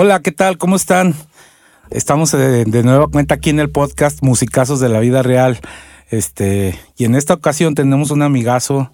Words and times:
Hola, 0.00 0.22
¿qué 0.22 0.30
tal? 0.30 0.58
¿Cómo 0.58 0.76
están? 0.76 1.12
Estamos 1.90 2.30
de, 2.30 2.64
de 2.64 2.82
nueva 2.84 3.08
cuenta 3.08 3.34
aquí 3.34 3.50
en 3.50 3.58
el 3.58 3.68
podcast 3.68 4.22
Musicazos 4.22 4.78
de 4.78 4.88
la 4.88 5.00
Vida 5.00 5.24
Real. 5.24 5.58
Este, 6.08 6.78
y 6.96 7.04
en 7.04 7.16
esta 7.16 7.34
ocasión 7.34 7.74
tenemos 7.74 8.12
un 8.12 8.22
amigazo, 8.22 8.92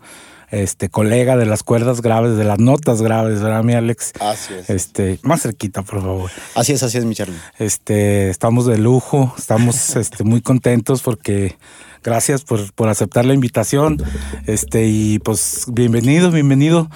este, 0.48 0.88
colega 0.88 1.36
de 1.36 1.44
las 1.44 1.62
cuerdas 1.62 2.00
graves, 2.00 2.38
de 2.38 2.44
las 2.44 2.58
notas 2.58 3.02
graves, 3.02 3.42
¿verdad, 3.42 3.62
mi 3.62 3.74
Alex? 3.74 4.12
Así 4.18 4.54
es. 4.54 4.70
Este, 4.70 5.18
más 5.20 5.42
cerquita, 5.42 5.82
por 5.82 6.00
favor. 6.00 6.30
Así 6.54 6.72
es, 6.72 6.82
así 6.82 6.96
es, 6.96 7.04
mi 7.04 7.14
Charlie. 7.14 7.36
Este, 7.58 8.30
estamos 8.30 8.64
de 8.64 8.78
lujo, 8.78 9.34
estamos 9.36 9.96
este, 9.96 10.24
muy 10.24 10.40
contentos 10.40 11.02
porque 11.02 11.58
gracias 12.02 12.44
por, 12.44 12.72
por 12.72 12.88
aceptar 12.88 13.26
la 13.26 13.34
invitación. 13.34 14.02
Este, 14.46 14.86
y 14.86 15.18
pues 15.18 15.66
bienvenido, 15.70 16.30
bienvenido. 16.30 16.88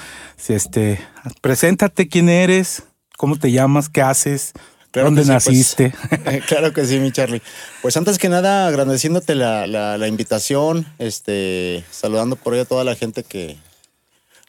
Este, 0.48 0.98
preséntate 1.42 2.09
quién 2.09 2.30
eres, 2.30 2.84
cómo 3.18 3.36
te 3.36 3.52
llamas, 3.52 3.90
qué 3.90 4.00
haces. 4.00 4.52
Claro 4.90 5.08
¿Dónde 5.08 5.20
que 5.20 5.27
sí, 5.27 5.32
naciste? 5.32 5.92
pues, 6.24 6.45
claro 6.46 6.72
que 6.72 6.86
sí, 6.86 6.98
mi 6.98 7.12
Charlie. 7.12 7.42
Pues 7.82 7.94
antes 7.98 8.16
que 8.16 8.30
nada, 8.30 8.66
agradeciéndote 8.66 9.34
la, 9.34 9.66
la- 9.66 9.98
la 9.98 10.08
invitación, 10.08 10.86
este, 10.98 11.84
saludando 11.91 12.36
por 12.36 12.54
ahí 12.54 12.60
a 12.60 12.64
toda 12.64 12.84
la 12.84 12.94
gente 12.94 13.22
que, 13.24 13.58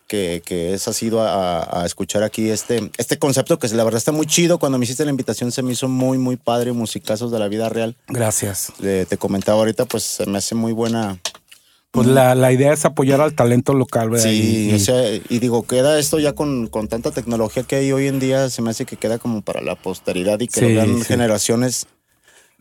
que, 0.07 0.41
que 0.45 0.73
es 0.73 0.87
asido 0.87 1.21
a, 1.21 1.81
a 1.81 1.85
escuchar 1.85 2.23
aquí 2.23 2.49
este, 2.49 2.89
este 2.97 3.19
concepto 3.19 3.59
que 3.59 3.67
la 3.67 3.83
verdad 3.83 3.97
está 3.97 4.13
muy 4.13 4.25
chido. 4.27 4.59
Cuando 4.59 4.77
me 4.77 4.85
hiciste 4.85 5.03
la 5.03 5.11
invitación 5.11 5.51
se 5.51 5.61
me 5.61 5.73
hizo 5.73 5.89
muy, 5.89 6.17
muy 6.17 6.37
padre, 6.37 6.71
musicazos 6.71 7.31
de 7.33 7.39
la 7.39 7.49
vida 7.49 7.67
real. 7.67 7.98
Gracias. 8.07 8.71
Le- 8.79 9.05
te 9.05 9.17
comentaba 9.17 9.57
ahorita, 9.59 9.85
pues 9.85 10.04
se 10.04 10.26
me 10.26 10.37
hace 10.37 10.55
muy 10.55 10.71
buena. 10.71 11.20
Pues 11.91 12.05
la, 12.05 12.35
la 12.35 12.51
idea 12.51 12.71
es 12.71 12.85
apoyar 12.85 13.20
al 13.20 13.34
talento 13.34 13.73
local, 13.73 14.12
¿verdad? 14.12 14.29
Sí, 14.29 14.70
Y- 14.70 14.73
o 14.76 14.79
sea, 14.79 15.12
y 15.15 15.40
digo, 15.40 15.63
queda 15.65 15.98
esto 15.98 16.20
ya 16.20 16.34
con, 16.34 16.68
con 16.68 16.87
tanta 16.87 17.09
tecnología 17.12 17.63
que 17.63 17.77
hay 17.77 17.91
hoy 17.91 18.07
en 18.07 18.20
día, 18.20 18.49
se 18.51 18.62
me 18.62 18.70
hace 18.70 18.85
que 18.85 18.95
queda 18.95 19.18
como 19.18 19.41
para 19.41 19.62
la 19.62 19.76
posteridad 19.76 20.40
y 20.40 20.48
que 20.48 20.60
Sí, 20.60 20.67
lo 20.67 20.67
vean 20.76 20.99
sí. 20.99 21.05
generaciones 21.05 21.87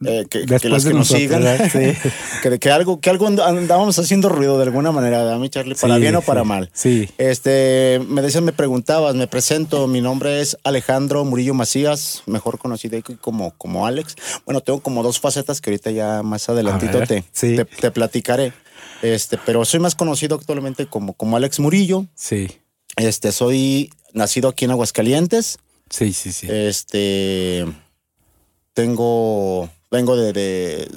eh, 0.07 0.25
que, 0.31 0.47
las 0.47 0.85
que 0.85 0.95
nos 0.95 1.09
sigan. 1.09 1.43
que, 2.43 2.59
que 2.59 2.71
algo, 2.71 3.01
que 3.01 3.11
algo 3.11 3.27
and- 3.27 3.41
andábamos 3.41 3.99
haciendo 3.99 4.31
ruido 4.31 4.57
de 4.57 4.63
alguna 4.65 4.93
manera, 4.93 5.19
¿verdad, 5.25 5.39
mi 5.39 5.51
Charlie? 5.51 5.75
Para 5.75 5.97
Sí, 5.97 6.01
bien 6.01 6.15
o 6.17 6.23
para 6.23 6.43
sí, 6.43 6.49
mal. 6.49 6.71
sí. 6.73 7.09
Este, 7.19 8.01
me 8.09 8.23
decías, 8.23 8.43
me 8.43 8.53
preguntabas, 8.53 9.15
me 9.15 9.27
presento, 9.27 9.87
mi 9.89 10.01
nombre 10.01 10.41
es 10.41 10.57
Alejandro 10.65 11.25
Murillo 11.27 11.53
Macías, 11.53 12.23
mejor 12.27 12.59
conocido 12.59 12.99
como, 13.21 13.51
como 13.59 13.87
Alex. 13.87 14.15
Bueno, 14.47 14.63
tengo 14.63 14.81
como 14.81 15.03
dos 15.03 15.21
facetas 15.21 15.61
que 15.61 15.69
ahorita 15.69 15.91
ya 15.91 16.23
más 16.23 16.49
adelantito 16.49 17.01
ver, 17.01 17.09
te, 17.09 17.25
te, 17.33 17.65
te 17.67 17.91
platicaré. 17.91 18.55
Este, 19.03 19.39
pero 19.39 19.65
soy 19.65 19.81
más 19.81 19.95
conocido 19.95 20.37
actualmente 20.37 20.87
como, 20.87 21.13
como 21.15 21.37
Alex 21.37 21.61
Murillo. 21.61 22.07
Sí, 22.15 22.49
Este, 22.97 23.31
soy 23.33 23.91
nacido 24.13 24.49
aquí 24.49 24.65
en 24.65 24.73
Aguascalientes. 24.73 25.59
sí, 25.91 26.13
sí, 26.13 26.33
sí. 26.33 26.47
Este, 26.51 27.65
tengo, 28.75 29.69
vengo 29.91 30.17
de, 30.17 30.33
de- 30.33 30.91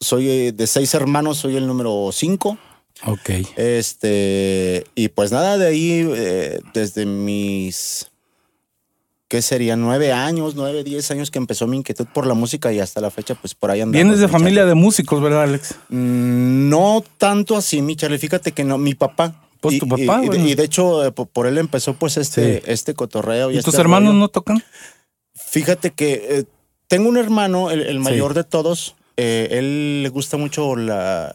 soy 0.00 0.28
eh, 0.28 0.52
de 0.52 0.66
seis 0.66 0.92
hermanos, 0.94 1.38
soy 1.38 1.56
el 1.56 1.66
número 1.66 2.10
cinco. 2.12 2.58
ok. 3.06 3.30
Este, 3.56 4.84
y 4.94 5.08
pues 5.08 5.32
nada, 5.32 5.58
de 5.58 5.66
ahí, 5.66 6.08
eh, 6.14 6.60
desde 6.74 7.06
mis, 7.06 8.08
¿qué 9.32 9.40
sería? 9.40 9.76
Nueve 9.76 10.12
años, 10.12 10.54
nueve, 10.56 10.84
diez 10.84 11.10
años 11.10 11.30
que 11.30 11.38
empezó 11.38 11.66
mi 11.66 11.78
inquietud 11.78 12.06
por 12.12 12.26
la 12.26 12.34
música 12.34 12.70
y 12.70 12.80
hasta 12.80 13.00
la 13.00 13.10
fecha, 13.10 13.34
pues 13.34 13.54
por 13.54 13.70
ahí 13.70 13.80
andamos. 13.80 13.94
Vienes 13.94 14.18
de 14.20 14.26
mi 14.26 14.30
familia 14.30 14.60
Charlie. 14.60 14.68
de 14.68 14.74
músicos, 14.74 15.22
¿verdad, 15.22 15.44
Alex? 15.44 15.74
Mm, 15.88 16.68
No 16.68 17.02
tanto 17.16 17.56
así, 17.56 17.80
mi 17.80 17.96
Charlie. 17.96 18.18
Fíjate 18.18 18.52
que 18.52 18.62
no, 18.62 18.76
mi 18.76 18.94
papá. 18.94 19.34
Pues 19.62 19.76
y, 19.76 19.78
tu 19.78 19.88
papá, 19.88 20.02
y- 20.02 20.04
y 20.04 20.20
de- 20.20 20.26
bueno. 20.26 20.46
y 20.48 20.54
de 20.54 20.64
hecho, 20.64 21.02
eh, 21.06 21.12
po- 21.12 21.24
por 21.24 21.46
él 21.46 21.56
empezó 21.56 21.94
pues 21.94 22.18
este, 22.18 22.58
Sí. 22.58 22.62
este 22.66 22.92
cotorreo. 22.92 23.50
¿Y, 23.50 23.56
este 23.56 23.70
tus 23.70 23.80
hermanos 23.80 24.08
rollo. 24.10 24.18
no 24.20 24.28
tocan? 24.28 24.62
Fíjate 25.34 25.92
que 25.92 26.12
eh, 26.28 26.44
tengo 26.88 27.08
un 27.08 27.16
hermano, 27.16 27.70
el, 27.70 27.80
el 27.80 27.94
Sí. 27.96 27.98
mayor 28.02 28.34
de 28.34 28.44
todos. 28.44 28.96
eh, 29.16 29.48
él 29.52 30.02
le 30.02 30.08
gusta 30.08 30.36
mucho 30.36 30.74
la, 30.76 31.34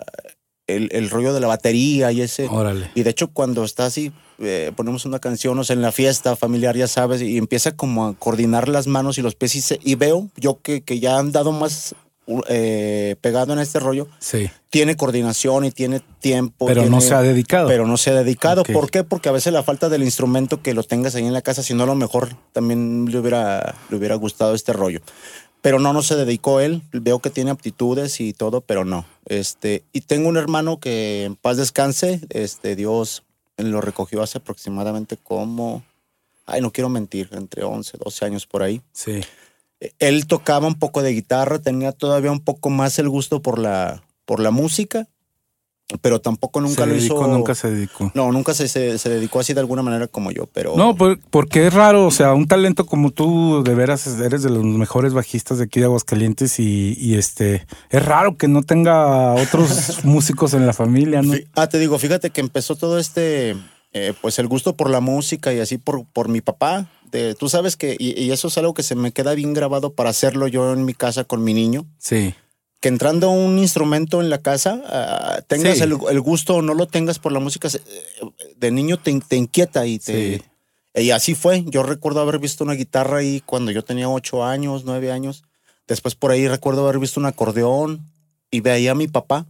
el, 0.67 0.89
el 0.91 1.09
rollo 1.09 1.33
de 1.33 1.39
la 1.39 1.47
batería 1.47 2.11
y 2.11 2.21
ese. 2.21 2.47
Órale. 2.47 2.91
Y 2.95 3.03
de 3.03 3.09
hecho, 3.11 3.27
cuando 3.29 3.63
está 3.63 3.85
así, 3.85 4.11
eh, 4.39 4.71
ponemos 4.75 5.05
una 5.05 5.19
canción, 5.19 5.57
o 5.59 5.63
sea, 5.63 5.75
en 5.75 5.81
la 5.81 5.91
fiesta 5.91 6.35
familiar, 6.35 6.75
ya 6.77 6.87
sabes, 6.87 7.21
y 7.21 7.37
empieza 7.37 7.71
como 7.75 8.05
a 8.07 8.13
coordinar 8.15 8.67
las 8.69 8.87
manos 8.87 9.17
y 9.17 9.21
los 9.21 9.35
pies. 9.35 9.55
Y, 9.55 9.61
se- 9.61 9.79
y 9.83 9.95
veo 9.95 10.29
yo 10.37 10.59
que, 10.61 10.81
que 10.81 10.99
ya 10.99 11.17
han 11.17 11.31
dado 11.31 11.51
más 11.51 11.95
eh, 12.49 13.15
pegado 13.21 13.53
en 13.53 13.59
este 13.59 13.79
rollo. 13.79 14.07
Sí. 14.19 14.49
Tiene 14.69 14.95
coordinación 14.97 15.63
y 15.65 15.71
tiene 15.71 16.01
tiempo. 16.19 16.65
Pero 16.65 16.81
no 16.83 16.87
tiene- 16.97 17.01
se 17.01 17.13
ha 17.13 17.21
dedicado. 17.21 17.67
Pero 17.67 17.87
no 17.87 17.95
se 17.97 18.09
ha 18.11 18.15
dedicado. 18.15 18.61
Ok. 18.61 18.71
¿Por 18.73 18.91
qué? 18.91 19.03
Porque 19.03 19.29
a 19.29 19.31
veces 19.31 19.53
la 19.53 19.63
falta 19.63 19.87
del 19.89 20.03
instrumento 20.03 20.61
que 20.61 20.73
lo 20.73 20.83
tengas 20.83 21.15
ahí 21.15 21.25
en 21.25 21.33
la 21.33 21.41
casa, 21.41 21.63
si 21.63 21.73
no 21.73 21.83
a 21.83 21.87
lo 21.87 21.95
mejor 21.95 22.35
también 22.51 23.05
le 23.09 23.17
hubiera, 23.19 23.75
le 23.89 23.97
hubiera 23.97 24.15
gustado 24.15 24.53
este 24.55 24.73
rollo. 24.73 24.99
Pero 25.61 25.79
no, 25.79 25.91
no 25.93 26.01
se 26.03 26.15
dedicó 26.15 26.59
él. 26.59 26.83
Veo 26.91 27.19
que 27.19 27.29
tiene 27.29 27.49
aptitudes 27.51 28.19
y 28.21 28.33
todo, 28.33 28.61
pero 28.61 28.85
no. 28.85 29.05
Este, 29.25 29.83
y 29.93 30.01
tengo 30.01 30.29
un 30.29 30.37
hermano 30.37 30.79
que 30.79 31.23
en 31.23 31.35
paz 31.35 31.57
descanse. 31.57 32.21
Este, 32.29 32.75
Dios 32.75 33.23
lo 33.57 33.81
recogió 33.81 34.21
hace 34.21 34.37
aproximadamente 34.37 35.17
como, 35.17 35.83
ay, 36.45 36.61
no 36.61 36.71
quiero 36.71 36.89
mentir, 36.89 37.29
entre 37.31 37.63
11, 37.63 37.97
12 37.97 38.25
años 38.25 38.45
por 38.45 38.63
ahí. 38.63 38.81
Sí. 38.93 39.21
Él 39.99 40.27
tocaba 40.27 40.67
un 40.67 40.79
poco 40.79 41.01
de 41.01 41.11
guitarra, 41.11 41.59
tenía 41.59 41.91
todavía 41.91 42.31
un 42.31 42.39
poco 42.39 42.69
más 42.69 42.97
el 42.99 43.09
gusto 43.09 43.41
por 43.41 43.59
la, 43.59 44.03
por 44.25 44.39
la 44.39 44.51
música, 44.51 45.07
pero 46.01 46.19
tampoco 46.19 46.59
nunca 46.59 46.83
se 46.83 46.85
lo 46.87 46.93
dedicó, 46.95 47.15
hizo. 47.21 47.27
nunca 47.27 47.55
se 47.55 47.71
dedicó. 47.71 48.11
No, 48.13 48.31
nunca 48.31 48.53
se, 48.53 48.67
se, 48.67 48.97
se 48.97 49.09
dedicó 49.09 49.39
así 49.39 49.53
de 49.53 49.61
alguna 49.61 49.81
manera 49.81 50.07
como 50.07 50.31
yo, 50.31 50.45
pero. 50.47 50.75
No, 50.75 50.95
por- 50.95 51.19
porque 51.29 51.67
es 51.67 51.73
raro, 51.73 52.05
o 52.05 52.11
sea, 52.11 52.33
un 52.33 52.47
talento 52.47 52.85
como 52.85 53.11
tú, 53.11 53.63
de 53.63 53.73
veras, 53.73 54.05
eres 54.19 54.43
de 54.43 54.49
los 54.49 54.63
mejores 54.65 55.13
bajistas 55.13 55.57
de 55.59 55.63
aquí 55.63 55.79
de 55.79 55.85
Aguascalientes 55.85 56.59
y, 56.59 56.93
y 56.99 57.15
este, 57.15 57.65
es 57.89 58.05
raro 58.05 58.35
que 58.37 58.47
no 58.49 58.63
tenga 58.63 59.33
otros 59.33 59.99
músicos 60.03 60.53
en 60.53 60.65
la 60.65 60.73
familia, 60.73 61.21
¿no? 61.21 61.33
Ah, 61.55 61.67
te 61.69 61.79
digo, 61.79 61.97
fíjate 61.97 62.31
que 62.31 62.41
empezó 62.41 62.75
todo 62.75 62.99
este, 62.99 63.55
eh, 63.93 64.13
pues 64.21 64.39
el 64.39 64.47
gusto 64.47 64.75
por 64.75 64.89
la 64.89 64.99
música 64.99 65.53
y 65.53 65.59
así 65.61 65.77
por, 65.77 66.05
por 66.05 66.27
mi 66.27 66.41
papá. 66.41 66.89
De, 67.11 67.35
tú 67.35 67.47
sabes 67.47 67.77
que, 67.77 67.95
y, 67.97 68.21
y 68.21 68.31
eso 68.31 68.49
es 68.49 68.57
algo 68.57 68.73
que 68.73 68.83
se 68.83 68.93
me 68.95 69.13
queda 69.13 69.33
bien 69.33 69.53
grabado 69.53 69.93
para 69.93 70.09
hacerlo 70.09 70.47
yo 70.49 70.73
en 70.73 70.83
mi 70.83 70.93
casa 70.93 71.23
con 71.23 71.41
mi 71.41 71.53
niño. 71.53 71.85
Sí, 71.97 72.33
que 72.79 72.89
entrando 72.89 73.31
un 73.31 73.57
instrumento 73.57 74.21
en 74.21 74.29
la 74.29 74.37
casa, 74.39 74.81
ah, 74.87 75.39
tengas 75.47 75.77
Sí. 75.77 75.83
el, 75.83 75.97
el 76.09 76.21
gusto 76.21 76.55
o 76.55 76.61
no 76.61 76.73
lo 76.73 76.85
tengas 76.87 77.17
por 77.19 77.31
la 77.31 77.39
música, 77.39 77.69
se- 77.69 77.81
de 78.55 78.71
niño 78.71 78.97
te, 78.97 79.19
te 79.27 79.35
inquieta 79.35 79.85
y 79.85 79.99
te... 79.99 80.37
Sí. 80.37 80.43
Y 81.03 81.11
así 81.11 81.35
fue. 81.35 81.63
Yo 81.67 81.83
recuerdo 81.83 82.21
haber 82.21 82.39
visto 82.39 82.63
una 82.63 82.73
guitarra 82.73 83.17
ahí 83.19 83.41
cuando 83.45 83.69
yo 83.71 83.83
tenía 83.83 84.09
ocho 84.09 84.43
años, 84.43 84.83
nueve 84.83 85.11
años. 85.11 85.43
Después 85.87 86.15
por 86.15 86.31
ahí 86.31 86.47
recuerdo 86.47 86.83
haber 86.83 86.97
visto 86.99 87.19
un 87.19 87.27
acordeón 87.27 88.01
y 88.49 88.61
veía 88.61 88.91
a 88.91 88.95
mi 88.95 89.07
papá 89.07 89.45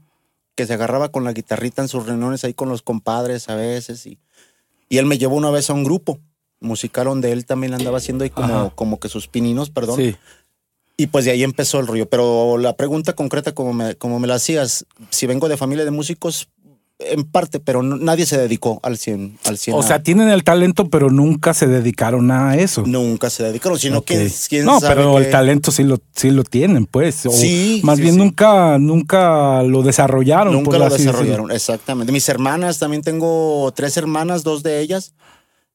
que 0.56 0.66
se 0.66 0.74
agarraba 0.74 1.10
con 1.10 1.24
la 1.24 1.32
guitarrita 1.32 1.82
en 1.82 1.88
sus 1.88 2.06
reuniones 2.06 2.44
ahí 2.44 2.54
con 2.54 2.68
los 2.68 2.82
compadres 2.82 3.48
a 3.48 3.56
veces. 3.56 4.06
Y, 4.06 4.18
y 4.90 4.98
él 4.98 5.06
me 5.06 5.18
llevó 5.18 5.36
una 5.38 5.50
vez 5.50 5.70
a 5.70 5.74
un 5.74 5.86
grupo 5.86 6.20
musical 6.60 7.06
donde 7.06 7.32
él 7.32 7.46
también 7.46 7.74
andaba 7.74 8.00
haciendo 8.00 8.24
ahí 8.26 8.30
como, 8.30 8.54
Ajá. 8.54 8.70
como 8.76 9.00
que 9.00 9.08
sus 9.08 9.28
pininos, 9.30 9.70
perdón. 9.70 9.98
sí. 9.98 10.16
Y 11.00 11.08
pues 11.08 11.26
de 11.26 11.32
ahí 11.32 11.44
empezó 11.44 11.80
el 11.80 11.88
rollo. 11.88 12.10
Pero 12.10 12.58
la 12.58 12.74
pregunta 12.76 13.14
concreta, 13.14 13.54
como 13.54 13.72
me, 13.74 13.96
como 13.96 14.20
me 14.20 14.28
la 14.28 14.36
hacías, 14.36 14.86
si 15.12 15.28
vengo 15.28 15.48
de 15.48 15.56
familia 15.58 15.86
de 15.86 15.92
músicos, 15.92 16.50
en 17.00 17.26
parte, 17.26 17.60
pero 17.60 17.84
no- 17.84 17.96
nadie 17.98 18.26
se 18.26 18.40
dedicó 18.40 18.80
al 18.82 18.98
100. 18.98 19.38
Al 19.46 19.60
100 19.60 19.78
O 19.78 19.82
a- 19.82 19.84
sea, 19.84 20.02
tienen 20.02 20.30
el 20.30 20.44
talento, 20.44 20.90
pero 20.90 21.12
nunca 21.12 21.54
se 21.54 21.68
dedicaron 21.68 22.32
a 22.32 22.56
eso. 22.58 22.82
nunca 22.88 23.30
se 23.30 23.44
dedicaron, 23.44 23.78
sino 23.78 24.00
Ok. 24.00 24.06
que 24.06 24.32
quién 24.50 24.66
no, 24.66 24.80
sabe 24.80 24.96
pero 24.96 25.18
el 25.20 25.26
qué- 25.26 25.30
talento 25.32 25.70
sí 25.72 25.84
lo, 25.84 26.00
sí 26.16 26.32
lo 26.32 26.44
tienen, 26.44 26.88
pues. 26.88 27.28
O 27.28 27.30
Sí, 27.32 27.82
más 27.84 27.98
sí, 27.98 28.02
bien 28.02 28.16
sí. 28.16 28.20
nunca, 28.20 28.80
nunca 28.80 29.62
lo 29.62 29.84
desarrollaron. 29.84 30.52
Nunca 30.54 30.72
por 30.72 30.80
lo 30.80 30.86
así 30.86 30.94
decirlo. 30.94 31.12
desarrollaron, 31.20 31.52
exactamente. 31.52 32.12
Mis 32.12 32.28
hermanas, 32.30 32.80
también 32.80 33.04
tengo 33.04 33.72
tres 33.76 33.96
hermanas, 33.98 34.42
dos 34.42 34.64
de 34.64 34.80
ellas 34.82 35.14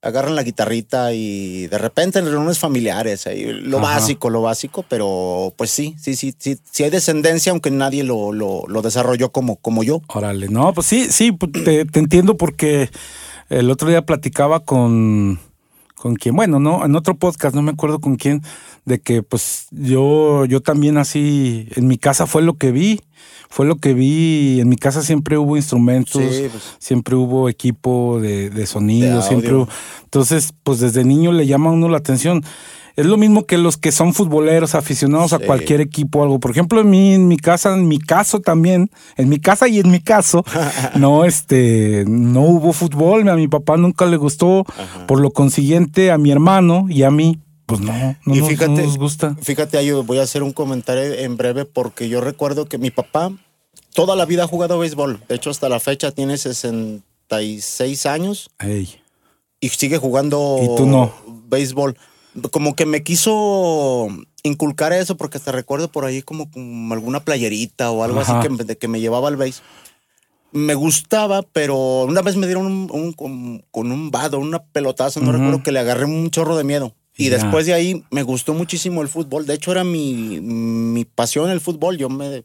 agarran 0.02 0.34
la 0.34 0.42
guitarrita 0.42 1.12
y 1.12 1.68
de 1.68 1.78
repente 1.78 2.18
en 2.18 2.26
reuniones 2.26 2.58
familiares, 2.58 3.26
ahí, 3.28 3.44
lo 3.44 3.78
Ajá. 3.78 3.94
básico, 3.94 4.30
lo 4.30 4.42
básico, 4.42 4.84
pero 4.88 5.54
pues 5.56 5.70
sí, 5.70 5.94
sí, 5.98 6.16
sí, 6.16 6.34
sí, 6.36 6.58
sí 6.70 6.82
hay 6.82 6.90
descendencia, 6.90 7.52
aunque 7.52 7.70
nadie 7.70 8.02
lo, 8.02 8.32
lo, 8.32 8.64
lo 8.66 8.82
desarrolló 8.82 9.30
como, 9.30 9.56
como 9.56 9.84
yo. 9.84 10.02
Órale, 10.08 10.48
no, 10.48 10.74
pues 10.74 10.88
sí, 10.88 11.06
sí, 11.10 11.30
pues 11.30 11.52
te, 11.52 11.84
te 11.84 11.98
entiendo 12.00 12.36
porque 12.36 12.90
el 13.48 13.70
otro 13.70 13.88
día 13.88 14.04
platicaba 14.04 14.60
con, 14.60 15.38
con 15.94 16.16
quien, 16.16 16.34
bueno, 16.34 16.58
no, 16.58 16.84
en 16.84 16.96
otro 16.96 17.14
podcast, 17.16 17.54
no 17.54 17.62
me 17.62 17.70
acuerdo 17.70 18.00
con 18.00 18.16
quién, 18.16 18.42
de 18.84 19.00
que 19.00 19.22
pues 19.22 19.66
yo, 19.70 20.44
yo 20.44 20.60
también 20.60 20.98
así, 20.98 21.68
en 21.76 21.86
mi 21.86 21.98
casa 21.98 22.26
fue 22.26 22.42
lo 22.42 22.54
que 22.54 22.72
vi, 22.72 23.00
fue 23.48 23.66
lo 23.66 23.76
que 23.76 23.94
vi, 23.94 24.60
en 24.60 24.68
mi 24.68 24.76
casa 24.76 25.02
siempre 25.02 25.38
hubo 25.38 25.56
instrumentos, 25.56 26.22
Sí, 26.22 26.46
pues. 26.50 26.76
siempre 26.78 27.14
hubo 27.14 27.48
equipo 27.48 28.18
de, 28.20 28.50
de 28.50 28.66
sonido, 28.66 29.16
De 29.18 29.22
siempre 29.22 29.54
hubo, 29.54 29.68
entonces 30.04 30.52
pues 30.64 30.80
desde 30.80 31.04
niño 31.04 31.32
le 31.32 31.46
llama 31.46 31.70
a 31.70 31.72
uno 31.74 31.88
la 31.88 31.98
atención. 31.98 32.42
Es 32.94 33.06
lo 33.06 33.16
mismo 33.16 33.46
que 33.46 33.56
los 33.56 33.78
que 33.78 33.90
son 33.90 34.12
futboleros, 34.12 34.74
aficionados 34.74 35.32
a 35.32 35.38
cualquier 35.38 35.80
equipo 35.80 36.18
o 36.18 36.22
algo. 36.24 36.40
Por 36.40 36.50
ejemplo, 36.50 36.78
en 36.82 36.90
mí, 36.90 37.14
en 37.14 37.26
mi 37.26 37.38
casa, 37.38 37.72
en 37.72 37.88
mi 37.88 37.98
caso 37.98 38.40
también, 38.40 38.90
en 39.16 39.30
mi 39.30 39.38
casa 39.38 39.66
y 39.66 39.78
en 39.78 39.90
mi 39.90 39.98
caso, 40.00 40.44
no, 40.98 41.24
este, 41.24 42.04
no 42.06 42.42
hubo 42.42 42.74
fútbol. 42.74 43.26
A 43.30 43.34
mi 43.36 43.48
papá 43.48 43.78
nunca 43.78 44.04
le 44.04 44.18
gustó. 44.18 44.66
Por 45.08 45.20
lo 45.20 45.30
consiguiente, 45.30 46.10
a 46.10 46.18
mi 46.18 46.32
hermano 46.32 46.84
y 46.90 47.04
a 47.04 47.10
mí, 47.10 47.38
pues 47.78 47.80
no, 47.86 48.16
no, 48.24 48.34
Y 48.34 48.38
nos- 48.40 48.48
fíjate- 48.48 48.72
no 48.72 48.82
nos 48.82 48.98
gusta. 48.98 49.36
Fíjate, 49.40 49.92
voy 50.02 50.18
a 50.18 50.22
hacer 50.22 50.42
un 50.42 50.52
comentario 50.52 51.02
en 51.14 51.36
breve 51.36 51.64
porque 51.64 52.08
yo 52.08 52.20
recuerdo 52.20 52.66
que 52.66 52.78
mi 52.78 52.90
papá 52.90 53.30
toda 53.94 54.16
la 54.16 54.24
vida 54.24 54.44
ha 54.44 54.48
jugado 54.48 54.78
béisbol. 54.78 55.22
De 55.28 55.34
hecho, 55.34 55.50
hasta 55.50 55.68
la 55.68 55.80
fecha 55.80 56.10
tiene 56.12 56.36
66 56.38 58.06
años 58.06 58.50
Ey. 58.58 59.00
y 59.60 59.68
sigue 59.70 59.98
jugando 59.98 60.58
Y 60.62 60.76
tú 60.76 60.86
no. 60.86 61.12
béisbol. 61.48 61.96
Como 62.50 62.74
que 62.74 62.86
me 62.86 63.02
quiso 63.02 64.08
inculcar 64.42 64.92
eso 64.92 65.16
porque 65.16 65.38
te 65.38 65.52
recuerdo 65.52 65.88
por 65.92 66.04
ahí 66.04 66.22
como, 66.22 66.50
como 66.50 66.94
alguna 66.94 67.20
playerita 67.24 67.90
o 67.90 68.02
algo 68.02 68.20
Ajá. 68.20 68.38
así 68.38 68.48
que, 68.48 68.54
me- 68.54 68.64
de 68.64 68.76
que 68.78 68.88
me 68.88 69.00
llevaba 69.00 69.28
al 69.28 69.36
béis. 69.36 69.62
Me 70.50 70.74
gustaba, 70.74 71.42
pero 71.42 72.02
una 72.02 72.20
vez 72.22 72.36
me 72.36 72.46
dieron 72.46 72.66
un, 72.66 72.88
un- 72.90 73.12
con, 73.12 73.64
con 73.70 73.90
un 73.92 74.10
vado, 74.10 74.38
una 74.38 74.62
pelotazo, 74.64 75.20
no 75.20 75.32
recuerdo 75.32 75.62
que 75.62 75.72
le 75.72 75.78
agarré 75.80 76.04
un 76.04 76.30
chorro 76.30 76.56
de 76.56 76.64
miedo. 76.64 76.94
Y 77.16 77.28
después 77.28 77.66
de 77.66 77.74
ahí 77.74 78.04
me 78.10 78.22
gustó 78.22 78.54
muchísimo 78.54 79.02
el 79.02 79.08
fútbol. 79.08 79.46
De 79.46 79.54
hecho, 79.54 79.70
era 79.72 79.84
mi, 79.84 80.40
mi 80.40 81.04
pasión 81.04 81.50
el 81.50 81.60
fútbol. 81.60 81.98
Yo 81.98 82.08
me, 82.08 82.42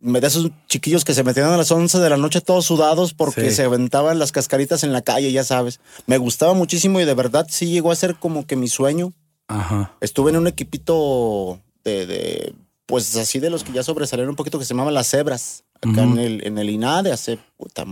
me 0.00 0.20
de 0.20 0.26
esos 0.26 0.50
chiquillos 0.66 1.04
que 1.04 1.12
se 1.14 1.22
metían 1.24 1.50
a 1.50 1.56
las 1.56 1.70
11 1.70 1.98
de 1.98 2.10
la 2.10 2.16
noche 2.16 2.40
todos 2.40 2.64
sudados 2.64 3.12
porque 3.14 3.50
Sí. 3.50 3.56
se 3.56 3.64
aventaban 3.64 4.18
las 4.18 4.32
cascaritas 4.32 4.82
en 4.82 4.92
la 4.92 5.02
calle, 5.02 5.30
ya 5.30 5.44
sabes. 5.44 5.78
Me 6.06 6.16
gustaba 6.18 6.54
muchísimo 6.54 7.00
y 7.00 7.04
de 7.04 7.14
verdad 7.14 7.46
sí 7.50 7.66
llegó 7.66 7.92
a 7.92 7.96
ser 7.96 8.16
como 8.16 8.46
que 8.46 8.56
mi 8.56 8.68
sueño. 8.68 9.12
Ajá. 9.48 9.94
Estuve 10.00 10.30
en 10.30 10.38
un 10.38 10.46
equipito 10.46 11.60
de, 11.84 12.06
de, 12.06 12.54
pues 12.86 13.14
así 13.16 13.38
de 13.40 13.50
los 13.50 13.62
que 13.64 13.72
ya 13.72 13.82
sobresalieron 13.82 14.30
un 14.30 14.36
poquito 14.36 14.58
que 14.58 14.64
se 14.64 14.70
llamaban 14.72 14.94
las 14.94 15.08
cebras, 15.10 15.64
acá 15.82 16.02
en, 16.02 16.18
el, 16.18 16.46
en 16.46 16.56
el 16.58 16.70
INADE 16.70 17.12
hace 17.12 17.38
puta, 17.58 17.84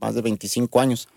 más 0.00 0.14
de 0.14 0.20
25 0.22 0.78
años. 0.80 1.08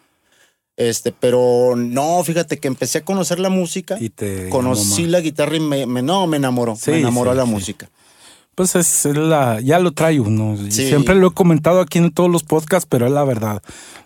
Este, 0.90 1.12
pero 1.12 1.76
no, 1.76 2.24
fíjate 2.24 2.58
que 2.58 2.68
empecé 2.68 3.00
a 3.00 3.06
conocer 3.06 3.40
la 3.40 3.50
música. 3.50 3.98
Y 4.00 4.10
te 4.10 4.50
Conocí 4.50 5.06
la 5.08 5.20
guitarra 5.22 5.56
y 5.56 5.60
me, 5.60 5.86
me- 5.86 6.02
no, 6.02 6.28
me 6.28 6.38
enamoró. 6.38 6.76
Sí, 6.76 6.92
me 6.92 7.00
enamoró 7.00 7.32
sí, 7.32 7.38
la 7.38 7.46
sí. 7.46 7.50
música. 7.52 7.90
Pues 8.54 8.76
es 8.76 9.06
la, 9.06 9.62
ya 9.62 9.80
lo 9.80 9.92
trae 9.92 10.20
uno. 10.20 10.58
Siempre 10.70 11.16
lo 11.16 11.28
he 11.28 11.34
comentado 11.34 11.80
aquí 11.80 12.00
en 12.00 12.12
todos 12.12 12.30
los 12.30 12.44
podcasts, 12.44 12.86
pero 12.90 13.06
es 13.06 13.12
la 13.12 13.24
verdad. 13.24 13.62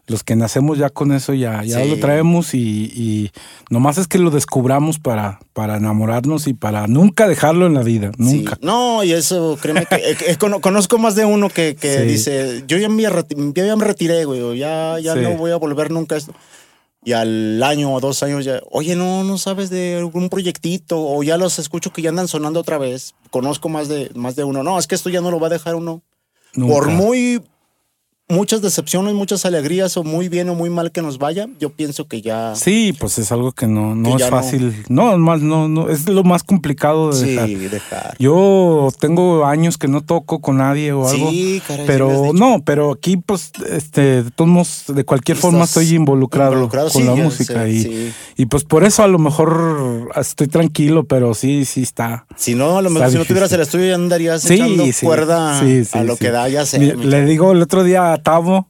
Los 0.06 0.24
que 0.24 0.36
nacemos 0.36 0.78
ya 0.78 0.92
con 0.92 1.12
eso 1.14 1.34
ya, 1.34 1.64
ya 1.64 1.84
lo 1.84 1.98
traemos 2.00 2.54
y, 2.54 2.60
y 2.96 3.32
nomás 3.72 3.98
es 3.98 4.08
que 4.08 4.20
lo 4.20 4.30
descubramos 4.30 5.00
para, 5.00 5.40
para 5.54 5.78
enamorarnos 5.78 6.46
y 6.48 6.54
para 6.54 6.86
nunca 6.86 7.28
dejarlo 7.28 7.66
en 7.66 7.74
la 7.74 7.82
vida. 7.82 8.12
Nunca. 8.20 8.56
No, 8.62 9.04
y 9.04 9.14
eso, 9.14 9.58
créeme 9.60 9.88
que 9.88 9.96
eh, 9.96 10.38
cono- 10.38 10.62
conozco 10.62 11.00
más 11.00 11.16
de 11.16 11.26
uno 11.26 11.50
que, 11.50 11.76
que 11.76 12.02
dice, 12.02 12.64
yo 12.68 12.78
ya, 12.78 12.88
me, 12.88 13.02
ya 13.02 13.76
me 13.76 13.84
retiré, 13.86 14.26
güey, 14.26 14.60
ya, 14.60 15.00
ya 15.00 15.16
no 15.16 15.32
voy 15.32 15.52
a 15.52 15.56
volver 15.56 15.90
nunca 15.90 16.14
a 16.16 16.18
esto. 16.20 16.36
Y 17.06 17.14
al 17.14 17.62
año 17.62 17.94
o 17.94 18.00
dos 18.00 18.24
años 18.24 18.44
ya, 18.44 18.62
oye, 18.72 18.96
no, 18.96 19.24
no 19.24 19.38
sabes 19.38 19.70
de 19.70 19.96
algún 19.96 20.28
proyectito, 20.28 21.00
o 21.00 21.22
ya 21.22 21.38
los 21.38 21.60
escucho 21.60 21.94
que 21.94 22.02
ya 22.02 22.10
andan 22.10 22.28
sonando 22.28 22.60
otra 22.60 22.80
vez. 22.80 23.14
Conozco 23.30 23.70
más 23.70 23.88
de, 23.88 24.10
más 24.16 24.36
de 24.36 24.44
uno. 24.44 24.64
No, 24.64 24.80
es 24.80 24.88
que 24.88 24.96
esto 24.96 25.10
ya 25.10 25.22
no 25.22 25.30
lo 25.30 25.40
va 25.40 25.48
a 25.48 25.52
dejar 25.52 25.76
uno. 25.76 26.02
Nunca. 26.56 26.74
Por 26.74 26.88
muy 26.90 27.44
muchas 28.28 28.62
decepciones, 28.62 29.14
muchas 29.14 29.46
alegrías, 29.46 29.96
o 29.98 30.04
muy 30.04 30.30
bien 30.30 30.50
o 30.50 30.56
muy 30.56 30.70
mal 30.70 30.92
que 30.92 31.02
nos 31.02 31.20
vaya, 31.20 31.48
yo 31.60 31.70
pienso 31.70 32.08
que 32.08 32.22
ya. 32.22 32.56
Sí, 32.56 32.94
pues 33.00 33.20
es 33.20 33.32
algo 33.32 33.52
que 33.52 33.68
no, 33.68 33.94
no 33.96 34.16
Que 34.16 34.24
es 34.24 34.30
no. 34.32 34.36
fácil. 34.38 34.84
No, 34.90 35.12
es 35.14 35.20
más, 35.20 35.42
no, 35.42 35.68
no, 35.68 35.90
es 35.90 36.10
lo 36.10 36.24
más 36.24 36.44
complicado 36.44 37.12
de 37.12 37.24
Sí, 37.26 37.56
dejar. 37.56 37.72
dejar. 37.72 38.16
Yo 38.18 38.90
tengo 39.00 39.46
años 39.46 39.78
que 39.78 39.88
no 39.88 40.02
toco 40.02 40.40
con 40.40 40.58
nadie 40.58 40.92
o 40.92 41.08
algo. 41.08 41.30
Sí, 41.30 41.62
caray, 41.68 41.86
Pero 41.86 42.32
no, 42.34 42.62
pero 42.66 42.92
aquí, 42.94 43.18
pues, 43.18 43.52
este, 43.70 44.24
de 44.24 44.32
todos 44.32 44.50
modos, 44.50 44.84
de 44.88 45.06
cualquier 45.06 45.38
forma 45.38 45.66
estoy 45.66 45.94
involucrado, 45.94 46.54
involucrado, 46.54 46.90
con 46.92 47.02
sí, 47.04 47.08
la 47.08 47.16
música. 47.16 47.64
sé, 47.64 47.70
y, 47.72 47.82
sí. 47.84 48.14
y 48.38 48.46
pues 48.48 48.64
por 48.64 48.84
eso 48.84 49.04
a 49.04 49.08
lo 49.08 49.20
mejor 49.20 50.10
estoy 50.16 50.48
tranquilo, 50.48 51.04
pero 51.06 51.34
sí, 51.36 51.66
sí 51.66 51.84
está. 51.84 52.26
Si 52.36 52.56
no, 52.56 52.80
a 52.80 52.82
lo 52.82 52.90
mejor 52.90 53.12
si 53.12 53.18
no 53.18 53.26
tuvieras 53.26 53.52
el 53.52 53.62
estudio 53.62 53.88
ya 53.88 53.96
andarías 53.96 54.50
echando 54.50 54.84
cuerda 55.02 55.60
a 55.60 56.04
lo 56.04 56.18
que 56.18 56.32
da, 56.32 56.50
ya 56.50 56.66
sé. 56.66 56.80
Le 56.96 57.26
digo 57.26 57.52
el 57.52 57.62
otro 57.62 57.84
día 57.84 58.15
a 58.16 58.24
Tavo 58.24 58.70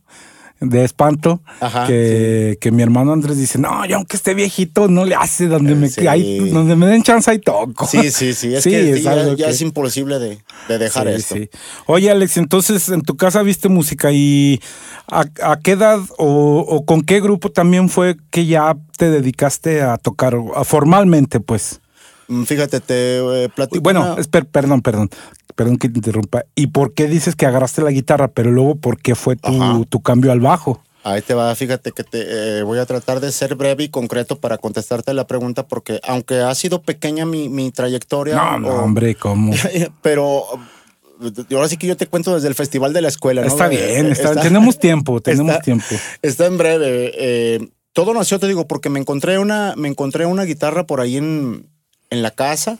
de 0.61 0.85
espanto 0.85 1.41
Ajá, 1.59 1.85
que, 1.85 2.57
que 2.61 2.71
mi 2.71 2.81
hermano 2.81 3.11
Andrés 3.11 3.37
dice, 3.37 3.59
no, 3.59 3.85
yo 3.85 3.97
aunque 3.97 4.15
esté 4.15 4.33
viejito, 4.33 4.87
no 4.87 5.03
le 5.03 5.13
hace 5.13 5.47
donde 5.47 5.75
me 5.75 5.89
Sí. 5.89 6.07
hay- 6.07 6.49
donde 6.49 6.77
me 6.77 6.87
den 6.87 7.03
chance 7.03 7.29
ahí 7.29 7.39
toco. 7.39 7.85
Sí, 7.85 8.09
sí, 8.09 8.33
sí. 8.33 8.55
Es 8.55 8.63
Sí, 8.63 8.69
que 8.69 8.91
es 8.91 9.03
ya, 9.03 9.11
algo 9.11 9.35
ya 9.35 9.45
que- 9.47 9.51
es 9.51 9.61
imposible 9.61 10.17
de, 10.17 10.39
de 10.69 10.77
dejar 10.77 11.09
esto. 11.09 11.35
Oye, 11.87 12.09
Alex, 12.09 12.37
entonces 12.37 12.87
en 12.89 13.01
tu 13.01 13.17
casa 13.17 13.43
viste 13.43 13.67
música 13.67 14.11
y 14.13 14.61
¿a, 15.11 15.25
a 15.43 15.59
qué 15.59 15.71
edad 15.71 15.99
o, 16.17 16.59
o 16.67 16.85
con 16.85 17.01
qué 17.01 17.19
grupo 17.19 17.51
también 17.51 17.89
fue 17.89 18.15
que 18.31 18.45
ya 18.45 18.77
te 18.97 19.09
dedicaste 19.11 19.81
a 19.81 19.97
tocar 19.97 20.35
formalmente, 20.63 21.41
pues? 21.41 21.81
Mm, 22.27 22.43
Fíjate, 22.43 22.79
te 22.79 23.43
eh, 23.45 23.49
platico. 23.49 23.81
Bueno, 23.81 24.01
una- 24.13 24.15
esper- 24.21 24.47
perdón, 24.47 24.81
perdón, 24.81 25.09
perdón 25.55 25.77
que 25.77 25.89
te 25.89 25.99
interrumpa. 25.99 26.43
¿Y 26.55 26.67
por 26.67 26.93
qué 26.93 27.07
dices 27.07 27.35
que 27.35 27.45
agarraste 27.45 27.81
la 27.81 27.91
guitarra, 27.91 28.27
pero 28.29 28.51
luego 28.51 28.75
por 28.75 28.99
qué 28.99 29.15
fue 29.15 29.35
tu, 29.35 29.85
tu 29.85 30.01
cambio 30.01 30.31
al 30.31 30.39
bajo? 30.39 30.81
Ahí 31.03 31.21
te 31.21 31.35
va, 31.35 31.53
fíjate 31.53 31.91
que 31.91 32.03
te 32.03 32.59
eh, 32.59 32.63
voy 32.63 32.79
a 32.79 32.85
tratar 32.87 33.19
de 33.19 33.31
ser 33.31 33.53
breve 33.53 33.83
y 33.83 33.89
concreto 33.89 34.39
para 34.39 34.57
contestarte 34.57 35.13
la 35.13 35.27
pregunta, 35.27 35.67
porque 35.67 35.99
aunque 36.07 36.39
ha 36.39 36.55
sido 36.55 36.81
pequeña 36.81 37.27
mi, 37.27 37.47
mi 37.47 37.71
trayectoria. 37.71 38.33
No, 38.35 38.59
no, 38.59 38.67
o- 38.69 38.83
hombre, 38.83 39.13
¿cómo? 39.13 39.53
pero 40.01 40.45
ahora 41.53 41.67
sí 41.69 41.77
que 41.77 41.85
yo 41.87 41.95
te 41.95 42.07
cuento 42.07 42.33
desde 42.33 42.47
el 42.47 42.55
festival 42.55 42.91
de 42.91 43.01
la 43.01 43.07
escuela. 43.09 43.41
¿no? 43.41 43.47
Está 43.47 43.67
bien, 43.67 44.07
eh, 44.07 44.11
está- 44.11 44.35
tenemos 44.41 44.79
tiempo, 44.79 45.21
tenemos 45.21 45.51
está- 45.51 45.61
tiempo. 45.63 45.85
Está 46.23 46.47
en 46.47 46.57
breve. 46.57 47.11
eh, 47.15 47.69
todo 47.93 48.13
nació, 48.13 48.39
te 48.39 48.47
digo, 48.47 48.67
porque 48.67 48.89
me 48.89 48.99
encontré 48.99 49.37
una, 49.39 49.73
me 49.77 49.87
encontré 49.87 50.25
una 50.25 50.43
guitarra 50.43 50.85
por 50.87 50.99
ahí 51.01 51.17
en, 51.17 51.69
en 52.15 52.23
la 52.23 52.31
casa. 52.31 52.79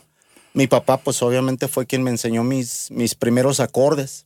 Mi 0.53 0.67
papá, 0.67 0.97
pues 0.97 1.21
obviamente 1.21 1.67
fue 1.67 1.85
quien 1.85 2.01
me 2.03 2.09
enseñó 2.11 2.43
mis, 2.43 2.89
mis 2.91 3.13
primeros 3.15 3.59
acordes. 3.59 4.25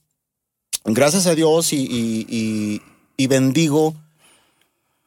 Gracias 0.85 1.25
a 1.27 1.35
Dios 1.35 1.73
y, 1.73 1.77
y- 1.77 2.25
y- 2.29 2.81
y 3.17 3.27
bendigo 3.27 3.95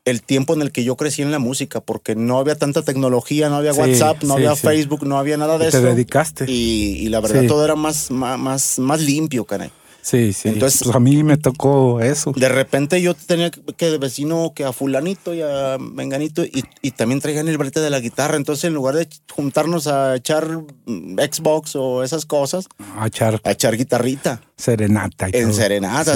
el 0.04 0.20
tiempo 0.22 0.52
en 0.54 0.62
el 0.62 0.72
que 0.72 0.82
yo 0.84 0.96
crecí 0.96 1.22
en 1.22 1.30
la 1.30 1.38
música, 1.38 1.80
porque 1.80 2.16
no 2.16 2.38
había 2.38 2.56
tanta 2.56 2.82
tecnología, 2.82 3.48
no 3.48 3.56
había 3.56 3.72
Sí, 3.72 3.78
WhatsApp, 3.78 4.24
no 4.24 4.34
sí, 4.34 4.40
había 4.40 4.56
sí. 4.56 4.66
Facebook, 4.66 5.06
no 5.06 5.16
había 5.16 5.36
nada 5.36 5.58
de 5.58 5.68
Y 5.68 5.70
te 5.70 5.76
eso. 5.78 5.86
dedicaste. 5.86 6.44
Y, 6.50 6.96
y 6.98 7.08
la 7.08 7.20
verdad 7.20 7.44
todo 7.46 7.64
era 7.64 7.76
más, 7.76 8.10
más, 8.10 8.36
más, 8.38 8.78
más 8.80 9.00
limpio, 9.00 9.44
caray. 9.44 9.70
Sí, 10.04 10.32
sí. 10.32 10.48
Entonces- 10.48 10.82
pues 10.82 10.96
a 10.96 10.98
mí 10.98 11.22
me 11.22 11.36
tocó 11.36 12.00
eso. 12.00 12.32
De 12.34 12.48
repente 12.48 13.00
yo 13.00 13.14
tenía 13.14 13.50
que 13.52 13.86
de 13.90 13.98
vecino 13.98 14.52
que 14.54 14.64
a 14.64 14.72
fulanito 14.72 15.32
y 15.32 15.42
a 15.42 15.78
menganito 15.80 16.44
y, 16.44 16.64
y 16.82 16.90
también 16.90 17.20
traían 17.20 17.46
el 17.46 17.56
brete 17.56 17.78
de 17.80 17.88
la 17.88 18.00
guitarra. 18.00 18.36
Entonces 18.36 18.64
en 18.64 18.74
lugar 18.74 18.96
de 18.96 19.08
juntarnos 19.32 19.86
a 19.86 20.16
echar 20.16 20.48
mm, 20.86 21.18
Xbox 21.20 21.76
o 21.76 22.02
esas 22.02 22.26
cosas, 22.26 22.66
A 22.96 23.06
echar 23.06 23.40
a 23.44 23.52
echar 23.52 23.76
guitarrita 23.76 24.42
serenata. 24.56 25.28
Y 25.28 25.36
en 25.36 25.42
todo. 25.44 25.52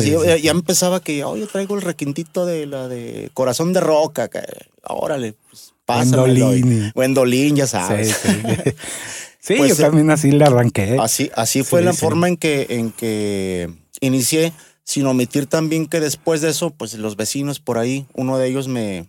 Sí, 0.00 0.10
yo- 0.10 0.20
sí. 0.22 0.26
ya, 0.28 0.36
ya 0.36 0.50
empezaba 0.50 0.98
que, 1.00 1.22
oye, 1.24 1.46
traigo 1.46 1.76
el 1.76 1.82
requintito 1.82 2.44
de 2.44 2.66
la 2.66 2.88
de 2.88 3.30
Corazón 3.34 3.72
de 3.72 3.80
Roca. 3.80 4.26
Que, 4.28 4.40
órale, 4.82 5.34
pues 5.48 5.74
pásamelo. 5.84 6.22
Wendolini. 6.48 6.90
Wendolín, 6.96 7.54
ya 7.56 7.66
Sí, 7.66 7.70
sabes. 7.70 8.16
sí. 8.20 8.30
Sí, 9.46 9.54
Pues, 9.58 9.76
yo 9.78 9.84
también 9.86 10.10
así 10.10 10.32
le 10.32 10.44
arranqué. 10.44 10.96
Así, 10.98 11.30
así 11.36 11.62
fue 11.62 11.80
Sí, 11.80 11.84
la 11.84 11.92
sí. 11.92 11.98
forma 12.00 12.26
en 12.26 12.36
que, 12.36 12.66
en 12.70 12.90
que 12.90 13.70
inicié, 14.00 14.52
sin 14.82 15.06
omitir 15.06 15.46
también 15.46 15.86
que 15.86 16.00
después 16.00 16.40
de 16.40 16.50
eso, 16.50 16.70
pues 16.70 16.94
los 16.94 17.14
vecinos 17.16 17.60
por 17.60 17.78
ahí, 17.78 18.06
uno 18.14 18.38
de 18.38 18.48
ellos 18.48 18.66
me, 18.66 19.08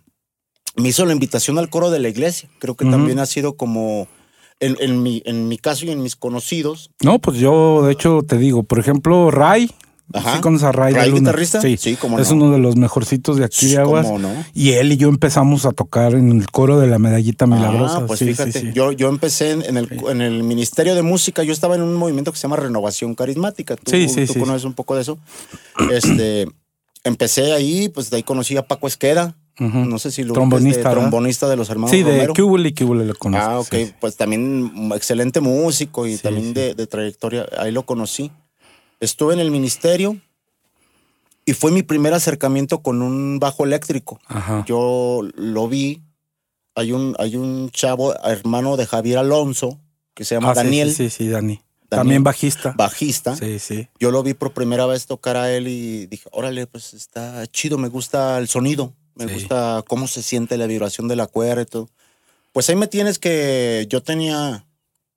me 0.76 0.88
hizo 0.90 1.04
la 1.06 1.12
invitación 1.12 1.58
al 1.58 1.70
coro 1.70 1.90
de 1.90 1.98
la 1.98 2.08
iglesia. 2.08 2.48
Creo 2.60 2.76
que 2.76 2.84
también 2.84 3.18
ha 3.18 3.26
sido 3.26 3.56
como, 3.56 4.06
en, 4.60 4.76
en 4.78 5.02
mi, 5.02 5.22
en 5.24 5.48
mi 5.48 5.58
caso 5.58 5.86
y 5.86 5.90
en 5.90 6.02
mis 6.02 6.14
conocidos. 6.14 6.90
No, 7.02 7.18
pues 7.18 7.38
yo, 7.38 7.82
de 7.84 7.92
hecho, 7.92 8.22
te 8.26 8.38
digo, 8.38 8.62
por 8.62 8.78
ejemplo, 8.78 9.32
Ray. 9.32 9.70
Ajá. 10.14 10.36
¿Sí 10.36 10.40
conoces 10.40 10.64
a 10.66 10.72
Ray, 10.72 10.94
de 10.94 11.00
¿Ray 11.00 11.10
Luna? 11.10 11.20
guitarrista? 11.20 11.60
Sí, 11.60 11.76
Sí, 11.76 11.96
cómo 11.96 12.18
Es 12.18 12.30
no. 12.30 12.36
uno 12.36 12.52
de 12.52 12.58
los 12.58 12.76
mejorcitos 12.76 13.36
de 13.36 13.44
aquí 13.44 13.66
de 13.68 13.76
Aguas. 13.78 14.06
¿Cómo 14.06 14.18
no? 14.18 14.32
Y 14.54 14.70
él 14.72 14.92
y 14.92 14.96
yo 14.96 15.08
empezamos 15.08 15.66
a 15.66 15.72
tocar 15.72 16.14
en 16.14 16.32
el 16.32 16.50
coro 16.50 16.78
de 16.80 16.86
la 16.86 16.98
medallita 16.98 17.46
milagrosa. 17.46 17.98
Ah, 17.98 18.06
pues 18.06 18.18
Sí, 18.20 18.26
fíjate. 18.26 18.72
Yo, 18.72 18.92
yo 18.92 19.08
empecé 19.08 19.50
en, 19.50 19.76
el, 19.76 19.88
en 20.08 20.20
el 20.22 20.42
Ministerio 20.44 20.94
de 20.94 21.02
Música, 21.02 21.42
yo 21.42 21.52
estaba 21.52 21.74
en 21.74 21.82
un 21.82 21.94
movimiento 21.94 22.32
que 22.32 22.38
se 22.38 22.42
llama 22.42 22.56
Renovación 22.56 23.14
Carismática. 23.14 23.76
Tú, 23.76 23.90
Sí, 23.90 24.08
sí, 24.08 24.24
tú 24.26 24.40
conoces 24.40 24.64
un 24.64 24.72
poco 24.74 24.94
de 24.94 25.02
eso. 25.02 25.18
Este, 25.92 26.46
empecé 27.04 27.52
ahí, 27.52 27.88
pues 27.88 28.10
de 28.10 28.16
ahí 28.16 28.22
conocí 28.22 28.56
a 28.56 28.66
Paco 28.66 28.86
Esqueda. 28.86 29.36
No 29.60 29.98
sé 29.98 30.12
si 30.12 30.22
lo 30.22 30.34
Trombonista, 30.34 30.88
de- 30.90 30.94
trombonista 30.94 31.48
de 31.48 31.56
los 31.56 31.68
hermanos 31.68 31.90
Sí, 31.90 32.04
de. 32.04 32.28
Cúbule 32.28 32.68
y 32.68 32.74
Cúbule 32.74 33.04
lo 33.04 33.16
conozco. 33.16 33.44
Ah, 33.50 33.58
ok. 33.58 33.74
Pues 34.00 34.16
también 34.16 34.70
excelente 34.94 35.40
músico 35.40 36.06
y 36.06 36.16
también 36.16 36.54
de 36.54 36.86
trayectoria. 36.86 37.44
Ahí 37.58 37.72
lo 37.72 37.82
conocí. 37.84 38.30
Estuve 39.00 39.34
en 39.34 39.40
el 39.40 39.50
ministerio 39.50 40.20
y 41.44 41.54
fue 41.54 41.70
mi 41.70 41.82
primer 41.82 42.12
acercamiento 42.14 42.82
con 42.82 43.00
un 43.02 43.38
bajo 43.38 43.64
eléctrico. 43.64 44.20
Ajá. 44.26 44.64
Yo 44.66 45.22
lo 45.34 45.68
vi. 45.68 46.02
Hay 46.74 46.92
un, 46.92 47.14
hay 47.18 47.36
un 47.36 47.70
chavo, 47.70 48.14
hermano 48.24 48.76
de 48.76 48.86
Javier 48.86 49.18
Alonso, 49.18 49.78
que 50.14 50.24
se 50.24 50.34
llama 50.36 50.50
Ah, 50.50 50.54
Daniel, 50.54 50.90
Sí, 50.94 51.10
sí, 51.10 51.24
sí, 51.24 51.28
Dani. 51.28 51.54
Daniel. 51.54 51.64
También 51.88 52.22
bajista. 52.24 52.74
bajista. 52.76 53.34
Sí, 53.36 53.58
sí. 53.58 53.88
Yo 53.98 54.10
lo 54.10 54.22
vi 54.22 54.34
por 54.34 54.52
primera 54.52 54.84
vez 54.86 55.06
tocar 55.06 55.36
a 55.36 55.50
él 55.52 55.68
y 55.68 56.06
dije, 56.06 56.28
órale, 56.32 56.66
pues 56.66 56.92
está 56.94 57.46
chido, 57.46 57.78
me 57.78 57.88
gusta 57.88 58.38
el 58.38 58.46
sonido, 58.46 58.92
me 59.14 59.26
Sí. 59.26 59.34
gusta 59.34 59.82
cómo 59.88 60.06
se 60.06 60.22
siente 60.22 60.58
la 60.58 60.66
vibración 60.66 61.08
de 61.08 61.16
la 61.16 61.26
cuerda 61.26 61.62
y 61.62 61.66
todo. 61.66 61.88
Pues 62.52 62.68
ahí 62.68 62.76
me 62.76 62.86
tienes 62.88 63.18
que 63.18 63.86
yo 63.88 64.02
tenía 64.02 64.66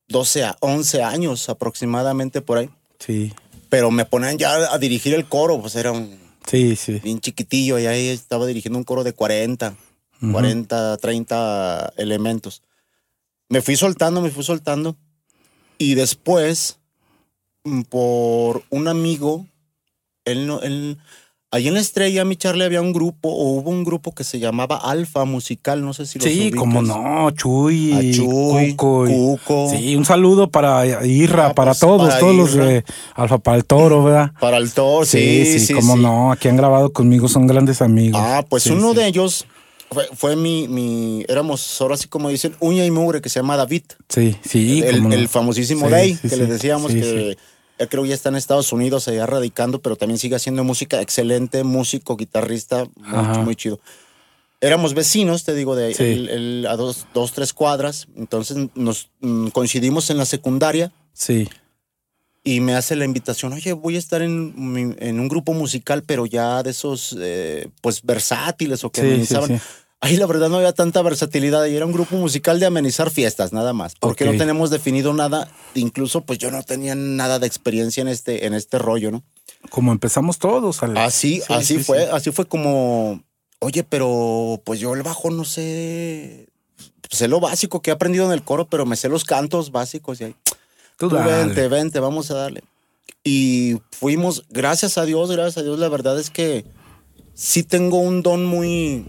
12 0.07 0.45
a 0.45 0.55
11 0.61 1.03
años 1.03 1.49
aproximadamente 1.49 2.41
por 2.41 2.57
ahí. 2.59 2.69
Sí. 2.99 3.33
Pero 3.71 3.89
me 3.89 4.03
ponían 4.03 4.37
ya 4.37 4.53
a 4.73 4.77
dirigir 4.77 5.13
el 5.13 5.29
coro, 5.29 5.61
pues 5.61 5.77
era 5.77 5.93
un 5.93 6.19
Sí, 6.45 6.75
sí. 6.75 6.99
bien 6.99 7.21
chiquitillo 7.21 7.79
y 7.79 7.85
ahí 7.85 8.09
estaba 8.09 8.45
dirigiendo 8.45 8.77
un 8.77 8.83
coro 8.83 9.05
de 9.05 9.13
40, 9.13 9.75
40, 10.33 10.97
30 10.97 11.93
elementos. 11.95 12.63
Me 13.47 13.61
fui 13.61 13.77
soltando, 13.77 14.19
me 14.19 14.29
fui 14.29 14.43
soltando. 14.43 14.97
Y 15.77 15.95
después, 15.95 16.79
mm, 17.63 17.83
por 17.83 18.63
un 18.71 18.89
amigo, 18.89 19.47
él 20.25 20.47
no, 20.47 20.61
él, 20.61 20.97
ahí 21.51 21.67
en 21.67 21.73
la 21.73 21.79
estrella, 21.81 22.23
mi 22.25 22.37
Charlie, 22.37 22.63
había 22.63 22.81
un 22.81 22.93
grupo, 22.93 23.29
o 23.29 23.51
hubo 23.51 23.69
un 23.69 23.83
grupo 23.83 24.13
que 24.15 24.23
se 24.23 24.39
llamaba 24.39 24.77
Alfa 24.77 25.25
Musical, 25.25 25.83
no 25.83 25.93
sé 25.93 26.05
si 26.05 26.17
lo 26.17 26.25
Sí, 26.25 26.49
como 26.51 26.81
no, 26.81 27.29
Chuy, 27.31 27.91
A 27.93 28.15
Chuy, 28.15 28.75
Cuco, 28.75 29.07
y- 29.07 29.11
Cuco. 29.13 29.69
Sí, 29.69 29.95
un 29.95 30.05
saludo 30.05 30.49
para 30.49 30.85
Irra, 31.05 31.47
Ah, 31.47 31.53
para 31.53 31.71
pues, 31.71 31.79
todos, 31.81 32.07
para 32.07 32.19
todos 32.19 32.35
los 32.35 32.55
Irra. 32.55 32.65
de 32.65 32.83
Alfa 33.15 33.37
para 33.39 33.57
el 33.57 33.65
Toro, 33.65 34.03
¿verdad? 34.03 34.31
Para 34.39 34.57
el 34.57 34.71
toro, 34.71 35.05
Sí, 35.05 35.45
sí, 35.45 35.59
sí, 35.59 35.65
sí. 35.67 35.73
cómo 35.73 35.95
sí. 35.95 36.01
no, 36.01 36.31
aquí 36.31 36.47
han 36.47 36.57
grabado 36.57 36.91
conmigo, 36.93 37.27
son 37.27 37.47
grandes 37.47 37.81
amigos. 37.81 38.21
Ah, 38.23 38.45
pues 38.49 38.63
Sí, 38.63 38.71
uno 38.71 38.93
de 38.93 39.07
ellos 39.07 39.45
fue, 39.91 40.07
fue 40.15 40.35
mi, 40.37 40.69
mi, 40.69 41.25
éramos 41.27 41.81
ahora 41.81 41.97
sí 41.97 42.07
como 42.07 42.29
dicen, 42.29 42.55
uña 42.61 42.85
y 42.85 42.91
mugre, 42.91 43.19
que 43.19 43.27
se 43.27 43.39
llama 43.39 43.57
David. 43.57 43.83
Sí, 44.07 44.37
sí, 44.41 44.81
el, 44.85 45.03
no. 45.03 45.27
famosísimo 45.27 45.87
Sí, 45.87 45.91
Day, 45.91 46.17
que 46.17 46.37
le 46.37 46.45
decíamos 46.45 46.93
que 46.93 47.37
él 47.77 47.89
creo 47.89 48.05
ya 48.05 48.13
está 48.13 48.29
en 48.29 48.35
Estados 48.35 48.71
Unidos, 48.73 49.07
allá 49.07 49.25
radicando, 49.25 49.81
pero 49.81 49.95
también 49.95 50.17
sigue 50.17 50.35
haciendo 50.35 50.63
música, 50.63 51.01
excelente 51.01 51.63
músico, 51.63 52.15
guitarrista, 52.15 52.85
muy, 52.95 53.39
muy 53.43 53.55
chido. 53.55 53.79
Éramos 54.59 54.93
vecinos, 54.93 55.43
te 55.43 55.55
digo, 55.55 55.75
de 55.75 55.93
Sí. 55.93 56.03
él 56.03 56.67
a 56.69 56.75
dos, 56.75 57.07
dos, 57.13 57.31
tres 57.33 57.51
cuadras, 57.53 58.07
entonces 58.15 58.69
nos 58.75 59.09
mm, 59.19 59.47
coincidimos 59.47 60.09
en 60.11 60.17
la 60.17 60.25
secundaria 60.25 60.91
Sí, 61.13 61.49
y 62.43 62.59
me 62.59 62.73
hace 62.75 62.95
la 62.95 63.05
invitación, 63.05 63.53
oye, 63.53 63.73
voy 63.73 63.95
a 63.95 63.99
estar 63.99 64.21
en, 64.21 64.31
un 64.57 65.27
grupo 65.27 65.53
musical, 65.53 66.03
pero 66.03 66.25
ya 66.25 66.63
de 66.63 66.71
esos, 66.71 67.15
eh, 67.19 67.69
pues, 67.81 68.01
versátiles 68.01 68.83
o 68.83 68.91
que 68.91 69.01
Sí, 69.01 69.07
sí, 69.07 69.11
amenizaban. 69.13 69.47
sí. 69.49 69.65
Ahí 70.03 70.17
la 70.17 70.25
verdad 70.25 70.49
no 70.49 70.57
había 70.57 70.73
tanta 70.73 71.01
versatilidad 71.03 71.65
y 71.67 71.75
era 71.75 71.85
un 71.85 71.91
grupo 71.91 72.15
musical 72.15 72.59
de 72.59 72.65
amenizar 72.65 73.11
fiestas, 73.11 73.53
nada 73.53 73.71
más. 73.71 73.93
Porque 73.99 74.25
no 74.25 74.31
tenemos 74.35 74.71
definido 74.71 75.13
nada. 75.13 75.47
Incluso, 75.75 76.21
pues 76.21 76.39
yo 76.39 76.49
no 76.49 76.63
tenía 76.63 76.95
nada 76.95 77.37
de 77.37 77.45
experiencia 77.45 78.01
en 78.01 78.07
este, 78.07 78.47
en 78.47 78.53
este 78.55 78.79
rollo, 78.79 79.11
¿no? 79.11 79.23
como 79.69 79.91
empezamos 79.91 80.39
todos. 80.39 80.81
Alex. 80.83 80.99
Así, 80.99 81.41
Sí, 81.41 81.53
así 81.53 81.77
sí, 81.77 81.83
fue, 81.83 81.99
sí. 82.05 82.09
así 82.11 82.31
fue 82.31 82.45
como, 82.45 83.21
oye, 83.59 83.83
pero 83.83 84.59
pues 84.65 84.79
yo 84.79 84.95
el 84.95 85.03
bajo 85.03 85.29
no 85.29 85.45
sé, 85.45 86.47
sé 87.09 87.27
lo 87.27 87.39
básico 87.39 87.81
que 87.81 87.91
he 87.91 87.93
aprendido 87.93 88.25
en 88.25 88.31
el 88.31 88.43
coro, 88.43 88.67
pero 88.67 88.85
me 88.85 88.95
sé 88.95 89.07
los 89.07 89.23
cantos 89.23 89.71
básicos 89.71 90.19
y 90.21 90.25
ahí. 90.25 90.35
Tú 90.97 91.09
Tú 91.09 91.15
vente, 91.17 91.67
vente, 91.67 91.99
vamos 91.99 92.31
a 92.31 92.35
darle. 92.35 92.63
Y 93.23 93.77
fuimos, 93.91 94.45
gracias 94.49 94.97
a 94.97 95.05
Dios, 95.05 95.31
gracias 95.31 95.57
a 95.57 95.63
Dios, 95.63 95.77
la 95.77 95.89
verdad 95.89 96.19
es 96.19 96.29
que 96.31 96.65
sí 97.35 97.61
tengo 97.63 97.99
un 97.99 98.23
don 98.23 98.45
muy, 98.45 99.05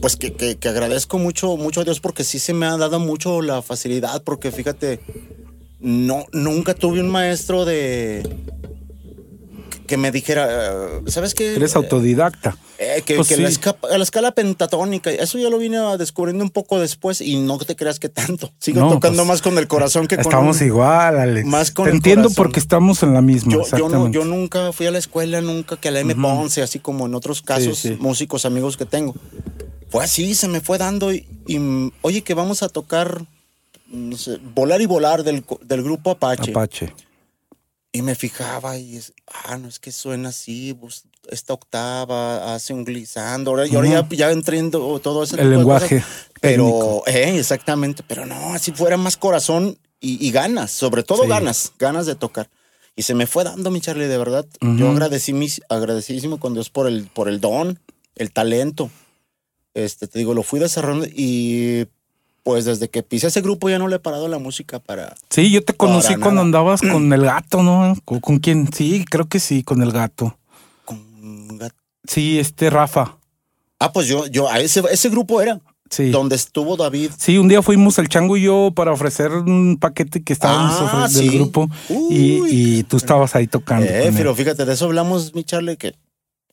pues 0.00 0.16
que, 0.16 0.32
que- 0.32 0.56
que 0.56 0.68
agradezco 0.68 1.18
mucho, 1.18 1.56
mucho 1.56 1.80
a 1.80 1.84
Dios 1.84 2.00
porque 2.00 2.24
sí 2.24 2.38
se 2.38 2.52
me 2.54 2.66
ha 2.66 2.76
dado 2.76 2.98
mucho 3.00 3.42
la 3.42 3.62
facilidad, 3.62 4.22
porque 4.22 4.50
fíjate, 4.52 5.00
no, 5.80 6.26
nunca 6.32 6.74
tuve 6.74 7.00
un 7.00 7.08
maestro 7.08 7.64
de 7.64 8.22
que 9.86 9.96
me 9.96 10.10
dijera, 10.12 10.48
eh, 11.06 11.10
¿sabes 11.10 11.34
qué? 11.34 11.54
Eres 11.54 11.76
autodidacta. 11.76 12.56
Eh, 12.78 13.02
que, 13.06 13.14
Pues 13.16 13.28
que 13.28 13.36
la, 13.38 13.50
sí. 13.50 13.58
la 13.90 14.02
escala 14.02 14.32
pentatónica, 14.32 15.10
eso 15.10 15.38
ya 15.38 15.48
lo 15.48 15.56
vine 15.58 15.78
a 15.78 15.96
descubriendo 15.96 16.44
un 16.44 16.50
poco 16.50 16.78
después 16.78 17.20
y 17.22 17.36
no 17.36 17.56
te 17.58 17.74
creas 17.76 17.98
que 17.98 18.08
tanto. 18.10 18.52
Sigo 18.58 18.80
No, 18.80 18.90
tocando 18.90 19.18
pues, 19.22 19.28
más 19.28 19.42
con 19.42 19.56
el 19.56 19.66
corazón 19.66 20.06
que 20.06 20.16
con 20.16 20.26
Estamos 20.26 20.60
un- 20.60 20.66
igual, 20.66 21.18
Alex. 21.18 21.46
más 21.46 21.70
con 21.70 21.84
Te 21.86 21.90
el 21.90 21.96
entiendo 21.96 22.24
corazón. 22.24 22.36
porque 22.44 22.60
estamos 22.60 23.02
en 23.02 23.14
la 23.14 23.22
misma. 23.22 23.52
Yo, 23.52 23.58
yo, 23.58 23.58
no, 23.58 23.64
exactamente. 23.76 24.14
yo 24.18 24.24
nunca 24.26 24.72
fui 24.72 24.86
a 24.86 24.90
la 24.90 24.98
escuela, 24.98 25.40
nunca 25.40 25.76
que 25.78 25.88
a 25.88 25.90
la 25.92 26.00
M. 26.00 26.14
Ponce, 26.16 26.60
así 26.62 26.78
como 26.78 27.06
en 27.06 27.14
otros 27.14 27.40
casos, 27.40 27.78
sí. 27.78 27.96
músicos 27.98 28.44
amigos 28.44 28.76
que 28.76 28.84
tengo. 28.84 29.14
Fue 29.88 30.04
así, 30.04 30.34
se 30.34 30.48
me 30.48 30.60
fue 30.60 30.76
dando 30.78 31.12
y, 31.14 31.26
y, 31.46 31.58
oye, 32.02 32.22
que 32.22 32.34
vamos 32.34 32.62
a 32.62 32.68
tocar, 32.68 33.24
no 33.88 34.16
sé, 34.18 34.38
Volar 34.54 34.80
y 34.82 34.86
Volar 34.86 35.22
del, 35.22 35.44
del 35.62 35.82
grupo 35.82 36.10
Apache. 36.10 36.50
Apache. 36.50 36.92
Y 37.96 38.02
me 38.02 38.14
fijaba 38.14 38.76
y 38.76 38.96
es, 38.98 39.14
ah, 39.26 39.56
no 39.56 39.68
es 39.68 39.78
que 39.78 39.90
suena 39.90 40.28
así, 40.28 40.74
pues, 40.74 41.04
esta 41.30 41.54
octava 41.54 42.54
hace 42.54 42.74
un 42.74 42.84
glissando. 42.84 43.52
Ahora, 43.52 43.66
y 43.66 43.74
ahora 43.74 43.88
ya, 43.88 44.08
ya 44.10 44.30
entiendo 44.30 45.00
todo 45.02 45.22
ese 45.22 45.40
El 45.40 45.48
lenguaje 45.50 46.00
cosas. 46.00 46.30
Pero, 46.40 47.02
eh, 47.06 47.38
exactamente, 47.38 48.02
pero 48.06 48.26
no, 48.26 48.52
así 48.52 48.72
fuera 48.72 48.98
más 48.98 49.16
corazón 49.16 49.78
y, 49.98 50.24
y 50.26 50.30
ganas, 50.30 50.70
sobre 50.72 51.02
todo 51.04 51.22
Sí. 51.22 51.28
ganas, 51.30 51.72
ganas 51.78 52.04
de 52.04 52.14
tocar. 52.16 52.50
Y 52.96 53.02
se 53.02 53.14
me 53.14 53.26
fue 53.26 53.44
dando, 53.44 53.70
mi 53.70 53.80
Charlie, 53.80 54.06
de 54.08 54.18
verdad. 54.18 54.44
Yo 54.60 54.90
agradecí 54.90 55.32
mis, 55.32 55.62
agradecidísimo 55.70 56.38
con 56.38 56.52
Dios 56.52 56.68
por 56.68 56.86
el, 56.86 57.06
por 57.06 57.28
el 57.28 57.40
don, 57.40 57.78
el 58.14 58.30
talento. 58.30 58.90
Este, 59.72 60.06
te 60.06 60.18
digo, 60.18 60.34
lo 60.34 60.42
fui 60.42 60.60
desarrollando 60.60 61.06
y 61.06 61.86
pues 62.46 62.64
desde 62.64 62.88
que 62.88 63.02
pisé 63.02 63.26
ese 63.26 63.40
grupo 63.40 63.68
ya 63.68 63.76
no 63.80 63.88
le 63.88 63.96
he 63.96 63.98
parado 63.98 64.28
la 64.28 64.38
música 64.38 64.78
para, 64.78 65.16
Sí, 65.30 65.50
yo 65.50 65.64
te 65.64 65.74
conocí 65.74 66.14
cuando 66.14 66.30
nada. 66.30 66.42
andabas 66.42 66.80
con 66.80 67.12
el 67.12 67.22
gato, 67.22 67.64
¿no? 67.64 67.96
¿Con, 68.04 68.20
con 68.20 68.38
quién? 68.38 68.72
Sí, 68.72 69.04
creo 69.10 69.26
que 69.28 69.40
sí, 69.40 69.64
con 69.64 69.82
el 69.82 69.90
gato. 69.90 70.38
con 70.84 71.58
gat- 71.58 71.74
Sí, 72.06 72.38
este 72.38 72.70
Rafa. 72.70 73.16
Ah, 73.80 73.92
pues 73.92 74.06
yo, 74.06 74.28
yo, 74.28 74.48
a 74.48 74.60
ese, 74.60 74.80
ese 74.92 75.08
grupo 75.08 75.40
era 75.40 75.60
Sí. 75.90 76.10
donde 76.10 76.36
estuvo 76.36 76.76
David. 76.76 77.10
Sí, 77.18 77.36
un 77.36 77.48
día 77.48 77.62
fuimos 77.62 77.98
el 77.98 78.08
Chango 78.08 78.36
y 78.36 78.42
yo 78.42 78.70
para 78.76 78.92
ofrecer 78.92 79.32
un 79.32 79.76
paquete 79.80 80.22
que 80.22 80.32
estábamos 80.32 80.76
Ah, 80.78 81.08
ofre- 81.08 81.12
del 81.14 81.30
sí. 81.30 81.36
grupo 81.36 81.68
y, 82.10 82.42
y 82.78 82.82
tú 82.84 82.96
estabas 82.96 83.34
ahí 83.34 83.48
tocando. 83.48 83.86
Eh, 83.88 84.12
pero 84.16 84.36
fíjate, 84.36 84.64
de 84.64 84.72
eso 84.74 84.84
hablamos, 84.84 85.34
mi 85.34 85.42
Charlie, 85.42 85.76
que 85.76 85.96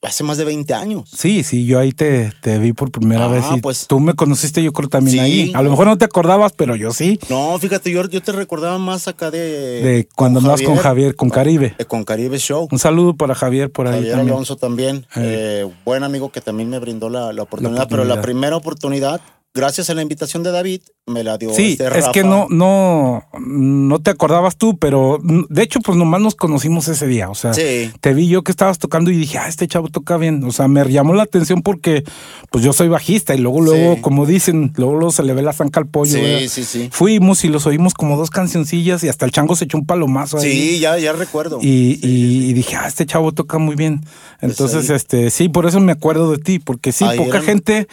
hace 0.04 0.24
más 0.24 0.38
de 0.38 0.46
20 0.46 0.74
años. 0.74 1.10
Sí, 1.16 1.44
sí, 1.44 1.66
yo 1.66 1.80
ahí 1.80 1.92
te, 1.94 2.32
te 2.42 2.60
vi 2.60 2.74
por 2.74 2.92
primera 2.92 3.26
Ah, 3.26 3.28
vez 3.30 3.46
y 3.56 3.62
pues. 3.62 3.88
tú 3.88 4.00
me 4.00 4.14
conociste 4.14 4.62
yo 4.62 4.74
creo 4.74 4.90
también 4.90 5.14
Sí. 5.14 5.20
ahí. 5.20 5.52
A 5.56 5.62
lo 5.62 5.70
mejor 5.70 5.88
no 5.88 5.98
te 5.98 6.06
acordabas, 6.06 6.52
pero 6.56 6.76
yo 6.76 6.92
sí. 6.92 7.20
No, 7.30 7.58
fíjate, 7.60 7.90
yo, 7.92 8.04
yo 8.10 8.22
te 8.22 8.32
recordaba 8.34 8.78
más 8.78 9.08
acá 9.08 9.32
de... 9.32 9.40
De 9.40 10.08
cuando 10.16 10.40
andabas 10.40 10.62
con 10.62 10.76
Javier, 10.76 11.16
con 11.16 11.30
Caribe. 11.30 11.76
eh, 11.78 11.86
con 11.86 12.04
Caribe 12.04 12.38
Show. 12.38 12.68
Un 12.72 12.80
saludo 12.80 13.16
para 13.16 13.34
Javier 13.36 13.72
por 13.72 13.88
ahí 13.88 13.94
Javier 13.96 14.16
también. 14.16 14.34
Alonso 14.34 14.56
también, 14.58 15.06
eh, 15.16 15.68
buen 15.86 16.04
amigo 16.04 16.32
que 16.32 16.42
también 16.42 16.70
me 16.70 16.80
brindó 16.80 17.10
la, 17.10 17.32
la 17.34 17.44
oportunidad, 17.44 17.88
pero 17.90 18.04
la 18.04 18.22
primera 18.22 18.56
oportunidad, 18.58 19.22
gracias 19.54 19.90
a 19.90 19.94
la 19.94 20.02
invitación 20.02 20.42
de 20.42 20.52
David, 20.52 20.82
me 21.06 21.24
la 21.24 21.38
dio 21.38 21.54
Sí, 21.54 21.74
este 21.74 22.00
es 22.00 22.08
que 22.10 22.24
no, 22.24 22.48
no, 22.50 23.26
no 23.40 24.00
te 24.02 24.10
acordabas 24.10 24.56
tú, 24.58 24.78
pero 24.80 25.20
de 25.22 25.62
hecho, 25.62 25.80
pues 25.82 25.98
nomás 25.98 26.22
nos 26.22 26.34
conocimos 26.34 26.88
ese 26.88 27.06
día. 27.08 27.30
O 27.30 27.36
sea, 27.36 27.54
Sí. 27.54 27.92
te 28.00 28.14
vi 28.14 28.28
yo 28.30 28.44
que 28.44 28.52
estabas 28.52 28.80
tocando 28.80 29.12
y 29.12 29.18
dije, 29.18 29.38
ah, 29.38 29.48
este 29.50 29.68
chavo 29.68 29.90
toca 29.90 30.18
bien. 30.18 30.44
O 30.46 30.52
sea, 30.52 30.68
me 30.70 30.84
llamó 30.90 31.14
la 31.14 31.24
atención 31.24 31.62
porque, 31.62 32.04
pues 32.52 32.64
yo 32.64 32.72
soy 32.74 32.88
bajista 32.88 33.36
y 33.36 33.40
luego, 33.40 33.62
luego, 33.62 33.96
Sí. 33.96 34.02
como 34.02 34.26
dicen, 34.26 34.72
luego, 34.78 34.94
luego 34.94 35.12
se 35.12 35.24
le 35.24 35.34
ve 35.34 35.42
la 35.42 35.54
zanca 35.54 35.82
al 35.82 35.88
pollo. 35.88 36.14
Sí, 36.14 36.22
¿verdad? 36.22 36.48
sí, 36.48 36.64
sí. 36.64 36.90
Fuimos 36.92 37.44
y 37.44 37.50
los 37.50 37.68
oímos 37.68 37.94
como 37.94 38.18
dos 38.18 38.30
cancioncillas 38.32 39.04
y 39.04 39.10
hasta 39.10 39.26
el 39.26 39.32
chango 39.32 39.56
se 39.56 39.66
echó 39.66 39.78
un 39.78 39.86
palomazo 39.86 40.38
ahí. 40.38 40.52
Sí, 40.52 40.80
ya, 40.80 40.98
ya 40.98 41.12
recuerdo. 41.14 41.60
Y, 41.62 42.00
y- 42.02 42.50
y 42.50 42.54
dije, 42.54 42.76
ah, 42.78 42.88
este 42.88 43.06
chavo 43.06 43.34
toca 43.34 43.58
muy 43.60 43.76
bien. 43.76 44.02
Entonces, 44.42 44.90
ahí. 44.90 44.96
este, 44.96 45.30
sí, 45.30 45.50
por 45.50 45.66
eso 45.68 45.80
me 45.82 45.92
acuerdo 45.92 46.32
de 46.32 46.38
ti, 46.38 46.60
porque 46.60 46.92
sí, 46.94 47.04
Ahí 47.04 47.18
poca 47.18 47.30
eran- 47.38 47.44
gente, 47.44 47.88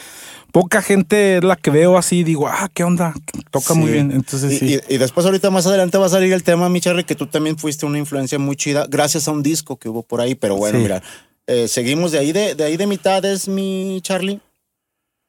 poca 0.53 0.83
gente 0.83 1.39
es 1.39 1.45
la 1.45 1.57
que 1.57 1.71
veo 1.71 1.97
así, 1.99 2.25
digo, 2.25 2.49
ah, 2.49 2.69
qué 2.75 2.85
onda, 2.85 3.15
toca 3.51 3.75
muy 3.75 3.91
bien. 3.93 4.11
Entonces, 4.11 4.53
y, 4.53 4.59
sí. 4.59 4.81
y- 4.89 4.95
y 4.95 4.99
después 4.99 5.25
ahorita 5.27 5.51
más 5.51 5.67
adelante 5.67 5.99
va 5.99 6.07
a 6.07 6.11
salir 6.11 6.33
el 6.33 6.43
tema, 6.43 6.69
mi 6.69 6.81
Charlie, 6.81 7.05
que 7.05 7.15
tú 7.15 7.27
también 7.27 7.57
fuiste 7.59 7.87
una 7.87 7.99
influencia 7.99 8.39
muy 8.39 8.57
chida 8.57 8.87
gracias 8.89 9.29
a 9.29 9.31
un 9.33 9.43
disco 9.43 9.77
que 9.77 9.89
hubo 9.89 10.03
por 10.03 10.21
ahí. 10.21 10.35
Pero 10.35 10.57
bueno, 10.57 10.79
Sí. 10.79 10.83
mira, 10.83 11.03
eh, 11.47 11.69
seguimos 11.69 12.13
de 12.13 12.19
ahí 12.19 12.33
de, 12.33 12.55
de 12.55 12.65
ahí 12.65 12.77
de 12.77 12.87
mitades, 12.87 13.49
mi 13.49 14.01
Charlie. 14.03 14.41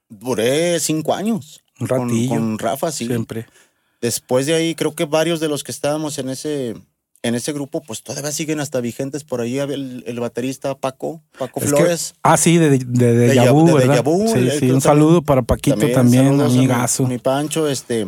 Duré 0.10 0.80
cinco 0.80 1.14
años. 1.14 1.62
Un 1.80 1.88
con- 1.88 2.10
ratillo. 2.10 2.30
Con, 2.30 2.60
Rafa, 2.60 2.92
sí. 2.92 3.08
Siempre. 3.08 3.46
Después 4.02 4.46
de 4.46 4.56
ahí, 4.56 4.76
creo 4.76 4.94
que 4.96 5.06
varios 5.06 5.40
de 5.40 5.48
los 5.48 5.64
que 5.64 5.72
estábamos 5.72 6.18
en 6.18 6.30
ese, 6.30 6.76
en 7.24 7.36
ese 7.36 7.54
grupo, 7.54 7.82
pues 7.82 8.02
todavía 8.04 8.32
siguen 8.32 8.60
hasta 8.60 8.82
vigentes. 8.82 9.24
Por 9.24 9.42
ahí 9.42 9.60
el, 9.60 10.04
el 10.08 10.20
baterista 10.20 10.76
Paco, 10.76 11.22
Paco 11.38 11.60
Es 11.60 11.66
que- 11.72 11.76
Flores. 11.78 12.14
ah, 12.24 12.38
sí, 12.38 12.58
de, 12.58 12.70
de, 12.72 12.78
de, 12.80 13.14
De 13.14 13.28
de 13.28 13.74
¿verdad? 13.74 14.04
Sí, 14.34 14.50
sí, 14.60 14.72
un 14.72 14.82
saludo 14.82 15.22
para 15.22 15.42
Paquito 15.44 15.88
también, 15.92 16.38
mi- 16.38 16.44
amigazo. 16.44 17.06
Mi, 17.08 17.18
Pancho, 17.18 17.68
este. 17.70 18.08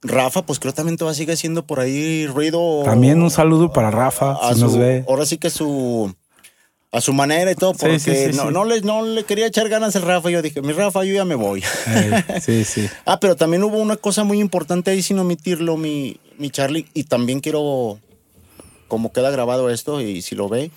Rafa, 0.00 0.42
pues 0.46 0.60
creo 0.60 0.72
también 0.72 0.96
todavía 0.96 1.16
sigue 1.16 1.32
haciendo 1.32 1.66
por 1.66 1.80
ahí 1.80 2.26
ruido. 2.26 2.82
También 2.84 3.20
un 3.20 3.30
saludo 3.30 3.72
para 3.72 3.90
Rafa, 3.90 4.32
a 4.40 4.54
si 4.54 4.60
nos 4.60 4.76
ve. 4.76 5.04
Ahora 5.08 5.26
sí 5.26 5.38
que 5.38 5.50
su. 5.50 6.14
A 6.90 7.02
su 7.02 7.12
manera 7.12 7.50
y 7.52 7.54
todo, 7.54 7.74
porque 7.74 7.98
sí, 7.98 8.34
no. 8.34 8.50
No, 8.50 8.64
le, 8.64 8.80
no 8.80 9.04
le 9.04 9.22
quería 9.24 9.46
echar 9.46 9.68
ganas 9.68 9.94
al 9.96 10.02
Rafa. 10.02 10.30
Yo 10.30 10.40
dije, 10.40 10.62
mi 10.62 10.72
Rafa, 10.72 11.04
yo 11.04 11.12
ya 11.14 11.24
me 11.26 11.34
voy. 11.34 11.62
Sí, 12.40 12.64
sí. 12.64 12.88
ah, 13.04 13.20
pero 13.20 13.36
también 13.36 13.62
hubo 13.62 13.76
una 13.76 13.96
cosa 13.96 14.24
muy 14.24 14.40
importante 14.40 14.90
ahí, 14.90 15.02
sin 15.02 15.18
omitirlo, 15.18 15.76
mi, 15.76 16.18
mi 16.38 16.48
Charlie. 16.50 16.86
Y 16.94 17.04
también 17.04 17.40
quiero, 17.40 17.98
como 18.88 19.12
queda 19.12 19.30
grabado 19.30 19.70
esto, 19.70 20.00
y 20.00 20.22
si 20.22 20.34
lo 20.34 20.48
ve, 20.48 20.70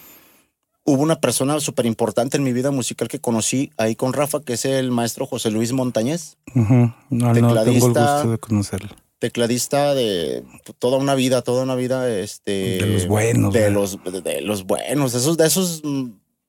hubo 0.83 1.01
una 1.01 1.19
persona 1.19 1.59
súper 1.59 1.85
importante 1.85 2.37
en 2.37 2.43
mi 2.43 2.53
vida 2.53 2.71
musical 2.71 3.07
que 3.07 3.19
conocí 3.19 3.71
ahí 3.77 3.95
con 3.95 4.13
Rafa, 4.13 4.41
que 4.41 4.53
es 4.53 4.65
el 4.65 4.91
maestro 4.91 5.25
José 5.25 5.51
Luis 5.51 5.71
Montañez. 5.71 6.37
No, 6.53 6.95
no 7.09 7.33
tengo 7.33 7.49
el 7.49 7.55
Tecladista. 7.55 8.15
gusto 8.15 8.31
de 8.31 8.37
conocerlo. 8.37 8.89
tecladista 9.19 9.93
de 9.93 10.43
toda 10.79 10.97
una 10.97 11.15
vida, 11.15 11.41
toda 11.43 11.63
una 11.63 11.75
vida, 11.75 12.09
este, 12.09 12.79
De 12.79 12.87
los 12.87 13.07
buenos, 13.07 13.53
de 13.53 13.69
los, 13.69 14.03
de, 14.03 14.21
de 14.21 14.41
los 14.41 14.65
buenos, 14.65 15.13
de 15.13 15.19
esos, 15.19 15.37
de 15.37 15.45
esos 15.47 15.81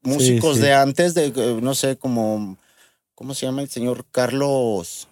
músicos 0.02 0.56
sí. 0.56 0.62
de 0.62 0.72
antes, 0.74 1.14
de 1.14 1.26
eh, 1.26 1.58
no 1.62 1.74
sé, 1.74 1.96
como, 1.96 2.56
¿cómo 3.14 3.34
se 3.34 3.46
llama 3.46 3.62
el 3.62 3.68
señor 3.68 4.06
Carlos? 4.10 5.08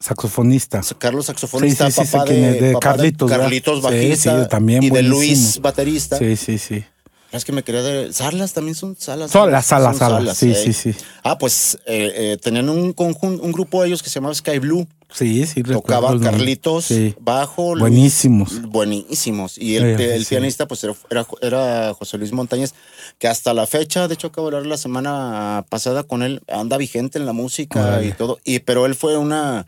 Saxofonista. 0.00 0.80
Carlos 0.98 1.26
saxofonista, 1.26 1.90
Sí, 1.90 2.00
sí, 2.02 2.06
sí, 2.06 2.12
papá 2.12 2.24
quién 2.26 2.42
de, 2.42 2.50
es, 2.56 2.60
de 2.60 2.72
papá 2.74 2.90
Carlitos. 2.96 3.30
Carlitos 3.30 3.76
Sí, 3.78 3.82
bajista 3.82 4.42
sí, 4.44 4.48
también 4.50 4.82
y 4.82 4.90
de. 4.90 5.02
Luis 5.02 5.60
baterista. 5.60 6.18
Sí, 6.18 6.36
sí, 6.36 6.58
sí. 6.58 6.84
Es 7.32 7.44
que 7.44 7.50
me 7.50 7.64
quería 7.64 7.82
de 7.82 8.12
Salas 8.12 8.52
también 8.52 8.76
son 8.76 8.96
Salas. 8.96 9.30
Son 9.30 9.50
las 9.50 9.66
salas, 9.66 9.96
Son 9.96 10.08
salas. 10.08 10.36
Sí, 10.36 10.52
eh. 10.52 10.54
sí, 10.54 10.72
sí. 10.72 10.94
Ah, 11.24 11.36
pues 11.36 11.76
eh, 11.86 12.12
eh, 12.14 12.38
tenían 12.40 12.68
un 12.68 12.92
conjunto, 12.92 13.42
un 13.42 13.50
grupo 13.50 13.82
de 13.82 13.88
ellos 13.88 14.02
que 14.04 14.08
se 14.08 14.16
llamaba 14.16 14.34
Sky 14.34 14.58
Blue. 14.60 14.86
Sí, 15.12 15.44
sí, 15.46 15.62
recuerdo 15.62 15.80
Tocaba 15.82 16.08
el 16.10 16.14
nombre. 16.20 16.30
Carlitos, 16.30 16.84
Sí. 16.84 17.14
bajo, 17.20 17.74
Luis- 17.74 17.80
Buenísimos. 17.80 18.62
buenísimos. 18.62 19.58
Y 19.58 19.76
el, 19.76 19.96
Sí, 19.96 20.02
el 20.04 20.24
sí. 20.24 20.28
pianista, 20.30 20.68
pues 20.68 20.84
era, 20.84 20.94
era, 21.40 21.92
José 21.94 22.18
Luis 22.18 22.32
Montañez, 22.32 22.72
que 23.18 23.26
hasta 23.26 23.52
la 23.54 23.66
fecha, 23.66 24.06
de 24.06 24.14
hecho, 24.14 24.28
acabo 24.28 24.50
de 24.50 24.56
hablar 24.58 24.68
la 24.70 24.76
semana 24.78 25.64
pasada 25.68 26.04
con 26.04 26.22
él, 26.22 26.40
anda 26.48 26.76
vigente 26.76 27.18
en 27.18 27.26
la 27.26 27.32
música 27.32 28.02
y 28.04 28.12
todo. 28.12 28.38
Y, 28.44 28.60
pero 28.60 28.86
él 28.86 28.94
fue 28.94 29.16
una. 29.16 29.66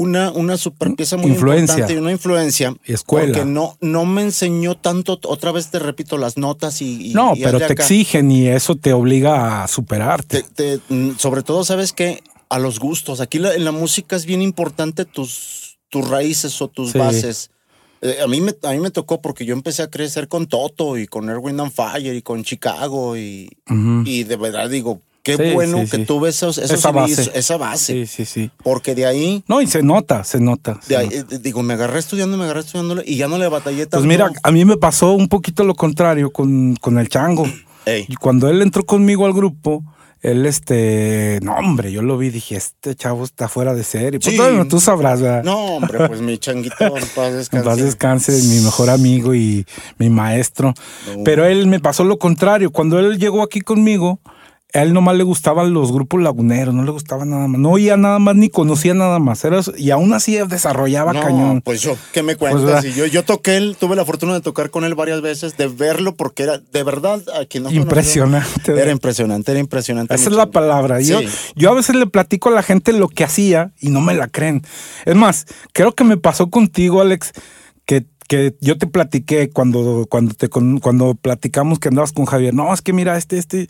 Una, 0.00 0.30
una 0.30 0.56
super 0.56 0.94
pieza 0.94 1.16
muy 1.18 1.30
Influencia. 1.32 1.74
importante 1.74 1.92
y 1.92 1.96
una 1.98 2.10
influencia. 2.12 2.74
Escuela. 2.84 3.34
Porque 3.34 3.44
no, 3.44 3.76
no 3.82 4.06
me 4.06 4.22
enseñó 4.22 4.74
tanto, 4.76 5.18
otra 5.24 5.52
vez 5.52 5.70
te 5.70 5.78
repito, 5.78 6.16
las 6.16 6.38
notas 6.38 6.80
y. 6.80 7.10
y- 7.10 7.14
No, 7.14 7.34
y 7.36 7.42
pero 7.42 7.58
te 7.58 7.64
acá. 7.64 7.72
exigen 7.74 8.30
y 8.30 8.48
eso 8.48 8.76
te 8.76 8.92
obliga 8.94 9.62
a 9.62 9.68
superarte. 9.68 10.42
Te- 10.54 10.78
te- 10.78 10.94
mm, 10.94 11.18
sobre 11.18 11.42
todo, 11.42 11.64
¿sabes 11.64 11.92
qué? 11.92 12.22
A 12.48 12.58
los 12.58 12.78
gustos. 12.78 13.20
Aquí 13.20 13.38
la- 13.38 13.54
en 13.54 13.64
la 13.64 13.72
música 13.72 14.16
es 14.16 14.24
bien 14.24 14.40
importante 14.40 15.04
tus, 15.04 15.78
tus 15.90 16.08
raíces 16.08 16.62
o 16.62 16.68
tus 16.68 16.92
Sí. 16.92 16.98
bases. 16.98 17.50
Eh, 18.00 18.16
a, 18.24 18.26
mí 18.26 18.40
me, 18.40 18.54
a 18.62 18.70
mí 18.72 18.78
me 18.78 18.90
tocó 18.90 19.20
porque 19.20 19.44
yo 19.44 19.52
empecé 19.52 19.82
a 19.82 19.90
crecer 19.90 20.28
con 20.28 20.46
Toto 20.46 20.96
y 20.96 21.06
con 21.06 21.28
Erwin 21.28 21.60
and 21.60 21.72
Fire 21.72 22.14
y 22.14 22.22
con 22.22 22.42
Chicago 22.42 23.18
y, 23.18 23.50
y 24.06 24.24
de 24.24 24.36
verdad 24.36 24.70
digo, 24.70 25.02
qué 25.22 25.36
Sí, 25.36 25.52
bueno 25.54 25.78
sí, 25.84 25.90
que 25.90 25.96
sí. 25.98 26.04
tuve 26.04 26.30
esos, 26.30 26.58
esos 26.58 26.70
Esa 26.78 26.90
base. 26.92 27.30
esa 27.34 27.56
base. 27.56 27.92
Sí, 27.92 28.06
sí, 28.06 28.24
sí. 28.24 28.50
Porque 28.62 28.94
de 28.94 29.06
ahí, 29.06 29.44
No, 29.48 29.60
y 29.60 29.66
se 29.66 29.82
nota, 29.82 30.24
se 30.24 30.40
nota. 30.40 30.78
se 30.82 30.94
de 30.94 30.96
ahí, 30.96 31.08
nota. 31.18 31.34
eh, 31.36 31.38
digo, 31.42 31.62
me 31.62 31.74
agarré 31.74 31.98
estudiando, 31.98 32.36
me 32.36 32.44
agarré 32.44 32.60
estudiando 32.60 33.02
y 33.04 33.16
ya 33.16 33.28
no 33.28 33.38
le 33.38 33.48
batallé 33.48 33.86
tanto. 33.86 33.98
Pues 33.98 34.06
mira, 34.06 34.30
a 34.42 34.50
mí 34.50 34.64
me 34.64 34.76
pasó 34.76 35.12
un 35.12 35.28
poquito 35.28 35.64
lo 35.64 35.74
contrario 35.74 36.30
con, 36.30 36.76
con 36.76 36.98
el 36.98 37.08
chango. 37.08 37.46
Ey, 37.86 38.04
Y 38.08 38.14
cuando 38.16 38.48
él 38.48 38.60
entró 38.62 38.84
conmigo 38.84 39.24
al 39.26 39.32
grupo, 39.32 39.82
él, 40.22 40.44
este, 40.44 41.38
no, 41.42 41.54
hombre, 41.54 41.90
yo 41.92 42.02
lo 42.02 42.18
vi 42.18 42.26
y 42.26 42.30
dije, 42.30 42.54
este 42.56 42.94
chavo 42.94 43.24
está 43.24 43.48
fuera 43.48 43.72
de 43.72 43.82
serie. 43.84 44.20
Pues 44.20 44.34
Sí. 44.34 44.38
bueno, 44.38 44.68
tú 44.68 44.78
sabrás, 44.78 45.22
¿verdad? 45.22 45.42
no, 45.44 45.76
hombre, 45.76 46.06
pues 46.08 46.20
mi 46.20 46.36
changuito, 46.36 46.76
en 46.94 47.06
paz 47.14 47.16
En 47.30 47.36
descanse. 47.38 47.64
paz 47.64 47.78
descanse, 47.78 48.32
mi 48.42 48.60
mejor 48.60 48.90
amigo 48.90 49.34
y 49.34 49.64
mi 49.98 50.10
maestro. 50.10 50.74
No. 51.16 51.24
Pero 51.24 51.46
él 51.46 51.66
me 51.68 51.80
pasó 51.80 52.04
lo 52.04 52.18
contrario. 52.18 52.70
Cuando 52.70 52.98
él 52.98 53.18
llegó 53.18 53.42
aquí 53.42 53.62
conmigo, 53.62 54.20
a 54.72 54.82
él 54.82 54.92
nomás 54.92 55.16
le 55.16 55.24
gustaban 55.24 55.72
los 55.72 55.92
grupos 55.92 56.22
laguneros, 56.22 56.74
no 56.74 56.84
le 56.84 56.90
gustaba 56.90 57.24
nada 57.24 57.48
más. 57.48 57.60
No 57.60 57.70
oía 57.70 57.96
nada 57.96 58.18
más 58.18 58.36
ni 58.36 58.48
conocía 58.48 58.94
nada 58.94 59.18
más. 59.18 59.44
Era 59.44 59.60
y 59.76 59.90
aún 59.90 60.12
así 60.12 60.36
desarrollaba 60.48 61.12
No, 61.12 61.20
cañón. 61.20 61.60
pues 61.62 61.80
yo, 61.82 61.96
¿qué 62.12 62.22
me 62.22 62.36
cuentas? 62.36 62.64
¿verdad? 62.64 62.84
Y 62.84 62.92
yo, 62.92 63.06
yo 63.06 63.24
toqué, 63.24 63.56
él, 63.56 63.76
tuve 63.78 63.96
la 63.96 64.04
fortuna 64.04 64.34
de 64.34 64.40
tocar 64.40 64.70
con 64.70 64.84
él 64.84 64.94
varias 64.94 65.20
veces, 65.22 65.56
de 65.56 65.68
verlo, 65.68 66.14
porque 66.14 66.44
era, 66.44 66.58
de 66.58 66.82
verdad, 66.82 67.20
a 67.40 67.44
quien 67.46 67.64
no 67.64 67.68
conoció, 67.70 67.82
Impresionante. 67.82 68.72
Era 68.80 68.90
impresionante, 68.92 69.50
era 69.50 69.60
impresionante. 69.60 70.14
Esa 70.14 70.30
es 70.30 70.36
la 70.36 70.50
palabra. 70.50 71.00
Yo, 71.00 71.20
Sí. 71.20 71.26
yo 71.56 71.70
a 71.70 71.74
veces 71.74 71.96
le 71.96 72.06
platico 72.06 72.48
a 72.48 72.52
la 72.52 72.62
gente 72.62 72.92
lo 72.92 73.08
que 73.08 73.24
hacía 73.24 73.72
y 73.80 73.90
no 73.90 74.00
me 74.00 74.14
la 74.14 74.28
creen. 74.28 74.62
Es 75.04 75.16
más, 75.16 75.46
creo 75.72 75.94
que 75.94 76.04
me 76.04 76.16
pasó 76.16 76.50
contigo, 76.50 77.00
Alex, 77.00 77.32
que, 77.86 78.04
que 78.30 78.54
yo 78.60 78.78
te 78.78 78.86
platiqué 78.86 79.50
cuando, 79.50 80.06
cuando, 80.08 80.34
te, 80.34 80.48
con- 80.48 80.78
cuando 80.78 81.16
platicamos 81.16 81.80
que 81.80 81.88
andabas 81.88 82.12
con 82.12 82.26
Javier. 82.26 82.54
No, 82.54 82.72
es 82.72 82.80
que 82.80 82.92
mira, 82.92 83.16
este, 83.16 83.38
este. 83.38 83.66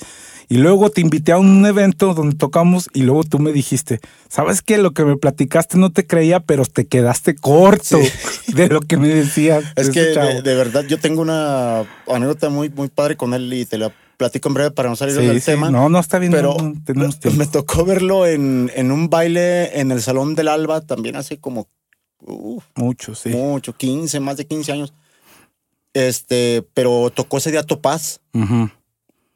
Y 0.50 0.58
luego 0.58 0.90
te 0.90 1.00
invité 1.00 1.32
a 1.32 1.38
un 1.38 1.64
evento 1.64 2.12
donde 2.12 2.36
tocamos 2.36 2.90
y 2.92 3.04
luego 3.04 3.24
tú 3.24 3.38
me 3.38 3.52
dijiste, 3.52 4.00
¿sabes 4.28 4.60
qué? 4.60 4.76
Lo 4.76 4.90
que 4.90 5.06
me 5.06 5.16
platicaste 5.16 5.78
no 5.78 5.90
te 5.92 6.06
creía, 6.06 6.40
pero 6.40 6.66
te 6.66 6.86
quedaste 6.86 7.36
corto 7.36 7.98
de 8.48 8.68
lo 8.68 8.80
que 8.82 8.98
me 8.98 9.08
decías. 9.08 9.64
Es 9.76 9.88
que 9.88 10.00
de, 10.02 10.42
de 10.42 10.54
verdad 10.54 10.84
yo 10.86 10.98
tengo 11.00 11.22
una 11.22 11.86
anécdota 12.06 12.50
muy, 12.50 12.68
muy 12.68 12.88
padre 12.88 13.16
con 13.16 13.32
él 13.32 13.50
y 13.54 13.64
te 13.64 13.78
la 13.78 13.90
platico 14.18 14.50
en 14.50 14.54
breve 14.54 14.70
para 14.72 14.90
no 14.90 14.96
salir 14.96 15.16
Sí, 15.16 15.22
del 15.26 15.40
sí. 15.40 15.46
tema. 15.46 15.70
No, 15.70 15.88
no 15.88 15.98
está 15.98 16.18
bien. 16.18 16.32
Pero 16.32 16.54
no, 16.58 16.68
no 16.68 16.82
tenemos 16.84 17.14
me, 17.14 17.20
tiempo. 17.22 17.38
me 17.38 17.46
tocó 17.46 17.86
verlo 17.86 18.26
en, 18.26 18.70
en 18.74 18.92
un 18.92 19.08
baile 19.08 19.80
en 19.80 19.90
el 19.90 20.02
Salón 20.02 20.34
del 20.34 20.48
Alba 20.48 20.82
también 20.82 21.16
hace 21.16 21.38
como 21.40 21.66
uf, 22.22 22.64
Mucho, 22.74 23.14
sí. 23.14 23.30
mucho, 23.30 23.74
15, 23.76 24.20
más 24.20 24.36
de 24.36 24.46
15 24.46 24.72
años. 24.72 24.92
Este, 25.92 26.64
pero 26.74 27.10
tocó 27.10 27.38
ese 27.38 27.50
día 27.50 27.62
Topaz, 27.64 28.20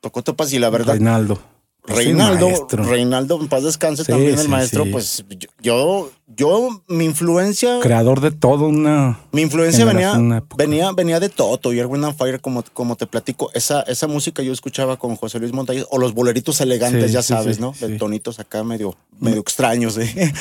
tocó 0.01 0.23
Topaz 0.23 0.53
y 0.53 0.59
la 0.59 0.71
verdad 0.71 0.95
Reinaldo. 0.95 1.41
Reinaldo. 1.87 2.67
Reinaldo, 2.71 3.39
en 3.41 3.49
paz 3.49 3.63
descanse 3.63 4.05
Sí, 4.05 4.11
también 4.13 4.33
el 4.33 4.39
sí, 4.39 4.49
maestro, 4.49 4.85
sí. 4.85 4.91
pues 4.91 5.25
yo, 5.29 5.49
yo, 5.61 6.11
yo, 6.35 6.83
mi 6.89 7.05
influencia, 7.05 7.79
creador 7.81 8.21
de 8.23 8.31
todo 8.31 8.69
una 8.69 9.19
mi 9.33 9.43
influencia 9.43 9.85
venía, 9.85 10.17
venía, 10.57 10.93
venía 10.93 11.21
de 11.21 11.29
Toto 11.29 11.75
y 11.75 11.81
Erwin 11.81 12.05
and 12.05 12.17
Fire, 12.17 12.41
como, 12.41 12.65
como 12.73 12.97
te 12.97 13.07
platico, 13.07 13.51
esa, 13.53 13.83
esa 13.83 14.07
música 14.07 14.43
yo 14.43 14.53
escuchaba 14.55 14.97
con 14.97 15.15
José 15.17 15.39
Luis 15.41 15.53
Montañez, 15.53 15.85
o 15.91 15.99
los 15.99 16.15
boleritos 16.15 16.59
elegantes, 16.63 17.13
ya 17.13 17.23
sabes, 17.23 17.61
¿no? 17.61 17.75
De 17.79 17.99
tonitos 17.99 18.41
acá 18.41 18.65
medio, 18.65 18.97
medio 19.21 19.41
extraños, 19.41 19.99
¿eh? 19.99 20.33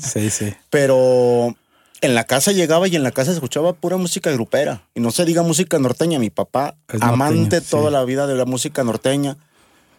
sí 0.00 0.30
sí 0.30 0.54
Pero 0.70 1.54
en 2.00 2.14
la 2.14 2.24
casa 2.24 2.52
llegaba 2.52 2.88
y 2.88 2.96
en 2.96 3.02
la 3.02 3.10
casa 3.12 3.32
escuchaba 3.32 3.72
pura 3.74 3.96
música 3.96 4.30
grupera. 4.32 4.88
Y 4.94 5.00
no 5.00 5.10
se 5.10 5.24
diga 5.24 5.42
música 5.42 5.78
norteña. 5.78 6.18
Mi 6.18 6.30
papá, 6.30 6.76
Es 6.88 7.00
amante 7.02 7.38
norteña, 7.40 7.62
toda 7.70 7.86
sí. 7.88 7.92
la 7.92 8.04
vida 8.04 8.26
de 8.26 8.34
la 8.34 8.44
música 8.44 8.84
norteña. 8.84 9.36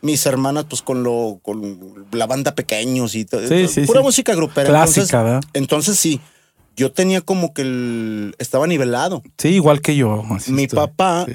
Mis 0.01 0.25
hermanas, 0.25 0.65
pues 0.67 0.81
con 0.81 1.03
lo, 1.03 1.39
con 1.43 2.07
la 2.11 2.25
banda 2.25 2.55
pequeños 2.55 3.13
y 3.15 3.25
todo. 3.25 3.47
Sí, 3.47 3.67
sí, 3.67 3.81
pura 3.81 4.01
música 4.01 4.33
grupera. 4.33 4.67
Clásica, 4.69 5.01
entonces, 5.01 5.11
¿verdad? 5.23 5.41
entonces 5.53 5.99
sí, 5.99 6.19
yo 6.75 6.91
tenía 6.91 7.21
como 7.21 7.53
que 7.53 7.61
el, 7.61 8.35
estaba 8.39 8.65
nivelado. 8.65 9.21
sí 9.37 9.49
igual 9.49 9.79
que 9.81 9.95
yo 9.95 10.23
así 10.31 10.51
Mi 10.53 10.63
estoy. 10.63 10.77
papá, 10.77 11.27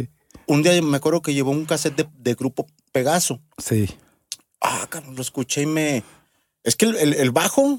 un 0.46 0.62
día 0.64 0.82
me 0.82 0.96
acuerdo 0.96 1.22
que 1.22 1.32
llevó 1.32 1.52
un 1.52 1.64
cassette 1.64 1.96
de, 1.96 2.08
de 2.18 2.34
grupo 2.34 2.66
Pegaso. 2.92 3.40
sí. 3.58 3.88
Ah, 4.60 4.86
cabrón, 4.88 5.14
lo 5.14 5.22
escuché 5.22 5.62
y 5.62 5.66
me. 5.66 6.02
Es 6.64 6.74
que 6.74 6.86
el, 6.86 6.96
el- 6.96 7.14
el 7.14 7.30
bajo, 7.30 7.78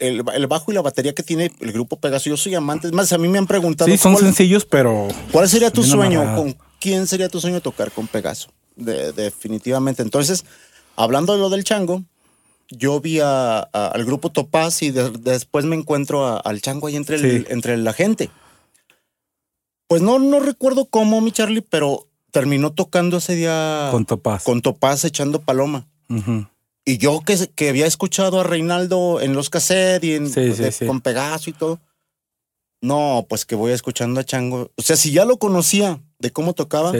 el, 0.00 0.24
el 0.34 0.46
bajo 0.46 0.70
y 0.70 0.74
la 0.74 0.82
batería 0.82 1.14
que 1.14 1.22
tiene 1.22 1.52
el 1.60 1.72
grupo 1.72 1.98
Pegaso, 2.00 2.28
yo 2.28 2.36
soy 2.36 2.54
amante. 2.54 2.88
Es 2.88 2.92
más, 2.92 3.12
a 3.12 3.18
mí 3.18 3.28
me 3.28 3.38
han 3.38 3.46
preguntado. 3.46 3.90
Sí, 3.90 3.96
son 3.96 4.12
¿cuál, 4.14 4.24
sencillos 4.24 4.64
pero 4.64 5.08
cuál 5.32 5.48
sería 5.48 5.70
tu 5.70 5.82
sueño? 5.84 6.34
¿Con 6.36 6.56
quién 6.80 7.06
sería 7.06 7.28
tu 7.28 7.40
sueño 7.40 7.60
tocar 7.60 7.90
con 7.92 8.06
Pegaso? 8.08 8.48
De- 8.76 9.12
definitivamente. 9.12 10.02
Entonces, 10.02 10.44
hablando 10.96 11.32
de 11.34 11.38
lo 11.40 11.48
del 11.50 11.64
chango, 11.64 12.02
yo 12.70 13.00
vi 13.00 13.20
a- 13.20 13.60
a- 13.72 13.88
al 13.94 14.04
grupo 14.04 14.30
Topaz 14.30 14.82
y 14.82 14.90
de- 14.90 15.10
después 15.10 15.64
me 15.64 15.74
encuentro 15.76 16.26
a- 16.26 16.38
al 16.38 16.60
chango 16.60 16.86
ahí 16.88 16.96
entre, 16.96 17.16
el- 17.16 17.46
Sí. 17.46 17.46
entre 17.50 17.76
la 17.76 17.92
gente. 17.92 18.30
Pues 19.86 20.02
no, 20.02 20.18
no 20.18 20.40
recuerdo 20.40 20.84
cómo, 20.86 21.20
mi 21.20 21.32
Charlie, 21.32 21.62
pero 21.62 22.06
terminó 22.30 22.72
tocando 22.72 23.16
ese 23.18 23.34
día 23.36 23.88
con 23.90 24.04
Topaz 24.04 24.44
con 24.44 24.60
Topaz 24.60 25.04
echando 25.06 25.40
paloma. 25.40 25.86
Ujú. 26.10 26.46
Y 26.84 26.98
yo 26.98 27.20
que, 27.20 27.36
que 27.54 27.68
había 27.68 27.86
escuchado 27.86 28.40
a 28.40 28.44
Reinaldo 28.44 29.20
en 29.20 29.34
los 29.34 29.50
cassettes 29.50 30.04
y 30.08 30.14
en, 30.14 30.26
Sí, 30.30 30.52
sí, 30.54 30.62
de- 30.62 30.72
sí. 30.72 30.86
con 30.86 31.00
Pegaso 31.00 31.50
y 31.50 31.52
todo. 31.52 31.80
No, 32.80 33.26
pues 33.28 33.44
que 33.44 33.56
voy 33.56 33.72
escuchando 33.72 34.20
a 34.20 34.24
Chango. 34.24 34.70
O 34.76 34.82
sea, 34.82 34.96
si 34.96 35.10
ya 35.10 35.24
lo 35.24 35.38
conocía 35.38 36.00
de 36.20 36.30
cómo 36.30 36.52
tocaba, 36.54 36.92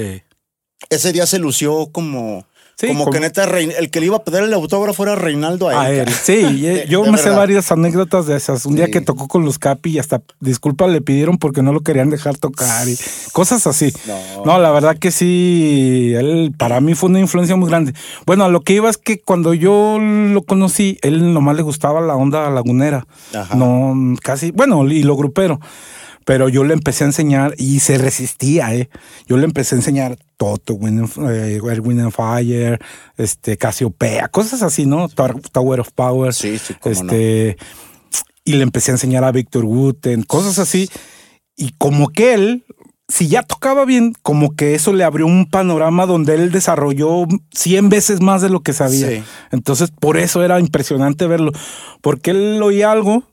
ese 0.91 1.13
día 1.13 1.25
se 1.27 1.39
lució 1.39 1.91
como, 1.93 2.47
Sí, 2.81 2.87
como 2.87 3.11
que 3.11 3.19
neta 3.19 3.43
el 3.59 3.91
que 3.91 3.99
le 3.99 4.07
iba 4.07 4.19
a 4.19 4.23
pedir 4.23 4.45
el 4.45 4.55
autógrafo 4.55 5.03
era 5.03 5.17
Reinaldo 5.17 5.69
a 5.69 5.83
a 5.83 5.91
él. 5.91 6.07
él 6.07 6.09
sí 6.11 6.37
De- 6.63 6.87
yo 6.89 7.03
de 7.03 7.11
me 7.11 7.19
sé 7.19 7.31
varias 7.31 7.73
anécdotas 7.73 8.27
de 8.27 8.37
esas 8.37 8.67
un 8.67 8.77
día 8.77 8.89
que 8.89 9.01
tocó 9.01 9.27
con 9.27 9.45
los 9.45 9.59
Capi 9.59 9.91
y 9.91 9.99
hasta 9.99 10.23
disculpa 10.39 10.87
le 10.87 11.01
pidieron 11.01 11.39
porque 11.39 11.61
no 11.63 11.73
lo 11.73 11.81
querían 11.81 12.09
dejar 12.09 12.37
tocar 12.39 12.89
y 12.89 12.97
cosas 13.33 13.67
así 13.67 13.93
No. 14.07 14.45
No, 14.45 14.59
la 14.61 14.71
verdad 14.71 14.97
que 14.97 15.11
sí, 15.11 16.13
él 16.17 16.55
para 16.57 16.81
mí 16.81 16.95
fue 16.95 17.11
una 17.11 17.19
influencia 17.19 17.57
muy 17.57 17.69
grande. 17.69 17.95
Bueno, 18.27 18.45
a 18.45 18.49
lo 18.49 18.61
que 18.61 18.75
iba 18.75 18.89
es 18.89 18.97
que 18.97 19.21
cuando 19.21 19.55
yo 19.55 19.99
lo 19.99 20.43
conocí, 20.43 20.99
él 21.03 21.33
nomás 21.35 21.57
le 21.57 21.63
gustaba 21.63 22.01
la 22.01 22.15
onda 22.15 22.49
lagunera. 22.51 23.07
Ajá. 23.35 23.57
No, 23.57 24.15
casi, 24.23 24.53
bueno, 24.53 24.87
y 24.89 25.03
lo 25.03 25.17
grupero. 25.17 25.59
Pero 26.29 26.51
yo 26.51 26.63
le 26.63 26.75
empecé 26.75 27.05
a 27.05 27.07
enseñar 27.07 27.55
y 27.57 27.81
se 27.81 27.97
resistía, 27.97 28.75
¿eh? 28.75 28.91
Yo 29.27 29.39
le 29.39 29.47
empecé 29.47 29.75
a 29.75 29.79
enseñar 29.79 30.19
Toto, 30.37 30.75
Wind 30.75 31.11
and, 31.17 31.31
eh, 31.31 31.59
and 31.65 32.11
Fire, 32.11 32.79
este, 33.17 33.57
Casiopea, 33.57 34.29
cosas 34.29 34.61
así, 34.61 34.85
¿no? 34.85 35.09
Tower 35.09 35.81
of 35.81 35.91
Power. 35.95 36.35
Sí, 36.35 36.59
sí, 36.59 36.75
cómo 36.79 36.95
no. 37.03 37.13
este, 37.13 37.57
Y 38.45 38.53
le 38.57 38.63
empecé 38.63 38.91
a 38.91 38.97
enseñar 38.97 39.25
a 39.25 39.33
Víctor 39.33 39.65
Guten, 39.65 40.23
cosas 40.23 40.59
así. 40.59 40.91
Y 41.57 41.73
como 41.79 42.11
que 42.11 42.35
él 42.35 42.67
si 43.09 43.29
ya 43.29 43.43
tocaba 43.43 43.87
bien, 43.87 44.13
como 44.21 44.55
que 44.55 44.75
eso 44.75 44.93
le 44.93 45.05
abrió 45.05 45.25
un 45.25 45.47
panorama 45.47 46.05
donde 46.05 46.35
él 46.35 46.53
desarrolló 46.53 47.25
100 47.55 47.89
veces 47.89 48.21
más 48.21 48.43
de 48.43 48.51
lo 48.51 48.61
que 48.61 48.75
sabía. 48.75 49.09
Sí. 49.09 49.23
Entonces, 49.51 49.91
por 49.99 50.19
eso 50.19 50.45
era 50.45 50.61
impresionante 50.61 51.27
verlo, 51.27 51.53
porque 52.03 52.33
él 52.33 52.63
oía 52.63 52.93
algo 52.93 53.25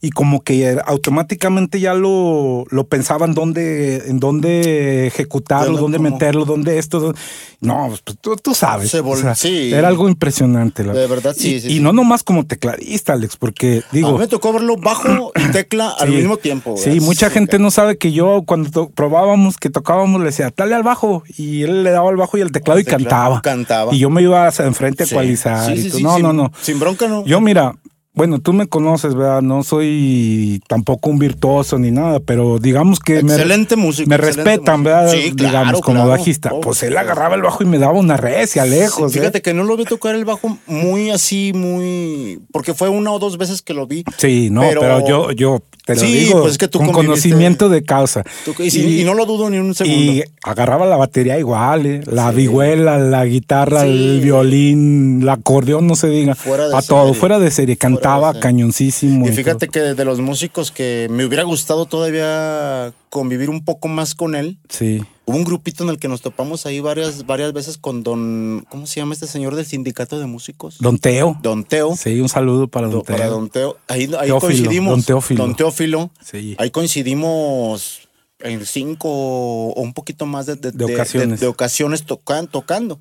y 0.00 0.10
como 0.10 0.42
que 0.42 0.78
automáticamente 0.86 1.80
ya 1.80 1.92
lo, 1.94 2.64
lo 2.70 2.86
pensaba 2.86 3.26
en 3.26 3.34
dónde, 3.34 4.04
en 4.06 4.20
dónde 4.20 5.08
ejecutarlo, 5.08 5.76
dónde 5.76 5.98
como- 5.98 6.10
meterlo, 6.10 6.44
dónde 6.44 6.78
esto. 6.78 7.00
dónde- 7.00 7.18
No, 7.60 7.86
pues 7.88 8.02
tú, 8.20 8.36
tú 8.36 8.54
sabes. 8.54 8.90
Se 8.92 9.02
vol- 9.02 9.14
o 9.14 9.16
sea, 9.16 9.34
sí. 9.34 9.72
Era 9.72 9.88
algo 9.88 10.08
impresionante. 10.08 10.84
la- 10.84 10.92
De 10.92 11.08
verdad, 11.08 11.34
sí, 11.36 11.54
Y, 11.54 11.60
sí, 11.60 11.76
y 11.76 11.80
no 11.80 11.92
nomás 11.92 12.22
como 12.22 12.46
tecladista, 12.46 13.14
Alex, 13.14 13.36
porque 13.36 13.82
a 13.84 13.92
digo... 13.92 14.12
mí 14.12 14.18
me 14.18 14.28
tocó 14.28 14.52
verlo 14.52 14.76
bajo 14.76 15.32
y 15.34 15.50
tecla 15.50 15.88
al 15.98 16.10
Sí. 16.10 16.14
mismo 16.14 16.36
tiempo. 16.36 16.76
Sí, 16.76 16.90
¿verdad? 16.90 17.04
mucha 17.04 17.28
Sí, 17.28 17.34
gente 17.34 17.56
ca- 17.56 17.62
no 17.62 17.70
sabe 17.72 17.98
que 17.98 18.12
yo 18.12 18.44
cuando 18.46 18.90
probábamos, 18.90 19.56
que 19.56 19.68
tocábamos, 19.68 20.20
le 20.20 20.26
decía, 20.26 20.52
dale 20.56 20.76
al 20.76 20.84
bajo. 20.84 21.24
Y 21.36 21.62
él 21.64 21.82
le 21.82 21.90
daba 21.90 22.08
al 22.10 22.16
bajo 22.16 22.38
y 22.38 22.42
el 22.42 22.52
teclado 22.52 22.76
Al 22.76 22.82
y 22.82 22.84
teclado, 22.84 23.02
cantaba. 23.04 23.42
cantaba. 23.42 23.92
Y 23.94 23.98
yo 23.98 24.10
me 24.10 24.22
iba 24.22 24.46
hacia 24.46 24.64
enfrente 24.64 25.02
a 25.02 25.06
ecualizar. 25.06 25.76
Y 25.76 26.00
no, 26.02 26.20
no, 26.20 26.32
no. 26.32 26.52
Sin 26.62 26.78
bronca, 26.78 27.08
¿no? 27.08 27.24
Yo, 27.26 27.40
mira, 27.40 27.74
bueno, 28.18 28.40
tú 28.40 28.52
me 28.52 28.66
conoces, 28.66 29.14
¿verdad? 29.14 29.42
No 29.42 29.62
soy 29.62 30.60
tampoco 30.66 31.08
un 31.08 31.20
virtuoso 31.20 31.78
ni 31.78 31.92
nada, 31.92 32.18
pero 32.18 32.58
digamos 32.58 32.98
que 32.98 33.22
me, 33.22 33.32
Excelente 33.32 33.76
músico. 33.76 34.08
me 34.10 34.16
excelente 34.16 34.42
respetan. 34.42 34.82
¿verdad? 34.82 35.08
Sí, 35.12 35.32
claro, 35.36 35.58
digamos, 35.58 35.80
como 35.82 35.98
claro. 35.98 36.10
bajista. 36.10 36.50
Oh, 36.52 36.60
pues 36.60 36.82
él 36.82 36.96
agarraba 36.96 37.36
el 37.36 37.42
bajo 37.42 37.62
y 37.62 37.66
me 37.66 37.78
daba 37.78 37.92
una 37.92 38.16
recia 38.16 38.64
lejos. 38.66 39.12
Sí, 39.12 39.18
¿eh? 39.18 39.20
fíjate 39.20 39.40
que 39.40 39.54
no 39.54 39.62
lo 39.62 39.76
vi 39.76 39.84
tocar 39.84 40.16
el 40.16 40.24
bajo 40.24 40.58
muy 40.66 41.10
así, 41.10 41.52
muy. 41.54 42.40
Porque 42.52 42.74
fue 42.74 42.88
una 42.88 43.12
o 43.12 43.20
dos 43.20 43.38
veces 43.38 43.62
que 43.62 43.72
lo 43.72 43.86
vi. 43.86 44.02
Sí, 44.16 44.48
no, 44.50 44.62
pero, 44.62 44.80
Pero- 44.80 45.06
yo, 45.06 45.30
yo 45.30 45.62
te 45.88 45.94
lo 45.94 46.00
Sí, 46.02 46.06
digo 46.18 46.40
pues 46.42 46.52
es 46.52 46.58
que 46.58 46.68
tú 46.68 46.80
con 46.80 46.92
conocimiento 46.92 47.70
de 47.70 47.82
causa. 47.82 48.22
Tú- 48.44 48.54
Y, 48.62 49.04
no 49.04 49.14
lo 49.14 49.24
dudo 49.24 49.48
ni 49.48 49.56
un 49.56 49.74
segundo. 49.74 49.98
Y 50.12 50.22
agarraba 50.42 50.84
la 50.84 50.96
batería 50.98 51.38
igual, 51.38 51.86
¿eh? 51.86 52.00
la 52.04 52.30
vihuela, 52.30 52.98
la 52.98 53.24
guitarra, 53.24 53.84
Sí. 53.84 53.88
el 53.88 54.20
violín, 54.20 55.20
el 55.22 55.28
acordeón, 55.30 55.86
no 55.86 55.96
se 55.96 56.08
diga. 56.08 56.34
Fuera 56.34 56.68
de 56.68 56.76
a 56.76 56.82
todo, 56.82 57.06
serie. 57.06 57.20
fuera 57.20 57.38
de 57.38 57.50
serie. 57.50 57.76
Cantaba 57.78 58.28
serie. 58.32 58.42
cañoncísimo. 58.42 59.26
Y 59.26 59.30
y 59.30 59.32
fíjate 59.32 59.66
todo. 59.66 59.72
que 59.72 59.80
de 59.94 60.04
los 60.04 60.20
músicos 60.20 60.70
que 60.70 61.06
me 61.10 61.24
hubiera 61.24 61.44
gustado 61.44 61.86
todavía 61.86 62.92
convivir 63.08 63.48
un 63.48 63.64
poco 63.64 63.88
más 63.88 64.14
con 64.14 64.34
él, 64.34 64.58
Sí. 64.68 65.00
Hubo 65.28 65.36
un 65.36 65.44
grupito 65.44 65.84
en 65.84 65.90
el 65.90 65.98
que 65.98 66.08
nos 66.08 66.22
topamos 66.22 66.64
ahí 66.66 66.80
varias, 66.80 67.26
varias 67.26 67.52
veces 67.52 67.76
con 67.78 68.02
don. 68.02 68.66
¿Cómo 68.70 68.86
se 68.86 69.00
llama 69.00 69.12
este 69.14 69.26
señor 69.26 69.54
del 69.54 69.66
sindicato 69.66 70.18
de 70.18 70.26
músicos? 70.26 70.78
Don 70.80 70.98
Teo. 70.98 71.38
Don 71.42 71.64
Teo. 71.64 71.94
Sí, 71.96 72.18
un 72.20 72.28
saludo 72.28 72.68
para 72.68 72.86
Don 72.88 72.96
Do- 72.98 73.02
Teo. 73.02 73.16
para 73.16 73.28
Don 73.28 73.48
Teo. 73.50 73.76
Ahí, 73.88 74.02
ahí 74.04 74.08
Teófilo, 74.28 74.40
coincidimos. 74.40 74.90
don 74.90 75.02
Teófilo. 75.02 75.44
Don 75.46 75.54
Teófilo. 75.56 76.10
Sí. 76.24 76.56
Ahí 76.58 76.70
coincidimos 76.70 78.08
en 78.40 78.64
cinco 78.66 79.08
o 79.10 79.80
un 79.82 79.92
poquito 79.92 80.24
más 80.26 80.46
de, 80.46 80.56
de- 80.56 80.70
De 80.72 80.84
ocasiones. 80.94 81.40
de 81.40 81.46
ocasiones 81.46 82.06
tocan- 82.06 82.48
tocando. 82.50 82.98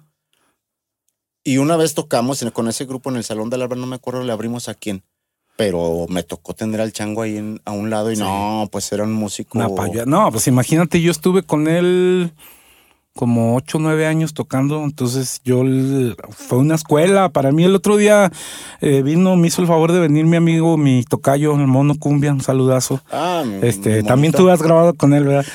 Y 1.43 1.57
una 1.59 1.77
vez 1.77 1.93
tocamos 1.93 2.41
en- 2.41 2.49
con 2.51 2.67
ese 2.67 2.85
grupo 2.85 3.09
en 3.09 3.15
el 3.15 3.23
Salón 3.23 3.49
del 3.49 3.61
Alba, 3.61 3.75
no 3.77 3.87
me 3.87 3.95
acuerdo, 3.95 4.23
le 4.23 4.33
abrimos 4.33 4.67
a 4.67 4.73
quién. 4.73 5.03
Pero 5.58 6.06
me 6.08 6.24
tocó 6.24 6.54
tener 6.54 6.80
al 6.80 6.93
chango 6.93 7.24
ahí 7.24 7.36
en- 7.38 7.60
a 7.65 7.72
un 7.72 7.89
lado 7.89 8.12
y 8.12 8.15
no, 8.15 8.70
pues 8.72 8.89
era 8.93 9.04
un 9.04 9.12
músico. 9.13 9.58
Una 9.58 9.67
paya- 9.70 10.06
No, 10.06 10.32
pues 10.32 10.48
imagínate, 10.48 11.02
yo 11.02 11.12
estuve 11.12 11.41
con 11.43 11.67
él 11.67 12.32
como 13.17 13.58
ocho 13.58 13.77
o 13.77 13.82
nueve 13.82 14.06
años 14.08 14.34
tocando, 14.34 14.82
entonces 14.86 15.41
yo 15.43 15.63
fue 16.30 16.60
una 16.60 16.75
escuela. 16.75 17.27
Para 17.27 17.51
mí 17.51 17.65
el 17.65 17.75
otro 17.75 17.97
día 17.97 18.32
eh, 18.80 19.01
vino, 19.01 19.36
me 19.36 19.47
hizo 19.49 19.62
el 19.62 19.67
favor 19.67 19.91
de 19.91 19.99
venir 19.99 20.25
mi 20.25 20.38
amigo, 20.38 20.77
mi 20.77 21.03
tocayo, 21.03 21.53
el 21.56 21.67
mono 21.67 21.95
cumbia, 21.99 22.32
un 22.32 22.39
saludazo. 22.41 23.01
Ah, 23.12 23.43
Este, 23.62 24.03
también 24.03 24.32
tú 24.32 24.49
has 24.49 24.62
grabado 24.62 24.93
con 24.93 25.13
él, 25.13 25.25
¿verdad? 25.25 25.45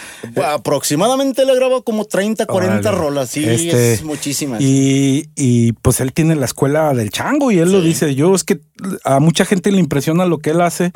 Aproximadamente 0.52 1.44
le 1.46 1.54
grabo 1.54 1.82
como 1.82 2.04
30, 2.04 2.46
40 2.46 2.78
Órale. 2.90 2.98
rolas. 2.98 3.30
Sí, 3.30 3.44
Este, 3.48 3.94
es 3.94 4.04
muchísimas. 4.04 4.60
Y, 4.60 5.30
y, 5.36 5.72
pues 5.74 6.00
él 6.00 6.12
tiene 6.12 6.34
la 6.36 6.44
escuela 6.44 6.92
del 6.94 7.10
chango 7.10 7.50
y 7.50 7.58
él 7.58 7.72
lo 7.72 7.80
dice. 7.80 8.14
Yo 8.14 8.34
es 8.34 8.44
que 8.44 8.60
a 9.04 9.20
mucha 9.20 9.44
gente 9.44 9.70
le 9.70 9.78
impresiona 9.78 10.26
lo 10.26 10.38
que 10.38 10.50
él 10.50 10.60
hace 10.60 10.92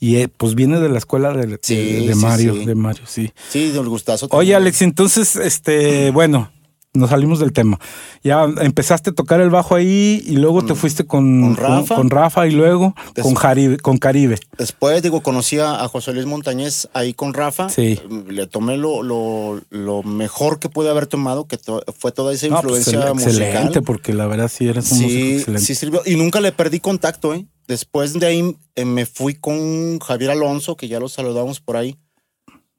y 0.00 0.16
eh, 0.16 0.28
pues 0.28 0.54
viene 0.54 0.80
de 0.80 0.88
la 0.88 0.98
escuela 0.98 1.32
de, 1.32 1.46
de- 1.46 1.58
Sí, 1.62 2.06
de 2.06 2.14
Mario, 2.14 2.54
sí. 2.54 2.64
de 2.64 2.74
Mario, 2.74 3.04
sí. 3.06 3.32
Sí, 3.48 3.70
del 3.70 3.88
gustazo. 3.88 4.26
Oye, 4.26 4.52
también. 4.52 4.56
Alex, 4.56 4.82
entonces, 4.82 5.36
este, 5.36 6.10
bueno, 6.12 6.50
nos 6.96 7.10
salimos 7.10 7.40
del 7.40 7.52
tema. 7.52 7.80
Ya 8.22 8.44
empezaste 8.44 9.10
a 9.10 9.12
tocar 9.14 9.40
el 9.40 9.50
bajo 9.50 9.74
ahí 9.74 10.22
y 10.26 10.36
luego 10.36 10.64
te 10.64 10.76
fuiste 10.76 11.04
con, 11.04 11.40
con 11.42 11.56
Rafa. 11.56 11.96
con 11.96 12.08
Rafa 12.08 12.46
y 12.46 12.52
luego 12.52 12.94
con, 13.20 13.34
Jaribe, 13.34 13.78
con 13.78 13.98
Caribe. 13.98 14.38
Después, 14.58 15.02
digo, 15.02 15.20
conocí 15.20 15.58
a 15.58 15.88
José 15.88 16.12
Luis 16.12 16.26
Montañez 16.26 16.88
ahí 16.94 17.12
con 17.12 17.34
Rafa. 17.34 17.68
Sí. 17.68 17.98
Le 18.28 18.46
tomé 18.46 18.76
lo, 18.76 19.02
lo, 19.02 19.60
lo 19.70 20.02
mejor 20.04 20.60
que 20.60 20.68
pude 20.68 20.88
haber 20.88 21.08
tomado, 21.08 21.46
que 21.48 21.58
to- 21.58 21.82
fue 21.98 22.12
toda 22.12 22.32
esa 22.32 22.46
No, 22.46 22.62
pues, 22.62 22.86
influencia 22.86 23.08
excelente, 23.10 23.62
musical. 23.64 23.82
porque 23.82 24.14
la 24.14 24.26
verdad 24.28 24.48
sí 24.48 24.68
eres 24.68 24.92
un 24.92 24.98
músico 24.98 25.10
Sí, 25.20 25.32
excelente. 25.38 25.66
sí 25.66 25.74
sirvió. 25.74 26.02
Y 26.06 26.14
nunca 26.14 26.40
le 26.40 26.52
perdí 26.52 26.78
contacto, 26.78 27.34
¿eh? 27.34 27.44
Después 27.66 28.12
de 28.14 28.26
ahí 28.26 28.56
eh, 28.74 28.84
me 28.84 29.06
fui 29.06 29.34
con 29.34 29.98
Javier 29.98 30.32
Alonso, 30.32 30.76
que 30.76 30.88
ya 30.88 31.00
lo 31.00 31.08
saludamos 31.08 31.60
por 31.60 31.76
ahí, 31.76 31.96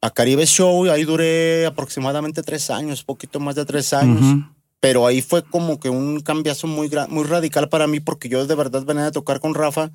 a 0.01 0.11
Caribe 0.11 0.45
Show. 0.45 0.85
Y 0.85 0.89
ahí 0.89 1.03
duré 1.03 1.65
aproximadamente 1.65 2.43
tres 2.43 2.69
años, 2.69 3.03
poquito 3.03 3.39
más 3.39 3.55
de 3.55 3.65
tres 3.65 3.93
años. 3.93 4.43
Pero 4.79 5.07
ahí 5.07 5.21
fue 5.21 5.43
como 5.43 5.79
que 5.79 5.89
un 5.89 6.19
cambiazo 6.19 6.67
muy, 6.67 6.91
muy 7.09 7.23
radical 7.23 7.69
para 7.69 7.87
mí, 7.87 7.99
porque 7.99 8.29
yo 8.29 8.45
de 8.45 8.55
verdad 8.55 8.83
venía 8.83 9.07
a 9.07 9.11
tocar 9.11 9.39
con 9.39 9.55
Rafa. 9.55 9.91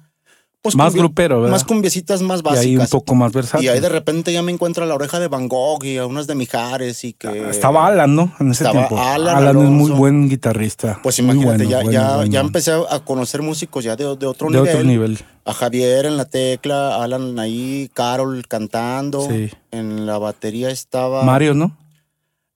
Pues 0.63 0.77
Más 0.77 0.95
grupero, 0.95 1.37
¿verdad? 1.41 1.53
Más 1.53 1.65
cumbiecitas 1.65 2.21
más 2.21 2.41
Y 2.41 2.43
básicas. 2.43 2.65
ahí 2.67 2.77
un 2.77 2.87
poco 2.89 3.15
más 3.15 3.33
versátil. 3.33 3.65
Y 3.65 3.69
ahí 3.69 3.81
de 3.81 3.89
repente 3.89 4.31
ya 4.31 4.43
me 4.43 4.53
encuentro 4.53 4.85
a 4.85 4.87
la 4.87 4.95
oreja 4.95 5.19
de 5.19 5.27
Van 5.29 5.49
Gogh 5.49 5.83
y 5.85 5.97
a 5.97 6.05
unas 6.05 6.27
de 6.27 6.35
Mijares 6.35 7.03
y 7.05 7.15
que... 7.15 7.49
Estaba 7.49 7.87
Alan, 7.87 8.15
¿no? 8.15 8.31
En 8.39 8.51
ese 8.51 8.65
estaba 8.65 8.87
tiempo. 8.87 9.03
Alan 9.03 9.49
es 9.59 9.71
muy 9.71 9.91
buen 9.91 10.29
guitarrista. 10.29 11.01
Pues 11.03 11.19
imagínate, 11.19 11.65
bueno, 11.65 11.71
ya, 11.71 11.77
bueno, 11.79 11.93
ya, 11.93 12.17
bueno. 12.17 12.31
ya 12.33 12.41
empecé 12.41 12.73
a 12.73 13.01
conocer 13.01 13.41
músicos 13.41 13.85
ya 13.85 13.97
de, 13.97 14.05
de 14.17 14.27
otro 14.27 14.49
de 14.51 14.59
nivel. 14.59 14.69
otro 14.75 14.85
nivel. 14.85 15.19
A 15.47 15.55
Javier 15.55 16.05
en 16.05 16.19
la 16.19 16.27
tecla, 16.27 17.03
Alan 17.03 17.39
ahí, 17.39 17.91
Carol 17.95 18.47
cantando. 18.47 19.27
Sí. 19.31 19.51
En 19.71 20.05
la 20.05 20.19
batería 20.19 20.71
estaba... 20.71 21.23
Mario, 21.25 21.55
¿no? 21.55 21.75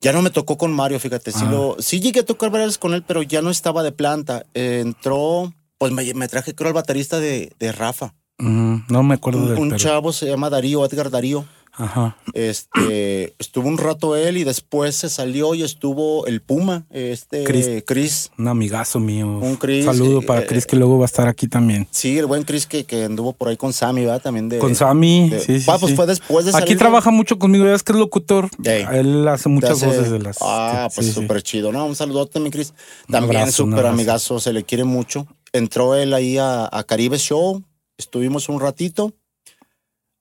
Ya 0.02 0.12
no 0.12 0.20
me 0.20 0.28
tocó 0.28 0.58
con 0.58 0.70
Mario, 0.74 1.00
fíjate. 1.00 1.32
Sí, 1.32 1.44
Ah. 1.46 1.50
lo, 1.50 1.76
sí 1.78 2.00
llegué 2.00 2.20
a 2.20 2.26
tocar 2.26 2.50
varias 2.50 2.76
con 2.76 2.92
él, 2.92 3.02
pero 3.06 3.22
ya 3.22 3.40
no 3.40 3.48
estaba 3.48 3.82
de 3.82 3.92
planta. 3.92 4.44
Eh, 4.52 4.80
entró, 4.84 5.54
pues 5.90 5.92
me, 5.92 6.14
me 6.14 6.28
traje 6.28 6.54
creo 6.54 6.68
al 6.68 6.74
baterista 6.74 7.20
de, 7.20 7.52
de 7.58 7.72
Rafa. 7.72 8.14
No 8.38 9.02
me 9.02 9.14
acuerdo 9.14 9.40
Un, 9.40 9.48
del 9.50 9.58
un 9.58 9.68
pero- 9.68 9.78
chavo 9.78 10.12
se 10.14 10.26
llama 10.26 10.48
Darío, 10.48 10.82
Edgar 10.86 11.10
Darío. 11.10 11.44
Ajá. 11.76 12.16
Este, 12.34 13.34
estuvo 13.38 13.68
un 13.68 13.76
rato 13.78 14.16
él 14.16 14.36
y 14.38 14.44
después 14.44 14.94
se 14.94 15.08
salió 15.10 15.54
y 15.54 15.62
estuvo 15.62 16.24
el 16.26 16.40
Puma, 16.40 16.84
este 16.90 17.44
Chris. 17.44 17.68
Chris. 17.84 18.30
Un 18.38 18.48
amigazo 18.48 18.98
mío. 19.00 19.26
Un 19.26 19.56
Chris, 19.56 19.84
Saludo 19.84 20.20
eh, 20.20 20.24
para 20.24 20.40
eh, 20.42 20.46
Chris 20.46 20.66
que 20.66 20.76
luego 20.76 20.98
va 20.98 21.04
a 21.04 21.06
estar 21.06 21.26
aquí 21.28 21.48
también. 21.48 21.86
Sí, 21.90 22.16
el 22.16 22.26
buen 22.26 22.44
Chris 22.44 22.66
que, 22.66 22.84
que 22.84 23.04
anduvo 23.04 23.32
por 23.34 23.48
ahí 23.48 23.56
con 23.56 23.72
Sammy, 23.72 24.02
¿verdad? 24.06 24.22
También 24.22 24.48
de. 24.48 24.58
Con 24.58 24.74
Sammy, 24.74 25.28
de- 25.30 25.40
sí, 25.40 25.60
sí, 25.60 25.66
Ah, 25.68 25.76
pues 25.78 25.90
sí. 25.90 25.96
fue 25.96 26.06
después 26.06 26.44
de 26.46 26.52
Aquí 26.52 26.60
salir 26.60 26.78
trabaja 26.78 27.10
mucho 27.10 27.38
conmigo, 27.38 27.64
ya 27.66 27.74
es 27.74 27.82
que 27.82 27.92
es 27.92 27.98
locutor. 27.98 28.48
Ey. 28.64 28.86
Él 28.92 29.26
hace 29.28 29.48
muchas 29.48 29.72
hace- 29.72 29.86
voces 29.86 30.10
de 30.12 30.18
las. 30.20 30.38
Ah, 30.40 30.88
pues 30.94 31.12
súper 31.12 31.42
chido, 31.42 31.72
¿no? 31.72 31.84
Un 31.86 31.96
saludote, 31.96 32.38
mi 32.40 32.50
Chris. 32.50 32.72
También 33.10 33.50
súper 33.52 33.86
amigazo, 33.86 34.38
se 34.40 34.52
le 34.52 34.62
quiere 34.64 34.84
mucho. 34.84 35.26
Entró 35.54 35.94
él 35.94 36.12
ahí 36.14 36.36
a, 36.36 36.68
a 36.70 36.82
Caribe 36.82 37.16
Show, 37.16 37.62
estuvimos 37.96 38.48
un 38.48 38.58
ratito. 38.58 39.14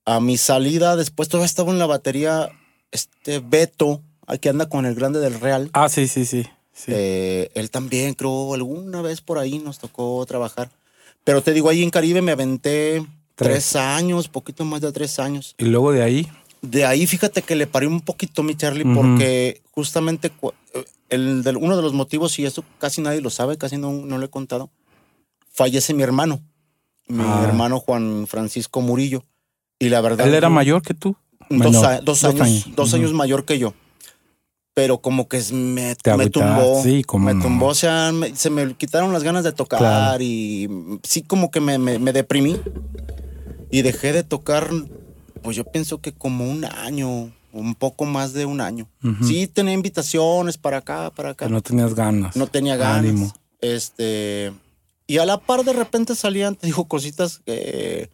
A 0.06 0.20
mi 0.20 0.38
salida, 0.38 0.96
después 0.96 1.28
todavía 1.28 1.48
estaba 1.48 1.72
en 1.72 1.80
la 1.80 1.88
batería, 1.88 2.50
este 2.92 3.40
Beto, 3.40 4.04
aquí 4.28 4.48
anda 4.50 4.70
con 4.70 4.86
el 4.86 4.94
grande 4.94 5.20
del 5.20 5.40
Real. 5.40 5.72
Ah, 5.74 5.90
sí, 5.90 6.08
sí, 6.08 6.26
sí. 6.26 6.46
sí. 6.72 6.92
Eh, 6.94 7.50
él 7.56 7.72
también, 7.72 8.14
creo, 8.14 8.54
alguna 8.54 9.02
vez 9.02 9.22
por 9.22 9.40
ahí 9.40 9.58
nos 9.58 9.80
tocó 9.80 10.24
trabajar. 10.28 10.70
Pero 11.24 11.42
te 11.42 11.52
digo, 11.52 11.70
ahí 11.70 11.82
en 11.82 11.90
Caribe 11.90 12.22
me 12.22 12.34
aventé 12.34 13.04
Tres. 13.36 13.50
tres 13.50 13.76
años, 13.76 14.28
poquito 14.28 14.66
más 14.66 14.82
de 14.82 14.92
tres 14.92 15.18
años. 15.18 15.56
Y 15.58 15.66
luego 15.66 15.92
de 15.92 16.04
ahí. 16.04 16.32
De 16.62 16.86
ahí, 16.86 17.08
fíjate 17.08 17.42
que 17.42 17.56
le 17.56 17.66
paré 17.66 17.88
un 17.88 18.02
poquito 18.02 18.44
mi 18.44 18.56
Charlie, 18.56 18.86
porque 18.86 19.64
justamente 19.72 20.32
eh, 20.76 20.86
el, 21.10 21.44
uno 21.60 21.76
de 21.76 21.82
los 21.82 21.94
motivos, 21.94 22.38
y 22.38 22.46
eso 22.46 22.64
casi 22.78 23.02
nadie 23.02 23.22
lo 23.22 23.32
sabe, 23.32 23.58
casi 23.58 23.78
no, 23.78 23.92
no 23.92 24.20
lo 24.20 24.26
he 24.26 24.30
contado, 24.30 24.70
fallece 25.54 25.94
mi 25.94 26.04
hermano, 26.04 26.42
mi 27.08 27.24
Ah. 27.26 27.46
hermano 27.48 27.80
Juan 27.80 28.26
Francisco 28.28 28.82
Murillo. 28.82 29.24
Y 29.80 29.90
la 29.90 30.02
verdad. 30.02 30.28
Él 30.28 30.34
era 30.34 30.48
yo- 30.50 30.54
mayor 30.54 30.82
que 30.82 30.94
tú. 30.94 31.16
Dos, 31.50 31.60
Menor, 31.60 31.86
a- 31.86 32.02
dos 32.02 32.24
años, 32.24 32.68
dos 32.76 32.94
años 32.94 33.14
mayor 33.14 33.46
que 33.46 33.60
yo. 33.60 33.74
Pero 34.74 35.00
como 35.00 35.28
que 35.28 35.40
me, 35.52 35.96
Te 35.96 36.16
me 36.18 36.30
tumbó. 36.30 36.82
sí, 36.82 37.04
cómo 37.04 37.26
me 37.28 37.34
no. 37.36 37.44
tumbó, 37.44 37.68
o 37.68 37.76
sea, 37.76 38.12
me- 38.12 38.36
se 38.36 38.50
me 38.50 38.74
quitaron 38.76 39.14
las 39.14 39.22
ganas 39.24 39.44
de 39.44 39.52
tocar 39.52 39.78
Claro. 39.80 40.24
y 40.24 40.68
sí 41.04 41.22
como 41.22 41.52
que 41.52 41.60
me, 41.60 41.78
me- 41.78 42.00
me 42.00 42.12
deprimí. 42.14 42.60
Y 43.70 43.82
dejé 43.84 44.14
de 44.14 44.24
tocar, 44.24 44.70
pues 45.44 45.56
yo 45.58 45.64
pienso 45.66 46.00
que 46.00 46.12
como 46.14 46.50
un 46.50 46.66
año, 46.66 47.32
un 47.52 47.76
poco 47.76 48.06
más 48.06 48.34
de 48.34 48.46
un 48.46 48.62
año. 48.62 48.88
Sí 49.24 49.46
tenía 49.48 49.74
invitaciones 49.74 50.58
para 50.58 50.78
acá, 50.78 51.12
para 51.16 51.32
acá. 51.32 51.48
No 51.50 51.62
tenías 51.62 51.94
ganas. 51.94 52.36
No 52.36 52.48
tenía 52.48 52.76
ganas. 52.76 52.98
Ánimo. 53.00 53.34
Este. 53.62 54.54
Y 55.14 55.20
a 55.20 55.26
la 55.28 55.38
par 55.38 55.64
de 55.64 55.74
repente 55.74 56.16
salían, 56.16 56.56
te 56.56 56.66
digo, 56.66 56.86
cositas 56.88 57.38
que. 57.46 58.10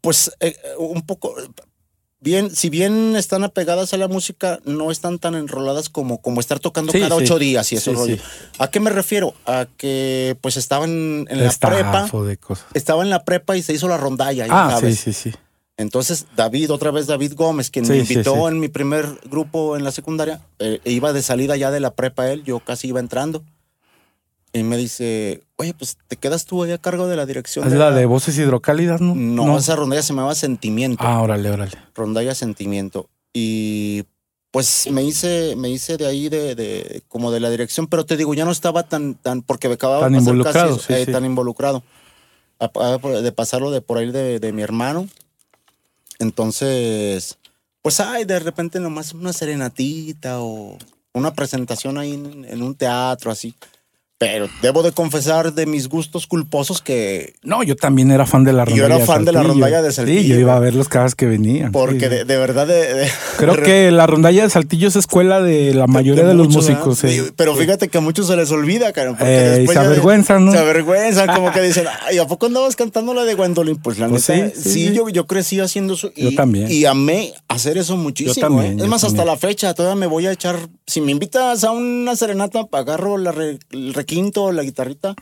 Pues 0.00 0.32
eh, 0.40 0.56
un 0.78 1.02
poco. 1.02 1.32
bien, 2.20 2.54
si 2.54 2.70
bien 2.70 3.14
están 3.14 3.44
apegadas 3.44 3.94
a 3.94 3.96
la 3.98 4.08
música, 4.08 4.58
no 4.64 4.90
están 4.90 5.20
tan 5.20 5.36
enroladas 5.36 5.88
como, 5.88 6.20
como 6.20 6.40
estar 6.40 6.58
tocando 6.58 6.90
Sí, 6.90 6.98
cada 6.98 7.16
sí. 7.16 7.22
ocho 7.22 7.38
días 7.38 7.70
y 7.70 7.76
ese 7.76 7.90
Sí, 7.90 7.96
rollo. 7.96 8.16
sí. 8.16 8.22
¿A 8.58 8.68
qué 8.68 8.80
me 8.80 8.90
refiero? 8.90 9.32
A 9.46 9.66
que 9.76 10.36
pues 10.40 10.56
estaban 10.56 10.90
en 11.28 11.44
la 11.44 11.50
prepa. 11.52 12.08
de 12.24 12.36
cosas. 12.36 12.66
Estaba 12.74 13.04
en 13.04 13.10
la 13.10 13.24
prepa 13.24 13.56
y 13.56 13.62
se 13.62 13.72
hizo 13.72 13.86
la 13.86 13.96
rondalla, 13.96 14.46
Ah, 14.50 14.70
sí, 14.74 14.80
sabes. 14.80 14.98
sí, 15.00 15.12
sí. 15.12 15.32
Entonces, 15.76 16.26
David, 16.34 16.72
otra 16.72 16.90
vez 16.90 17.06
David 17.06 17.34
Gómez, 17.36 17.70
quien 17.70 17.86
me 17.86 17.98
invitó 17.98 18.48
en 18.48 18.58
mi 18.58 18.66
primer 18.66 19.06
grupo 19.30 19.76
en 19.76 19.84
la 19.84 19.92
secundaria, 19.92 20.40
eh, 20.58 20.80
iba 20.84 21.12
de 21.12 21.22
salida 21.22 21.56
ya 21.56 21.70
de 21.70 21.78
la 21.78 21.94
prepa 21.94 22.28
él, 22.32 22.42
yo 22.42 22.58
casi 22.58 22.88
iba 22.88 22.98
entrando. 22.98 23.44
Y 24.52 24.62
me 24.62 24.76
dice, 24.76 25.42
oye, 25.56 25.74
pues 25.74 25.98
te 26.08 26.16
quedas 26.16 26.46
tú 26.46 26.62
ahí 26.62 26.72
a 26.72 26.78
cargo 26.78 27.06
de 27.06 27.16
la 27.16 27.26
dirección. 27.26 27.66
Es 27.66 27.72
la 27.74 27.90
de 27.90 28.06
voces 28.06 28.36
hidrocálidas, 28.38 29.00
¿no? 29.00 29.14
No, 29.14 29.58
esa 29.58 29.76
rondalla 29.76 30.02
se 30.02 30.08
llamaba 30.14 30.34
Sentimiento. 30.34 31.04
Ah, 31.06 31.20
órale, 31.20 31.50
órale. 31.50 31.72
Rondalla 31.94 32.34
Sentimiento. 32.34 33.08
Y 33.34 34.04
pues 34.50 34.88
me 34.90 35.02
hice, 35.04 35.54
me 35.56 35.68
hice 35.68 35.98
de 35.98 36.06
ahí 36.06 36.30
de, 36.30 36.54
de- 36.54 37.02
como 37.08 37.30
de 37.30 37.40
la 37.40 37.50
dirección, 37.50 37.86
pero 37.86 38.06
te 38.06 38.16
digo, 38.16 38.32
ya 38.32 38.46
no 38.46 38.50
estaba 38.50 38.84
tan, 38.84 39.14
tan, 39.16 39.42
porque 39.42 39.68
me 39.68 39.74
acababa 39.74 40.00
Tan 40.00 40.12
de 40.14 40.18
pasar 40.18 40.32
involucrado, 40.34 40.76
casi, 40.76 40.86
sí, 40.86 40.92
eh, 40.94 41.04
sí. 41.04 41.12
tan 41.12 41.24
involucrado. 41.26 41.82
A- 42.58 42.70
a- 42.74 43.20
De 43.20 43.30
pasarlo 43.32 43.70
de 43.70 43.82
por 43.82 43.98
ahí 43.98 44.10
de, 44.10 44.40
de 44.40 44.52
mi 44.52 44.62
hermano. 44.62 45.06
Entonces, 46.18 47.38
pues 47.82 48.00
ay, 48.00 48.24
de 48.24 48.38
repente 48.40 48.80
nomás 48.80 49.12
una 49.12 49.32
serenatita 49.32 50.40
o 50.40 50.76
una 51.12 51.32
presentación 51.34 51.98
ahí 51.98 52.14
en, 52.14 52.44
en 52.44 52.62
un 52.62 52.74
teatro 52.74 53.30
así. 53.30 53.54
Pero 54.18 54.48
debo 54.62 54.82
de 54.82 54.90
confesar 54.90 55.52
de 55.52 55.64
mis 55.64 55.88
gustos 55.88 56.26
culposos 56.26 56.82
que 56.82 57.34
No, 57.44 57.62
yo 57.62 57.76
también 57.76 58.10
era 58.10 58.26
fan 58.26 58.42
de 58.42 58.52
la 58.52 58.64
Yo 58.64 58.70
rondalla. 58.82 58.96
era 58.96 59.06
fan 59.06 59.24
de 59.24 59.30
la 59.32 59.38
Saltillo. 59.38 59.52
rondalla 59.54 59.82
de 59.82 59.92
Saltillo, 59.92 60.20
Sí, 60.22 60.26
yo 60.26 60.36
iba 60.40 60.56
a 60.56 60.58
verlos 60.58 60.88
cada 60.88 61.04
vez 61.04 61.14
que 61.14 61.26
venían. 61.26 61.70
porque 61.70 62.00
sí. 62.00 62.08
de, 62.08 62.24
de 62.24 62.36
verdad 62.36 62.66
de, 62.66 63.08
Creo 63.36 63.54
que 63.62 63.92
la 63.92 64.08
rondalla 64.08 64.42
de 64.42 64.50
Saltillo 64.50 64.88
es 64.88 64.96
escuela 64.96 65.40
de 65.40 65.72
la 65.72 65.86
mayoría 65.86 66.24
de, 66.24 66.34
los 66.34 66.48
muchos, 66.48 66.68
músicos. 66.68 67.00
¿verdad? 67.02 67.24
sí. 67.26 67.32
Pero 67.36 67.54
fíjate 67.54 67.86
que 67.86 67.98
a 67.98 68.00
muchos 68.00 68.26
se 68.26 68.34
les 68.34 68.50
olvida, 68.50 68.92
cara. 68.92 69.10
porque 69.10 69.24
Eh, 69.24 69.62
y 69.64 69.66
se 69.68 69.78
avergüenzan, 69.78 70.44
¿no? 70.46 70.50
Se 70.50 70.58
avergüenzan, 70.58 71.28
como 71.34 71.52
que 71.52 71.60
dicen, 71.62 71.84
ay, 72.08 72.18
¿a 72.18 72.26
poco 72.26 72.46
andabas 72.46 72.74
cantando 72.74 73.14
la 73.14 73.24
de 73.24 73.34
Gwendolyn? 73.34 73.76
Pues 73.76 74.00
la 74.00 74.08
Pues 74.08 74.28
neta, 74.28 74.52
sí. 74.60 74.92
Yo, 74.92 75.08
yo 75.10 75.28
crecí 75.28 75.60
haciendo 75.60 75.94
eso. 75.94 76.10
Y, 76.16 76.24
Yo 76.30 76.34
también. 76.34 76.68
Y 76.68 76.86
amé 76.86 77.34
hacer 77.46 77.78
eso 77.78 77.96
muchísimo. 77.96 78.34
Yo 78.34 78.40
también, 78.40 78.72
¿eh? 78.72 78.76
Es 78.78 78.82
yo 78.82 78.88
más, 78.88 79.04
hasta 79.04 79.24
la 79.24 79.36
fecha, 79.36 79.72
todavía 79.74 79.94
me 79.94 80.06
voy 80.08 80.26
a 80.26 80.32
echar. 80.32 80.56
Si 80.88 81.00
me 81.00 81.12
invitas 81.12 81.62
a 81.62 81.70
una 81.70 82.16
serenata, 82.16 82.66
agarro 82.72 83.16
la 83.16 83.30
re- 83.30 83.58
el 83.70 83.94
requinto, 84.08 84.52
la 84.52 84.62
guitarrita 84.62 85.14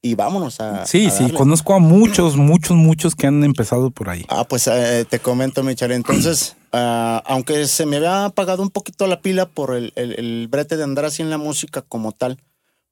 y 0.00 0.14
vámonos 0.14 0.60
a. 0.60 0.86
Sí, 0.86 1.06
a 1.06 1.10
sí, 1.10 1.22
darle. 1.24 1.38
conozco 1.38 1.74
a 1.74 1.78
muchos, 1.78 2.36
muchos, 2.36 2.76
muchos 2.76 3.14
que 3.14 3.26
han 3.26 3.44
empezado 3.44 3.90
por 3.90 4.08
ahí. 4.08 4.24
Ah, 4.28 4.44
pues 4.44 4.66
eh, 4.66 5.04
te 5.08 5.18
comento, 5.20 5.62
Michelle. 5.62 5.94
Entonces, 5.94 6.56
ah, 6.72 7.22
aunque 7.26 7.66
se 7.66 7.86
me 7.86 7.96
había 7.98 8.24
apagado 8.24 8.62
un 8.62 8.70
poquito 8.70 9.06
la 9.06 9.20
pila 9.20 9.46
por 9.46 9.74
el, 9.76 9.92
el- 9.96 10.18
el 10.18 10.48
brete 10.48 10.76
de 10.76 10.84
andar 10.84 11.04
así 11.04 11.22
en 11.22 11.30
la 11.30 11.38
música 11.38 11.82
como 11.82 12.12
tal, 12.12 12.38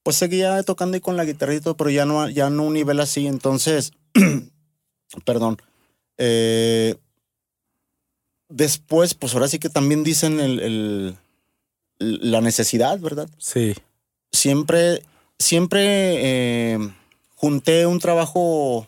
pues 0.03 0.15
seguía 0.15 0.61
tocando 0.63 0.95
ahí 0.95 1.01
con 1.01 1.17
la 1.17 1.25
guitarrita, 1.25 1.73
pero 1.73 1.89
ya 1.89 2.05
no, 2.05 2.29
ya 2.29 2.49
no 2.49 2.63
un 2.63 2.73
nivel 2.73 2.99
así. 2.99 3.27
Entonces, 3.27 3.91
perdón. 5.25 5.57
eh, 6.17 6.95
después, 8.49 9.13
pues 9.15 9.33
ahora 9.33 9.47
sí 9.47 9.59
que 9.59 9.69
también 9.69 10.03
dicen 10.03 10.39
el- 10.39 10.59
el- 10.59 11.17
la 11.99 12.41
necesidad, 12.41 12.99
¿verdad? 12.99 13.29
Sí. 13.37 13.73
siempre, 14.33 15.03
siempre 15.41 15.81
eh, 15.83 16.77
junté 17.35 17.85
un 17.85 17.99
trabajo 17.99 18.87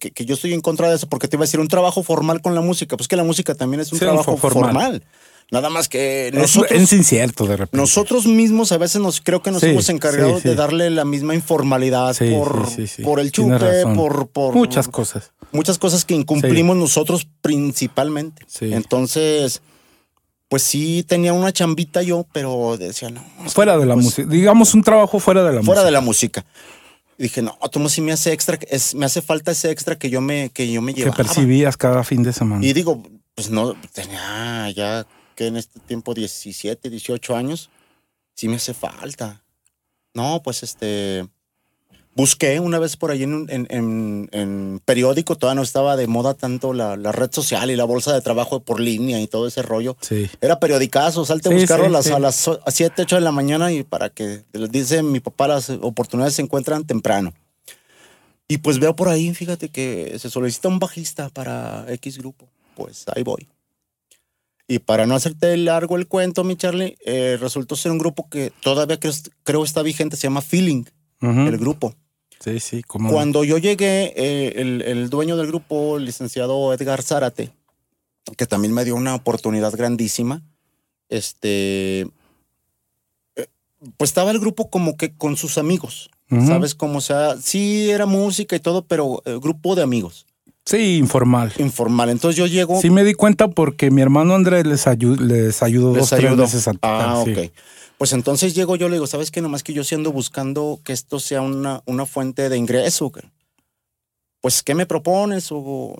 que, 0.00 0.10
que 0.10 0.24
yo 0.24 0.34
estoy 0.34 0.54
en 0.54 0.60
contra 0.60 0.88
de 0.88 0.96
eso, 0.96 1.08
porque 1.08 1.28
te 1.28 1.36
iba 1.36 1.42
a 1.44 1.46
decir 1.46 1.60
un 1.60 1.68
trabajo 1.68 2.02
formal 2.02 2.40
con 2.40 2.54
la 2.54 2.60
música. 2.62 2.96
Pues 2.96 3.08
que 3.08 3.16
la 3.16 3.24
música 3.24 3.54
también 3.54 3.80
es 3.80 3.92
un 3.92 3.98
Sí, 3.98 4.04
trabajo 4.04 4.36
fo- 4.36 4.38
formal. 4.38 4.64
formal. 4.72 5.02
Nada 5.50 5.68
más 5.68 5.88
que 5.90 6.28
Es, 6.28 6.34
nosotros, 6.34 6.70
es 6.80 6.92
incierto 6.94 7.44
de 7.44 7.56
repente. 7.58 7.76
nosotros 7.76 8.24
mismos 8.26 8.72
a 8.72 8.78
veces 8.78 9.02
nos 9.02 9.20
creo 9.20 9.42
que 9.42 9.50
nos 9.50 9.60
Sí, 9.60 9.66
hemos 9.66 9.86
encargado 9.90 10.40
sí, 10.40 10.48
de 10.48 10.54
darle 10.54 10.88
la 10.88 11.04
misma 11.04 11.34
informalidad 11.34 12.16
por, 12.16 12.66
por 13.04 13.20
el 13.20 13.32
chupe, 13.32 13.84
por, 13.94 14.28
por 14.28 14.54
Muchas 14.54 14.88
cosas. 14.88 15.32
muchas 15.50 15.76
cosas 15.76 16.06
que 16.06 16.14
incumplimos 16.14 16.76
nosotros 16.78 17.28
principalmente. 17.42 18.44
Sí. 18.46 18.72
Entonces, 18.72 19.60
pues 20.52 20.64
sí 20.64 21.02
tenía 21.02 21.32
una 21.32 21.50
chambita 21.50 22.02
yo, 22.02 22.26
pero 22.30 22.76
decía, 22.76 23.08
no. 23.08 23.24
que, 23.42 23.48
Fuera 23.48 23.78
de 23.78 23.86
la 23.86 23.94
pues, 23.94 24.04
música. 24.04 24.28
Digamos 24.28 24.74
un 24.74 24.82
trabajo 24.82 25.18
fuera 25.18 25.42
de 25.44 25.50
la 25.50 25.62
fuera 25.62 25.80
música. 25.80 25.84
de 25.86 25.90
la 25.90 26.00
música. 26.02 26.44
Y 27.16 27.22
dije, 27.22 27.40
no, 27.40 27.56
tú 27.70 27.88
sí 27.88 28.02
me 28.02 28.12
hace 28.12 28.34
extra, 28.34 28.58
es, 28.68 28.94
me 28.94 29.06
hace 29.06 29.22
falta 29.22 29.52
ese 29.52 29.70
extra 29.70 29.96
que 29.96 30.10
yo 30.10 30.20
me, 30.20 30.50
que 30.50 30.70
yo 30.70 30.82
me 30.82 30.92
Que 30.92 31.00
llevaba. 31.00 31.16
percibías 31.16 31.78
cada 31.78 32.04
fin 32.04 32.22
de 32.22 32.34
semana. 32.34 32.62
Y 32.66 32.74
digo, 32.74 33.02
pues 33.34 33.48
no, 33.48 33.74
tenía 33.94 34.68
ya 34.76 35.06
que 35.36 35.46
en 35.46 35.56
este 35.56 35.80
tiempo 35.80 36.12
17, 36.12 36.90
18 36.90 37.34
años, 37.34 37.70
sí 38.34 38.46
me 38.46 38.56
hace 38.56 38.74
falta. 38.74 39.42
No, 40.12 40.42
pues 40.42 40.62
este, 40.62 41.26
busqué 42.14 42.60
una 42.60 42.78
vez 42.78 42.96
por 42.96 43.10
ahí 43.10 43.22
en, 43.22 43.34
un- 43.34 43.50
en, 43.50 43.66
en- 43.70 44.28
en 44.32 44.80
periódico, 44.84 45.36
todavía 45.36 45.56
no 45.56 45.62
estaba 45.62 45.96
de 45.96 46.06
moda 46.06 46.34
tanto 46.34 46.72
la, 46.72 46.96
la 46.96 47.12
red 47.12 47.30
social 47.32 47.70
y 47.70 47.76
la 47.76 47.84
bolsa 47.84 48.12
de 48.12 48.20
trabajo 48.20 48.60
por 48.60 48.80
línea 48.80 49.20
y 49.20 49.26
todo 49.26 49.46
ese 49.46 49.62
rollo. 49.62 49.96
Sí. 50.00 50.28
Era 50.40 50.60
periodicazo, 50.60 51.24
salte 51.24 51.48
a 51.48 51.52
Sí, 51.52 51.58
buscarlo 51.58 51.84
sí, 51.84 51.88
a 52.12 52.18
las, 52.18 52.36
sí. 52.36 52.50
a 52.50 52.52
las 52.64 52.74
7, 52.74 53.02
8 53.02 53.14
de 53.16 53.20
la 53.22 53.32
mañana 53.32 53.72
y 53.72 53.82
para 53.82 54.10
que, 54.10 54.44
dice 54.70 55.02
mi 55.02 55.20
papá, 55.20 55.48
las 55.48 55.70
oportunidades 55.70 56.34
se 56.34 56.42
encuentran 56.42 56.84
temprano. 56.84 57.32
Y 58.48 58.58
pues 58.58 58.78
veo 58.78 58.94
por 58.94 59.08
ahí, 59.08 59.32
fíjate 59.34 59.70
que 59.70 60.16
se 60.18 60.28
solicita 60.28 60.68
un 60.68 60.78
bajista 60.78 61.30
para 61.30 61.86
X 61.88 62.18
grupo. 62.18 62.48
Pues 62.76 63.04
ahí 63.14 63.22
voy. 63.22 63.48
Y 64.68 64.78
para 64.78 65.06
no 65.06 65.14
hacerte 65.14 65.56
largo 65.56 65.96
el 65.96 66.06
cuento, 66.06 66.44
mi 66.44 66.56
Charlie, 66.56 66.96
eh, 67.04 67.36
resultó 67.40 67.76
ser 67.76 67.92
un 67.92 67.98
grupo 67.98 68.28
que 68.30 68.52
todavía 68.62 68.98
creo, 69.00 69.12
creo 69.42 69.64
está 69.64 69.82
vigente, 69.82 70.16
se 70.16 70.22
llama 70.24 70.40
Feeling, 70.42 70.84
el 71.20 71.56
grupo. 71.58 71.94
Sí, 72.42 72.58
sí. 72.60 72.82
Como 72.82 73.10
Cuando 73.10 73.44
yo 73.44 73.58
llegué, 73.58 74.12
eh, 74.16 74.54
el, 74.56 74.82
el 74.82 75.10
dueño 75.10 75.36
del 75.36 75.46
grupo, 75.46 75.96
el 75.96 76.04
licenciado 76.04 76.72
Edgar 76.72 77.02
Zárate, 77.02 77.52
que 78.36 78.46
también 78.46 78.72
me 78.74 78.84
dio 78.84 78.94
una 78.96 79.14
oportunidad 79.14 79.72
grandísima, 79.76 80.42
este, 81.08 82.00
eh, 83.36 83.46
pues 83.96 84.10
estaba 84.10 84.30
el 84.30 84.38
grupo 84.40 84.70
como 84.70 84.96
que 84.96 85.14
con 85.16 85.36
sus 85.36 85.58
amigos. 85.58 86.10
¿sabes? 86.46 86.74
Como 86.74 87.02
sea, 87.02 87.36
sí 87.36 87.90
era 87.90 88.06
música 88.06 88.56
y 88.56 88.60
todo, 88.60 88.86
pero 88.86 89.20
eh, 89.26 89.38
grupo 89.38 89.74
de 89.74 89.82
amigos, 89.82 90.24
Sí, 90.64 90.96
informal. 90.96 91.52
informal. 91.58 92.08
Entonces 92.08 92.38
yo 92.38 92.46
llego, 92.46 92.80
Sí 92.80 92.88
me 92.88 93.04
di 93.04 93.12
cuenta 93.12 93.48
porque 93.48 93.90
mi 93.90 94.00
hermano 94.00 94.34
Andrés 94.34 94.64
les, 94.66 94.86
ayu- 94.86 95.18
les 95.18 95.62
ayudó 95.62 95.90
les 95.92 96.00
dos, 96.00 96.10
tres 96.10 96.24
ayudo. 96.30 96.42
veces 96.44 96.68
a. 96.68 96.72
Ah, 96.80 97.20
sí. 97.22 97.32
ok. 97.32 97.38
Pues 98.02 98.12
entonces 98.14 98.52
llego 98.56 98.74
yo, 98.74 98.88
le 98.88 98.96
digo, 98.96 99.06
¿sabes 99.06 99.30
qué? 99.30 99.40
Nomás 99.40 99.62
que 99.62 99.72
yo 99.74 99.84
siendo 99.84 100.10
buscando 100.10 100.80
que 100.82 100.92
esto 100.92 101.20
sea 101.20 101.40
una, 101.40 101.82
una 101.86 102.04
fuente 102.04 102.48
de 102.48 102.56
ingreso. 102.56 103.12
Pues, 104.40 104.64
¿qué 104.64 104.74
me 104.74 104.86
propones? 104.86 105.50
O, 105.52 105.94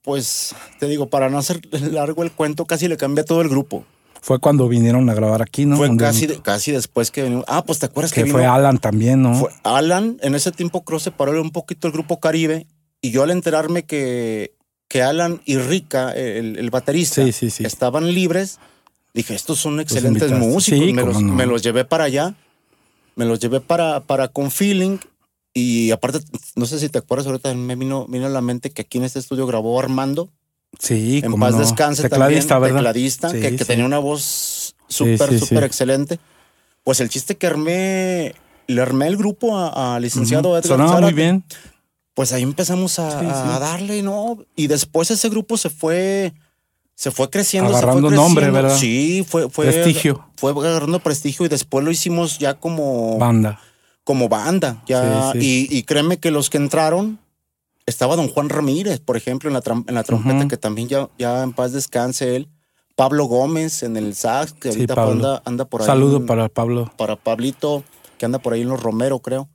pues, 0.00 0.54
te 0.78 0.86
digo, 0.88 1.10
para 1.10 1.28
no 1.28 1.36
hacer 1.36 1.60
largo 1.92 2.22
el 2.22 2.32
cuento, 2.32 2.64
casi 2.64 2.88
le 2.88 2.96
cambié 2.96 3.20
a 3.20 3.24
todo 3.26 3.42
el 3.42 3.50
grupo. 3.50 3.84
Fue 4.22 4.38
cuando 4.38 4.66
vinieron 4.66 5.10
a 5.10 5.14
grabar 5.14 5.42
aquí, 5.42 5.66
¿no? 5.66 5.76
fue 5.76 5.94
casi, 5.98 6.26
de- 6.26 6.40
casi 6.40 6.72
después 6.72 7.10
que 7.10 7.22
venimos. 7.24 7.44
Ah, 7.48 7.62
pues, 7.66 7.80
¿te 7.80 7.84
acuerdas 7.84 8.10
que, 8.10 8.20
que 8.22 8.24
vino? 8.24 8.38
fue 8.38 8.46
Alan 8.46 8.78
también, 8.78 9.20
¿no? 9.20 9.34
Fue 9.34 9.50
Alan, 9.62 10.16
en 10.22 10.34
ese 10.34 10.52
tiempo 10.52 10.84
creo 10.86 11.00
se 11.00 11.10
paró 11.10 11.38
un 11.42 11.50
poquito 11.50 11.86
el 11.86 11.92
grupo 11.92 12.18
Caribe 12.18 12.66
y 13.02 13.10
yo 13.10 13.24
al 13.24 13.30
enterarme 13.30 13.82
que, 13.84 14.54
que 14.88 15.02
Alan 15.02 15.42
y 15.44 15.58
Rica, 15.58 16.12
el, 16.12 16.58
el 16.58 16.70
baterista, 16.70 17.22
Sí, 17.26 17.32
sí, 17.32 17.50
sí. 17.50 17.66
estaban 17.66 18.10
libres, 18.14 18.58
dije, 19.14 19.34
estos 19.34 19.58
son 19.58 19.80
excelentes 19.80 20.30
músicos, 20.32 20.80
Sí, 20.86 20.92
me, 20.92 21.02
los, 21.04 21.22
no. 21.22 21.32
me 21.34 21.46
los 21.46 21.62
llevé 21.62 21.84
para 21.84 22.04
allá, 22.04 22.34
me 23.16 23.24
los 23.24 23.38
llevé 23.40 23.60
para, 23.60 24.00
para 24.00 24.28
con 24.28 24.50
feeling 24.50 24.98
y 25.54 25.92
aparte, 25.92 26.18
no 26.56 26.66
sé 26.66 26.80
si 26.80 26.88
te 26.88 26.98
acuerdas, 26.98 27.26
ahorita 27.28 27.54
me 27.54 27.76
vino, 27.76 28.06
vino 28.08 28.26
a 28.26 28.28
la 28.28 28.40
mente 28.40 28.70
que 28.70 28.82
aquí 28.82 28.98
en 28.98 29.04
este 29.04 29.20
estudio 29.20 29.46
grabó 29.46 29.78
Armando, 29.78 30.30
Sí, 30.80 31.20
en 31.24 31.32
paz 31.38 31.52
no. 31.52 31.60
descanse 31.60 32.02
Tecladista, 32.02 32.54
también, 32.56 32.74
tecladista, 32.74 33.30
Sí, 33.30 33.40
que, 33.40 33.52
que 33.52 33.58
sí. 33.58 33.64
tenía 33.64 33.84
una 33.86 34.00
voz 34.00 34.74
súper, 34.88 35.38
súper 35.38 35.62
excelente. 35.62 36.18
Pues 36.82 37.00
el 37.00 37.08
chiste 37.08 37.36
que 37.36 37.46
armé, 37.46 38.34
le 38.66 38.82
armé 38.82 39.06
el 39.06 39.16
grupo 39.16 39.56
a- 39.56 39.94
al 39.94 40.02
licenciado 40.02 40.48
Ujú. 40.48 40.56
Edgar 40.58 40.78
Sonaba 40.78 41.00
muy 41.00 41.12
bien. 41.12 41.44
Pues 42.14 42.32
ahí 42.32 42.42
empezamos 42.42 42.98
a, 42.98 43.54
a 43.54 43.58
darle, 43.60 44.02
¿no? 44.02 44.44
Y 44.56 44.66
después 44.66 45.12
ese 45.12 45.28
grupo 45.28 45.56
se 45.56 45.70
fue, 45.70 46.32
se 46.94 47.10
fue 47.10 47.28
creciendo. 47.30 47.70
se 47.70 47.74
fue 47.74 47.82
Agarrando 47.82 48.10
nombre, 48.10 48.44
creciendo. 48.46 48.62
¿verdad? 48.62 48.78
Sí, 48.78 49.24
fue, 49.28 49.48
fue. 49.50 49.66
Prestigio. 49.66 50.24
Fue 50.36 50.52
agarrando 50.52 50.98
prestigio 51.00 51.46
y 51.46 51.48
después 51.48 51.84
lo 51.84 51.90
hicimos 51.90 52.38
ya 52.38 52.54
como, 52.54 53.18
Banda. 53.18 53.60
como 54.04 54.28
banda. 54.28 54.82
Ya, 54.86 55.32
Sí, 55.32 55.40
sí. 55.40 55.66
Y, 55.70 55.78
y 55.78 55.82
créeme 55.84 56.18
que 56.18 56.30
los 56.30 56.50
que 56.50 56.58
entraron, 56.58 57.18
estaba 57.86 58.16
don 58.16 58.28
Juan 58.28 58.48
Ramírez, 58.48 59.00
por 59.00 59.16
ejemplo, 59.16 59.48
en 59.50 59.54
la, 59.54 59.62
en 59.86 59.94
la 59.94 60.04
trompeta, 60.04 60.48
que 60.48 60.56
también 60.56 60.88
ya, 60.88 61.08
ya 61.18 61.42
en 61.42 61.52
paz 61.52 61.72
descanse 61.72 62.36
él. 62.36 62.48
Pablo 62.96 63.24
Gómez 63.24 63.82
en 63.82 63.96
el 63.96 64.14
sax, 64.14 64.52
que 64.52 64.70
Sí, 64.70 64.76
ahorita 64.78 64.94
Pablo. 64.94 65.12
anda, 65.12 65.42
anda 65.44 65.64
por 65.64 65.80
ahí. 65.80 65.86
Saludo 65.86 66.18
en- 66.18 66.26
para 66.26 66.48
Pablo. 66.48 66.92
para 66.96 67.16
Pablito, 67.16 67.82
que 68.18 68.24
anda 68.24 68.38
por 68.38 68.52
ahí 68.52 68.62
en 68.62 68.68
los 68.68 68.80
Romero, 68.80 69.18
creo. 69.18 69.48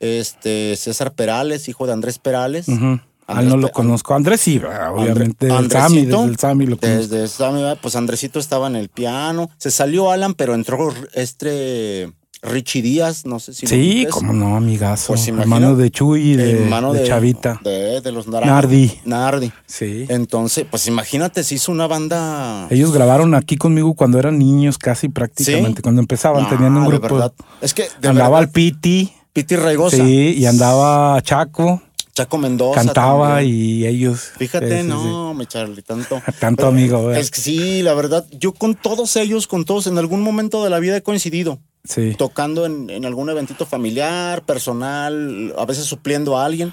Este, 0.00 0.74
César 0.76 1.12
Perales, 1.14 1.68
hijo 1.68 1.86
de 1.86 1.92
Andrés 1.92 2.18
Perales. 2.18 2.68
Ujú. 2.68 3.00
Ah, 3.26 3.42
no 3.42 3.56
lo 3.56 3.70
conozco. 3.70 4.14
Andrés 4.14 4.40
sí, 4.40 4.60
obviamente. 4.92 5.50
Andre, 5.50 5.80
Sammy, 5.80 6.04
desde 6.04 6.24
el 6.24 6.38
Sammy 6.38 6.66
lo 6.66 6.76
conozco. 6.76 7.00
Desde 7.00 7.28
Sammy, 7.28 7.62
pues 7.80 7.96
Andresito 7.96 8.38
estaba 8.38 8.66
en 8.66 8.76
el 8.76 8.88
piano. 8.88 9.50
Se 9.56 9.70
salió 9.70 10.10
Alan, 10.10 10.34
pero 10.34 10.54
entró 10.54 10.92
este 11.14 12.12
Richie 12.44 12.82
Díaz, 12.82 13.24
no 13.24 13.40
sé 13.40 13.54
si 13.54 13.66
Sí, 13.66 14.06
cómo 14.10 14.32
no, 14.32 14.56
amigazo. 14.56 15.08
Pues 15.08 15.26
hermano 15.28 15.76
de 15.76 15.90
Chuy, 15.90 16.36
de, 16.36 16.62
hermano 16.62 16.92
de, 16.92 17.04
Chavita. 17.04 17.60
De, 17.64 18.00
de 18.02 18.12
los 18.12 18.28
Nardi. 18.28 19.00
Nardi. 19.04 19.50
Sí. 19.66 20.04
Entonces, 20.08 20.66
pues 20.70 20.86
imagínate, 20.86 21.42
se 21.42 21.54
hizo 21.54 21.72
una 21.72 21.86
banda. 21.86 22.66
Ellos 22.70 22.92
grabaron 22.92 23.34
aquí 23.34 23.56
conmigo 23.56 23.94
cuando 23.94 24.18
eran 24.18 24.38
niños, 24.38 24.76
casi 24.76 25.08
prácticamente. 25.08 25.80
Cuando 25.80 26.02
empezaban, 26.02 26.48
tenían 26.48 26.76
un 26.76 26.86
grupo. 26.86 27.32
Es 27.62 27.72
que. 27.72 27.86
andaba 28.02 28.40
el 28.40 28.50
Piti. 28.50 29.12
Piti 29.32 29.56
Raigosa. 29.56 29.96
Sí, 29.96 30.34
y 30.36 30.46
andaba 30.46 31.20
Chaco. 31.22 31.82
Chaco 32.14 32.38
Mendoza. 32.38 32.80
Cantaba 32.84 33.42
y 33.42 33.86
ellos. 33.86 34.32
Fíjate, 34.38 34.84
no, 34.84 35.34
mi 35.34 35.46
Charlie, 35.46 35.82
tanto. 35.82 36.22
tanto 36.38 36.68
amigo, 36.68 37.10
Es 37.10 37.30
que 37.32 37.40
sí, 37.40 37.82
la 37.82 37.94
verdad, 37.94 38.24
yo 38.30 38.52
con 38.52 38.76
todos 38.76 39.16
ellos, 39.16 39.48
con 39.48 39.64
todos, 39.64 39.88
en 39.88 39.98
algún 39.98 40.22
momento 40.22 40.62
de 40.62 40.70
la 40.70 40.78
vida 40.78 40.96
he 40.96 41.02
coincidido. 41.02 41.58
Sí. 41.82 42.14
Tocando 42.16 42.66
en, 42.66 43.04
algún 43.04 43.28
eventito 43.30 43.66
familiar, 43.66 44.42
personal, 44.42 45.52
a 45.58 45.66
veces 45.66 45.84
supliendo 45.84 46.38
a 46.38 46.46
alguien. 46.46 46.72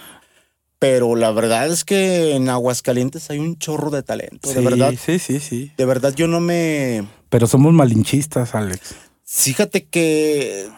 Pero 0.78 1.16
la 1.16 1.32
verdad 1.32 1.68
es 1.68 1.86
que 1.86 2.36
en 2.36 2.50
Aguascalientes 2.50 3.30
hay 3.30 3.38
un 3.40 3.58
chorro 3.58 3.90
de 3.92 4.04
talento, 4.04 4.52
de 4.52 4.62
verdad. 4.62 4.94
Sí, 5.04 5.20
sí, 5.20 5.40
sí. 5.40 5.72
De 5.78 5.86
verdad 5.86 6.14
yo 6.16 6.28
no 6.28 6.40
me... 6.40 7.08
Pero 7.30 7.46
somos 7.46 7.72
malinchistas, 7.72 8.56
Alex. 8.56 8.96
Fíjate 9.24 9.86
que 9.86 10.70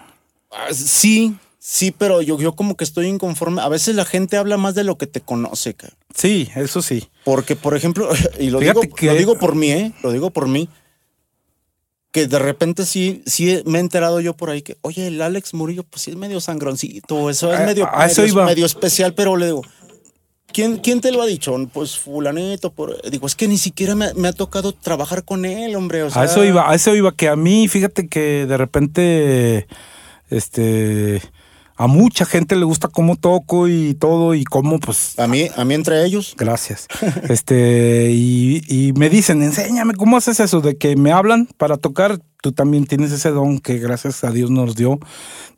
ah, 0.51 0.73
sí, 0.73 1.37
Sí, 1.65 1.91
pero 1.97 2.21
yo, 2.21 2.37
yo 2.39 2.57
como 2.57 2.75
que 2.75 2.83
estoy 2.83 3.07
inconforme. 3.07 3.61
A 3.61 3.69
veces 3.69 3.95
la 3.95 4.03
gente 4.03 4.35
habla 4.35 4.57
más 4.57 4.75
de 4.75 4.83
lo 4.83 4.97
que 4.97 5.07
te 5.07 5.21
conoce. 5.21 5.77
Sí, 6.13 6.49
eso 6.57 6.81
sí. 6.81 7.07
Porque, 7.23 7.55
por 7.55 7.73
ejemplo, 7.73 8.09
y 8.39 8.49
lo, 8.49 8.59
digo, 8.59 8.81
lo 8.83 9.13
digo 9.15 9.39
por 9.39 9.55
mí, 9.55 9.71
¿eh? 9.71 9.93
Lo 10.03 10.11
digo 10.11 10.29
por 10.29 10.49
mí. 10.49 10.67
Que 12.11 12.27
de 12.27 12.37
repente 12.37 12.85
sí, 12.85 13.23
sí 13.25 13.63
me 13.65 13.77
he 13.77 13.81
enterado 13.81 14.19
yo 14.19 14.35
por 14.35 14.49
ahí 14.49 14.61
que, 14.61 14.75
oye, 14.81 15.07
el 15.07 15.21
Alex 15.21 15.53
Murillo, 15.53 15.83
pues 15.83 16.01
sí 16.01 16.11
es 16.11 16.17
medio 16.17 16.41
sangroncito, 16.41 17.29
eso 17.29 17.53
es 17.53 17.61
medio, 17.61 17.89
medio, 18.45 18.65
especial, 18.65 19.13
pero 19.13 19.37
le 19.37 19.45
digo, 19.45 19.61
¿Quién, 20.51 20.77
¿Quién, 20.79 20.99
te 20.99 21.13
lo 21.13 21.21
ha 21.21 21.25
dicho? 21.25 21.55
Pues 21.71 21.97
fulanito. 21.97 22.73
Por... 22.73 23.09
Digo, 23.09 23.25
es 23.25 23.35
que 23.35 23.47
ni 23.47 23.57
siquiera 23.57 23.95
me, 23.95 24.13
me 24.15 24.27
ha 24.27 24.33
tocado 24.33 24.73
trabajar 24.73 25.23
con 25.23 25.45
él, 25.45 25.77
hombre. 25.77 26.03
O 26.03 26.09
sea... 26.09 26.23
A 26.23 26.25
eso 26.25 26.43
iba, 26.43 26.69
a 26.69 26.75
eso 26.75 26.93
iba, 26.93 27.15
que 27.15 27.29
a 27.29 27.37
mí, 27.37 27.69
fíjate 27.69 28.09
que 28.09 28.45
de 28.45 28.57
repente, 28.57 29.67
este, 30.29 31.21
a 31.75 31.87
mucha 31.87 32.25
gente 32.25 32.55
le 32.55 32.65
gusta 32.65 32.87
cómo 32.87 33.15
toco 33.15 33.67
y 33.67 33.95
todo 33.95 34.35
y 34.35 34.43
cómo 34.43 34.79
pues 34.79 35.17
a 35.17 35.27
mí 35.27 35.47
a 35.55 35.65
mí 35.65 35.73
entre 35.73 36.05
ellos. 36.05 36.35
Gracias. 36.37 36.87
Este 37.29 38.11
y, 38.11 38.93
me 38.95 39.09
dicen 39.09 39.41
enséñame 39.41 39.93
cómo 39.93 40.17
haces 40.17 40.39
eso 40.39 40.61
de 40.61 40.77
que 40.77 40.95
me 40.95 41.11
hablan 41.11 41.47
para 41.57 41.77
tocar. 41.77 42.19
Tú 42.41 42.51
también 42.51 42.85
tienes 42.85 43.11
ese 43.11 43.29
don 43.29 43.59
que 43.59 43.77
gracias 43.77 44.23
a 44.25 44.31
Dios 44.31 44.51
nos 44.51 44.75
dio 44.75 44.99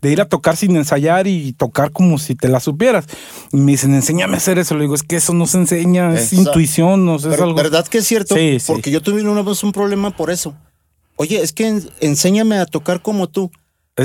de 0.02 0.12
ir 0.12 0.22
a 0.22 0.30
tocar 0.30 0.56
sin 0.56 0.76
ensayar 0.76 1.26
y 1.26 1.54
tocar 1.54 1.92
como 1.92 2.20
si 2.20 2.36
te 2.36 2.48
la 2.48 2.60
supieras. 2.60 3.08
Y 3.52 3.58
me 3.58 3.72
dicen 3.72 3.94
enséñame 3.96 4.36
a 4.36 4.38
hacer 4.38 4.60
eso. 4.60 4.76
Le 4.76 4.82
digo 4.82 4.96
es 4.96 5.04
que 5.04 5.16
eso 5.16 5.34
no 5.34 5.48
se 5.48 5.58
enseña 5.58 6.14
es 6.14 6.32
intuición 6.32 7.06
no 7.06 7.18
sé, 7.20 7.34
es 7.34 7.42
algo 7.42 7.56
verdad 7.56 7.88
que 7.88 7.98
es 7.98 8.08
cierto 8.08 8.36
sí, 8.36 8.58
porque 8.68 8.92
yo 8.92 9.02
tuve 9.02 9.28
una 9.28 9.42
vez 9.42 9.64
un 9.64 9.72
problema 9.72 10.12
por 10.12 10.30
eso. 10.30 10.56
Oye 11.18 11.42
es 11.42 11.52
que 11.52 11.82
enséñame 12.02 12.58
a 12.58 12.66
tocar 12.66 13.02
como 13.02 13.28
tú 13.28 13.52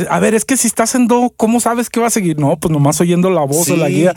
a 0.09 0.21
ver, 0.21 0.35
es 0.35 0.45
que 0.45 0.57
si 0.57 0.69
estás 0.69 0.95
en 0.95 1.09
do, 1.09 1.33
¿cómo 1.37 1.61
sabes 1.61 1.91
que 1.91 2.01
va 2.01 2.07
a 2.07 2.11
seguir? 2.11 2.39
No, 2.39 2.57
pues 2.59 2.71
nomás 2.71 3.01
oyendo 3.01 3.31
la 3.31 3.43
voz 3.43 3.71
o 3.71 3.77
la 3.77 3.89
guía. 3.89 4.15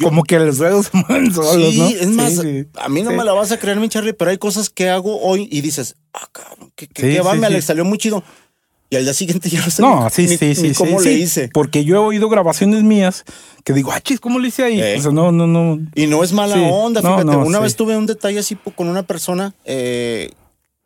Como 0.00 0.22
que 0.24 0.38
los 0.38 0.58
dedos 0.58 0.86
se 0.86 0.96
mueven 0.96 1.34
solos, 1.34 1.74
sí, 1.74 1.96
es 2.00 2.08
más, 2.08 2.40
a 2.78 2.88
mí 2.88 3.02
no 3.02 3.10
me 3.10 3.22
la 3.22 3.32
vas 3.32 3.52
a 3.52 3.58
creer, 3.58 3.78
mi 3.78 3.88
Charlie, 3.90 4.14
pero 4.14 4.30
hay 4.30 4.38
cosas 4.38 4.70
que 4.70 4.88
hago 4.88 5.20
hoy 5.20 5.46
y 5.52 5.60
dices, 5.60 5.96
ah, 6.14 6.26
cabrón, 6.32 6.72
que, 6.74 6.86
que, 6.86 7.20
va, 7.20 7.34
me 7.34 7.60
salió 7.60 7.84
muy 7.84 7.98
chido. 7.98 8.22
Y 8.88 8.96
al 8.96 9.04
día 9.04 9.14
siguiente 9.14 9.48
ya 9.48 9.60
no 9.60 9.70
sé 9.70 9.82
no, 9.82 10.10
sí, 10.10 10.26
sí, 10.26 10.54
sí, 10.54 10.72
cómo 10.74 11.00
le 11.00 11.12
hice. 11.12 11.48
Porque 11.52 11.84
yo 11.84 11.96
he 11.96 11.98
oído 11.98 12.28
grabaciones 12.28 12.82
mías 12.82 13.24
que 13.62 13.72
digo, 13.72 13.92
ah, 13.92 14.00
chis, 14.00 14.18
¿cómo 14.18 14.38
le 14.38 14.48
hice 14.48 14.64
ahí? 14.64 14.80
O 14.98 15.02
sea, 15.02 15.12
no, 15.12 15.30
no, 15.30 15.46
no. 15.46 15.78
Y 15.94 16.06
no 16.06 16.24
es 16.24 16.32
mala 16.32 16.56
onda, 16.56 17.00
fíjate. 17.00 17.36
una 17.36 17.60
vez 17.60 17.76
tuve 17.76 17.96
un 17.96 18.06
detalle 18.06 18.38
así 18.38 18.56
con 18.74 18.88
una 18.88 19.02
persona 19.02 19.54
eh, 19.64 20.30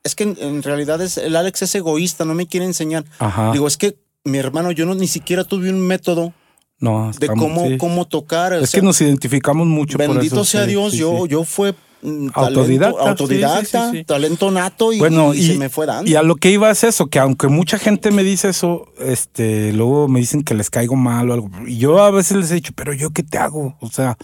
es 0.05 0.15
que 0.15 0.25
en, 0.25 0.63
realidad 0.63 1.01
es, 1.01 1.17
el 1.17 1.35
Alex 1.35 1.63
es 1.63 1.75
egoísta, 1.75 2.27
no 2.27 2.35
me 2.35 2.47
quiere 2.47 2.67
enseñar. 2.67 3.07
Ajá. 3.19 3.53
Digo, 3.53 3.67
es 3.67 3.79
que 3.79 3.97
mi 4.25 4.39
hermano, 4.39 4.73
yo 4.73 4.87
no 4.87 4.95
ni 4.95 5.07
siquiera 5.07 5.45
tuve 5.45 5.71
un 5.71 5.81
método 5.87 6.33
no, 6.81 7.13
de 7.19 7.29
cómo, 7.29 7.67
cómo 7.79 8.07
tocar. 8.07 8.55
Es 8.55 8.73
que 8.73 8.83
nos 8.83 9.01
identificamos 9.01 9.67
mucho. 9.67 9.99
Bendito 9.99 10.19
por 10.19 10.25
eso, 10.25 10.45
sea 10.45 10.67
Dios, 10.67 10.95
yo, 10.95 11.27
yo 11.27 11.45
fue 11.45 11.75
mm, 12.03 12.29
autodidacta, 12.33 13.11
autodidacta 13.11 13.93
talento 14.07 14.51
nato 14.51 14.93
y, 14.93 14.99
bueno, 14.99 15.35
y, 15.35 15.47
se 15.47 15.59
me 15.59 15.69
fue 15.69 15.87
dando. 15.87 16.11
Y 16.11 16.15
a 16.15 16.23
lo 16.23 16.37
que 16.37 16.51
iba 16.51 16.71
es 16.71 16.85
eso, 16.85 17.07
que 17.07 17.19
aunque 17.19 17.49
mucha 17.49 17.79
gente 17.79 18.11
me 18.11 18.25
dice 18.25 18.49
eso, 18.49 18.87
este, 18.99 19.73
luego 19.73 20.09
me 20.09 20.21
dicen 20.21 20.43
que 20.43 20.55
les 20.55 20.71
caigo 20.71 20.97
mal 20.97 21.31
o 21.31 21.35
algo. 21.35 21.51
Y 21.67 21.77
yo 21.77 22.03
a 22.03 22.11
veces 22.11 22.37
les 22.39 22.51
he 22.51 22.55
dicho, 22.55 22.73
pero 22.75 22.93
yo 22.93 23.11
qué 23.11 23.23
te 23.23 23.39
hago? 23.39 23.77
O 23.81 23.91
sea, 23.91 24.17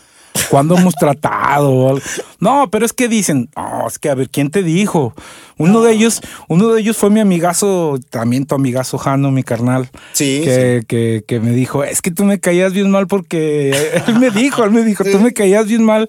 cuando 0.50 0.76
hemos 0.76 0.94
tratado? 0.94 1.98
No, 2.38 2.68
pero 2.70 2.86
es 2.86 2.92
que 2.92 3.08
dicen, 3.08 3.48
no, 3.56 3.86
es 3.86 3.98
que 3.98 4.10
a 4.10 4.14
ver, 4.14 4.28
¿quién 4.28 4.50
te 4.50 4.62
dijo? 4.62 5.14
Uno 5.58 5.82
de 5.82 5.92
ellos, 5.92 6.22
uno 6.48 6.72
de 6.72 6.80
ellos 6.80 6.96
fue 6.96 7.10
mi 7.10 7.20
amigazo, 7.20 7.98
también 8.08 8.46
tu 8.46 8.54
amigazo 8.54 8.96
Jano, 8.96 9.30
mi 9.30 9.42
carnal. 9.42 9.90
Sí 10.12 10.40
que, 10.42 10.82
Que, 10.88 11.22
que, 11.26 11.38
me 11.40 11.50
dijo, 11.50 11.84
es 11.84 12.00
que 12.00 12.10
tú 12.10 12.24
me 12.24 12.40
caías 12.40 12.72
bien 12.72 12.90
mal 12.90 13.06
porque 13.06 13.70
él 14.06 14.18
me 14.18 14.30
dijo, 14.30 14.64
él 14.64 14.70
me 14.70 14.82
dijo, 14.82 15.04
tú 15.04 15.18
me 15.20 15.32
caías 15.32 15.66
bien 15.66 15.84
mal 15.84 16.08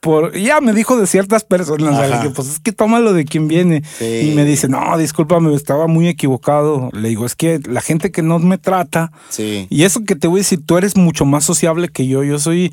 por, 0.00 0.36
ya 0.36 0.60
me 0.60 0.72
dijo 0.72 0.96
de 0.96 1.06
ciertas 1.06 1.44
personas, 1.44 2.30
pues 2.34 2.48
es 2.48 2.60
que 2.60 2.72
tómalo 2.72 3.12
de 3.12 3.24
quien 3.24 3.48
viene. 3.48 3.82
Y 4.00 4.32
me 4.34 4.44
dice, 4.44 4.68
no, 4.68 4.96
discúlpame, 4.96 5.54
estaba 5.54 5.86
muy 5.86 6.08
equivocado. 6.08 6.90
Le 6.92 7.08
digo, 7.08 7.26
es 7.26 7.34
que 7.34 7.60
la 7.68 7.80
gente 7.80 8.10
que 8.12 8.22
no 8.22 8.38
me 8.38 8.58
trata, 8.58 9.10
y 9.36 9.82
eso 9.82 10.04
que 10.04 10.14
te 10.14 10.28
voy 10.28 10.40
a 10.40 10.42
decir, 10.42 10.60
tú 10.64 10.78
eres 10.78 10.96
mucho 10.96 11.24
más 11.24 11.44
sociable 11.44 11.88
que 11.88 12.06
yo, 12.06 12.22
yo 12.22 12.38
soy 12.38 12.72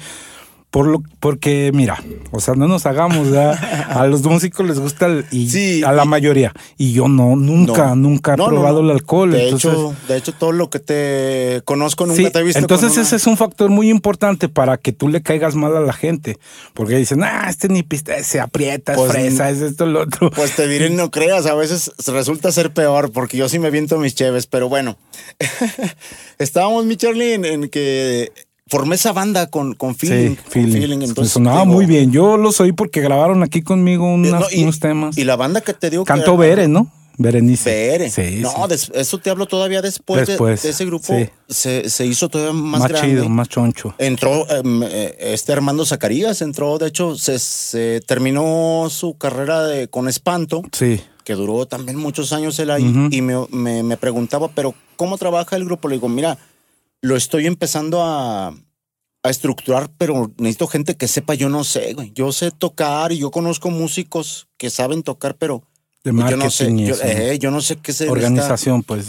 por 0.75 0.87
lo, 0.87 1.01
porque, 1.21 1.71
mira, 1.73 2.03
o 2.31 2.41
sea, 2.41 2.53
no 2.55 2.67
nos 2.67 2.85
hagamos, 2.85 3.29
a 3.33 4.07
los 4.07 4.23
músicos 4.23 4.67
les 4.67 4.77
gusta 4.77 5.07
y 5.31 5.83
a 5.83 5.93
la 5.93 6.03
mayoría. 6.03 6.51
Y 6.77 6.91
yo 6.91 7.07
no, 7.07 7.37
nunca, 7.37 7.95
nunca 7.95 8.33
he 8.33 8.35
probado 8.35 8.81
el 8.81 8.89
alcohol. 8.89 9.31
De, 9.31 9.47
hecho, 9.47 9.95
de 10.09 10.17
hecho, 10.17 10.33
todo 10.33 10.51
lo 10.51 10.69
que 10.69 10.79
te 10.79 11.61
conozco 11.63 12.05
nunca 12.05 12.29
te 12.29 12.39
he 12.39 12.43
visto. 12.43 12.59
Entonces, 12.59 12.97
ese 12.97 13.15
es 13.15 13.25
un 13.25 13.37
factor 13.37 13.69
muy 13.69 13.89
importante 13.89 14.49
para 14.49 14.75
que 14.75 14.91
tú 14.91 15.07
le 15.07 15.21
caigas 15.21 15.55
mal 15.55 15.77
a 15.77 15.79
la 15.79 15.93
gente. 15.93 16.39
Porque 16.73 16.97
dicen, 16.97 17.23
ah, 17.23 17.45
este 17.47 17.69
ni 17.69 17.81
pista, 17.81 18.21
se 18.21 18.41
aprieta, 18.41 18.91
es 18.91 18.97
pues, 18.97 19.11
fresa, 19.13 19.49
es 19.49 19.61
esto, 19.61 19.85
lo 19.85 20.01
otro. 20.01 20.29
Pues 20.29 20.57
te 20.57 20.67
diré, 20.67 20.89
no 20.89 21.09
creas, 21.09 21.45
a 21.45 21.55
veces 21.55 21.89
resulta 22.05 22.51
ser 22.51 22.73
peor, 22.73 23.13
porque 23.13 23.37
yo 23.37 23.47
sí 23.47 23.59
me 23.59 23.71
viento 23.71 23.97
mis 23.97 24.13
cheves, 24.13 24.45
pero 24.45 24.67
bueno. 24.67 24.97
Estábamos, 26.37 26.83
mi 26.83 26.97
Charlie, 26.97 27.35
en 27.35 27.69
que 27.69 28.33
formé 28.67 28.95
esa 28.95 29.13
banda 29.13 29.47
con, 29.47 29.73
con 29.73 29.95
feeling. 29.95 30.35
entonces, 30.53 31.33
sonaba 31.33 31.65
muy 31.65 31.85
bien. 31.85 32.11
Yo 32.11 32.37
los 32.37 32.59
oí 32.61 32.71
porque 32.71 33.01
grabaron 33.01 33.43
aquí 33.43 33.61
conmigo 33.61 34.05
unos 34.05 34.79
temas. 34.79 35.17
Y 35.17 35.23
la 35.23 35.35
banda 35.35 35.61
que 35.61 35.73
te 35.73 35.89
dio. 35.89 36.03
Cantó 36.03 36.37
Bere, 36.37 36.67
¿no? 36.67 36.91
Berenice. 37.17 37.69
Bere. 37.69 38.09
Sí, 38.09 38.41
no, 38.41 38.67
eso 38.67 39.17
te 39.19 39.29
hablo 39.29 39.45
todavía 39.45 39.81
después, 39.81 40.27
de, 40.27 40.53
ese 40.53 40.85
grupo. 40.85 41.13
Se, 41.47 41.89
se, 41.89 42.05
hizo 42.05 42.27
todavía 42.27 42.53
más, 42.53 42.81
más 42.81 42.89
grande. 42.89 43.09
chido, 43.09 43.29
más 43.29 43.47
choncho. 43.47 43.95
Entró 43.97 44.49
em, 44.49 44.83
eh, 44.83 45.15
este 45.19 45.53
Armando 45.53 45.85
Zacarías, 45.85 46.41
entró, 46.41 46.77
de 46.77 46.87
hecho, 46.87 47.15
se, 47.15 48.01
terminó 48.01 48.87
su 48.89 49.17
carrera 49.17 49.65
de, 49.65 49.87
con 49.87 50.09
Espanto. 50.09 50.61
Sí. 50.73 51.01
Que 51.23 51.35
duró 51.35 51.65
también 51.65 51.97
muchos 51.97 52.33
años 52.33 52.59
él 52.59 52.69
ahí. 52.69 53.07
Y 53.11 53.21
me, 53.21 53.35
me, 53.49 53.81
me 53.81 53.97
preguntaba, 53.97 54.49
pero 54.49 54.75
¿cómo 54.97 55.17
trabaja 55.17 55.55
el 55.55 55.65
grupo? 55.65 55.87
Le 55.87 55.95
digo, 55.95 56.09
mira, 56.09 56.37
lo 57.05 57.15
estoy 57.15 57.45
empezando 57.45 58.03
a, 58.03 58.47
a 58.47 59.29
estructurar, 59.29 59.91
pero 59.97 60.31
necesito 60.37 60.67
gente 60.67 60.95
que 60.95 61.07
sepa, 61.07 61.35
yo 61.35 61.49
no 61.49 61.63
sé, 61.63 61.93
güey. 61.93 62.11
Yo 62.13 62.31
sé 62.31 62.51
tocar 62.51 63.11
y 63.11 63.19
yo 63.19 63.31
conozco 63.31 63.69
músicos 63.69 64.47
que 64.57 64.69
saben 64.69 65.03
tocar, 65.03 65.35
pero 65.35 65.63
de 66.03 66.11
yo 66.11 66.37
no 66.37 66.49
sé, 66.51 66.67
eh, 67.03 67.39
yo, 67.39 67.51
no 67.51 67.61
sé 67.61 67.77
qué 67.77 67.93
se 67.93 68.09
organización, 68.09 68.83
pues. 68.83 69.07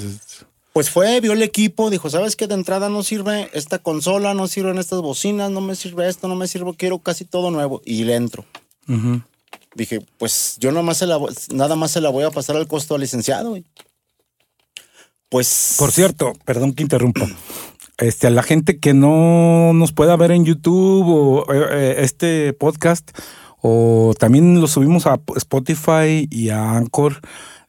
Pues 0.73 0.91
fue, 0.91 1.21
vio 1.21 1.33
el 1.33 1.43
equipo, 1.43 1.89
dijo, 1.89 2.11
¿sabes 2.11 2.37
qué? 2.37 2.47
De 2.47 2.55
entrada 2.55 2.91
no 2.91 3.03
sirve 3.03 3.49
esta 3.55 3.79
consola, 3.79 4.35
no 4.35 4.47
sirven 4.47 4.77
estas 4.77 5.01
bocinas, 5.01 5.51
no 5.51 5.63
me 5.63 5.75
sirve 5.75 6.07
esto, 6.07 6.29
no 6.29 6.37
me 6.37 6.49
sirve, 6.49 6.75
quiero 6.77 6.99
casi 6.99 7.25
todo 7.25 7.51
nuevo. 7.51 7.81
Y 7.87 8.05
le 8.05 8.15
entro. 8.15 8.45
Dije, 9.75 10.01
pues 10.19 10.57
yo 10.59 10.71
nada 10.73 10.83
más, 10.83 10.99
se 10.99 11.07
la, 11.07 11.19
nada 11.55 11.77
más 11.77 11.93
se 11.93 12.03
la 12.03 12.11
voy 12.11 12.25
a 12.25 12.31
pasar 12.31 12.57
al 12.57 12.69
costo 12.69 12.95
al 12.95 13.01
licenciado, 13.01 13.51
güey. 13.51 13.65
Pues. 15.29 15.77
Por 15.79 15.93
cierto, 15.93 16.33
perdón 16.45 16.75
que 16.75 16.83
interrumpa. 16.83 17.27
Este, 17.99 18.27
a 18.27 18.31
la 18.31 18.43
gente 18.43 18.79
que 18.79 18.93
no 18.95 19.73
nos 19.73 19.93
pueda 19.93 20.17
ver 20.17 20.31
en 20.31 20.45
YouTube 20.45 21.07
o 21.09 21.53
eh, 21.55 21.65
eh, 21.71 21.95
este 22.01 22.53
podcast, 22.53 23.11
o 23.63 24.13
también 24.19 24.61
lo 24.61 24.67
subimos 24.67 25.07
a 25.07 25.19
Spotify 25.37 26.29
y 26.31 26.51
a 26.51 26.73
Anchor. 26.77 27.21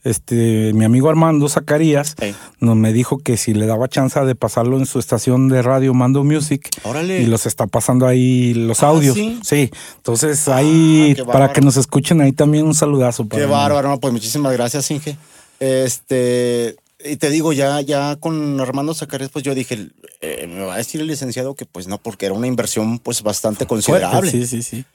este, 0.04 0.72
mi 0.74 0.86
amigo 0.86 1.10
Armando 1.10 1.50
Zacarías 1.50 2.16
nos 2.60 2.76
me 2.76 2.94
dijo 2.94 3.18
que 3.18 3.36
si 3.36 3.54
le 3.54 3.66
daba 3.66 3.88
chance 3.90 4.20
de 4.24 4.36
pasarlo 4.36 4.78
en 4.78 4.86
su 4.86 5.00
estación 5.00 5.50
de 5.50 5.62
radio 5.62 5.94
Mando 5.94 6.24
Music 6.24 6.70
Órale. 6.84 7.22
y 7.22 7.26
los 7.26 7.46
está 7.46 7.68
pasando 7.68 8.06
ahí 8.06 8.54
los 8.54 8.84
Ah, 8.84 8.88
audios. 8.90 9.16
¿sí? 9.44 9.72
entonces 9.98 10.48
ahí 10.50 11.14
qué 11.16 11.26
para 11.26 11.52
que 11.52 11.62
nos 11.62 11.78
escuchen 11.78 12.22
ahí 12.22 12.32
también 12.32 12.66
un 12.66 12.76
saludazo. 12.76 13.26
para 13.28 13.42
Qué 13.42 13.50
bárbaro, 13.50 14.00
pues 14.00 14.14
muchísimas 14.14 14.54
gracias, 14.54 14.90
Inge. 14.92 15.18
Este, 15.60 16.76
y 17.04 17.18
te 17.18 17.30
digo, 17.30 17.54
ya, 17.54 17.80
ya 17.82 18.16
con 18.18 18.60
Armando 18.60 18.94
Zacarías, 18.94 19.30
pues 19.32 19.44
yo 19.44 19.54
dije, 19.56 19.90
eh, 20.22 20.48
me 20.48 20.64
va 20.66 20.76
a 20.76 20.78
decir 20.78 21.02
el 21.02 21.08
licenciado 21.08 21.56
que 21.56 21.66
pues 21.66 21.88
no, 21.88 21.98
porque 21.98 22.26
era 22.26 22.34
una 22.36 22.48
inversión 22.48 23.00
pues 23.00 23.22
bastante 23.24 23.66
considerable. 23.66 24.32
Sí, 24.32 24.48
sí, 24.48 24.62
sí. 24.64 24.86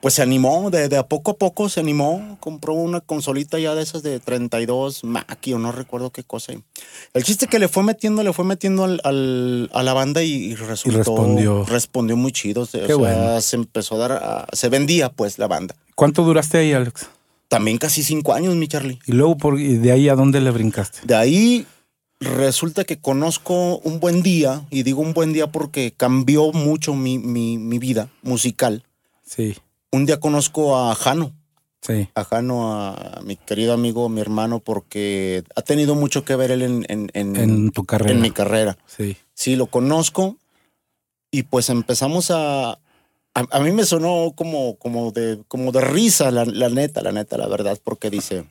Pues 0.00 0.12
se 0.12 0.20
animó, 0.22 0.70
de, 0.70 0.90
de 0.90 0.98
a 0.98 1.04
poco 1.06 1.30
a 1.30 1.36
poco 1.38 1.70
se 1.70 1.80
animó, 1.80 2.36
compró 2.38 2.74
una 2.74 3.00
consolita 3.00 3.58
ya 3.58 3.74
de 3.74 3.82
esas 3.82 4.02
de 4.02 4.20
32 4.20 5.02
Mackie 5.02 5.54
o 5.54 5.58
no 5.58 5.72
recuerdo 5.72 6.10
qué 6.10 6.22
cosa. 6.22 6.52
El 7.14 7.24
chiste 7.24 7.46
que 7.46 7.58
le 7.58 7.68
fue 7.68 7.82
metiendo, 7.84 8.22
le 8.22 8.34
fue 8.34 8.44
metiendo 8.44 8.84
al, 8.84 9.00
al- 9.02 9.70
a 9.72 9.82
la 9.82 9.94
banda 9.94 10.22
y, 10.22 10.30
y 10.30 10.54
resultó, 10.56 10.98
respondió. 10.98 11.64
respondió 11.64 12.16
muy 12.18 12.32
chido. 12.32 12.62
O 12.62 12.66
sea, 12.66 12.86
Qué 12.86 12.92
bueno. 12.92 13.40
se 13.40 13.56
empezó 13.56 13.94
a 13.94 13.98
dar, 13.98 14.12
a- 14.12 14.46
se 14.52 14.68
vendía 14.68 15.08
pues 15.10 15.38
la 15.38 15.46
banda. 15.46 15.74
¿Cuánto 15.94 16.22
duraste 16.22 16.58
ahí, 16.58 16.74
Alex? 16.74 17.08
También 17.54 17.78
casi 17.78 18.02
cinco 18.02 18.32
años, 18.34 18.56
mi 18.56 18.66
Charlie. 18.68 18.98
Y 19.06 19.12
luego 19.12 19.36
por, 19.36 19.60
y 19.60 19.76
de 19.76 19.92
ahí 19.92 20.08
a 20.08 20.14
dónde 20.16 20.40
le 20.40 20.50
brincaste. 20.50 20.98
De 21.04 21.14
ahí 21.14 21.66
resulta 22.20 22.84
que 22.84 22.98
conozco 22.98 23.78
un 23.78 24.00
buen 24.00 24.22
día, 24.22 24.64
y 24.70 24.82
digo 24.82 25.00
un 25.02 25.12
buen 25.14 25.32
día 25.32 25.46
porque 25.48 25.92
cambió 25.96 26.50
mucho 26.52 26.94
mi, 26.94 27.18
mi, 27.18 27.58
mi 27.58 27.78
vida 27.78 28.08
musical. 28.22 28.82
Sí, 29.26 29.54
Un 29.92 30.06
día 30.06 30.18
conozco 30.20 30.76
a 30.76 30.94
Jano, 30.94 31.32
sí. 31.80 32.08
a 32.14 32.24
Jano, 32.24 32.72
a 32.74 33.20
mi 33.24 33.36
querido 33.36 33.72
amigo, 33.72 34.08
mi 34.08 34.20
hermano, 34.20 34.58
porque 34.60 35.44
ha 35.54 35.62
tenido 35.62 35.94
mucho 35.94 36.24
que 36.24 36.34
ver 36.36 36.50
él 36.50 36.62
en, 36.62 36.84
en, 36.88 37.10
en- 37.14 37.36
En 37.36 37.70
tu 37.70 37.84
carrera. 37.84 38.12
en 38.12 38.20
mi 38.20 38.30
carrera. 38.30 38.76
Sí. 38.86 39.16
Sí, 39.34 39.54
lo 39.56 39.66
conozco 39.66 40.36
y 41.30 41.44
pues 41.44 41.68
empezamos 41.70 42.30
a... 42.30 42.78
A, 43.34 43.44
a 43.50 43.60
mí 43.60 43.72
me 43.72 43.84
sonó 43.84 44.32
como, 44.36 44.76
como, 44.78 45.10
de, 45.10 45.40
como 45.48 45.72
de 45.72 45.80
risa, 45.80 46.30
la, 46.30 46.44
la 46.44 46.68
neta, 46.68 47.02
la 47.02 47.12
neta, 47.12 47.36
la 47.36 47.48
verdad, 47.48 47.78
porque 47.82 48.08
dice, 48.10 48.44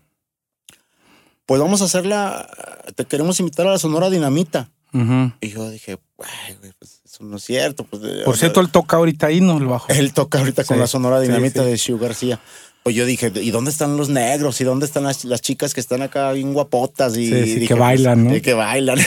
pues 1.46 1.62
vamos 1.62 1.82
a 1.82 1.86
hacerla, 1.86 2.50
te 2.96 3.06
queremos 3.06 3.40
invitar 3.40 3.68
a 3.68 3.72
la 3.72 3.80
Sonora 3.80 4.10
Dinamita. 4.10 4.70
Ujú. 4.94 5.32
Y 5.42 5.50
yo 5.50 5.70
dije, 5.72 5.98
"Ay, 6.20 6.56
güey, 6.60 6.72
pues 6.78 7.02
eso 7.04 7.24
no 7.24 7.38
es 7.38 7.44
cierto. 7.44 7.84
Pues, 7.84 8.04
eh, 8.06 8.22
Por 8.26 8.38
cierto, 8.38 8.60
él 8.62 8.70
toca 8.70 8.98
ahorita 8.98 9.28
ahí, 9.28 9.42
¿no? 9.42 9.58
El 9.58 9.66
bajo. 9.66 9.88
él 9.92 10.14
toca 10.14 10.40
ahorita 10.40 10.64
con 10.66 10.80
la 10.80 10.88
Sonora 10.88 11.20
Dinamita 11.20 11.64
sí. 11.64 11.70
de 11.70 11.78
Shu 11.78 11.98
García. 11.98 12.40
Pues 12.84 12.96
yo 12.96 13.06
dije, 13.06 13.32
¿y 13.36 13.52
dónde 13.52 13.72
están 13.72 13.96
los 13.98 14.10
negros? 14.10 14.60
¿Y 14.60 14.66
dónde 14.66 14.86
están 14.86 15.04
las, 15.06 15.24
las 15.24 15.42
chicas 15.42 15.74
que 15.74 15.80
están 15.80 16.02
acá 16.02 16.32
bien 16.34 16.54
guapotas? 16.54 17.16
Y 17.16 17.32
dije, 17.32 17.68
que 17.68 17.74
bailan, 17.76 18.24
pues, 18.24 18.32
¿no? 18.32 18.38
y 18.38 18.42
que 18.42 18.54
bailan. 18.54 19.00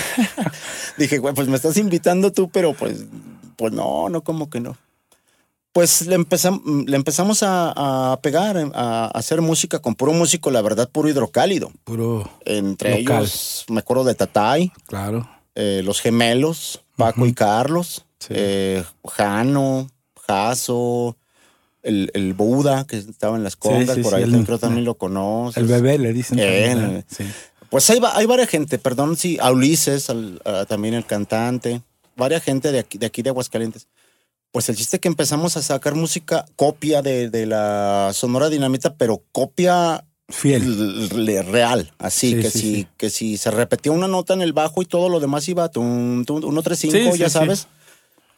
dije, 0.96 1.18
güey, 1.18 1.34
pues 1.34 1.46
me 1.48 1.56
estás 1.56 1.76
invitando 1.76 2.32
tú, 2.32 2.48
pero 2.48 2.72
pues, 2.72 3.04
pues 3.56 3.72
no, 3.72 4.08
no, 4.08 4.22
como 4.22 4.48
que 4.48 4.60
no. 4.60 4.76
Pues 5.76 6.06
le, 6.06 6.18
empezam- 6.18 6.86
le 6.88 6.96
empezamos 6.96 7.42
a, 7.42 8.12
a 8.12 8.18
pegar, 8.22 8.56
a, 8.72 9.08
hacer 9.08 9.42
música 9.42 9.78
con 9.80 9.94
puro 9.94 10.14
músico, 10.14 10.50
la 10.50 10.62
verdad, 10.62 10.88
puro 10.90 11.10
hidrocálido. 11.10 11.70
Puro, 11.84 12.30
Entre 12.46 13.02
Local. 13.02 13.24
ellos, 13.24 13.66
me 13.68 13.80
acuerdo 13.80 14.04
de 14.04 14.14
Tatay, 14.14 14.72
claro. 14.86 15.28
eh, 15.54 15.82
los 15.84 16.00
gemelos, 16.00 16.82
Paco 16.96 17.26
y 17.26 17.34
Carlos, 17.34 18.06
Sí. 18.20 18.28
eh, 18.30 18.84
Jano, 19.06 19.90
Jaso, 20.26 21.18
el, 21.82 22.10
el 22.14 22.32
Buda, 22.32 22.86
que 22.86 22.96
estaba 22.96 23.36
en 23.36 23.44
las 23.44 23.56
congas, 23.56 23.96
sí, 23.96 24.00
por 24.02 24.14
ahí 24.14 24.22
el- 24.22 24.30
también 24.30 24.46
creo 24.46 24.58
también 24.58 24.84
lo 24.86 24.94
conoces. 24.94 25.58
El 25.62 25.68
bebé 25.68 25.98
le 25.98 26.14
dicen. 26.14 26.38
Él. 26.38 27.04
Sí. 27.06 27.24
Pues 27.68 27.90
hay, 27.90 28.00
hay 28.14 28.24
varias 28.24 28.48
gente, 28.48 28.78
perdón, 28.78 29.18
sí, 29.18 29.36
a 29.42 29.50
Ulises, 29.52 30.08
al- 30.08 30.40
a- 30.46 30.64
también 30.64 30.94
el 30.94 31.04
cantante, 31.04 31.82
varias 32.16 32.42
gente 32.42 32.72
de 32.72 32.78
aquí, 32.78 32.96
de 32.96 33.04
aquí 33.04 33.20
de 33.20 33.28
Aguascalientes. 33.28 33.88
Pues 34.56 34.70
el 34.70 34.76
chiste 34.76 35.00
que 35.00 35.08
empezamos 35.08 35.58
a 35.58 35.62
sacar 35.62 35.94
música 35.94 36.46
copia 36.56 37.02
de, 37.02 37.28
de 37.28 37.44
la 37.44 38.12
Sonora 38.14 38.48
Dinamita, 38.48 38.94
pero 38.94 39.22
copia 39.30 40.02
Fiel. 40.30 41.10
real, 41.52 41.92
así 41.98 42.30
Sí, 42.30 42.36
que 42.40 42.50
sí, 42.50 42.58
si 42.58 42.74
sí. 42.76 42.88
que 42.96 43.10
si 43.10 43.36
se 43.36 43.50
repetía 43.50 43.92
una 43.92 44.08
nota 44.08 44.32
en 44.32 44.40
el 44.40 44.54
bajo 44.54 44.80
y 44.80 44.86
todo 44.86 45.10
lo 45.10 45.20
demás 45.20 45.46
iba 45.50 45.68
tum, 45.68 46.24
tum, 46.24 46.42
1 46.42 46.62
3 46.62 46.78
5, 46.78 46.92
Sí, 46.96 47.12
sí, 47.12 47.18
ya 47.18 47.28
sabes. 47.28 47.68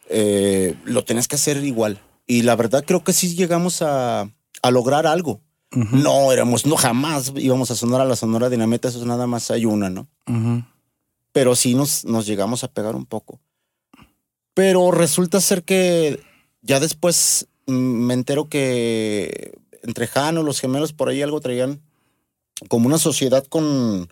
eh, 0.09 0.75
lo 0.85 1.05
tenés 1.05 1.29
que 1.29 1.37
hacer 1.37 1.63
igual. 1.65 2.01
Y 2.27 2.43
la 2.43 2.57
verdad 2.57 2.83
creo 2.85 3.05
que 3.05 3.13
sí 3.13 3.37
llegamos 3.37 3.81
a, 3.83 4.29
a 4.63 4.71
lograr 4.73 5.07
algo. 5.07 5.41
No 5.71 6.33
éramos, 6.33 6.67
no 6.67 6.75
jamás 6.75 7.33
íbamos 7.37 7.71
a 7.71 7.77
sonar 7.77 8.01
a 8.01 8.05
la 8.07 8.17
Sonora 8.17 8.51
Dinamita, 8.51 8.89
eso 8.89 8.99
es 8.99 9.07
nada 9.07 9.29
más 9.29 9.53
hay 9.53 9.67
una, 9.67 9.89
¿no? 9.89 10.09
Pero 11.31 11.55
sí 11.55 11.77
nos, 11.77 12.05
nos 12.05 12.27
llegamos 12.27 12.65
a 12.65 12.69
pegar 12.73 12.97
un 12.97 13.07
poco. 13.07 13.39
Pero 14.59 14.91
resulta 14.91 15.41
ser 15.41 15.63
que 15.63 16.19
ya 16.63 16.81
después 16.81 17.47
mm, 17.69 17.73
me 17.73 18.15
entero 18.15 18.49
que 18.49 19.53
entre 19.85 20.09
Jano, 20.09 20.43
los 20.43 20.59
gemelos, 20.61 20.93
por 20.93 21.09
ahí 21.09 21.23
algo 21.23 21.41
traían 21.41 21.81
como 22.69 22.89
una 22.89 22.99
sociedad 22.99 23.45
con, 23.49 24.09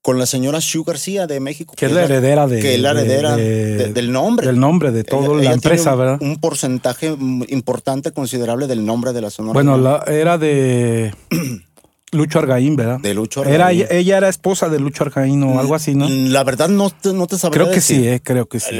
con 0.00 0.18
la 0.18 0.24
señora 0.24 0.58
Shu 0.60 0.84
García 0.84 1.26
de 1.26 1.38
México. 1.38 1.74
Que 1.76 1.84
es 1.84 1.92
la 1.92 2.04
heredera 2.04 2.46
de. 2.46 2.60
que 2.60 2.76
es 2.76 2.80
la 2.80 2.94
de- 2.94 3.02
heredera 3.02 3.36
de- 3.36 3.76
de- 3.76 3.92
del 3.92 4.10
nombre. 4.10 4.46
Del 4.46 4.58
nombre 4.58 4.90
de 4.90 5.04
toda 5.04 5.34
la 5.36 5.42
ella 5.42 5.52
empresa, 5.52 5.92
un, 5.92 5.98
¿verdad? 5.98 6.22
Un 6.22 6.40
porcentaje 6.40 7.08
importante, 7.48 8.12
considerable 8.12 8.66
del 8.68 8.86
nombre 8.86 9.12
de 9.12 9.20
la 9.20 9.28
Sonora. 9.28 9.52
Bueno, 9.52 9.76
la, 9.76 10.02
era 10.06 10.38
de 10.38 11.14
Lucho 12.12 12.38
Argaín, 12.38 12.74
¿verdad? 12.76 13.00
de 13.00 13.12
Lucho 13.14 13.44
Era, 13.44 13.66
Argaín. 13.66 13.86
ella 13.90 14.16
era 14.16 14.28
esposa 14.28 14.68
de 14.68 14.80
Lucho 14.80 15.04
Argaín 15.04 15.42
o 15.42 15.60
algo 15.60 15.74
así, 15.74 15.94
¿no? 15.94 16.08
La 16.08 16.42
verdad 16.44 16.68
no 16.68 16.88
te, 16.90 17.12
no 17.12 17.26
te 17.26 17.36
sabría 17.38 17.58
Creo 17.62 17.68
que 17.68 17.74
decir. 17.76 17.96
sí, 18.00 18.08
eh, 18.08 18.20
creo 18.22 18.46
que 18.48 18.60
sí. 18.60 18.74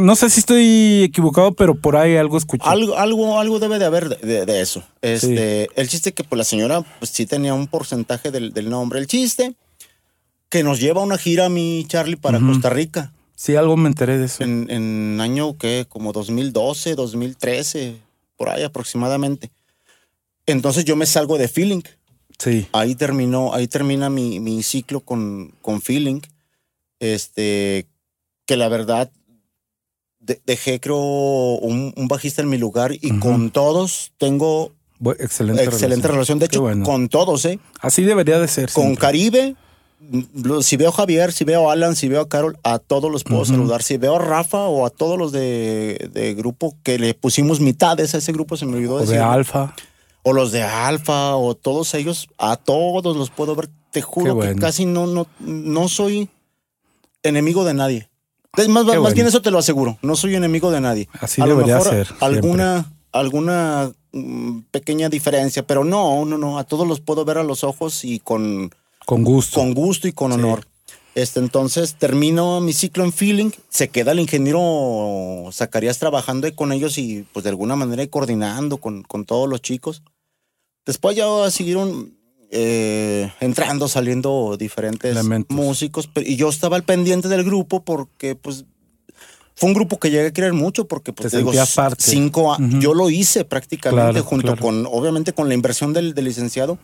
No 0.00 0.16
sé 0.16 0.30
si 0.30 0.40
estoy 0.40 1.02
equivocado, 1.04 1.52
pero 1.52 1.74
por 1.74 1.96
ahí 1.96 2.16
algo 2.16 2.38
escuché. 2.38 2.64
Algo, 2.66 2.96
algo, 2.96 3.38
algo 3.38 3.58
debe 3.58 3.78
de 3.78 3.84
haber 3.84 4.08
de, 4.08 4.16
de- 4.26 4.46
de 4.46 4.60
eso. 4.62 4.82
Este, 5.02 5.68
El 5.74 5.88
chiste 5.88 6.12
que 6.12 6.24
pues, 6.24 6.38
la 6.38 6.44
señora 6.44 6.82
pues, 6.98 7.10
sí 7.10 7.26
tenía 7.26 7.52
un 7.54 7.66
porcentaje 7.66 8.30
del, 8.30 8.52
del 8.52 8.70
nombre. 8.70 8.98
El 8.98 9.06
chiste 9.06 9.54
que 10.48 10.62
nos 10.64 10.80
lleva 10.80 11.00
a 11.02 11.04
una 11.04 11.18
gira 11.18 11.46
a 11.46 11.48
mi 11.48 11.84
Charlie 11.86 12.16
para. 12.16 12.40
Costa 12.40 12.70
Rica 12.70 13.12
Sí, 13.36 13.56
algo 13.56 13.76
me 13.76 13.88
enteré 13.88 14.18
de 14.18 14.26
eso. 14.26 14.42
en, 14.44 14.70
en 14.70 15.18
año 15.20 15.56
que 15.56 15.86
como 15.88 16.12
2012, 16.12 16.94
2013, 16.94 17.96
por 18.36 18.50
ahí 18.50 18.62
aproximadamente. 18.64 19.50
Entonces 20.46 20.84
yo 20.84 20.96
me 20.96 21.06
salgo 21.06 21.38
de 21.38 21.48
Feeling. 21.48 21.82
Sí. 22.40 22.66
Ahí 22.72 22.96
terminó, 22.96 23.54
ahí 23.54 23.68
termina 23.68 24.10
mi, 24.10 24.40
mi 24.40 24.62
ciclo 24.64 25.00
con, 25.00 25.54
con 25.62 25.80
Feeling. 25.80 26.20
Este, 26.98 27.86
que 28.46 28.56
la 28.56 28.68
verdad 28.68 29.10
de- 30.18 30.40
dejé 30.46 30.80
creo 30.80 30.98
un, 30.98 31.92
un 31.96 32.08
bajista 32.08 32.42
en 32.42 32.48
mi 32.48 32.58
lugar 32.58 32.92
y 32.92 33.18
con 33.18 33.50
todos 33.50 34.12
tengo 34.18 34.72
Bu- 35.00 35.16
excelente, 35.18 35.64
excelente 35.64 36.08
relación. 36.08 36.38
De 36.38 36.48
Qué 36.48 36.56
hecho, 36.56 36.62
bueno. 36.62 36.84
con 36.84 37.08
todos, 37.08 37.44
¿eh? 37.46 37.58
Así 37.80 38.02
debería 38.02 38.38
de 38.38 38.48
ser. 38.48 38.70
Con 38.72 38.84
siempre. 38.84 39.00
Caribe, 39.00 39.54
si 40.62 40.76
veo 40.76 40.90
a 40.90 40.92
Javier, 40.92 41.32
si 41.32 41.44
veo 41.44 41.70
a 41.70 41.72
Alan, 41.72 41.96
si 41.96 42.08
veo 42.08 42.20
a 42.22 42.28
Carol, 42.28 42.58
a 42.64 42.78
todos 42.78 43.10
los 43.10 43.24
puedo 43.24 43.44
saludar. 43.46 43.82
Si 43.82 43.96
veo 43.96 44.16
a 44.16 44.18
Rafa 44.18 44.64
o 44.64 44.84
a 44.84 44.90
todos 44.90 45.18
los 45.18 45.32
de, 45.32 46.10
de 46.12 46.34
grupo 46.34 46.76
que 46.82 46.98
le 46.98 47.14
pusimos 47.14 47.60
mitades 47.60 48.14
a 48.14 48.18
ese 48.18 48.32
grupo, 48.32 48.56
se 48.58 48.66
me 48.66 48.76
olvidó 48.76 48.96
O 48.96 49.00
decir. 49.00 49.14
de 49.16 49.20
Alfa. 49.22 49.74
O 50.22 50.32
los 50.32 50.52
de 50.52 50.62
Alfa, 50.62 51.36
o 51.36 51.54
todos 51.54 51.94
ellos, 51.94 52.28
a 52.38 52.56
todos 52.56 53.16
los 53.16 53.30
puedo 53.30 53.54
ver. 53.56 53.68
Te 53.90 54.02
juro 54.02 54.34
bueno. 54.36 54.54
que 54.54 54.60
casi 54.60 54.86
no, 54.86 55.06
no, 55.06 55.26
no 55.40 55.88
soy 55.88 56.28
enemigo 57.22 57.64
de 57.64 57.74
nadie. 57.74 58.08
Más, 58.68 58.84
más 58.84 59.14
bien 59.14 59.26
eso 59.26 59.42
te 59.42 59.50
lo 59.50 59.58
aseguro. 59.58 59.98
No 60.02 60.16
soy 60.16 60.34
enemigo 60.34 60.70
de 60.70 60.80
nadie. 60.80 61.08
Así 61.20 61.40
a 61.40 61.46
lo 61.46 61.54
debería 61.56 61.76
mejor 61.78 61.90
ser. 61.92 62.08
alguna, 62.20 62.92
alguna 63.12 63.92
mm, 64.12 64.60
pequeña 64.70 65.08
diferencia, 65.08 65.64
pero 65.66 65.84
no, 65.84 66.24
no, 66.24 66.36
no. 66.38 66.58
A 66.58 66.64
todos 66.64 66.86
los 66.86 67.00
puedo 67.00 67.24
ver 67.24 67.38
a 67.38 67.44
los 67.44 67.64
ojos 67.64 68.04
y 68.04 68.18
con, 68.20 68.70
Con 69.06 69.22
gusto. 69.24 69.60
con 69.60 69.72
gusto 69.74 70.08
y 70.08 70.12
con 70.12 70.32
Sí. 70.32 70.38
honor. 70.38 70.66
Este, 71.16 71.40
entonces 71.40 71.94
termino 71.96 72.60
mi 72.60 72.72
ciclo 72.72 73.02
en 73.04 73.12
feeling, 73.12 73.50
se 73.68 73.88
queda 73.88 74.12
el 74.12 74.20
ingeniero 74.20 75.50
Zacarías 75.52 75.98
trabajando 75.98 76.52
con 76.54 76.72
ellos 76.72 76.98
y 76.98 77.26
pues 77.32 77.42
de 77.42 77.50
alguna 77.50 77.74
manera 77.74 78.06
coordinando 78.06 78.76
con, 78.78 79.02
con 79.02 79.24
todos 79.24 79.48
los 79.48 79.60
chicos. 79.60 80.02
Después 80.90 81.16
ya 81.16 81.48
siguieron 81.52 82.16
eh, 82.50 83.30
entrando, 83.38 83.86
saliendo 83.86 84.56
diferentes 84.58 85.08
Elementos. 85.12 85.56
músicos 85.56 86.10
y 86.16 86.34
yo 86.34 86.48
estaba 86.48 86.74
al 86.74 86.82
pendiente 86.82 87.28
del 87.28 87.44
grupo 87.44 87.84
porque 87.84 88.34
pues 88.34 88.64
fue 89.54 89.68
un 89.68 89.74
grupo 89.74 90.00
que 90.00 90.10
llegué 90.10 90.26
a 90.26 90.32
querer 90.32 90.52
mucho 90.52 90.88
porque 90.88 91.12
pues 91.12 91.30
Te 91.30 91.36
te 91.36 91.44
digo, 91.44 91.52
parte. 91.76 92.02
cinco 92.02 92.52
a- 92.52 92.56
Ujú. 92.56 92.80
yo 92.80 92.92
lo 92.94 93.08
hice 93.08 93.44
prácticamente 93.44 94.12
Claro, 94.14 94.24
junto 94.24 94.46
claro. 94.56 94.62
con 94.62 94.84
obviamente 94.86 95.32
con 95.32 95.46
la 95.48 95.54
inversión 95.54 95.92
del, 95.92 96.12
del 96.12 96.24
licenciado 96.24 96.76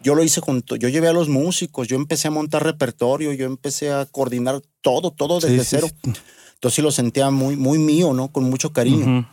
yo 0.00 0.14
lo 0.14 0.22
hice 0.22 0.40
junto, 0.40 0.76
yo 0.76 0.88
llevé 0.88 1.08
a 1.08 1.12
los 1.12 1.28
músicos, 1.28 1.88
yo 1.88 1.96
empecé 1.96 2.28
a 2.28 2.30
montar 2.30 2.62
repertorio, 2.62 3.32
yo 3.32 3.44
empecé 3.46 3.90
a 3.90 4.06
coordinar 4.06 4.62
todo, 4.82 5.10
todo 5.10 5.40
desde 5.40 5.58
Sí, 5.58 5.64
sí, 5.64 5.66
cero. 5.70 5.88
sí. 5.90 6.12
Entonces 6.54 6.76
sí 6.76 6.82
lo 6.82 6.92
sentía 6.92 7.30
muy, 7.32 7.56
muy 7.56 7.78
mío, 7.80 8.12
¿no? 8.12 8.28
Con 8.30 8.44
mucho 8.44 8.72
cariño. 8.72 9.18
Ujú. 9.18 9.26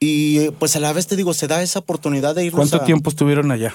Y 0.00 0.50
pues 0.52 0.74
a 0.76 0.80
la 0.80 0.92
vez 0.94 1.06
te 1.06 1.14
digo, 1.14 1.34
se 1.34 1.46
da 1.46 1.62
esa 1.62 1.78
oportunidad 1.80 2.34
de 2.34 2.44
irnos 2.46 2.70
¿Cuánto 2.70 2.82
a- 2.82 2.86
tiempo 2.86 3.10
estuvieron 3.10 3.50
allá? 3.52 3.74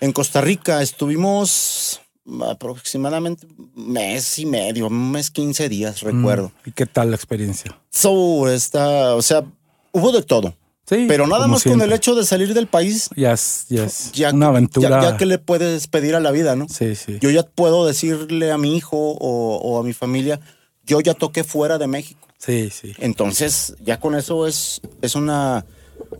En 0.00 0.12
Costa 0.12 0.40
Rica 0.40 0.82
estuvimos 0.82 2.00
aproximadamente 2.48 3.46
mes 3.74 4.38
y 4.38 4.46
medio, 4.46 4.86
un 4.86 5.10
mes 5.12 5.30
15 5.30 5.68
días, 5.68 6.00
recuerdo. 6.00 6.48
Mm, 6.64 6.68
¿Y 6.68 6.72
qué 6.72 6.86
tal 6.86 7.10
la 7.10 7.16
experiencia? 7.16 7.78
So, 7.90 8.48
está, 8.48 9.14
o 9.14 9.22
sea, 9.22 9.44
hubo 9.92 10.10
de 10.12 10.22
todo. 10.22 10.54
Sí, 10.88 11.04
Pero 11.08 11.26
nada 11.28 11.46
más 11.46 11.62
con 11.62 11.80
el 11.80 11.92
hecho 11.92 12.14
de 12.16 12.24
salir 12.24 12.52
del 12.54 12.66
país, 12.66 13.08
Ya 13.16 13.32
es, 13.32 13.66
ya 14.12 14.32
una 14.32 14.48
aventura. 14.48 14.88
ya, 15.02 15.10
ya 15.12 15.16
que 15.16 15.26
le 15.26 15.38
puedes 15.38 15.86
pedir 15.86 16.14
a 16.16 16.20
la 16.20 16.32
vida, 16.32 16.56
¿no? 16.56 16.66
Sí, 16.68 16.96
sí. 16.96 17.18
Yo 17.20 17.30
ya 17.30 17.44
puedo 17.44 17.86
decirle 17.86 18.50
a 18.50 18.58
mi 18.58 18.76
hijo 18.76 18.96
o, 18.98 19.56
o 19.58 19.78
a 19.78 19.84
mi 19.84 19.92
familia, 19.92 20.40
yo 20.84 21.00
ya 21.00 21.14
toqué 21.14 21.44
fuera 21.44 21.78
de 21.78 21.86
México. 21.86 22.26
Sí, 22.44 22.70
sí. 22.70 22.92
Entonces, 22.98 23.76
ya 23.84 24.00
con 24.00 24.14
eso 24.16 24.46
es, 24.46 24.80
es 25.00 25.14
una, 25.14 25.64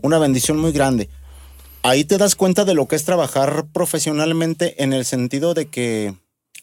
una 0.03 0.19
bendición 0.19 0.59
muy 0.59 0.71
grande. 0.73 1.09
Ahí 1.83 2.05
te 2.05 2.17
das 2.17 2.37
cuenta 2.37 2.65
de 2.65 2.75
lo 2.75 2.87
que 2.87 2.95
es 2.95 3.05
trabajar 3.05 3.67
profesionalmente 3.73 4.83
en 4.85 4.93
el 4.93 5.05
sentido 5.05 5.53
de 5.55 5.67
que 5.67 6.15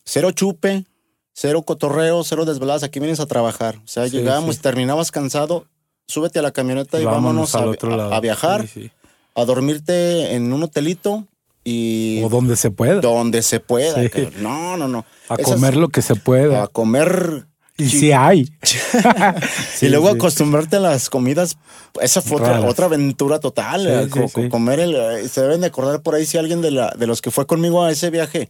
cero 0.05 0.31
chupe, 0.31 0.85
cero 1.33 1.63
cotorreo, 1.63 2.23
cero 2.23 2.45
desveladas, 2.45 2.83
aquí 2.83 2.99
vienes 2.99 3.19
a 3.19 3.25
trabajar. 3.25 3.75
O 3.83 3.87
sea, 3.87 4.05
Sí, 4.07 4.15
llegábamos, 4.17 4.55
sí. 4.55 4.61
terminabas 4.61 5.11
cansado, 5.11 5.65
súbete 6.07 6.39
a 6.39 6.41
la 6.41 6.51
camioneta 6.51 7.01
y 7.01 7.05
vámonos, 7.05 7.53
a, 7.55 7.59
al 7.59 7.69
otro 7.69 7.93
a- 7.93 7.97
lado. 7.97 8.13
a 8.13 8.19
viajar, 8.21 8.65
Sí, 8.67 8.91
a 9.35 9.43
dormirte 9.43 10.35
en 10.35 10.53
un 10.53 10.63
hotelito 10.63 11.27
y 11.65 12.21
O 12.23 12.29
donde 12.29 12.55
se 12.55 12.71
pueda. 12.71 13.01
donde 13.01 13.41
se 13.41 13.59
pueda. 13.59 14.01
No, 14.39 14.77
no, 14.77 14.87
no. 14.87 15.05
A 15.27 15.35
Esas- 15.35 15.53
comer 15.55 15.75
lo 15.75 15.89
que 15.89 16.01
se 16.01 16.15
pueda. 16.15 16.63
a 16.63 16.67
comer 16.67 17.45
y 17.79 17.89
si 17.89 18.11
hay. 18.11 18.49
y 19.81 19.87
luego 19.87 20.09
sí. 20.09 20.15
acostumbrarte 20.15 20.75
a 20.77 20.79
las 20.79 21.09
comidas, 21.09 21.57
esa 22.01 22.21
fue 22.21 22.37
otra, 22.41 22.61
otra 22.61 22.85
aventura 22.85 23.39
total. 23.39 23.81
Sí, 23.85 24.03
sí, 24.05 24.09
co- 24.09 24.27
sí. 24.27 24.33
co- 24.33 24.49
Comer 24.49 24.79
el, 24.79 24.95
eh, 24.95 25.27
se 25.29 25.41
deben 25.41 25.61
de 25.61 25.67
acordar 25.67 26.01
por 26.01 26.15
ahí 26.15 26.25
si 26.25 26.37
alguien 26.37 26.61
de, 26.61 26.71
la, 26.71 26.93
de 26.97 27.07
los 27.07 27.21
que 27.21 27.31
fue 27.31 27.45
conmigo 27.47 27.83
a 27.83 27.91
ese 27.91 28.09
viaje, 28.09 28.49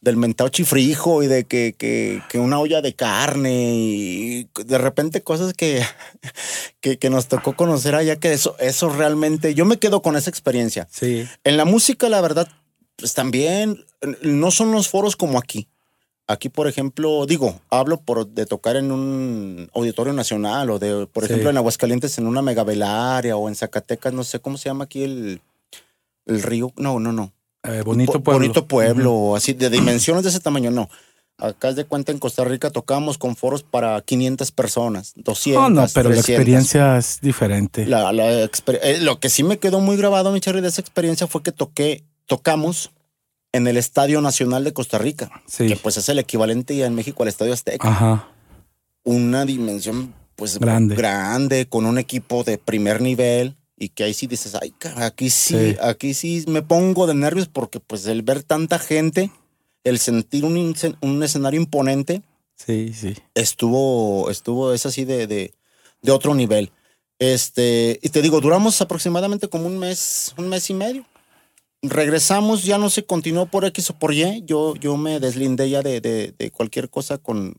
del 0.00 0.16
mentado 0.16 0.48
chifrijo 0.48 1.24
y 1.24 1.26
de 1.26 1.44
que, 1.44 1.74
que, 1.76 2.22
que 2.28 2.38
una 2.38 2.60
olla 2.60 2.80
de 2.80 2.94
carne 2.94 3.72
y 3.74 4.48
de 4.64 4.78
repente 4.78 5.22
cosas 5.22 5.54
que, 5.54 5.82
que, 6.80 6.98
que 6.98 7.10
nos 7.10 7.26
tocó 7.26 7.54
conocer 7.56 7.94
allá, 7.94 8.16
que 8.16 8.32
eso, 8.32 8.56
eso 8.60 8.88
realmente, 8.90 9.54
yo 9.54 9.64
me 9.64 9.78
quedo 9.78 10.00
con 10.02 10.16
esa 10.16 10.30
experiencia. 10.30 10.86
Sí. 10.90 11.26
En 11.44 11.56
la 11.56 11.64
música, 11.64 12.08
la 12.08 12.20
verdad, 12.20 12.46
pues 12.96 13.14
también 13.14 13.84
no 14.22 14.50
son 14.52 14.70
los 14.72 14.88
foros 14.88 15.16
como 15.16 15.38
aquí. 15.38 15.68
Aquí, 16.30 16.50
por 16.50 16.68
ejemplo, 16.68 17.24
digo, 17.24 17.58
hablo 17.70 18.00
por 18.00 18.26
de 18.26 18.44
tocar 18.44 18.76
en 18.76 18.92
un 18.92 19.70
auditorio 19.74 20.12
nacional 20.12 20.68
o 20.70 20.78
de, 20.78 21.06
por 21.06 21.24
Sí. 21.24 21.30
ejemplo, 21.32 21.48
en 21.48 21.56
Aguascalientes 21.56 22.18
en 22.18 22.26
una 22.26 22.42
megavelaria 22.42 23.34
o 23.36 23.48
en 23.48 23.54
Zacatecas, 23.54 24.12
no 24.12 24.24
sé 24.24 24.38
cómo 24.38 24.58
se 24.58 24.68
llama 24.68 24.84
aquí 24.84 25.04
el, 25.04 25.40
el 26.26 26.42
río. 26.42 26.70
No, 26.76 27.00
no, 27.00 27.12
no. 27.12 27.32
Eh, 27.64 27.80
bonito 27.82 28.22
pueblo. 28.22 28.40
Bonito 28.40 28.66
pueblo, 28.66 29.12
o 29.14 29.36
así, 29.36 29.54
de 29.54 29.70
dimensiones 29.70 30.22
de 30.22 30.28
ese 30.30 30.40
tamaño, 30.40 30.70
no. 30.70 30.90
Acá 31.38 31.72
de 31.72 31.84
cuenta 31.84 32.12
en 32.12 32.18
Costa 32.18 32.44
Rica 32.44 32.70
tocamos 32.70 33.16
con 33.16 33.34
foros 33.34 33.62
para 33.62 34.00
500 34.02 34.50
personas, 34.52 35.12
200. 35.16 35.62
No, 35.62 35.70
no, 35.70 35.86
pero 35.94 36.10
la 36.10 36.16
300. 36.16 36.28
experiencia 36.28 36.98
es 36.98 37.20
diferente. 37.22 37.86
La- 37.86 38.12
la 38.12 38.44
exper- 38.44 38.80
eh, 38.82 38.98
lo 39.00 39.18
que 39.18 39.28
sí 39.30 39.44
me 39.44 39.58
quedó 39.58 39.80
muy 39.80 39.96
grabado, 39.96 40.30
mi 40.32 40.40
Charlie, 40.40 40.60
de 40.62 40.68
esa 40.68 40.80
experiencia 40.82 41.26
fue 41.26 41.42
que 41.42 41.52
toqué, 41.52 42.02
tocamos 42.26 42.90
en 43.52 43.66
el 43.66 43.76
Estadio 43.76 44.20
Nacional 44.20 44.64
de 44.64 44.72
Costa 44.72 44.98
Rica, 44.98 45.30
Sí. 45.46 45.66
que 45.66 45.76
pues 45.76 45.96
es 45.96 46.08
el 46.08 46.18
equivalente 46.18 46.76
ya 46.76 46.86
en 46.86 46.94
México 46.94 47.22
al 47.22 47.28
Estadio 47.28 47.52
Azteca. 47.52 47.88
Ajá. 47.88 48.28
Una 49.04 49.44
dimensión 49.44 50.14
pues 50.36 50.58
Grande. 50.58 50.94
grande, 50.94 51.66
con 51.66 51.86
un 51.86 51.98
equipo 51.98 52.44
de 52.44 52.58
primer 52.58 53.00
nivel 53.00 53.56
y 53.76 53.88
que 53.88 54.04
ahí 54.04 54.14
sí 54.14 54.26
dices, 54.26 54.54
ay, 54.60 54.72
cara, 54.78 55.06
aquí 55.06 55.30
sí, 55.30 55.56
Sí. 55.72 55.76
aquí 55.82 56.14
sí 56.14 56.44
me 56.46 56.62
pongo 56.62 57.06
de 57.06 57.14
nervios 57.14 57.48
porque 57.48 57.80
pues 57.80 58.06
el 58.06 58.22
ver 58.22 58.42
tanta 58.42 58.78
gente, 58.78 59.30
el 59.84 59.98
sentir 59.98 60.44
un, 60.44 60.74
un 61.00 61.22
escenario 61.22 61.60
imponente, 61.60 62.22
Sí, 62.54 62.92
sí. 62.92 63.14
estuvo, 63.34 64.30
estuvo, 64.30 64.72
es 64.74 64.84
así 64.86 65.04
de, 65.04 65.26
de, 65.26 65.54
de 66.02 66.12
otro 66.12 66.34
nivel. 66.34 66.70
Este, 67.18 67.98
y 68.02 68.10
te 68.10 68.22
digo, 68.22 68.40
duramos 68.40 68.80
aproximadamente 68.80 69.48
como 69.48 69.66
un 69.66 69.78
mes, 69.78 70.34
un 70.36 70.48
mes 70.48 70.68
y 70.70 70.74
medio. 70.74 71.04
Regresamos, 71.82 72.64
ya 72.64 72.76
no 72.78 72.90
se 72.90 73.04
continuó 73.04 73.46
por 73.46 73.64
X 73.64 73.90
o 73.90 73.94
por 73.98 74.12
Y. 74.12 74.42
Yo, 74.44 74.74
yo 74.76 74.96
me 74.96 75.20
deslindé 75.20 75.70
ya 75.70 75.80
de, 75.82 76.00
de- 76.00 76.34
de 76.36 76.50
cualquier 76.50 76.90
cosa 76.90 77.18
con, 77.18 77.54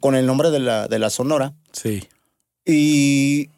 con 0.00 0.14
el 0.16 0.26
nombre 0.26 0.50
de 0.50 0.58
la, 0.58 0.88
de 0.88 0.98
la 0.98 1.08
Sonora. 1.08 1.54
Sí. 1.72 2.02
Y, 2.64 3.48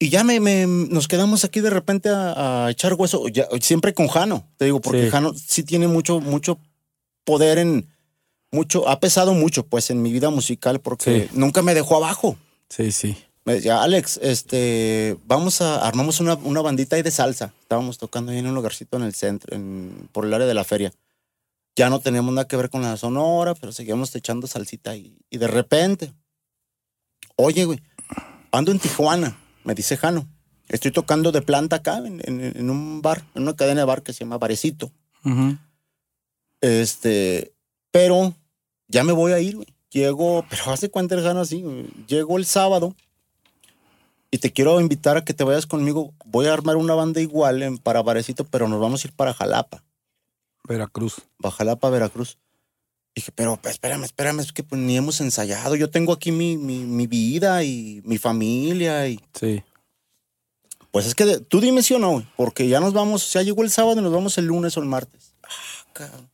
y 0.00 0.08
ya 0.08 0.24
me, 0.24 0.40
me- 0.40 0.66
nos 0.66 1.06
quedamos 1.06 1.44
aquí 1.44 1.60
de 1.60 1.70
repente 1.70 2.08
a, 2.08 2.66
a 2.66 2.70
echar 2.70 2.94
hueso, 2.94 3.28
ya- 3.28 3.46
siempre 3.60 3.94
con 3.94 4.08
Jano, 4.08 4.48
te 4.56 4.64
digo, 4.64 4.80
porque 4.80 5.04
Sí. 5.04 5.10
Jano 5.10 5.32
sí 5.34 5.62
tiene 5.62 5.86
mucho, 5.86 6.20
mucho 6.20 6.58
poder 7.24 7.58
en, 7.58 7.86
mucho, 8.50 8.88
ha 8.88 8.98
pesado 8.98 9.34
mucho 9.34 9.64
pues 9.64 9.90
en 9.90 10.02
mi 10.02 10.12
vida 10.12 10.30
musical 10.30 10.80
porque 10.80 11.28
Sí. 11.30 11.38
nunca 11.38 11.62
me 11.62 11.74
dejó 11.74 11.96
abajo. 11.96 12.36
Sí, 12.68 12.90
sí. 12.90 13.16
Me 13.44 13.54
decía, 13.54 13.82
Alex, 13.82 14.18
este, 14.22 15.16
vamos 15.26 15.60
a, 15.62 15.86
armamos 15.86 16.20
una, 16.20 16.34
una 16.34 16.60
bandita 16.62 16.94
ahí 16.96 17.02
de 17.02 17.10
salsa. 17.10 17.52
Estábamos 17.62 17.98
tocando 17.98 18.30
ahí 18.32 18.38
en 18.38 18.46
un 18.46 18.54
lugarcito 18.54 18.96
en 18.96 19.02
el 19.02 19.14
centro, 19.14 19.54
en, 19.56 20.08
por 20.12 20.24
el 20.24 20.32
área 20.34 20.46
de 20.46 20.54
la 20.54 20.62
feria. 20.64 20.92
Ya 21.74 21.90
no 21.90 21.98
teníamos 22.00 22.32
nada 22.34 22.46
que 22.46 22.56
ver 22.56 22.70
con 22.70 22.82
la 22.82 22.96
sonora, 22.96 23.54
pero 23.54 23.72
seguíamos 23.72 24.14
echando 24.14 24.46
salsita 24.46 24.94
y, 24.96 25.16
y 25.30 25.38
de 25.38 25.48
repente, 25.48 26.12
oye, 27.36 27.64
güey, 27.64 27.80
ando 28.52 28.70
en 28.70 28.78
Tijuana, 28.78 29.36
me 29.64 29.74
dice 29.74 29.96
Jano. 29.96 30.28
Estoy 30.68 30.90
tocando 30.92 31.32
de 31.32 31.42
planta 31.42 31.76
acá 31.76 31.98
en, 31.98 32.20
en- 32.24 32.56
en 32.56 32.70
un 32.70 33.02
bar, 33.02 33.24
en 33.34 33.42
una 33.42 33.56
cadena 33.56 33.80
de 33.80 33.86
bar 33.86 34.02
que 34.02 34.12
se 34.12 34.20
llama 34.20 34.38
Barecito. 34.38 34.92
Este, 36.60 37.52
pero 37.90 38.34
ya 38.88 39.02
me 39.04 39.12
voy 39.12 39.32
a 39.32 39.40
ir, 39.40 39.56
güey. 39.56 39.66
Llego, 39.90 40.46
pero 40.48 40.70
hace 40.70 40.90
cuenta 40.90 41.14
el 41.14 41.22
Jano 41.22 41.40
así, 41.40 41.60
güey. 41.62 41.86
Llego 42.06 42.38
el 42.38 42.46
sábado 42.46 42.94
y 44.32 44.38
te 44.38 44.50
quiero 44.50 44.80
invitar 44.80 45.16
a 45.16 45.24
que 45.24 45.34
te 45.34 45.44
vayas 45.44 45.66
conmigo. 45.66 46.12
Voy 46.24 46.46
a 46.46 46.52
armar 46.54 46.76
una 46.76 46.94
banda 46.94 47.20
igual 47.20 47.62
en, 47.62 47.78
para 47.78 48.02
Barecito, 48.02 48.44
pero 48.44 48.66
nos 48.66 48.80
vamos 48.80 49.04
a 49.04 49.06
ir 49.08 49.12
para 49.14 49.32
Jalapa, 49.34 49.84
Veracruz. 50.66 51.22
para 51.40 51.54
Jalapa, 51.54 51.88
Veracruz. 51.90 52.38
Dije, 53.14 53.30
pero 53.34 53.58
pues, 53.58 53.74
espérame, 53.74 54.04
espérame, 54.04 54.40
es 54.40 54.52
que 54.52 54.64
pues, 54.64 54.80
ni 54.80 54.96
hemos 54.96 55.20
ensayado. 55.20 55.76
Yo 55.76 55.90
tengo 55.90 56.12
aquí 56.14 56.32
mi, 56.32 56.56
mi, 56.56 56.78
mi 56.80 57.06
vida 57.06 57.62
y 57.62 58.00
mi 58.04 58.18
familia 58.18 59.06
y 59.06 59.20
Sí. 59.38 59.62
Pues 60.90 61.06
es 61.06 61.14
que 61.14 61.24
de- 61.24 61.40
tú 61.40 61.60
dime 61.60 61.82
sí 61.82 61.94
o 61.94 61.98
no, 61.98 62.22
porque 62.36 62.68
ya 62.68 62.80
nos 62.80 62.92
vamos, 62.92 63.32
ya 63.32 63.42
llegó 63.42 63.62
el 63.62 63.70
sábado 63.70 64.00
y 64.00 64.02
nos 64.02 64.12
vamos 64.12 64.36
el 64.38 64.46
lunes 64.46 64.76
o 64.76 64.80
el 64.80 64.86
martes. 64.86 65.34
Ah, 65.42 65.86
cabrón. 65.92 66.28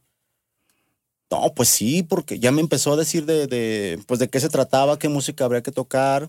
No, 1.30 1.53
pues 1.55 1.68
sí, 1.68 2.03
porque 2.03 2.38
ya 2.38 2.51
me 2.53 2.61
empezó 2.61 2.92
a 2.92 2.96
decir 2.96 3.26
de, 3.26 3.46
de, 3.46 4.01
pues 4.07 4.18
de 4.18 4.28
qué 4.28 4.40
se 4.40 4.49
trataba, 4.49 4.99
qué 4.99 5.09
música 5.09 5.44
habría 5.44 5.62
que 5.62 5.70
tocar, 5.72 6.28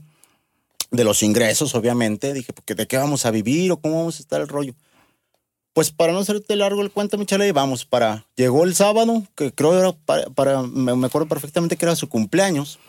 de 0.92 1.04
los 1.04 1.24
ingresos, 1.24 1.76
obviamente. 1.76 2.34
Dije, 2.34 2.54
porque 2.54 2.76
de 2.76 2.88
qué 2.88 2.98
vamos 2.98 3.26
a 3.26 3.32
vivir 3.32 3.72
o 3.72 3.78
cómo 3.78 4.00
vamos 4.00 4.18
a 4.18 4.22
estar 4.22 4.42
el 4.42 4.48
rollo. 4.48 4.74
Pues 5.74 5.92
para 5.92 6.12
no 6.14 6.20
hacerte 6.20 6.56
largo 6.56 6.82
el 6.82 6.92
cuento, 6.92 7.18
mi 7.18 7.26
chale, 7.26 7.52
vamos 7.52 7.86
para. 7.86 8.26
Llegó 8.36 8.64
el 8.64 8.76
sábado, 8.76 9.24
que 9.36 9.52
creo 9.54 9.78
era 9.78 9.92
para, 9.94 10.30
para- 10.32 10.64
me, 10.64 10.92
acuerdo 11.06 11.28
perfectamente 11.28 11.78
que 11.78 11.86
era 11.86 11.96
su 11.96 12.10
cumpleaños. 12.10 12.80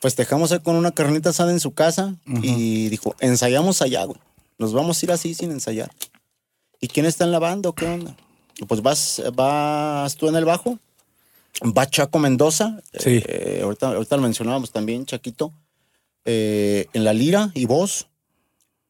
Festejamos 0.00 0.50
ahí 0.52 0.60
con 0.60 0.76
una 0.76 0.90
carnita 0.92 1.30
asada 1.30 1.52
en 1.52 1.60
su 1.60 1.72
casa 1.72 2.14
y 2.42 2.88
dijo, 2.88 3.14
ensayamos 3.20 3.82
allá, 3.82 4.04
güey. 4.04 4.18
Nos 4.58 4.72
vamos 4.72 5.00
a 5.00 5.06
ir 5.06 5.12
así 5.12 5.34
sin 5.34 5.50
ensayar. 5.52 5.90
¿Y 6.80 6.88
quién 6.88 7.04
está 7.06 7.24
en 7.24 7.32
la 7.32 7.38
banda 7.38 7.68
o 7.68 7.74
qué 7.74 7.86
onda? 7.86 8.16
Y 8.56 8.64
Pues 8.64 8.80
vas, 8.82 9.22
vas 9.34 10.16
tú 10.16 10.28
en 10.28 10.36
el 10.36 10.44
bajo, 10.46 10.78
va 11.62 11.86
Chaco 11.88 12.18
Mendoza, 12.18 12.80
Sí. 12.98 13.22
eh, 13.26 13.60
ahorita, 13.62 13.88
ahorita 13.88 14.16
lo 14.16 14.22
mencionábamos 14.22 14.70
también, 14.70 15.04
Chaquito, 15.06 15.52
eh, 16.32 16.86
en 16.92 17.02
la 17.04 17.12
lira 17.12 17.50
y 17.54 17.64
voz, 17.66 18.06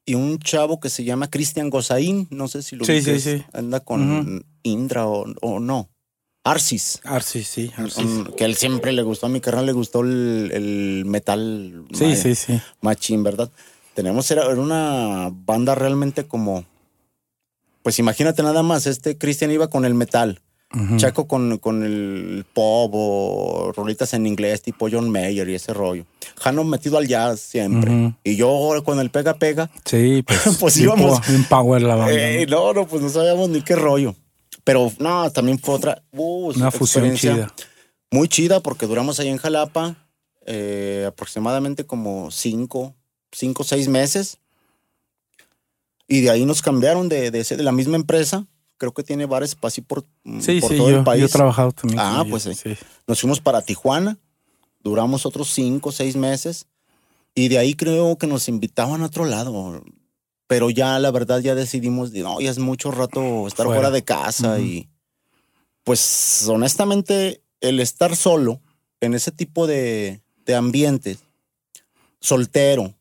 y 0.05 0.15
un 0.15 0.39
chavo 0.39 0.79
que 0.81 0.91
se 0.91 1.05
llama 1.05 1.31
Cristian 1.31 1.71
Gozaín, 1.71 2.27
no 2.31 2.49
sé 2.49 2.63
si 2.63 2.77
lo 2.77 2.85
Sí, 2.85 3.01
sí, 3.03 3.19
sí. 3.21 3.43
anda 3.53 3.81
con 3.81 4.45
Indra 4.63 5.07
o, 5.07 5.27
o 5.41 5.61
no, 5.61 5.89
Arcis. 6.45 7.01
Arcis, 7.05 7.47
sí. 7.49 7.71
Um, 7.97 8.25
que 8.37 8.45
él 8.45 8.57
siempre 8.57 8.93
le 8.93 9.03
gustó, 9.03 9.27
a 9.27 9.29
mi 9.31 9.41
carnal 9.41 9.67
le 9.67 9.73
gustó 9.73 10.01
el, 10.01 10.51
el 10.53 11.05
metal 11.07 11.85
Sí, 11.93 12.05
maya, 12.05 12.17
sí, 12.17 12.35
sí. 12.35 12.61
machín, 12.81 13.23
¿verdad? 13.23 13.51
Tenemos, 13.95 14.31
era, 14.31 14.45
era 14.51 14.61
una 14.61 15.31
banda 15.33 15.75
realmente 15.75 16.25
como, 16.27 16.65
pues 17.83 17.99
imagínate 17.99 18.43
nada 18.43 18.63
más, 18.63 18.87
este 18.87 19.17
Cristian 19.17 19.51
iba 19.51 19.69
con 19.71 19.85
el 19.85 19.95
metal. 19.95 20.41
Chaco 20.99 21.27
con, 21.27 21.59
con 21.59 21.83
el 21.83 22.45
pop 22.55 22.93
o 22.95 23.73
rolitas 23.75 24.15
en 24.15 24.25
inglés 24.29 24.63
tipo 24.63 24.89
John 24.89 25.11
Mayer 25.11 25.49
y 25.49 25.57
ese 25.57 25.75
rollo. 25.75 26.07
Jano 26.41 26.65
metido 26.65 26.97
al 26.99 27.07
jazz 27.07 27.39
siempre. 27.41 27.91
Ujú. 27.91 28.15
Y 28.25 28.37
yo 28.37 28.49
con 28.85 28.99
el 28.99 29.11
pega 29.11 29.35
pega. 29.35 29.71
Sí, 29.85 30.23
pues. 30.27 30.41
Pues 30.61 30.75
bien 30.77 30.89
íbamos- 30.89 31.21
po- 31.21 31.27
bien 31.29 31.45
power 31.45 31.83
la 31.83 31.95
banda. 31.97 32.13
Eh, 32.15 32.47
no, 32.49 32.73
no, 32.73 32.87
pues 32.87 33.03
no 33.03 33.09
sabíamos 33.11 33.49
ni 33.51 33.63
qué 33.63 33.77
rollo. 33.77 34.15
Pero 34.65 34.91
no, 34.99 35.31
también 35.31 35.59
fue 35.59 35.75
otra 35.75 36.03
uh, 36.13 36.53
Una 36.57 36.71
fusión 36.71 37.15
chida. 37.15 37.53
Muy 38.11 38.29
chida 38.29 38.61
porque 38.61 38.87
duramos 38.87 39.21
ahí 39.21 39.29
en 39.29 39.37
Jalapa 39.39 39.97
eh, 40.47 41.05
aproximadamente 41.09 41.85
como 41.87 42.31
cinco, 42.31 42.95
cinco, 43.33 43.63
seis 43.65 43.89
meses. 43.89 44.39
Y 46.09 46.23
de 46.23 46.31
ahí 46.31 46.45
nos 46.45 46.61
cambiaron 46.63 47.09
de, 47.09 47.31
de, 47.31 47.43
de 47.45 47.63
la 47.63 47.73
misma 47.73 47.97
empresa 47.97 48.47
creo 48.79 48.93
que 48.95 49.03
tiene 49.03 49.27
bares 49.27 49.55
así 49.61 49.83
por, 49.83 50.07
mm, 50.25 50.41
Sí, 50.41 50.59
por 50.59 50.71
sí, 50.71 50.79
todo 50.79 50.91
yo, 50.91 50.99
el 50.99 51.05
país. 51.05 51.21
yo 51.21 51.27
he 51.27 51.31
trabajado 51.31 51.71
también. 51.73 52.01
Ah, 52.01 52.23
ellos, 52.25 52.31
pues 52.31 52.43
sí. 52.45 52.55
sí. 52.55 52.77
Nos 53.07 53.21
fuimos 53.21 53.39
para 53.39 53.61
Tijuana, 53.61 54.17
duramos 54.83 55.27
otros 55.27 55.49
cinco, 55.49 55.93
seis 55.93 56.17
meses, 56.17 56.67
y 57.35 57.49
de 57.49 57.59
ahí 57.59 57.75
creo 57.75 58.17
que 58.17 58.27
nos 58.27 58.49
invitaban 58.49 59.03
a 59.03 59.07
otro 59.07 59.25
lado. 59.25 59.83
Pero 60.47 60.71
ya, 60.71 60.99
la 60.99 61.11
verdad, 61.11 61.41
ya 61.41 61.55
decidimos, 61.55 62.13
de, 62.13 62.23
no, 62.23 62.41
ya 62.41 62.51
es 62.51 62.59
mucho 62.59 62.91
rato 62.91 63.47
estar 63.47 63.67
Fuera. 63.67 63.81
fuera, 63.81 63.91
de 63.91 64.03
casa 64.03 64.59
y 64.59 64.89
pues 65.85 66.47
honestamente, 66.49 67.43
el 67.61 67.81
estar 67.81 68.17
solo 68.17 68.61
en 69.01 69.15
ese 69.15 69.31
tipo 69.31 69.67
de, 69.67 70.21
de 70.45 70.55
ambientes, 70.55 71.19
soltero, 72.21 72.95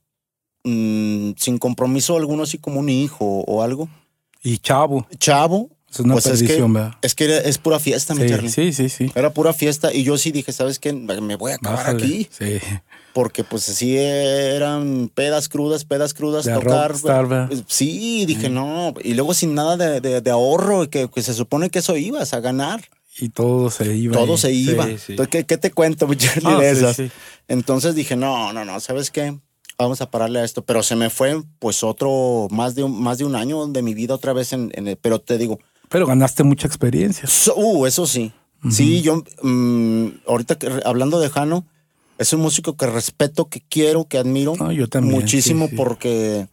mm, 0.63 1.32
sin 1.38 1.57
compromiso 1.57 2.15
alguno, 2.15 2.43
así 2.43 2.57
como 2.57 2.80
un 2.80 2.89
hijo 2.89 3.25
o 3.25 3.63
algo, 3.63 3.89
Y 4.41 4.57
chavo, 4.59 5.05
chavo, 5.17 5.69
es 5.91 5.99
una 5.99 6.13
Pues 6.13 6.25
es 6.27 6.43
que- 6.43 6.61
¿verdad? 6.61 6.93
es 7.01 7.15
que 7.15 7.25
era- 7.25 7.37
es 7.39 7.57
pura 7.57 7.79
fiesta, 7.79 8.13
mi 8.15 8.23
Sí, 8.23 8.29
Charlie. 8.29 8.49
sí, 8.49 8.73
sí, 8.73 8.89
sí. 8.89 9.11
Era 9.15 9.33
pura 9.33 9.53
fiesta 9.53 9.93
y 9.93 10.03
yo 10.03 10.17
sí 10.17 10.31
dije, 10.31 10.51
¿sabes 10.51 10.79
qué? 10.79 10.93
Me 10.93 11.35
voy 11.35 11.51
a 11.51 11.55
acabar 11.55 11.77
Bájale. 11.79 12.03
aquí. 12.05 12.29
Sí. 12.37 12.59
Porque 13.13 13.43
pues 13.43 13.67
así 13.69 13.97
eran 13.97 15.09
pedas 15.13 15.49
crudas, 15.49 15.83
pedas 15.85 16.13
crudas, 16.13 16.45
De 16.45 16.53
tocar. 16.53 16.91
rockstar, 16.91 17.49
Sí, 17.67 18.25
dije, 18.25 18.49
no. 18.49 18.93
Y 19.03 19.13
luego 19.13 19.33
sin 19.33 19.55
nada 19.55 19.77
de, 19.77 19.99
de- 20.01 20.21
de 20.21 20.31
ahorro, 20.31 20.89
que, 20.89 21.09
que 21.09 21.21
se 21.21 21.33
supone 21.33 21.69
que 21.69 21.79
eso 21.79 21.97
ibas 21.97 22.33
a 22.33 22.39
ganar. 22.39 22.81
Y 23.19 23.29
todo 23.29 23.69
se 23.69 23.95
iba. 23.95 24.13
Todo 24.15 24.37
se 24.37 24.49
Sí, 24.49 24.69
iba. 24.71 24.85
sí. 24.85 24.93
Entonces, 25.09 25.29
¿qué, 25.31 25.45
qué 25.45 25.57
te 25.57 25.71
cuento, 25.71 26.07
mi 26.07 26.15
Charlie, 26.15 26.43
Ah, 26.53 26.59
de 26.59 26.73
sí, 26.75 26.81
esas? 26.81 26.95
sí. 26.95 27.11
Entonces 27.47 27.95
dije, 27.95 28.15
no, 28.15 28.53
no, 28.53 28.63
no, 28.63 28.79
¿sabes 28.79 29.11
qué? 29.11 29.37
Vamos 29.77 30.01
a 30.01 30.09
pararle 30.11 30.39
a 30.39 30.43
esto. 30.45 30.63
Pero 30.63 30.83
se 30.83 30.95
me 30.95 31.09
fue 31.09 31.41
pues 31.57 31.83
otro, 31.83 32.47
más 32.51 32.75
de 32.75 32.83
un, 32.83 33.01
más 33.01 33.17
de 33.17 33.25
un 33.25 33.35
año 33.35 33.65
de 33.67 33.81
mi 33.81 33.93
vida 33.93 34.13
otra 34.13 34.31
vez 34.33 34.53
en, 34.53 34.71
en 34.75 34.87
el, 34.87 34.95
pero 34.97 35.19
te 35.19 35.37
digo, 35.37 35.59
Pero 35.89 36.05
ganaste 36.07 36.43
mucha 36.43 36.67
experiencia. 36.67 37.27
So- 37.27 37.55
uh, 37.57 37.85
eso 37.85 38.05
sí. 38.07 38.31
Sí, 38.69 39.01
yo, 39.01 39.23
mm, 39.41 40.07
ahorita 40.27 40.55
que, 40.57 40.69
hablando 40.83 41.19
de 41.21 41.29
Jano, 41.29 41.65
es 42.17 42.33
un 42.33 42.41
músico 42.41 42.75
que 42.75 42.87
respeto, 42.87 43.45
que 43.47 43.61
quiero, 43.61 44.03
que 44.03 44.17
admiro. 44.17 44.53
No, 44.57 44.71
yo 44.73 44.87
también, 44.89 45.15
Muchísimo 45.21 45.65
sí, 45.65 45.71
sí. 45.71 45.75
porque, 45.77 46.47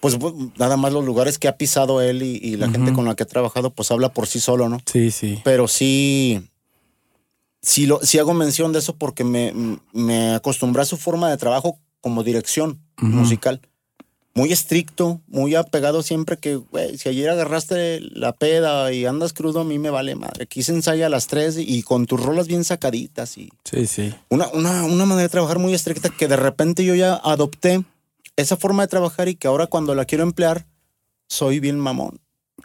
pues, 0.00 0.16
nada 0.56 0.78
más 0.78 0.94
los 0.94 1.04
lugares 1.04 1.38
que 1.38 1.46
ha 1.46 1.58
pisado 1.58 2.00
él 2.00 2.22
y, 2.22 2.36
y 2.42 2.56
la 2.56 2.70
gente 2.70 2.94
con 2.94 3.04
la 3.04 3.14
que 3.14 3.24
ha 3.24 3.26
trabajado, 3.26 3.70
pues 3.70 3.90
habla 3.90 4.08
por 4.08 4.26
sí 4.26 4.40
solo, 4.40 4.70
¿no? 4.70 4.80
Sí, 4.90 5.10
sí. 5.10 5.38
Pero 5.44 5.68
sí, 5.68 6.48
sí, 7.60 7.84
lo, 7.84 8.00
sí 8.02 8.18
hago 8.18 8.32
mención 8.32 8.72
de 8.72 8.78
eso 8.78 8.96
porque 8.96 9.24
me, 9.24 9.52
me 9.92 10.34
acostumbré 10.34 10.80
a 10.80 10.86
su 10.86 10.96
forma 10.96 11.28
de 11.28 11.36
trabajo 11.36 11.78
como 12.00 12.22
dirección 12.24 12.80
musical. 12.96 13.60
Muy 14.36 14.52
estricto, 14.52 15.20
muy 15.28 15.54
apegado 15.54 16.02
siempre 16.02 16.38
que, 16.38 16.56
güey, 16.56 16.98
si 16.98 17.08
ayer 17.08 17.30
agarraste 17.30 18.00
la 18.00 18.32
peda 18.32 18.92
y 18.92 19.06
andas 19.06 19.32
crudo, 19.32 19.60
a 19.60 19.64
mí 19.64 19.78
me 19.78 19.90
vale 19.90 20.16
madre. 20.16 20.42
Aquí 20.44 20.64
se 20.64 20.72
ensaya 20.72 21.06
a 21.06 21.08
las 21.08 21.28
3 21.28 21.56
y 21.58 21.82
con 21.84 22.06
tus 22.06 22.20
rolas 22.20 22.48
bien 22.48 22.64
sacaditas 22.64 23.38
y 23.38 23.50
Sí, 23.64 23.86
sí. 23.86 24.12
una, 24.30 24.48
una, 24.48 24.84
una 24.84 25.04
manera 25.04 25.22
de 25.22 25.28
trabajar 25.28 25.60
muy 25.60 25.72
estricta 25.72 26.10
que 26.10 26.26
de 26.26 26.34
repente 26.36 26.84
yo 26.84 26.96
ya 26.96 27.14
adopté 27.14 27.84
esa 28.36 28.56
forma 28.56 28.82
de 28.82 28.88
trabajar 28.88 29.28
y 29.28 29.36
que 29.36 29.46
ahora 29.46 29.68
cuando 29.68 29.94
la 29.94 30.04
quiero 30.04 30.24
emplear, 30.24 30.66
soy 31.28 31.60
bien 31.60 31.78
mamón. 31.78 32.18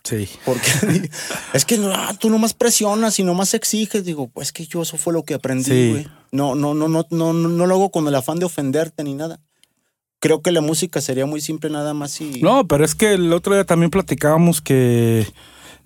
Sí. 0.04 0.28
Porque 0.46 0.68
es 1.54 1.66
que 1.66 1.78
no, 1.78 1.92
ah, 1.94 2.16
tú 2.20 2.32
nomás 2.32 2.56
presionas 2.56 3.20
y 3.20 3.24
nomás 3.24 3.54
exiges. 3.54 4.04
Digo, 4.04 4.28
pues 4.28 4.52
que 4.52 4.66
yo 4.66 4.82
eso 4.82 4.98
fue 4.98 5.14
lo 5.14 5.24
que 5.24 5.36
aprendí, 5.36 5.92
güey. 5.92 6.08
No, 6.32 6.56
no, 6.56 6.74
no, 6.74 6.88
no, 6.88 7.06
no, 7.12 7.34
no, 7.34 7.50
no 7.50 7.66
lo 7.68 7.76
hago 7.76 7.92
con 7.92 8.08
el 8.08 8.16
afán 8.16 8.40
de 8.40 8.46
ofenderte 8.46 9.04
ni 9.04 9.14
nada. 9.14 9.40
Creo 10.20 10.42
que 10.42 10.52
la 10.52 10.62
música 10.62 11.00
sería 11.02 11.26
muy 11.26 11.40
simple 11.42 11.70
nada 11.70 11.94
más 11.94 12.20
y. 12.20 12.42
No, 12.42 12.68
pero 12.68 12.84
es 12.84 12.94
que 12.96 13.14
el 13.14 13.32
otro 13.32 13.54
día 13.54 13.64
también 13.64 13.90
platicábamos 13.90 14.62
que 14.62 15.26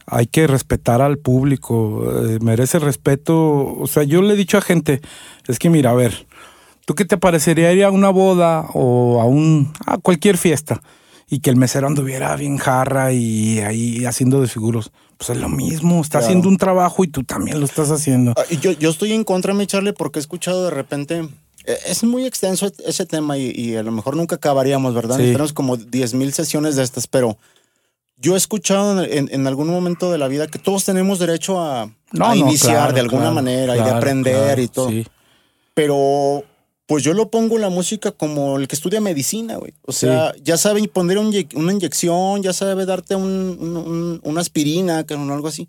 hay 0.07 0.25
que 0.27 0.47
respetar 0.47 1.01
al 1.01 1.17
público, 1.19 2.03
eh, 2.25 2.39
merece 2.41 2.79
respeto. 2.79 3.75
O 3.77 3.87
sea, 3.87 4.03
yo 4.03 4.21
le 4.21 4.33
he 4.33 4.37
dicho 4.37 4.57
a 4.57 4.61
gente, 4.61 5.01
es 5.47 5.59
que 5.59 5.69
mira, 5.69 5.91
a 5.91 5.93
ver, 5.93 6.25
¿tú 6.85 6.95
qué 6.95 7.05
te 7.05 7.17
parecería 7.17 7.71
ir 7.73 7.83
a 7.83 7.91
una 7.91 8.09
boda 8.09 8.65
o 8.73 9.21
a 9.21 9.25
un 9.25 9.71
a 9.85 9.97
cualquier 9.99 10.37
fiesta 10.37 10.81
y 11.29 11.39
que 11.39 11.49
el 11.51 11.55
mesero 11.55 11.87
anduviera 11.87 12.35
bien 12.35 12.57
jarra 12.57 13.13
y 13.13 13.59
ahí 13.59 14.03
haciendo 14.05 14.41
desfiguros? 14.41 14.91
Pues 15.17 15.29
es 15.29 15.37
lo 15.37 15.47
mismo, 15.47 16.01
está 16.01 16.17
Claro. 16.17 16.25
haciendo 16.25 16.49
un 16.49 16.57
trabajo 16.57 17.03
y 17.03 17.07
tú 17.07 17.23
también 17.23 17.59
lo 17.59 17.65
estás 17.65 17.91
haciendo. 17.91 18.33
Ah, 18.35 18.43
yo, 18.61 18.71
yo 18.71 18.89
estoy 18.89 19.13
en 19.13 19.23
contra, 19.23 19.53
mi 19.53 19.67
Charlie, 19.67 19.93
porque 19.93 20.17
he 20.17 20.21
escuchado 20.21 20.65
de 20.65 20.71
repente. 20.71 21.29
Eh, 21.65 21.77
Es 21.87 22.03
muy 22.03 22.25
extenso 22.25 22.71
ese 22.85 23.05
tema 23.05 23.37
y, 23.37 23.51
y 23.55 23.75
a 23.75 23.83
lo 23.83 23.91
mejor 23.91 24.15
nunca 24.15 24.35
acabaríamos, 24.35 24.93
¿verdad? 24.93 25.17
Sí. 25.17 25.23
Tenemos 25.23 25.53
como 25.53 25.77
10 25.77 26.13
mil 26.15 26.33
sesiones 26.33 26.75
de 26.75 26.83
estas, 26.83 27.07
pero 27.07 27.37
yo 28.17 28.35
he 28.35 28.37
escuchado 28.37 29.03
en, 29.03 29.29
en 29.31 29.47
algún 29.47 29.67
momento 29.69 30.11
de 30.11 30.17
la 30.17 30.27
vida 30.27 30.47
que 30.47 30.59
todos 30.59 30.85
tenemos 30.85 31.19
derecho 31.19 31.59
a, 31.61 31.91
No, 32.11 32.25
a 32.25 32.29
no, 32.29 32.35
iniciar 32.35 32.75
claro, 32.75 32.93
de 32.93 32.99
alguna 33.01 33.21
claro, 33.23 33.35
manera 33.35 33.77
y 33.77 33.81
de 33.83 33.89
aprender 33.89 34.59
y 34.59 34.67
todo. 34.67 34.89
sí. 34.89 35.05
Pero 35.73 36.43
pues 36.85 37.03
yo 37.03 37.13
lo 37.13 37.29
pongo 37.31 37.57
la 37.57 37.69
música 37.69 38.11
como 38.11 38.57
el 38.59 38.67
que 38.67 38.75
estudia 38.75 39.01
medicina, 39.01 39.55
güey. 39.55 39.73
O 39.83 39.91
sea, 39.91 40.33
ya 40.43 40.57
sabe 40.57 40.87
poner 40.87 41.17
un 41.17 41.33
una 41.55 41.71
inyección, 41.73 42.43
ya 42.43 42.53
sabe 42.53 42.85
darte 42.85 43.15
un- 43.15 43.57
un- 43.59 43.77
un- 43.77 44.19
una 44.23 44.41
aspirina, 44.41 45.03
o 45.09 45.33
algo 45.33 45.47
así. 45.47 45.67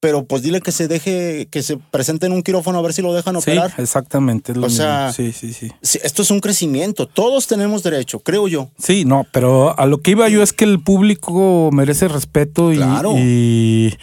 Pero 0.00 0.24
pues 0.24 0.40
dile 0.40 0.62
que 0.62 0.72
se 0.72 0.88
deje, 0.88 1.46
que 1.50 1.62
se 1.62 1.76
presente 1.76 2.24
en 2.24 2.32
un 2.32 2.42
quirófano 2.42 2.78
a 2.78 2.82
ver 2.82 2.94
si 2.94 3.02
lo 3.02 3.12
dejan 3.12 3.34
Sí, 3.34 3.50
operar. 3.50 3.74
exactamente. 3.76 4.52
es 4.52 4.58
lo 4.58 4.66
O 4.66 4.70
sea- 4.70 5.08
mismo. 5.08 5.30
sí, 5.30 5.32
sí, 5.32 5.52
sí. 5.52 5.70
Sí, 5.82 5.98
Esto 6.02 6.22
es 6.22 6.30
un 6.30 6.40
crecimiento. 6.40 7.06
Todos 7.06 7.46
tenemos 7.46 7.82
derecho, 7.82 8.20
creo 8.20 8.48
yo. 8.48 8.70
Sí, 8.78 9.04
no, 9.04 9.26
pero 9.30 9.78
a 9.78 9.84
lo 9.84 9.98
que 9.98 10.12
iba 10.12 10.26
yo 10.30 10.42
es 10.42 10.54
que 10.54 10.64
el 10.64 10.82
público 10.82 11.68
merece 11.72 12.08
respeto 12.08 12.72
y, 12.72 12.76
Claro. 12.76 13.12
y, 13.18 13.94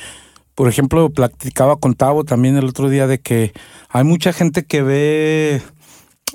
por 0.53 0.69
ejemplo, 0.69 1.09
platicaba 1.09 1.77
con 1.77 1.95
Tavo 1.95 2.23
también 2.23 2.57
el 2.57 2.65
otro 2.65 2.89
día 2.89 3.07
de 3.07 3.19
que 3.19 3.53
hay 3.89 4.03
mucha 4.03 4.33
gente 4.33 4.65
que 4.65 4.83
ve 4.83 5.61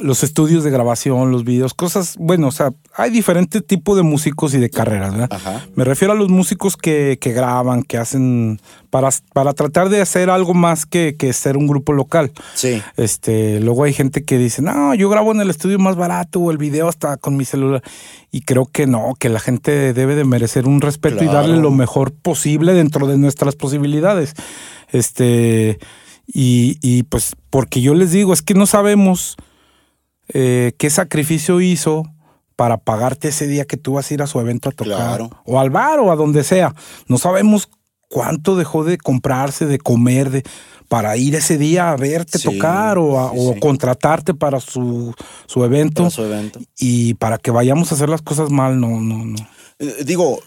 los 0.01 0.23
estudios 0.23 0.65
de 0.65 0.71
grabación, 0.71 1.31
los 1.31 1.45
videos, 1.45 1.75
cosas, 1.75 2.17
bueno, 2.19 2.49
o 2.49 2.51
sea, 2.51 2.73
hay 2.97 3.11
diferentes 3.11 3.65
tipos 3.65 3.97
de 3.97 4.03
músicos 4.03 4.55
y 4.55 4.59
de 4.59 4.71
carreras, 4.71 5.13
¿verdad? 5.13 5.29
Ajá. 5.31 5.67
Me 5.75 5.85
refiero 5.85 6.13
a 6.13 6.17
los 6.17 6.31
músicos 6.31 6.77
que, 6.79 7.19
que 7.21 7.33
graban, 7.33 7.83
que 7.83 7.99
hacen, 7.99 8.59
para, 8.89 9.11
para 9.35 9.53
tratar 9.53 9.91
de 9.91 10.01
hacer 10.01 10.31
algo 10.31 10.55
más 10.55 10.87
que, 10.87 11.15
que 11.19 11.33
ser 11.35 11.59
un 11.59 11.67
grupo 11.67 11.93
local. 11.93 12.33
Sí. 12.55 12.83
Este, 12.97 13.61
luego 13.61 13.85
hay 13.85 13.93
gente 13.93 14.25
que 14.25 14.39
dice, 14.39 14.63
no, 14.63 14.95
yo 14.95 15.11
grabo 15.11 15.33
en 15.33 15.43
el 15.43 15.51
estudio 15.51 15.79
más 15.79 15.95
barato 15.95 16.41
o 16.41 16.51
el 16.51 16.59
video 16.59 16.89
hasta 16.89 17.19
con 17.19 17.37
mi 17.37 17.45
celular. 17.45 17.83
Y 18.31 18.43
creo 18.43 18.65
que 18.65 18.87
no, 18.87 19.15
que 19.19 19.29
la 19.29 19.41
gente 19.41 19.93
debe 19.93 20.15
de 20.15 20.25
merecer 20.25 20.67
un 20.67 20.81
respeto 20.81 21.23
y 21.23 21.27
darle 21.27 21.59
lo 21.59 21.71
mejor 21.71 22.13
posible 22.13 22.73
dentro 22.73 23.07
de 23.07 23.19
nuestras 23.19 23.57
posibilidades. 23.57 24.33
Este, 24.91 25.79
y, 26.27 26.79
y 26.81 27.03
pues, 27.03 27.37
porque 27.51 27.83
yo 27.83 27.95
les 27.95 28.11
digo, 28.11 28.33
es 28.33 28.41
que 28.41 28.55
no 28.55 28.65
sabemos 28.65 29.37
eh, 30.33 30.73
qué 30.79 30.91
sacrificio 30.91 31.61
hizo 31.61 32.05
para 32.57 32.77
pagarte 32.79 33.29
ese 33.29 33.47
día 33.47 33.65
que 33.65 33.77
tú 33.77 33.95
vas 33.95 34.11
a 34.11 34.15
ir 34.15 34.23
a 34.23 34.27
su 34.27 34.39
evento 34.41 34.69
a 34.69 34.73
tocar. 34.73 34.97
Claro. 34.97 35.31
O 35.45 35.59
al 35.59 35.71
bar 35.71 35.99
o 36.01 36.13
a 36.13 36.17
donde 36.17 36.45
sea. 36.45 36.75
No 37.09 37.19
sabemos 37.19 37.69
cuánto 38.09 38.57
dejó 38.57 38.85
de 38.85 38.99
comprarse, 38.99 39.67
de 39.67 39.79
comer, 39.79 40.31
de 40.31 40.43
para 40.89 41.17
ir 41.17 41.35
ese 41.35 41.57
día 41.57 41.91
a 41.91 41.97
verte 41.97 42.39
Sí, 42.39 42.45
tocar 42.45 42.99
o, 42.99 43.19
a- 43.19 43.31
sí, 43.33 43.37
o 43.39 43.55
sí. 43.55 43.61
contratarte 43.61 44.35
para 44.35 44.61
su, 44.61 45.15
su 45.47 45.65
evento. 45.65 46.03
Para 46.03 46.11
su 46.11 46.23
evento. 46.25 46.61
Y 46.79 47.15
para 47.15 47.39
que 47.39 47.51
vayamos 47.51 47.91
a 47.91 47.95
hacer 47.95 48.11
las 48.11 48.21
cosas 48.21 48.51
mal, 48.51 48.79
no, 48.79 49.01
no, 49.01 49.25
no. 49.25 49.37
Eh, 49.79 50.05
digo, 50.05 50.41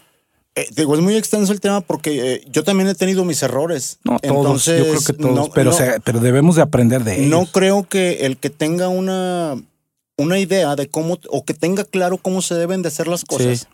eh, 0.54 0.68
digo, 0.76 0.94
es 0.94 1.00
muy 1.00 1.16
extenso 1.16 1.52
el 1.52 1.60
tema 1.60 1.80
porque 1.80 2.34
eh, 2.34 2.44
yo 2.48 2.62
también 2.62 2.88
he 2.88 2.94
tenido 2.94 3.24
mis 3.24 3.42
errores. 3.42 3.98
No, 4.04 4.20
todos, 4.20 4.36
Entonces, 4.38 4.78
yo 4.78 4.90
creo 4.92 5.04
que 5.04 5.12
todos, 5.14 5.34
no- 5.34 5.48
pero, 5.52 5.70
no- 5.72 5.76
se- 5.76 6.00
pero 6.04 6.20
debemos 6.20 6.54
de 6.54 6.62
aprender 6.62 7.02
de 7.02 7.16
ellos. 7.16 7.28
No 7.28 7.46
creo 7.50 7.82
que 7.88 8.24
el 8.24 8.36
que 8.36 8.48
tenga 8.48 8.88
una, 8.88 9.56
una 10.16 10.38
idea 10.38 10.76
de 10.76 10.88
cómo, 10.88 11.18
o 11.28 11.44
que 11.44 11.54
tenga 11.54 11.84
claro 11.84 12.18
cómo 12.18 12.42
se 12.42 12.54
deben 12.54 12.82
de 12.82 12.88
hacer 12.88 13.06
las 13.08 13.24
cosas, 13.24 13.60
Sí. 13.60 13.66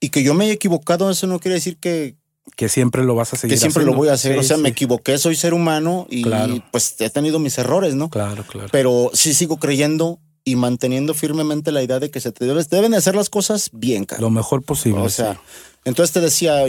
y 0.00 0.08
que 0.10 0.22
yo 0.22 0.34
me 0.34 0.44
haya 0.44 0.52
equivocado, 0.54 1.10
eso 1.10 1.26
no 1.26 1.40
quiere 1.40 1.56
decir 1.56 1.76
que, 1.78 2.14
que 2.56 2.68
siempre 2.68 3.04
lo 3.04 3.14
vas 3.14 3.32
a 3.34 3.36
seguir 3.36 3.54
que 3.54 3.60
siempre 3.60 3.80
haciendo. 3.82 3.92
lo 3.92 3.98
voy 3.98 4.08
a 4.08 4.12
hacer. 4.14 4.32
Sí, 4.34 4.38
o 4.38 4.42
sea, 4.42 4.56
me 4.56 4.70
equivoqué, 4.70 5.18
soy 5.18 5.36
ser 5.36 5.52
humano 5.54 6.06
y 6.10 6.22
Claro. 6.22 6.62
pues 6.72 6.94
he 7.00 7.10
tenido 7.10 7.38
mis 7.38 7.58
errores, 7.58 7.94
¿no? 7.94 8.08
Claro, 8.08 8.42
claro. 8.44 8.68
Pero 8.72 9.10
sí 9.12 9.34
sigo 9.34 9.58
creyendo 9.58 10.18
y 10.44 10.56
manteniendo 10.56 11.12
firmemente 11.12 11.72
la 11.72 11.82
idea 11.82 11.98
de 12.00 12.10
que 12.10 12.20
se 12.20 12.32
te 12.32 12.46
debes- 12.46 12.68
deben 12.70 12.92
de 12.92 12.96
hacer 12.96 13.14
las 13.14 13.28
cosas 13.28 13.68
bien, 13.72 14.06
cara. 14.06 14.22
lo 14.22 14.30
mejor 14.30 14.62
posible. 14.62 15.00
O 15.02 15.10
sea, 15.10 15.38
entonces 15.84 16.12
te 16.14 16.20
decía, 16.20 16.64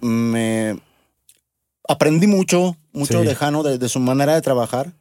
me 0.00 0.78
aprendí 1.88 2.26
mucho, 2.26 2.76
mucho 2.92 3.20
Sí. 3.22 3.26
de 3.26 3.34
Jano, 3.34 3.62
de, 3.64 3.78
de 3.78 3.88
su 3.88 3.98
manera 4.00 4.34
de 4.34 4.40
trabajar. 4.42 4.92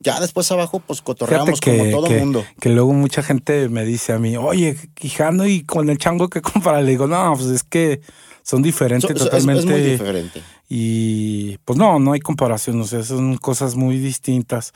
Ya 0.00 0.20
después 0.20 0.50
abajo, 0.52 0.80
pues 0.80 1.00
cotorreamos 1.00 1.60
que, 1.60 1.78
como 1.78 1.90
todo 1.90 2.10
mundo. 2.10 2.44
que 2.60 2.68
luego 2.68 2.92
mucha 2.92 3.22
gente 3.22 3.68
me 3.68 3.84
dice 3.84 4.12
a 4.12 4.18
mí, 4.18 4.36
oye, 4.36 4.76
Quijano 4.94 5.46
y 5.46 5.62
con 5.64 5.88
el 5.88 5.98
chango 5.98 6.28
que 6.28 6.42
compara, 6.42 6.82
le 6.82 6.90
digo, 6.90 7.06
no, 7.06 7.32
pues 7.36 7.46
es 7.48 7.62
que 7.64 8.00
son 8.42 8.62
diferentes 8.62 9.08
So- 9.10 9.16
so- 9.16 9.24
es- 9.24 9.30
totalmente. 9.30 9.60
es, 9.60 9.66
muy 9.66 9.80
diferente. 9.80 10.42
Y 10.68 11.58
pues 11.64 11.78
no, 11.78 11.98
no 11.98 12.12
hay 12.12 12.20
comparación, 12.20 12.80
o 12.80 12.84
sea, 12.84 13.02
son 13.02 13.36
cosas 13.38 13.76
muy 13.76 13.98
distintas. 13.98 14.72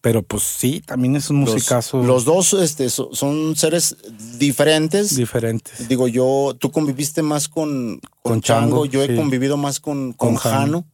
Pero 0.00 0.22
pues 0.22 0.42
sí, 0.42 0.82
también 0.84 1.16
es 1.16 1.30
un 1.30 1.36
musicazo 1.36 2.02
Los, 2.02 2.24
dos 2.26 2.52
este, 2.54 2.90
so- 2.90 3.08
son 3.14 3.56
seres 3.56 3.96
diferentes. 4.38 5.16
diferentes. 5.16 5.88
Digo, 5.88 6.08
yo, 6.08 6.54
tú 6.58 6.70
conviviste 6.70 7.22
más 7.22 7.48
con, 7.48 8.00
con, 8.22 8.32
Con 8.32 8.40
Chango, 8.42 8.84
Chango, 8.84 8.86
yo 8.86 9.02
he 9.02 9.14
convivido 9.16 9.56
más 9.56 9.80
con, 9.80 10.12
con, 10.12 10.30
Con 10.30 10.36
Jano. 10.36 10.58
Jano. 10.60 10.84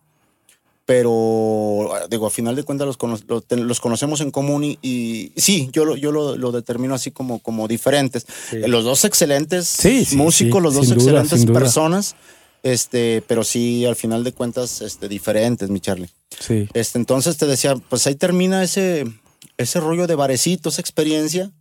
Pero, 0.91 1.89
digo, 2.11 2.27
a 2.27 2.31
final 2.31 2.57
de 2.57 2.65
cuentas 2.65 2.85
los, 2.85 2.97
cono- 2.97 3.17
conocemos 3.81 4.21
en 4.23 4.33
común 4.33 4.65
y, 4.65 4.77
y 4.83 5.31
sí, 5.37 5.69
yo, 5.73 5.85
lo, 5.85 5.95
yo 5.95 6.11
lo, 6.11 6.37
lo 6.37 6.51
determino 6.51 6.97
así 6.97 7.13
como, 7.13 7.39
como 7.39 7.69
diferentes. 7.69 8.27
Sí. 8.51 8.57
Eh, 8.57 8.67
Los 8.67 8.83
dos 8.83 9.05
excelentes 9.05 9.69
Sí, 9.69 10.05
sí, 10.05 10.17
músicos, 10.17 10.61
los 10.61 10.75
dos 10.75 10.89
duda, 10.89 10.97
excelentes 11.23 11.47
personas, 11.47 12.17
este, 12.65 13.23
pero 13.29 13.45
sí, 13.45 13.87
al 13.87 13.95
final 13.95 14.25
de 14.25 14.33
cuentas, 14.33 14.81
este, 14.83 15.09
diferentes, 15.09 15.71
mi 15.71 15.79
Charlie. 15.79 16.11
Sí. 16.41 16.69
Este, 16.75 16.99
entonces 16.99 17.37
te 17.37 17.47
decía, 17.47 17.77
pues 17.89 18.05
ahí 18.09 18.17
termina 18.17 18.65
ese, 18.65 19.05
ese 19.59 19.79
rollo 19.79 20.09
de 20.09 20.17
barecito, 20.17 20.71
esa 20.71 20.81
experiencia. 20.81 21.53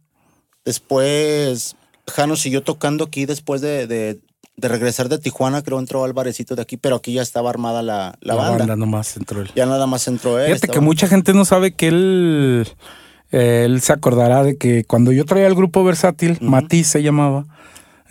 Después, 0.66 1.76
Jano 2.08 2.36
siguió 2.36 2.64
tocando 2.64 3.04
aquí 3.06 3.28
después 3.28 3.62
de, 3.62 3.86
de- 3.86 4.20
de 4.60 4.68
regresar 4.68 5.10
de 5.10 5.18
Tijuana, 5.20 5.62
creo 5.62 5.80
entró 5.80 6.04
al 6.04 6.14
barecito 6.14 6.56
de 6.56 6.62
aquí, 6.62 6.78
pero 6.78 6.96
aquí 6.98 7.14
ya 7.14 7.22
estaba 7.22 7.50
armada 7.50 7.82
la, 7.82 8.16
la 8.22 8.36
banda. 8.36 8.76
nomás 8.76 9.16
entró 9.18 9.42
él. 9.42 9.50
Ya 9.56 9.66
nada 9.66 9.88
más 9.88 10.08
entró 10.08 10.40
él. 10.40 10.48
Fíjate 10.48 10.68
que 10.68 10.80
mucha 10.80 11.08
gente 11.08 11.34
no 11.34 11.46
sabe 11.46 11.74
que 11.74 11.88
él, 11.88 12.68
eh, 13.32 13.64
él 13.66 13.82
se 13.82 13.94
acordará 13.94 14.44
de 14.44 14.58
que 14.58 14.84
cuando 14.84 15.12
yo 15.12 15.26
traía 15.26 15.48
el 15.48 15.56
grupo 15.56 15.84
versátil, 15.84 16.38
Matiz 16.42 16.88
se 16.88 17.02
llamaba, 17.04 17.46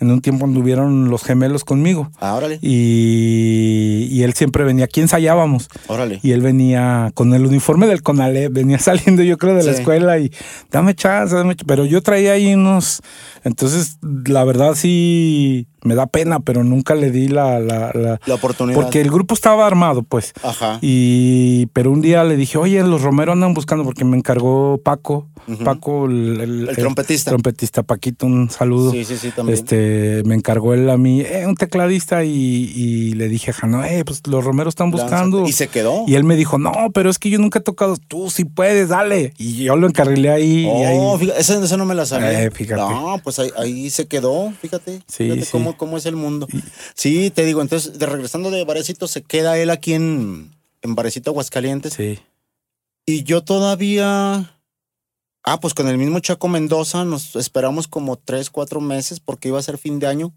en 0.01 0.11
un 0.11 0.21
tiempo 0.21 0.45
anduvieron 0.45 1.09
los 1.09 1.23
gemelos 1.23 1.65
conmigo. 1.65 2.09
Ah, 2.21 2.33
órale, 2.35 2.57
Y, 2.61 4.07
y 4.09 4.23
él 4.23 4.33
siempre 4.33 4.63
venía, 4.63 4.85
aquí 4.85 5.01
ensayábamos. 5.01 5.67
órale. 5.87 6.19
Y 6.23 6.31
él 6.31 6.41
venía 6.41 7.11
con 7.13 7.33
el 7.33 7.45
uniforme 7.45 7.85
del 7.85 8.01
Conalep, 8.01 8.51
venía 8.53 8.79
saliendo 8.79 9.23
yo 9.23 9.37
creo 9.37 9.55
de 9.55 9.63
la 9.63 9.73
Sí. 9.73 9.79
escuela 9.79 10.17
y 10.19 10.31
dame 10.71 10.95
chance, 10.95 11.35
dame 11.35 11.55
ch-". 11.55 11.63
Pero 11.67 11.85
yo 11.85 12.01
traía 12.01 12.31
ahí 12.33 12.53
unos, 12.53 13.01
entonces 13.43 13.97
la 14.25 14.43
verdad 14.45 14.75
sí 14.75 15.67
me 15.83 15.95
da 15.95 16.07
pena, 16.07 16.39
pero 16.39 16.63
nunca 16.63 16.95
le 16.95 17.11
di 17.11 17.27
la... 17.27 17.59
la, 17.59 17.91
la- 17.93 18.19
La 18.25 18.35
oportunidad. 18.35 18.79
porque 18.79 19.01
el 19.01 19.09
grupo 19.11 19.33
estaba 19.33 19.65
armado, 19.67 20.03
pues. 20.03 20.33
Ajá. 20.43 20.79
Y, 20.81 21.67
pero 21.73 21.91
un 21.91 22.01
día 22.01 22.23
le 22.23 22.35
dije, 22.35 22.57
oye, 22.57 22.81
los 22.83 23.01
Romero 23.01 23.31
andan 23.31 23.53
buscando 23.53 23.83
porque 23.83 24.05
me 24.05 24.17
encargó 24.17 24.79
Paco. 24.83 25.27
Paco, 25.63 26.05
el, 26.05 26.67
El 26.69 26.75
trompetista. 26.75 27.31
trompetista, 27.31 27.81
Paquito, 27.81 28.27
un 28.27 28.51
saludo. 28.51 28.91
Sí, 28.91 29.03
sí, 29.03 29.17
sí, 29.17 29.31
también. 29.31 29.57
Este, 29.57 30.21
me 30.25 30.35
encargó 30.35 30.75
él 30.75 30.87
a 30.91 30.97
mí, 30.97 31.21
eh, 31.21 31.45
un 31.47 31.55
tecladista, 31.55 32.23
y, 32.23 32.29
y 32.75 33.13
le 33.13 33.27
dije 33.29 33.51
Jano, 33.51 33.83
eh, 33.83 34.03
pues 34.05 34.21
los 34.27 34.43
Romero 34.43 34.69
están 34.69 34.91
buscando. 34.91 35.47
Y 35.47 35.53
se 35.53 35.67
quedó. 35.67 36.03
Y 36.05 36.13
él 36.15 36.23
me 36.23 36.35
dijo, 36.35 36.59
no, 36.59 36.71
pero 36.93 37.09
es 37.09 37.17
que 37.17 37.31
yo 37.31 37.39
nunca 37.39 37.59
he 37.59 37.61
tocado, 37.63 37.97
tú 38.07 38.29
sí 38.29 38.45
puedes, 38.45 38.89
dale. 38.89 39.33
Y 39.39 39.63
yo 39.63 39.75
lo 39.75 39.87
encarrilé 39.87 40.29
ahí. 40.29 40.65
y 40.65 40.67
Oh, 40.69 41.13
ahí- 41.15 41.19
fíjate, 41.21 41.41
esa, 41.41 41.63
esa 41.63 41.77
no 41.77 41.85
me 41.85 41.95
la 41.95 42.05
sabía. 42.05 42.43
Eh, 42.43 42.51
fíjate. 42.51 42.79
No, 42.81 43.19
pues 43.23 43.39
ahí, 43.39 43.49
ahí 43.57 43.89
se 43.89 44.07
quedó, 44.07 44.51
fíjate. 44.61 44.99
Sí, 45.07 45.23
fíjate 45.23 45.41
sí. 45.45 45.49
Cómo, 45.51 45.68
cómo 45.77 45.97
es 45.97 46.05
el 46.05 46.15
mundo. 46.15 46.47
Sí, 46.95 47.29
te 47.29 47.45
digo, 47.45 47.61
entonces, 47.61 47.97
de 47.99 48.05
regresando 48.05 48.51
de 48.51 48.63
Varecito, 48.65 49.07
se 49.07 49.21
queda 49.21 49.57
él 49.57 49.69
aquí 49.69 49.93
en, 49.93 50.55
en 50.81 50.95
Varecito, 50.95 51.31
Aguascalientes. 51.31 51.93
sí. 51.93 52.19
Y 53.05 53.23
yo 53.23 53.43
todavía. 53.43 54.55
Ah, 55.43 55.59
pues 55.59 55.73
con 55.73 55.87
el 55.87 55.97
mismo 55.97 56.19
Chaco 56.19 56.47
Mendoza 56.47 57.05
nos 57.05 57.35
esperamos 57.35 57.87
como 57.87 58.17
tres, 58.17 58.51
cuatro 58.51 58.81
meses 58.81 59.19
porque 59.19 59.47
iba 59.47 59.57
a 59.57 59.63
ser 59.63 59.79
fin 59.79 59.97
de 59.97 60.05
año. 60.05 60.31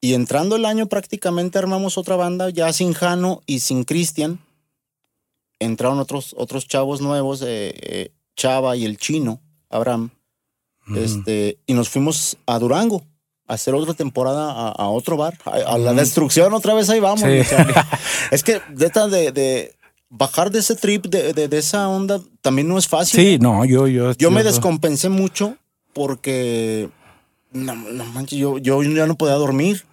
Y 0.00 0.14
entrando 0.14 0.56
el 0.56 0.64
año 0.64 0.88
prácticamente 0.88 1.56
armamos 1.56 1.96
otra 1.96 2.16
banda 2.16 2.50
ya 2.50 2.72
sin 2.72 2.94
Jano 2.94 3.42
y 3.46 3.60
sin 3.60 3.84
Cristian. 3.84 4.40
Entraron 5.60 6.00
otros, 6.00 6.34
otros 6.36 6.66
chavos 6.66 7.00
nuevos, 7.00 7.42
eh, 7.42 7.74
eh, 7.76 8.12
Chava 8.36 8.76
y 8.76 8.84
el 8.84 8.96
chino, 8.96 9.40
Abraham. 9.70 10.10
Ujú. 10.88 10.96
Este, 10.98 11.58
y 11.66 11.74
nos 11.74 11.88
fuimos 11.88 12.38
a 12.46 12.58
Durango 12.58 13.04
hacer 13.48 13.74
otra 13.74 13.94
temporada 13.94 14.52
a, 14.52 14.68
a 14.70 14.88
otro 14.88 15.16
bar, 15.16 15.34
a, 15.44 15.50
a 15.74 15.78
la 15.78 15.92
destrucción, 15.94 16.52
otra 16.54 16.74
vez 16.74 16.88
ahí 16.90 17.00
vamos. 17.00 17.20
Sí. 17.22 17.40
es 18.30 18.42
que 18.44 18.60
neta, 18.76 19.08
de, 19.08 19.32
de 19.32 19.74
bajar 20.10 20.50
de 20.50 20.60
ese 20.60 20.76
trip, 20.76 21.06
de, 21.06 21.32
de- 21.32 21.48
de 21.48 21.58
esa 21.58 21.88
onda, 21.88 22.20
también 22.42 22.68
no 22.68 22.78
es 22.78 22.86
fácil. 22.86 23.20
Sí, 23.20 23.38
no, 23.40 23.64
yo, 23.64 23.86
yo. 23.88 24.12
Yo 24.12 24.30
me 24.30 24.42
descompensé 24.44 25.08
mucho 25.08 25.56
porque, 25.94 26.88
no, 27.52 27.74
no 27.74 28.04
manches, 28.04 28.38
yo, 28.38 28.58
yo 28.58 28.82
ya 28.82 29.06
no 29.06 29.16
podía 29.16 29.34
dormir. 29.34 29.84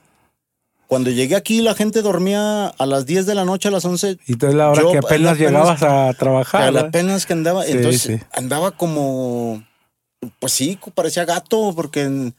Cuando 0.88 1.10
llegué 1.10 1.36
aquí, 1.36 1.62
la 1.62 1.74
gente 1.74 2.04
dormía 2.04 2.68
a 2.68 2.86
las 2.86 3.08
10 3.08 3.26
de 3.26 3.34
la 3.34 3.44
noche, 3.44 3.70
a 3.70 3.72
las 3.72 3.84
11. 3.86 4.20
Y 4.28 4.34
entonces 4.34 4.56
la 4.56 4.70
hora 4.70 4.82
Yo, 4.84 4.92
que 4.92 5.00
apenas 5.00 5.34
apenas- 5.34 5.38
llegabas 5.40 5.82
a 5.84 6.14
trabajar. 6.14 6.62
a 6.62 6.66
la 6.66 6.72
¿verdad? 6.84 6.92
penas 6.92 7.26
que 7.26 7.34
andaba, 7.34 7.64
Sí, 7.64 7.72
entonces 7.72 8.02
sí. 8.04 8.20
andaba 8.34 8.70
como, 8.72 9.64
pues 10.40 10.54
sí, 10.54 10.78
parecía 10.94 11.26
gato, 11.26 11.74
porque 11.76 12.32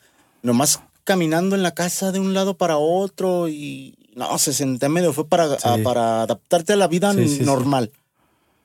nomás 0.42 0.80
caminando 1.07 1.57
en 1.57 1.62
la 1.62 1.72
casa 1.72 2.12
de 2.12 2.20
un 2.20 2.34
lado 2.34 2.59
para 2.59 2.76
otro 2.76 3.48
y 3.48 3.96
no, 4.14 4.36
se 4.38 4.52
senté 4.52 4.90
medio, 4.90 5.14
fue 5.14 5.26
para, 5.26 5.44
a- 5.44 5.59
Sí. 5.76 5.82
para 5.82 6.22
adaptarte 6.22 6.74
a 6.74 6.76
la 6.76 6.88
vida 6.88 7.14
Sí, 7.14 7.26
sí, 7.28 7.36
sí. 7.38 7.44
normal. 7.44 7.90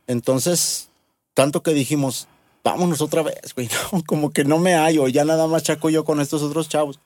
Entonces, 0.08 0.90
tanto 1.34 1.64
que 1.64 1.74
dijimos, 1.74 2.28
vámonos 2.64 3.00
otra 3.02 3.22
vez, 3.24 3.54
güey, 3.56 3.70
no, 3.94 4.04
como 4.06 4.32
que 4.32 4.44
no 4.44 4.58
me 4.60 4.74
hallo, 4.74 5.08
ya 5.08 5.24
nada 5.24 5.48
más 5.48 5.64
chaco 5.64 5.90
yo 5.90 6.04
con 6.04 6.20
estos 6.20 6.42
otros 6.42 6.68
chavos. 6.68 7.00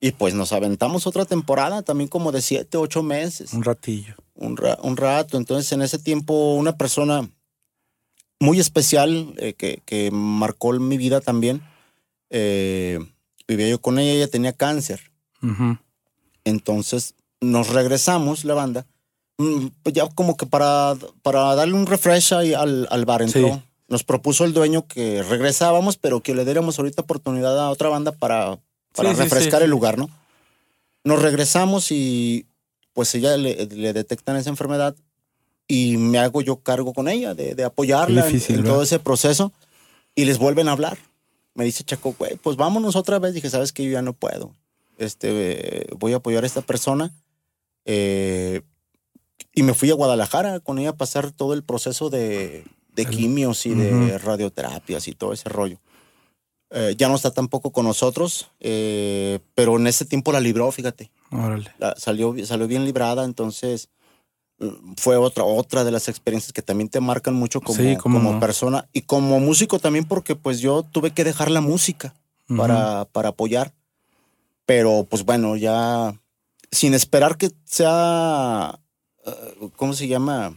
Y 0.00 0.12
pues 0.12 0.34
nos 0.34 0.52
aventamos 0.52 1.06
otra 1.06 1.24
temporada, 1.24 1.82
también 1.82 2.08
como 2.08 2.30
de 2.32 2.42
siete, 2.42 2.76
ocho 2.76 3.02
meses 3.02 3.54
Un 3.54 3.64
ratillo. 3.64 4.14
un, 4.34 4.56
ra- 4.56 4.78
un 4.82 4.96
rato. 4.96 5.38
Entonces, 5.38 5.70
en 5.72 5.80
ese 5.82 5.98
tiempo, 5.98 6.54
una 6.54 6.76
persona 6.76 7.30
muy 8.38 8.60
especial 8.60 9.32
eh, 9.38 9.54
que, 9.54 9.80
que 9.86 10.10
marcó 10.10 10.72
mi 10.74 10.98
vida 10.98 11.20
también, 11.22 11.62
eh, 12.28 12.98
vivía 13.48 13.68
yo 13.68 13.80
con 13.80 13.98
ella, 13.98 14.12
ella 14.12 14.28
tenía 14.28 14.52
cáncer. 14.52 15.00
Ujú. 15.42 15.78
Entonces, 16.44 17.14
nos 17.40 17.68
regresamos, 17.70 18.44
la 18.44 18.54
banda, 18.54 18.86
mm, 19.38 19.66
pues 19.82 19.94
ya 19.94 20.08
como 20.08 20.36
que 20.36 20.46
para, 20.46 20.94
para 21.22 21.54
darle 21.54 21.74
un 21.74 21.86
refresh 21.86 22.34
ahí 22.34 22.54
al, 22.54 22.86
al 22.90 23.04
bar 23.04 23.22
entró. 23.22 23.48
Sí. 23.54 23.62
Nos 23.88 24.02
propuso 24.04 24.44
el 24.44 24.52
dueño 24.52 24.86
que 24.86 25.22
regresábamos, 25.22 25.96
pero 25.96 26.20
que 26.20 26.34
le 26.34 26.44
diéramos 26.44 26.78
ahorita 26.78 27.02
oportunidad 27.02 27.58
a 27.58 27.70
otra 27.70 27.88
banda 27.88 28.12
para, 28.12 28.58
para 28.94 29.14
Sí, 29.14 29.20
refrescar 29.20 29.60
sí, 29.60 29.64
el 29.64 29.70
lugar, 29.70 29.96
¿no? 29.98 30.08
Nos 31.04 31.22
regresamos 31.22 31.92
y 31.92 32.46
pues 32.94 33.14
ella 33.14 33.36
le, 33.36 33.66
le 33.66 33.92
detectan 33.92 34.36
esa 34.36 34.50
enfermedad 34.50 34.96
y 35.68 35.98
me 35.98 36.18
hago 36.18 36.40
yo 36.42 36.56
cargo 36.56 36.92
con 36.94 37.06
ella 37.08 37.34
de, 37.34 37.54
de 37.54 37.62
apoyarla 37.64 38.26
en- 38.26 38.32
difícil, 38.32 38.56
en, 38.56 38.62
¿verdad? 38.62 38.74
todo 38.74 38.82
ese 38.82 38.98
proceso 38.98 39.52
y 40.16 40.24
les 40.24 40.38
vuelven 40.38 40.68
a 40.68 40.72
hablar. 40.72 40.98
Me 41.56 41.64
dice 41.64 41.82
Chaco, 41.84 42.14
güey, 42.16 42.36
pues 42.36 42.56
vámonos 42.56 42.94
otra 42.96 43.18
vez. 43.18 43.34
Dije, 43.34 43.50
sabes 43.50 43.72
que 43.72 43.84
yo 43.84 43.90
ya 43.90 44.02
no 44.02 44.12
puedo. 44.12 44.52
Este, 44.98 45.86
voy 45.98 46.12
a 46.12 46.16
apoyar 46.16 46.44
a 46.44 46.46
esta 46.46 46.60
persona. 46.62 47.12
Eh, 47.84 48.62
y 49.54 49.62
me 49.62 49.74
fui 49.74 49.90
a 49.90 49.94
Guadalajara 49.94 50.60
con 50.60 50.78
ella 50.78 50.90
a 50.90 50.96
pasar 50.96 51.32
todo 51.32 51.54
el 51.54 51.62
proceso 51.64 52.10
de, 52.10 52.64
de 52.94 53.06
quimios 53.06 53.64
y 53.66 53.74
de 53.74 54.18
radioterapias 54.18 55.08
y 55.08 55.12
todo 55.12 55.32
ese 55.32 55.48
rollo. 55.48 55.78
Eh, 56.70 56.94
ya 56.98 57.08
no 57.08 57.14
está 57.14 57.30
tampoco 57.30 57.70
con 57.70 57.86
nosotros, 57.86 58.50
eh, 58.60 59.38
pero 59.54 59.76
en 59.76 59.86
ese 59.86 60.04
tiempo 60.04 60.32
la 60.32 60.40
libró, 60.40 60.70
fíjate. 60.72 61.10
Órale. 61.30 61.72
La- 61.78 61.94
salió, 61.96 62.34
salió 62.44 62.66
bien 62.66 62.84
librada, 62.84 63.24
entonces 63.24 63.88
fue 64.96 65.16
otra, 65.16 65.44
otra 65.44 65.84
de 65.84 65.90
las 65.90 66.08
experiencias 66.08 66.52
que 66.52 66.62
también 66.62 66.88
te 66.88 67.00
marcan 67.00 67.34
mucho 67.34 67.60
como, 67.60 67.78
Sí, 67.78 67.96
como 67.96 68.18
no. 68.32 68.40
persona 68.40 68.88
y 68.92 69.02
como 69.02 69.38
músico 69.40 69.78
también 69.78 70.04
porque 70.06 70.34
pues 70.34 70.60
yo 70.60 70.82
tuve 70.82 71.10
que 71.10 71.24
dejar 71.24 71.50
la 71.50 71.60
música 71.60 72.14
para, 72.56 73.04
para 73.06 73.30
apoyar. 73.30 73.72
Pero 74.64 75.06
pues 75.08 75.24
bueno, 75.24 75.56
ya 75.56 76.18
sin 76.70 76.94
esperar 76.94 77.36
que 77.36 77.50
sea, 77.64 78.78
eh, 79.26 79.68
¿cómo 79.76 79.92
se 79.92 80.08
llama? 80.08 80.54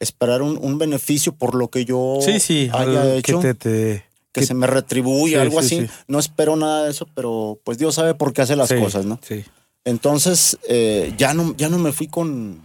Esperar 0.00 0.42
un, 0.42 0.58
un 0.60 0.76
beneficio 0.78 1.32
por 1.34 1.54
lo 1.54 1.68
que 1.68 1.84
yo 1.84 2.18
Sí, 2.20 2.40
sí. 2.40 2.68
haya 2.72 3.14
hecho, 3.14 3.40
Que 3.40 3.54
te, 3.54 3.54
te- 3.54 4.04
que 4.32 4.40
que- 4.40 4.46
se 4.46 4.54
me 4.54 4.66
retribuya, 4.66 5.40
algo 5.40 5.62
sí, 5.62 5.76
así. 5.78 5.86
sí. 5.86 5.92
No 6.08 6.18
espero 6.18 6.56
nada 6.56 6.84
de 6.84 6.90
eso, 6.90 7.06
pero 7.14 7.58
pues 7.64 7.78
Dios 7.78 7.94
sabe 7.94 8.14
por 8.14 8.32
qué 8.32 8.42
hace 8.42 8.56
las 8.56 8.72
cosas, 8.72 9.04
¿no? 9.06 9.18
Sí. 9.22 9.44
Entonces, 9.84 10.58
eh, 10.68 11.14
ya, 11.16 11.32
no, 11.34 11.54
ya 11.56 11.68
no 11.68 11.78
me 11.78 11.92
fui 11.92 12.08
con, 12.08 12.64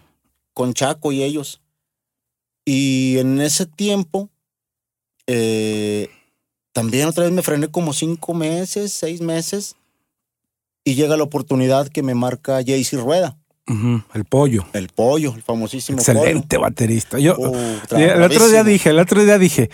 con 0.60 0.74
Chaco 0.74 1.14
y 1.14 1.24
ellos. 1.24 1.62
Y 2.66 3.18
en 3.18 3.40
ese 3.40 3.66
tiempo, 3.66 4.30
eh, 5.26 6.10
también 6.74 7.08
otra 7.08 7.24
vez 7.24 7.32
me 7.32 7.42
frené 7.42 7.70
como 7.70 7.94
cinco 7.94 8.34
meses, 8.34 8.92
seis 8.92 9.22
meses. 9.22 9.78
Y 10.84 10.96
llega 10.96 11.16
la 11.16 11.24
oportunidad 11.24 11.88
que 11.88 12.04
me 12.04 12.14
marca 12.14 12.56
Jaycee 12.62 12.98
Rueda, 13.00 13.38
El 14.14 14.26
pollo. 14.26 14.66
el 14.74 14.90
pollo, 14.90 15.34
el 15.34 15.44
famosísimo 15.44 16.00
Excelente 16.00 16.58
baterista. 16.58 17.20
Yo, 17.20 17.38
Sí, 17.90 17.96
el 18.02 18.22
otro 18.22 18.50
día 18.50 18.66
dije, 18.66 18.90
el 18.90 19.00
otro 19.00 19.24
día 19.24 19.38
dije, 19.38 19.70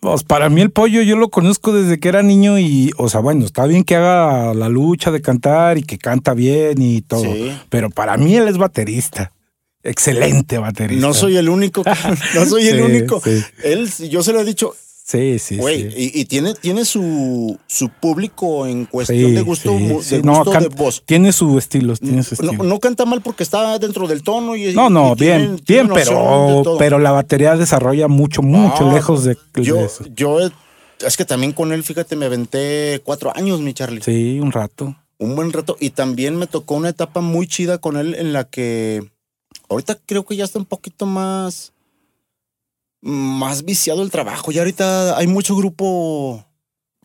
pues 0.00 0.24
para 0.24 0.48
mí 0.48 0.60
el 0.62 0.72
pollo 0.72 1.00
yo 1.02 1.14
lo 1.16 1.28
conozco 1.30 1.72
desde 1.72 2.00
que 2.00 2.08
era 2.08 2.24
niño 2.24 2.58
y, 2.58 2.90
o 2.98 3.08
sea, 3.08 3.20
bueno, 3.20 3.44
está 3.44 3.66
bien 3.66 3.84
que 3.84 3.94
haga 3.94 4.52
la 4.54 4.68
lucha 4.68 5.12
de 5.12 5.22
cantar 5.22 5.78
y 5.78 5.84
que 5.84 5.96
canta 5.98 6.34
bien 6.34 6.82
y 6.82 7.02
todo, 7.02 7.22
Sí. 7.22 7.56
pero 7.68 7.88
para 7.90 8.16
mí 8.16 8.34
él 8.34 8.48
es 8.48 8.58
baterista. 8.58 9.32
Excelente 9.82 10.58
baterista. 10.58 11.06
No 11.06 11.14
soy 11.14 11.36
el 11.36 11.48
único, 11.48 11.82
no 12.34 12.46
soy 12.46 12.68
el 12.68 12.80
único. 12.80 13.20
sí. 13.24 13.42
Él, 13.62 13.88
yo 14.10 14.22
se 14.22 14.32
lo 14.32 14.40
he 14.40 14.44
dicho, 14.44 14.74
Sí, 15.04 15.38
sí, 15.38 15.56
güey, 15.56 15.90
sí. 15.90 16.10
y, 16.14 16.20
y 16.20 16.24
tiene, 16.26 16.52
tiene 16.52 16.84
su, 16.84 17.58
su 17.66 17.88
público 17.88 18.66
en 18.66 18.84
cuestión 18.84 19.34
de 19.34 19.40
gusto, 19.40 19.72
de 19.72 20.20
No, 20.22 20.44
gusto 20.44 20.60
de 20.60 20.68
voz. 20.68 21.02
Tiene 21.06 21.32
su 21.32 21.56
estilo, 21.56 21.96
tiene 21.96 22.22
su 22.22 22.34
No, 22.42 22.50
estilo. 22.50 22.62
no 22.64 22.78
canta 22.78 23.06
mal 23.06 23.22
porque 23.22 23.42
está 23.42 23.78
dentro 23.78 24.06
del 24.06 24.22
tono 24.22 24.54
y 24.54 24.74
No, 24.74 24.90
no, 24.90 25.14
y 25.16 25.20
bien, 25.20 25.58
tiene 25.60 25.84
bien, 25.84 25.86
de 25.88 25.94
pero, 25.94 26.76
pero 26.78 26.98
la 26.98 27.12
batería 27.12 27.56
desarrolla 27.56 28.06
mucho, 28.06 28.42
mucho 28.42 28.90
Ah, 28.90 28.92
lejos 28.92 29.24
de, 29.24 29.38
de 29.54 29.64
yo, 29.64 29.80
eso. 29.80 30.04
yo 30.14 30.40
es 31.00 31.16
que 31.16 31.24
también 31.24 31.52
con 31.52 31.72
él, 31.72 31.82
fíjate, 31.84 32.14
me 32.14 32.26
aventé 32.26 33.00
cuatro 33.02 33.34
años, 33.34 33.60
mi 33.62 33.72
Charlie. 33.72 34.02
Sí, 34.02 34.38
un 34.40 34.52
rato. 34.52 34.94
Un 35.16 35.34
buen 35.36 35.52
rato. 35.54 35.78
Y 35.80 35.88
también 35.90 36.36
me 36.36 36.46
tocó 36.46 36.74
una 36.74 36.90
etapa 36.90 37.22
muy 37.22 37.46
chida 37.46 37.78
con 37.78 37.96
él 37.96 38.14
en 38.14 38.34
la 38.34 38.44
que 38.44 39.08
ahorita 39.68 39.98
creo 40.06 40.24
que 40.24 40.36
ya 40.36 40.44
está 40.44 40.58
un 40.58 40.64
poquito 40.66 41.06
más, 41.06 41.72
más 43.00 43.64
viciado 43.64 44.02
el 44.02 44.10
trabajo. 44.10 44.50
Ya 44.50 44.60
ahorita 44.62 45.16
hay 45.16 45.26
mucho 45.26 45.54
grupo, 45.56 46.44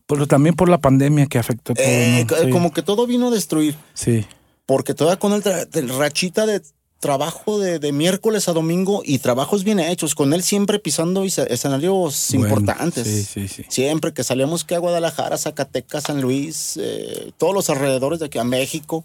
Pero 0.08 0.28
también 0.28 0.56
por 0.56 0.70
la 0.70 0.80
pandemia 0.82 1.28
que 1.28 1.38
afectó 1.40 1.74
todo. 1.74 1.84
eh, 1.86 2.26
¿no? 2.30 2.38
Sí, 2.38 2.50
como 2.50 2.72
que 2.74 2.82
todo 2.82 3.06
vino 3.08 3.28
a 3.28 3.32
destruir. 3.32 3.76
sí. 3.94 4.26
Porque 4.66 4.94
todavía 4.94 5.20
con 5.20 5.34
el, 5.34 5.90
rachita 5.90 6.46
de 6.46 6.62
trabajo 7.02 7.60
de, 7.60 7.80
de 7.80 7.92
miércoles 7.92 8.48
a 8.48 8.54
domingo 8.54 9.02
y 9.04 9.20
trabajos 9.20 9.66
bien 9.66 9.78
hechos, 9.82 10.16
con 10.16 10.32
él 10.34 10.42
siempre 10.42 10.80
pisando 10.80 11.26
esce- 11.26 11.48
escenarios 11.50 12.28
Bueno, 12.32 12.46
importantes. 12.48 13.06
Sí, 13.06 13.24
sí, 13.26 13.48
sí. 13.50 13.66
Siempre 13.68 14.14
que 14.14 14.24
salíamos 14.24 14.64
que 14.64 14.76
a 14.76 14.80
Guadalajara, 14.80 15.38
Zacatecas, 15.38 16.04
San 16.06 16.22
Luis, 16.22 16.80
eh, 16.82 17.34
todos 17.38 17.54
los 17.54 17.70
alrededores 17.70 18.20
de 18.22 18.28
aquí, 18.28 18.40
a 18.40 18.46
México, 18.46 19.04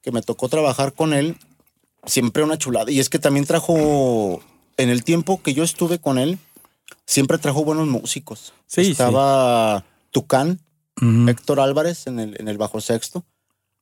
que 0.00 0.12
me 0.12 0.22
tocó 0.22 0.48
trabajar 0.48 0.94
con 0.94 1.12
él, 1.12 1.36
siempre 2.06 2.42
una 2.42 2.58
chulada. 2.58 2.90
Y 2.90 3.00
es 3.00 3.08
que 3.08 3.18
también 3.18 3.46
trajo, 3.46 4.40
en 4.76 4.88
el 4.88 5.04
tiempo 5.04 5.40
que 5.42 5.54
yo 5.54 5.62
estuve 5.64 5.98
con 5.98 6.18
él, 6.18 6.38
siempre 7.06 7.38
trajo 7.38 7.64
buenos 7.64 7.88
músicos. 7.88 8.52
Sí, 8.66 8.84
sí. 8.84 8.90
Estaba 8.92 9.84
Tucán, 10.10 10.60
Ujú. 11.00 11.28
Héctor 11.28 11.60
Álvarez 11.60 12.06
en 12.06 12.18
el, 12.20 12.36
en 12.40 12.48
el 12.48 12.58
bajo 12.58 12.80
sexto. 12.80 13.24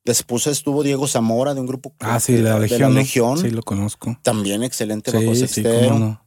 Después 0.05 0.47
estuvo 0.47 0.83
Diego 0.83 1.07
Zamora 1.07 1.53
de 1.55 1.61
un 1.61 1.67
grupo 1.67 1.93
Ah, 2.01 2.19
sí, 2.21 2.35
de- 2.35 2.43
la 2.43 2.55
de 2.55 2.61
Legión. 2.69 2.95
¿no? 2.95 3.01
Legión. 3.01 3.39
Sí, 3.39 3.51
lo 3.51 3.63
conozco. 3.63 4.17
También 4.23 4.63
excelente 4.63 5.11
bajo 5.11 5.35
Sí, 5.35 5.47
sí, 5.47 5.63
sextero. 5.63 5.99
no. 5.99 6.23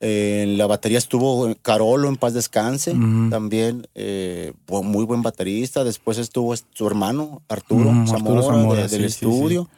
Eh, 0.00 0.42
en 0.44 0.58
la 0.58 0.68
batería 0.68 0.98
estuvo 0.98 1.52
Carolo 1.60 2.08
en 2.08 2.14
paz 2.16 2.32
descanse, 2.32 2.92
también 3.30 3.88
eh, 3.96 4.52
muy 4.68 5.04
buen 5.04 5.22
baterista. 5.22 5.82
Después 5.82 6.18
estuvo 6.18 6.54
su 6.56 6.86
hermano 6.86 7.42
Arturo 7.48 7.86
Zamora, 8.06 8.12
Arturo 8.16 8.42
Zamora, 8.42 8.82
de- 8.82 8.88
del 8.88 9.10
sí, 9.10 9.18
sí, 9.18 9.24
estudio. 9.26 9.68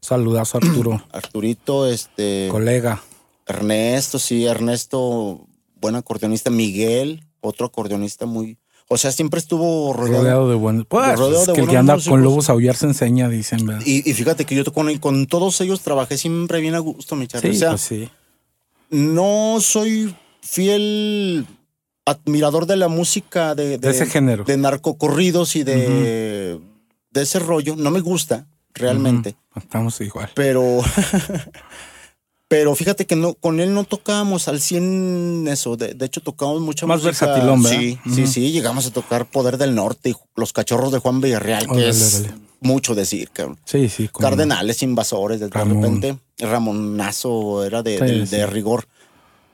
Saludazo, 0.00 0.58
Arturo. 0.58 1.02
Arturito, 1.12 1.86
este 1.86 2.48
colega. 2.50 3.02
Ernesto, 3.46 4.18
sí, 4.18 4.44
Ernesto, 4.46 5.46
buen 5.80 5.96
acordeonista. 5.96 6.50
Miguel, 6.50 7.24
otro 7.40 7.66
acordeonista 7.66 8.26
muy, 8.26 8.58
o 8.88 8.96
sea, 8.96 9.12
siempre 9.12 9.38
estuvo 9.40 9.92
rodeado. 9.92 10.22
Rodeado 10.22 10.48
de 10.50 10.54
buenos. 10.54 10.86
Pues, 10.86 11.18
rodeado 11.18 11.40
es 11.42 11.46
de 11.46 11.52
que 11.54 11.60
el 11.60 11.66
que 11.66 11.72
buenos 11.72 11.80
anda 11.80 11.94
músicos. 11.94 12.10
con 12.10 12.22
lobos 12.22 12.48
a 12.48 12.52
aullar 12.52 12.76
se 12.76 12.86
enseña, 12.86 13.28
dicen, 13.28 13.66
¿verdad? 13.66 13.82
Y, 13.84 14.08
y 14.08 14.14
fíjate 14.14 14.44
que 14.44 14.54
yo 14.54 14.64
con, 14.72 14.96
con 14.98 15.26
todos 15.26 15.60
ellos 15.60 15.80
trabajé 15.82 16.16
siempre 16.16 16.60
bien 16.60 16.74
a 16.74 16.78
gusto, 16.78 17.16
mi 17.16 17.26
Charlie. 17.26 17.52
sí, 17.52 17.56
o 17.56 17.60
sea, 17.60 17.70
pues 17.70 17.82
sí. 17.82 18.08
no 18.90 19.58
soy 19.60 20.14
fiel 20.40 21.46
admirador 22.06 22.64
de 22.66 22.76
la 22.76 22.88
música 22.88 23.54
de, 23.54 23.76
De 23.76 23.90
ese 23.90 24.06
género. 24.06 24.44
de 24.44 24.56
narcocorridos 24.56 25.56
y 25.56 25.64
de, 25.64 26.58
de 27.10 27.22
ese 27.22 27.38
rollo. 27.38 27.76
No 27.76 27.90
me 27.90 28.00
gusta 28.00 28.46
realmente. 28.74 29.36
Estamos 29.56 30.00
igual. 30.00 30.30
Pero, 30.34 30.80
pero 32.48 32.74
fíjate 32.74 33.06
que 33.06 33.16
no, 33.16 33.34
con 33.34 33.60
él 33.60 33.74
no 33.74 33.84
tocábamos 33.84 34.48
al 34.48 34.60
100 34.60 35.46
eso. 35.48 35.76
De, 35.76 35.94
de 35.94 36.06
hecho, 36.06 36.20
tocamos 36.22 36.60
mucha 36.60 36.86
Más 36.86 37.02
música. 37.02 37.26
versatilón, 37.26 37.62
¿verdad? 37.62 37.78
Sí, 37.78 37.98
sí, 38.14 38.26
sí. 38.26 38.52
Llegamos 38.52 38.86
a 38.86 38.90
tocar 38.92 39.26
Poder 39.26 39.58
del 39.58 39.74
Norte 39.74 40.10
y 40.10 40.14
Los 40.36 40.52
Cachorros 40.52 40.92
de 40.92 40.98
Juan 40.98 41.20
Villarreal, 41.20 41.64
que 41.66 41.72
Órale, 41.72 41.88
es 41.90 42.20
órale. 42.24 42.34
mucho 42.60 42.94
decir, 42.94 43.30
cabrón. 43.30 43.58
Sí, 43.64 43.88
sí. 43.88 44.08
Cardenales 44.08 44.82
invasores, 44.82 45.40
de, 45.40 45.48
Ramón. 45.48 45.82
repente. 45.82 46.16
Ramonazo 46.38 47.64
era 47.64 47.82
de, 47.82 47.98
Sí, 47.98 48.04
de- 48.04 48.26
sí. 48.26 48.36
de 48.36 48.46
rigor. 48.46 48.86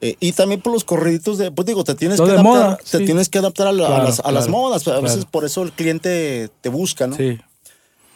Eh, 0.01 0.17
y 0.21 0.33
también 0.33 0.61
por 0.61 0.73
los 0.73 0.85
corriditos 0.85 1.39
de, 1.39 1.51
pues 1.51 1.65
digo, 1.67 1.83
te 1.83 1.95
tienes 1.95 2.19
que 2.19 2.25
adaptar, 2.25 2.45
moda, 2.45 2.77
te 2.77 2.99
sí. 2.99 3.05
tienes 3.07 3.29
que 3.31 3.39
adaptar 3.39 3.69
a, 3.69 3.73
la- 3.73 3.87
a 3.97 4.03
las, 4.05 4.21
a 4.21 4.31
las 4.33 4.49
modas. 4.49 4.87
A 4.87 5.01
veces 5.01 5.17
claro. 5.17 5.31
por 5.31 5.45
eso 5.47 5.63
el 5.63 5.73
cliente 5.73 6.51
te 6.61 6.69
busca, 6.69 7.07
¿no? 7.07 7.17
Sí. 7.17 7.39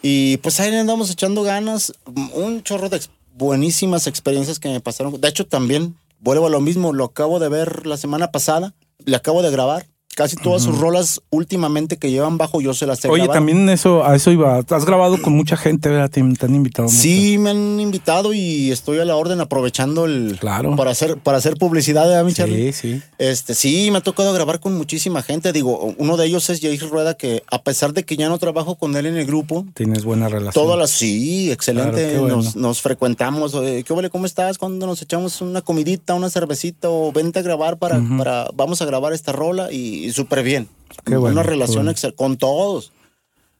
Y 0.03 0.36
pues 0.38 0.61
ahí 0.61 0.74
andamos 0.74 1.11
echando 1.11 1.42
ganas. 1.42 1.92
Un 2.34 2.62
chorro 2.62 2.88
de 2.88 3.01
buenísimas 3.34 4.07
experiencias 4.07 4.59
que 4.59 4.68
me 4.68 4.80
pasaron. 4.80 5.20
De 5.20 5.28
hecho, 5.28 5.46
también 5.46 5.96
vuelvo 6.20 6.46
a 6.46 6.51
lo 6.51 6.61
mismo. 6.61 6.92
Lo 6.92 7.05
acabo 7.05 7.38
de 7.38 7.49
ver 7.49 7.86
la 7.86 7.96
semana 7.96 8.30
pasada. 8.30 8.74
Le 9.05 9.16
acabo 9.16 9.42
de 9.42 9.51
grabar. 9.51 9.86
Casi 10.18 10.34
todas 10.34 10.64
sus 10.64 10.76
rolas 10.78 11.22
últimamente 11.30 11.96
que 11.96 12.10
llevan 12.10 12.38
bajo 12.38 12.60
yo 12.60 12.74
se 12.74 12.86
las 12.86 13.04
he 13.04 13.08
Oye, 13.08 13.22
grabado. 13.22 13.38
también 13.38 13.68
eso, 13.68 14.04
a 14.04 14.16
eso 14.16 14.32
iba. 14.32 14.58
Has 14.68 14.84
grabado 14.84 15.22
con 15.22 15.32
mucha 15.34 15.56
gente, 15.56 15.88
¿verdad? 15.88 16.10
Te, 16.10 16.20
te 16.34 16.46
han 16.46 16.54
invitado 16.56 16.88
mucho. 16.88 16.98
Sí, 17.00 17.38
me 17.38 17.50
han 17.50 17.78
invitado 17.78 18.32
y 18.32 18.72
estoy 18.72 18.98
a 18.98 19.04
la 19.04 19.14
orden 19.14 19.40
aprovechando 19.40 20.06
el 20.06 20.36
Claro. 20.40 20.74
para 20.74 20.90
hacer 20.90 21.18
para 21.18 21.38
hacer 21.38 21.54
publicidad, 21.54 22.08
¿verdad, 22.08 22.24
mi 22.24 22.32
Charlie? 22.34 22.72
Sí, 22.72 22.94
sí. 22.96 23.02
Este, 23.18 23.54
sí, 23.54 23.90
me 23.92 23.98
ha 23.98 24.00
tocado 24.00 24.32
grabar 24.32 24.58
con 24.58 24.76
muchísima 24.76 25.22
gente. 25.22 25.52
Digo, 25.52 25.94
uno 25.98 26.16
de 26.16 26.26
ellos 26.26 26.50
es 26.50 26.60
Jair 26.60 26.80
Rueda, 26.88 27.14
que 27.14 27.44
a 27.48 27.62
pesar 27.62 27.92
de 27.92 28.02
que 28.04 28.16
ya 28.16 28.28
no 28.28 28.38
trabajo 28.38 28.74
con 28.74 28.96
él 28.96 29.06
en 29.06 29.16
el 29.16 29.24
grupo, 29.24 29.66
Tienes 29.74 30.02
buena 30.02 30.28
relación. 30.28 30.52
todas 30.52 30.76
las 30.76 30.90
sí, 30.90 31.52
excelente. 31.52 31.92
Claro, 31.92 32.08
qué 32.12 32.18
bueno. 32.18 32.36
nos, 32.38 32.56
nos 32.56 32.82
frecuentamos. 32.82 33.54
eh, 33.54 33.84
¿Qué 33.86 33.92
vale? 33.94 34.10
¿Cómo 34.10 34.26
estás? 34.26 34.58
Cuando 34.58 34.84
nos 34.84 35.00
echamos 35.00 35.40
una 35.42 35.62
comidita, 35.62 36.14
una 36.14 36.28
cervecita 36.28 36.90
o 36.90 37.12
vente 37.12 37.38
a 37.38 37.42
grabar 37.42 37.76
para, 37.78 38.00
para 38.18 38.48
vamos 38.54 38.82
a 38.82 38.84
grabar 38.84 39.12
esta 39.12 39.30
rola 39.30 39.70
y, 39.70 40.07
y 40.09 40.12
súper 40.12 40.42
bien. 40.42 40.68
Qué 41.04 41.16
bueno, 41.16 41.34
una 41.34 41.42
relación 41.42 41.84
bueno. 41.84 41.90
excel- 41.92 42.14
con 42.14 42.36
todos. 42.36 42.92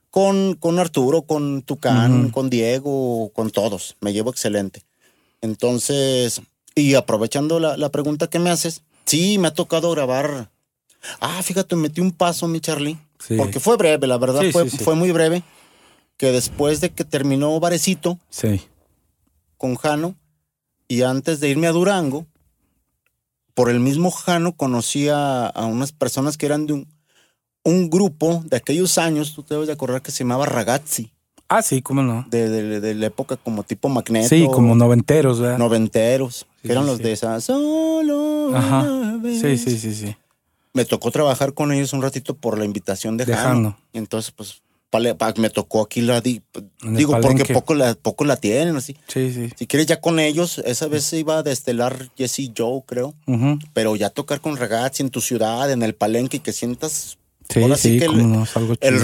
Con, 0.09 0.55
con 0.55 0.79
Arturo, 0.79 1.21
con 1.21 1.61
Tucán, 1.61 2.31
con 2.31 2.49
Diego, 2.49 3.29
con 3.33 3.51
todos. 3.51 3.95
Me 4.01 4.11
llevo 4.11 4.31
excelente. 4.31 4.81
Entonces, 5.41 6.41
y 6.75 6.95
aprovechando 6.95 7.59
la, 7.59 7.77
la 7.77 7.89
pregunta 7.89 8.27
que 8.27 8.39
me 8.39 8.49
haces, 8.49 8.81
sí, 9.05 9.37
me 9.37 9.47
ha 9.49 9.53
tocado 9.53 9.91
grabar. 9.91 10.49
Ah, 11.21 11.41
fíjate, 11.43 11.75
metí 11.75 12.01
un 12.01 12.11
paso, 12.11 12.47
mi 12.47 12.59
Charlie. 12.59 12.97
Sí. 13.25 13.35
Porque 13.37 13.59
fue 13.59 13.77
breve, 13.77 14.07
la 14.07 14.17
verdad, 14.17 14.41
Sí, 14.41 14.51
fue, 14.51 14.69
sí, 14.69 14.77
fue 14.79 14.95
muy 14.95 15.11
breve. 15.11 15.43
Que 16.17 16.31
después 16.31 16.81
de 16.81 16.89
que 16.89 17.05
terminó 17.05 17.57
Varecito 17.59 18.17
con 19.57 19.75
Jano 19.75 20.15
y 20.87 21.03
antes 21.03 21.39
de 21.39 21.49
irme 21.49 21.67
a 21.67 21.71
Durango, 21.71 22.25
por 23.59 23.69
el 23.69 23.81
mismo 23.81 24.09
Jano 24.09 24.53
conocí 24.53 25.09
a, 25.09 25.47
a 25.47 25.65
unas 25.65 25.91
personas 25.91 26.37
que 26.37 26.45
eran 26.45 26.65
de 26.65 26.71
un, 26.71 26.87
un 27.65 27.89
grupo 27.89 28.41
de 28.45 28.55
aquellos 28.55 28.97
años, 28.97 29.35
tú 29.35 29.43
te 29.43 29.53
debes 29.53 29.67
de 29.67 29.73
acordar 29.73 30.01
que 30.01 30.11
se 30.11 30.19
llamaba 30.23 30.45
Ragazzi, 30.45 31.11
Ah, 31.49 31.61
sí, 31.61 31.81
cómo 31.81 32.01
no. 32.01 32.25
de, 32.29 32.47
de- 32.47 32.79
de 32.79 32.95
la 32.95 33.07
época 33.07 33.35
como 33.35 33.63
tipo 33.63 33.89
Magneto. 33.89 34.29
Sí, 34.29 34.47
como 34.49 34.75
noventeros, 34.75 35.41
¿verdad? 35.41 35.57
noventeros, 35.57 36.47
Sí, 36.61 36.67
que 36.67 36.71
eran 36.71 36.85
sí, 36.85 36.89
los 36.89 36.97
sí. 36.99 37.03
de 37.03 37.11
esa 37.11 37.41
solo 37.41 38.55
Ajá. 38.55 38.83
una 38.83 39.17
vez". 39.17 39.41
Sí, 39.41 39.57
sí, 39.57 39.77
sí, 39.77 39.93
sí. 39.93 40.15
Me 40.73 40.85
tocó 40.85 41.11
trabajar 41.11 41.53
con 41.53 41.73
ellos 41.73 41.91
un 41.91 42.01
ratito 42.01 42.35
por 42.35 42.57
la 42.57 42.63
invitación 42.63 43.17
de, 43.17 43.25
De 43.25 43.35
Jano. 43.35 43.49
Jano. 43.49 43.77
Y 43.91 43.97
entonces, 43.97 44.31
pues, 44.31 44.61
pale- 44.89 45.15
pa- 45.15 45.33
me 45.37 45.49
tocó 45.49 45.81
aquí 45.81 46.01
la... 46.01 46.21
di- 46.21 46.41
digo, 46.83 47.19
porque 47.21 47.45
poco 47.53 47.73
la, 47.75 47.93
poco 47.95 48.25
la 48.25 48.37
tienen, 48.37 48.75
así. 48.75 48.95
Sí, 49.07 49.31
sí. 49.33 49.49
Si 49.55 49.67
quieres 49.67 49.87
ya 49.87 49.99
con 50.01 50.19
ellos, 50.19 50.59
esa 50.65 50.87
vez 50.87 51.03
se 51.05 51.17
iba 51.19 51.37
a 51.37 51.43
destelar 51.43 52.09
Jesse 52.17 52.51
Joe, 52.57 52.81
creo. 52.85 53.13
Pero 53.73 53.95
ya 53.95 54.09
tocar 54.09 54.41
con 54.41 54.57
ragazzi 54.57 55.03
en 55.03 55.09
tu 55.09 55.21
ciudad, 55.21 55.71
en 55.71 55.83
el 55.83 55.95
palenque, 55.95 56.37
y 56.37 56.39
que 56.41 56.53
sientas 56.53 57.17
Sí, 57.51 57.63
Ahora 57.63 57.77
sí, 57.77 57.93
sí 57.93 57.97
que 57.99 58.05
el- 58.05 58.31
no, 58.31 58.45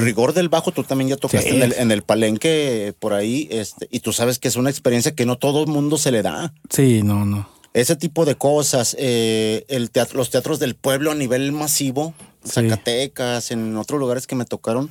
rigor 0.04 0.34
del 0.34 0.50
bajo. 0.50 0.72
Tú 0.72 0.84
también 0.84 1.10
ya 1.10 1.18
tocaste 1.18 1.50
Sí. 1.50 1.56
en, 1.56 1.64
el, 1.64 1.74
en 1.80 1.92
el 1.92 2.04
palenque 2.04 2.94
por 3.00 3.14
ahí, 3.14 3.48
este, 3.50 3.88
y 3.90 4.02
tú 4.02 4.14
sabes 4.14 4.38
que 4.38 4.48
es 4.48 4.56
una 4.56 4.70
experiencia 4.70 5.16
que 5.16 5.26
no 5.26 5.36
todo 5.40 5.62
el 5.64 5.68
mundo 5.68 5.98
se 5.98 6.12
le 6.12 6.22
da. 6.22 6.54
Sí, 6.70 7.02
no, 7.02 7.26
no. 7.26 7.50
Ese 7.74 7.96
tipo 7.96 8.24
de 8.24 8.36
cosas, 8.36 8.96
eh, 9.00 9.66
el 9.68 9.90
teatro, 9.90 10.18
los 10.18 10.30
teatros 10.30 10.60
del 10.60 10.76
pueblo 10.76 11.10
a 11.10 11.16
nivel 11.16 11.52
masivo. 11.54 12.14
Zacatecas, 12.48 13.52
en 13.52 13.76
otros 13.78 14.00
lugares 14.00 14.28
que 14.28 14.36
me 14.36 14.46
tocaron, 14.46 14.90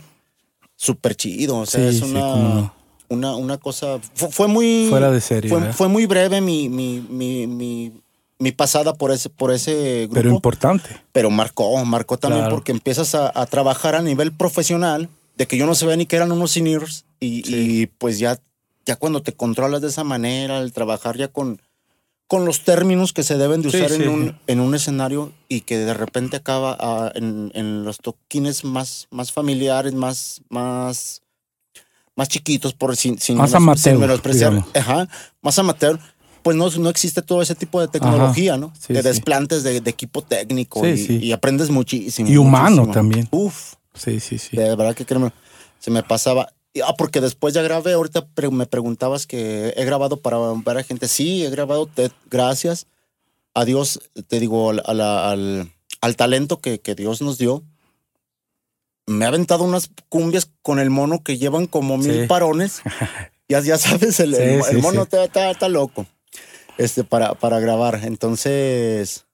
súper 0.76 1.14
chido. 1.16 1.58
O 1.58 1.66
sea, 1.66 1.90
Sí, 1.90 1.96
es 1.98 2.02
una, 2.02 2.20
no. 2.20 2.74
una, 3.08 3.36
una 3.36 3.58
cosa. 3.58 3.98
Fue, 4.14 4.30
fue 4.30 4.48
muy. 4.48 4.86
Fuera 4.90 5.10
de 5.10 5.20
serie, 5.20 5.50
Fue, 5.50 5.72
fue 5.72 5.88
muy 5.88 6.06
breve 6.06 6.40
mi, 6.40 6.68
mi, 6.68 7.00
mi, 7.08 7.46
mi, 7.46 7.92
mi 8.38 8.52
pasada 8.52 8.94
por 8.94 9.10
ese, 9.10 9.30
por 9.30 9.52
ese 9.52 10.02
grupo. 10.06 10.14
Pero 10.14 10.30
importante. 10.30 11.00
pero 11.12 11.30
marcó, 11.30 11.82
marcó 11.84 12.16
también 12.18 12.42
Claro. 12.42 12.56
porque 12.56 12.72
empiezas 12.72 13.14
a, 13.14 13.30
a 13.34 13.46
trabajar 13.46 13.94
a 13.94 14.02
nivel 14.02 14.32
profesional, 14.32 15.08
de 15.36 15.46
que 15.46 15.56
yo 15.56 15.66
no 15.66 15.74
sabía 15.74 15.96
ni 15.96 16.06
que 16.06 16.16
eran 16.16 16.32
unos 16.32 16.50
seniors, 16.52 17.04
y, 17.20 17.42
Sí. 17.44 17.54
y 17.82 17.86
pues 17.86 18.18
ya, 18.18 18.38
ya 18.86 18.96
cuando 18.96 19.22
te 19.22 19.32
controlas 19.32 19.80
de 19.80 19.88
esa 19.88 20.04
manera, 20.04 20.58
el 20.58 20.72
trabajar 20.72 21.16
ya 21.16 21.28
con, 21.28 21.60
con 22.26 22.44
los 22.46 22.64
términos 22.64 23.12
que 23.12 23.22
se 23.22 23.36
deben 23.36 23.62
de 23.62 23.68
usar 23.68 23.90
sí, 23.90 24.02
en, 24.02 24.08
un, 24.08 24.28
sí. 24.28 24.34
en 24.46 24.60
un 24.60 24.74
escenario 24.74 25.32
y 25.48 25.60
que 25.60 25.78
de 25.78 25.94
repente 25.94 26.36
acaba 26.36 26.76
ah, 26.80 27.12
en, 27.14 27.52
en 27.54 27.84
los 27.84 27.98
toquines 27.98 28.64
más, 28.64 29.06
más 29.10 29.30
familiares, 29.32 29.92
más, 29.94 30.40
más, 30.48 31.22
más 32.16 32.28
chiquitos, 32.28 32.72
por 32.72 32.96
sin, 32.96 33.18
sin, 33.18 33.36
Más 33.36 33.50
sin 33.50 33.56
amateur, 33.58 33.98
menospreciar. 33.98 34.52
digamos. 34.52 34.76
Ajá, 34.76 35.08
más 35.42 35.58
amateur. 35.58 35.98
pues 36.42 36.56
no, 36.56 36.68
no 36.70 36.88
existe 36.88 37.22
todo 37.22 37.42
ese 37.42 37.54
tipo 37.54 37.80
de 37.80 37.88
tecnología, 37.88 38.56
¿no? 38.56 38.72
Sí, 38.78 38.92
de 38.94 39.02
desplantes 39.02 39.62
de, 39.62 39.80
de 39.80 39.90
equipo 39.90 40.22
técnico 40.22 40.86
y, 40.86 41.18
y 41.22 41.32
aprendes 41.32 41.70
muchísimo. 41.70 42.28
Y 42.28 42.36
humano 42.36 42.70
muchísimo. 42.86 42.92
también. 42.94 43.28
Uf, 43.30 43.74
Sí, 43.94 44.18
sí, 44.18 44.38
sí. 44.38 44.56
de 44.56 44.74
verdad 44.74 44.94
que 44.94 45.04
créeme, 45.06 45.30
se 45.78 45.90
me 45.90 46.02
pasaba. 46.02 46.52
Ah, 46.84 46.94
porque 46.98 47.20
después 47.20 47.54
ya 47.54 47.62
grabé, 47.62 47.92
ahorita 47.92 48.26
me 48.50 48.66
preguntabas 48.66 49.26
que 49.26 49.72
he 49.76 49.84
grabado 49.84 50.16
para 50.20 50.38
varias 50.38 50.86
gente. 50.86 51.06
Sí, 51.06 51.44
he 51.44 51.50
grabado, 51.50 51.86
te- 51.86 52.10
gracias 52.30 52.86
a 53.54 53.64
Dios, 53.64 54.00
te 54.26 54.40
digo, 54.40 54.70
al, 54.70 55.00
al, 55.00 55.72
al 56.00 56.16
talento 56.16 56.58
que, 56.60 56.80
que 56.80 56.94
Dios 56.96 57.22
nos 57.22 57.38
dio. 57.38 57.62
Me 59.06 59.24
ha 59.24 59.28
aventado 59.28 59.62
unas 59.64 59.90
cumbias 60.08 60.50
con 60.62 60.78
el 60.80 60.90
mono 60.90 61.22
que 61.22 61.38
llevan 61.38 61.66
como 61.66 61.96
mil 61.98 62.22
Sí. 62.22 62.26
parones. 62.26 62.82
ya, 63.48 63.60
ya 63.60 63.78
sabes, 63.78 64.18
el, 64.18 64.34
Sí, 64.34 64.42
el- 64.42 64.50
el 64.58 64.64
sí, 64.64 64.76
mono 64.78 65.02
está, 65.02 65.24
está- 65.24 65.50
está 65.52 65.68
loco 65.68 66.06
este, 66.78 67.04
para, 67.04 67.34
para 67.34 67.60
grabar. 67.60 68.00
Entonces, 68.02 69.26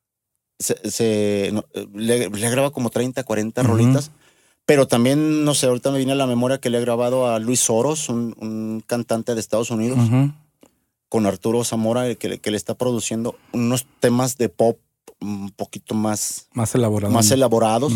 se, 0.59 0.91
se- 0.91 1.51
no, 1.53 1.65
eh, 1.73 1.87
le, 1.95 2.29
le 2.29 2.51
graba 2.51 2.71
como 2.71 2.91
30, 2.91 3.25
40 3.25 3.63
Ujú. 3.63 3.71
rolitas. 3.71 4.11
Pero 4.71 4.87
también, 4.87 5.45
no 5.45 5.53
sé, 5.55 5.67
ahorita 5.67 5.91
me 5.91 5.97
viene 5.99 6.13
a 6.13 6.15
la 6.15 6.29
memoria 6.29 6.59
que 6.61 6.71
le 6.71 6.79
he 6.79 6.81
grabado 6.81 7.27
a 7.27 7.41
Luis 7.41 7.59
Soros, 7.59 8.09
un, 8.09 8.37
un 8.39 8.85
cantante 8.87 9.35
de 9.35 9.41
Estados 9.41 9.73
Unidos, 9.73 9.99
con 11.09 11.27
Arturo 11.27 11.65
Zamora, 11.65 12.15
que, 12.15 12.29
le- 12.29 12.39
que 12.39 12.53
le 12.53 12.57
está 12.57 12.75
produciendo 12.75 13.35
unos 13.53 13.85
temas 13.99 14.39
de 14.39 14.49
pop 14.49 14.79
un 15.21 15.51
poquito 15.51 15.95
más, 15.95 16.47
Más 16.55 16.73
elaborado. 16.77 17.13
más 17.13 17.31
elaborados. 17.33 17.95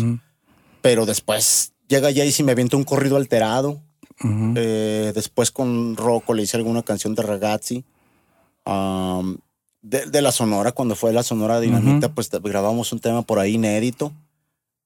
Pero 0.81 1.05
después 1.05 1.71
llega 1.87 2.11
ya 2.11 2.25
y 2.25 2.33
si 2.33 2.43
me 2.43 2.51
avienta 2.51 2.75
un 2.75 2.83
corrido 2.83 3.15
alterado. 3.15 3.79
Eh, 4.57 5.13
después 5.15 5.51
con 5.51 5.95
Rocco 5.95 6.33
le 6.33 6.43
hice 6.43 6.57
alguna 6.57 6.83
canción 6.83 7.15
de 7.15 7.21
ragazzi. 7.23 7.85
De, 9.81 10.05
de 10.07 10.21
la 10.21 10.31
Sonora, 10.31 10.71
cuando 10.71 10.95
fue 10.95 11.13
la 11.13 11.21
Sonora 11.23 11.59
Dinamita, 11.59 12.09
pues 12.13 12.29
grabamos 12.31 12.91
un 12.91 12.99
tema 12.99 13.21
por 13.21 13.39
ahí 13.39 13.53
inédito. 13.53 14.11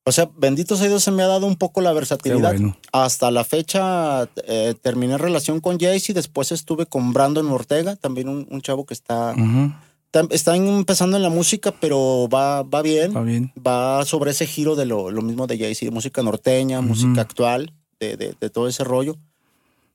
O 0.06 0.12
sea, 0.12 0.30
bendito 0.38 0.76
sea 0.76 0.88
Dios, 0.88 1.04
se 1.04 1.12
me 1.12 1.22
ha 1.24 1.28
dado 1.28 1.46
un 1.46 1.56
poco 1.56 1.82
la 1.82 1.94
versatilidad. 1.94 2.52
bueno. 2.54 2.76
Hasta 2.92 3.30
la 3.30 3.44
fecha 3.44 4.24
eh, 4.48 4.74
terminé 4.82 5.18
relación 5.18 5.60
con 5.60 5.78
Jaycee, 5.78 6.14
después 6.16 6.52
estuve 6.52 6.86
con 6.88 7.14
Brandon 7.14 7.48
Ortega, 7.52 7.96
también 7.96 8.28
un, 8.30 8.48
un 8.50 8.62
chavo 8.62 8.86
que 8.86 8.94
está, 8.96 9.34
Ujú, 9.38 9.72
está, 10.06 10.28
está 10.34 10.56
empezando 10.56 11.18
en 11.18 11.22
la 11.24 11.30
música, 11.30 11.72
pero 11.80 12.28
va, 12.34 12.64
va 12.64 12.82
bien 12.82 13.16
Va 13.16 13.22
bien. 13.22 13.52
va 13.66 14.04
sobre 14.06 14.32
ese 14.32 14.48
giro 14.48 14.76
de 14.76 14.86
lo, 14.88 15.12
lo 15.12 15.22
mismo 15.22 15.46
de 15.46 15.60
Jay-Z, 15.60 15.86
de 15.86 15.92
música 15.92 16.24
norteña, 16.24 16.80
Ujú. 16.80 16.88
música 16.90 17.22
actual, 17.22 17.74
de, 18.00 18.18
de- 18.18 18.36
de 18.40 18.50
todo 18.50 18.68
ese 18.68 18.84
rollo. 18.84 19.16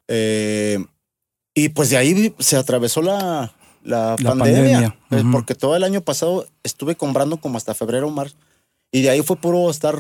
Eh, 0.09 0.79
y 1.55 1.71
pues 1.71 1.91
de 1.91 1.97
ahí 1.97 2.35
se 2.39 2.57
atravesó 2.57 3.01
la, 3.03 3.53
la, 3.83 4.17
La 4.19 4.31
pandemia, 4.31 4.35
pandemia, 4.39 4.99
eh, 5.11 5.21
ujú. 5.23 5.31
porque 5.33 5.55
todo 5.55 5.75
el 5.77 5.83
año 5.85 6.03
pasado 6.03 6.47
estuve 6.63 6.95
comprando 6.95 7.39
como 7.39 7.57
hasta 7.59 7.75
febrero 7.75 8.09
o 8.09 8.11
marzo. 8.11 8.37
Y 8.95 9.03
de 9.03 9.11
ahí 9.11 9.23
fue 9.23 9.35
puro 9.35 9.69
estar... 9.71 9.99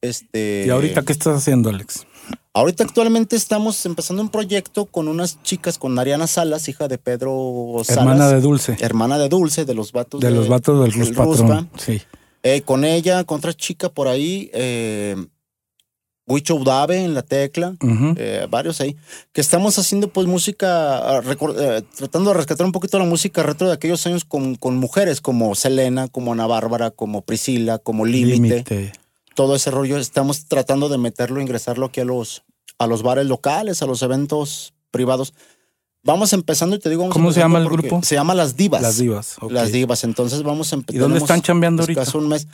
Este, 0.00 0.64
¿Y 0.68 0.70
ahorita 0.70 1.02
qué 1.02 1.12
estás 1.12 1.36
haciendo, 1.36 1.68
Alex? 1.68 2.06
Ahorita 2.52 2.84
actualmente 2.84 3.34
estamos 3.34 3.84
empezando 3.86 4.22
un 4.22 4.28
proyecto 4.28 4.84
con 4.84 5.08
unas 5.08 5.42
chicas, 5.42 5.78
con 5.78 5.98
Ariana 5.98 6.28
Salas, 6.28 6.68
hija 6.68 6.86
de 6.86 6.96
Pedro 6.96 7.82
Salas. 7.82 8.02
Hermana 8.04 8.28
de 8.28 8.40
Dulce. 8.40 8.76
hermana 8.78 9.18
de 9.18 9.28
Dulce, 9.28 9.64
de 9.64 9.74
los 9.74 9.90
vatos. 9.90 10.20
De 10.20 10.30
los 10.30 10.46
vatos 10.46 10.80
del. 10.94 11.16
Ruspa. 11.16 11.66
Sí. 11.76 12.02
Eh, 12.44 12.62
con 12.62 12.84
ella, 12.84 13.24
con 13.24 13.38
otra 13.38 13.52
chica 13.52 13.88
por 13.88 14.06
ahí, 14.06 14.48
eh, 14.54 15.16
Huicho 16.26 16.54
Udave 16.54 17.04
en 17.04 17.12
la 17.12 17.22
tecla, 17.22 17.74
Ujú. 17.82 18.14
eh, 18.16 18.46
varios 18.48 18.80
ahí, 18.80 18.96
que 19.32 19.40
estamos 19.42 19.78
haciendo 19.78 20.08
pues 20.08 20.26
música, 20.26 21.20
eh, 21.22 21.82
tratando 21.96 22.30
de 22.30 22.36
rescatar 22.36 22.64
un 22.64 22.72
poquito 22.72 22.98
la 22.98 23.04
música 23.04 23.42
retro 23.42 23.66
de 23.66 23.74
aquellos 23.74 24.06
años 24.06 24.24
con, 24.24 24.54
con 24.54 24.76
mujeres 24.76 25.20
como 25.20 25.54
Selena, 25.54 26.08
como 26.08 26.32
Ana 26.32 26.46
Bárbara, 26.46 26.90
como 26.90 27.20
Priscila, 27.22 27.78
como 27.78 28.06
Límite, 28.06 28.92
todo 29.34 29.54
ese 29.54 29.70
rollo. 29.70 29.98
Estamos 29.98 30.46
tratando 30.46 30.88
de 30.88 30.96
meterlo, 30.96 31.42
ingresarlo 31.42 31.86
aquí 31.86 32.00
a 32.00 32.04
los, 32.06 32.42
a 32.78 32.86
los 32.86 33.02
bares 33.02 33.26
locales, 33.26 33.82
a 33.82 33.86
los 33.86 34.00
eventos 34.02 34.72
privados. 34.90 35.34
Vamos 36.04 36.32
empezando 36.32 36.76
y 36.76 36.78
te 36.78 36.88
digo... 36.90 37.02
vamos 37.02 37.14
¿Cómo 37.14 37.32
se 37.32 37.40
llama 37.40 37.58
el 37.58 37.68
grupo? 37.68 38.00
Se 38.02 38.14
llama 38.14 38.34
Las 38.34 38.56
Divas. 38.56 38.82
Las 38.82 38.98
divas. 38.98 39.36
ok. 39.40 39.50
Las 39.50 39.72
divas. 39.72 40.04
Entonces 40.04 40.42
vamos 40.42 40.72
a 40.72 40.76
empezar. 40.76 40.96
¿Y 40.96 40.98
dónde 40.98 41.18
están 41.18 41.40
chambeando 41.42 41.82
ahorita? 41.82 42.02
Hace 42.02 42.18
un 42.18 42.28
mes. 42.28 42.46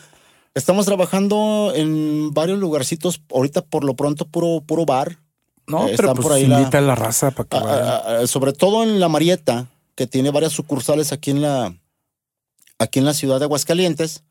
Estamos 0.55 0.87
trabajando 0.87 1.73
en 1.75 2.33
varios 2.35 2.59
lugarcitos. 2.59 3.21
Ahorita 3.33 3.63
por 3.63 3.85
lo 3.85 3.95
pronto 3.95 4.27
puro, 4.27 4.63
puro 4.67 4.85
bar. 4.85 5.19
No, 5.67 5.87
Eh, 5.89 5.95
pero 5.97 6.15
pues 6.15 6.23
por 6.27 6.33
ahí 6.33 6.47
la- 6.47 6.59
invita 6.61 6.79
a 6.79 6.81
la 6.81 6.95
raza 6.97 7.31
para 7.31 7.49
que 7.49 7.57
Ah, 7.57 7.61
vayan. 7.63 7.87
ah, 7.89 8.03
ah, 8.23 8.27
sobre 8.27 8.53
todo 8.53 8.83
en 8.83 8.99
la 8.99 9.09
Marieta, 9.09 9.69
que 9.95 10.07
tiene 10.09 10.31
varias 10.31 10.53
sucursales 10.53 11.13
aquí 11.13 11.31
en 11.31 11.43
la, 11.43 11.75
aquí 12.79 12.99
en 12.99 13.05
la 13.05 13.15
ciudad 13.15 13.39
de 13.39 13.45
Aguascalientes. 13.45 14.25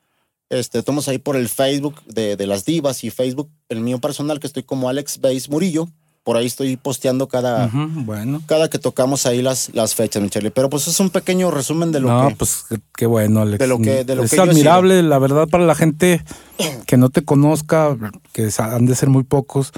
Este, 0.49 0.79
estamos 0.79 1.07
ahí 1.07 1.19
por 1.19 1.35
el 1.37 1.47
Facebook 1.47 2.01
de, 2.05 2.35
de 2.35 2.47
las 2.47 2.65
divas 2.65 3.03
y 3.03 3.11
Facebook, 3.11 3.49
el 3.69 3.79
mío 3.79 3.99
personal, 3.99 4.39
que 4.39 4.47
estoy 4.47 4.63
como 4.63 4.89
Alex 4.89 5.19
Base 5.21 5.47
Murillo. 5.49 5.87
Por 6.23 6.37
ahí 6.37 6.45
estoy 6.45 6.75
posteando 6.77 7.27
cada, 7.27 7.69
bueno. 7.73 8.41
cada 8.45 8.69
que 8.69 8.77
tocamos 8.77 9.25
ahí 9.25 9.41
las, 9.41 9.73
las 9.73 9.95
fechas, 9.95 10.21
mi 10.21 10.29
Charlie. 10.29 10.51
Pero 10.51 10.69
pues 10.69 10.87
es 10.87 10.99
un 10.99 11.09
pequeño 11.09 11.49
resumen 11.49 11.91
de 11.91 12.01
lo 12.01 12.09
no, 12.09 12.27
que. 12.29 12.35
pues 12.35 12.65
qué- 12.95 13.05
bueno, 13.05 13.41
Alex. 13.41 13.57
de 13.59 13.67
lo 13.67 13.79
que- 13.79 14.03
de 14.03 14.15
lo 14.15 14.23
es 14.23 14.31
que 14.31 14.35
yo 14.37 14.43
admirable, 14.43 15.01
la 15.01 15.17
verdad, 15.17 15.47
para 15.47 15.65
la 15.65 15.75
gente 15.75 16.23
que 16.85 16.97
no 16.97 17.09
te 17.09 17.23
conozca, 17.23 17.97
que 18.39 18.61
han 18.61 18.85
de 18.85 18.95
ser 18.95 19.09
muy 19.09 19.23
pocos. 19.23 19.71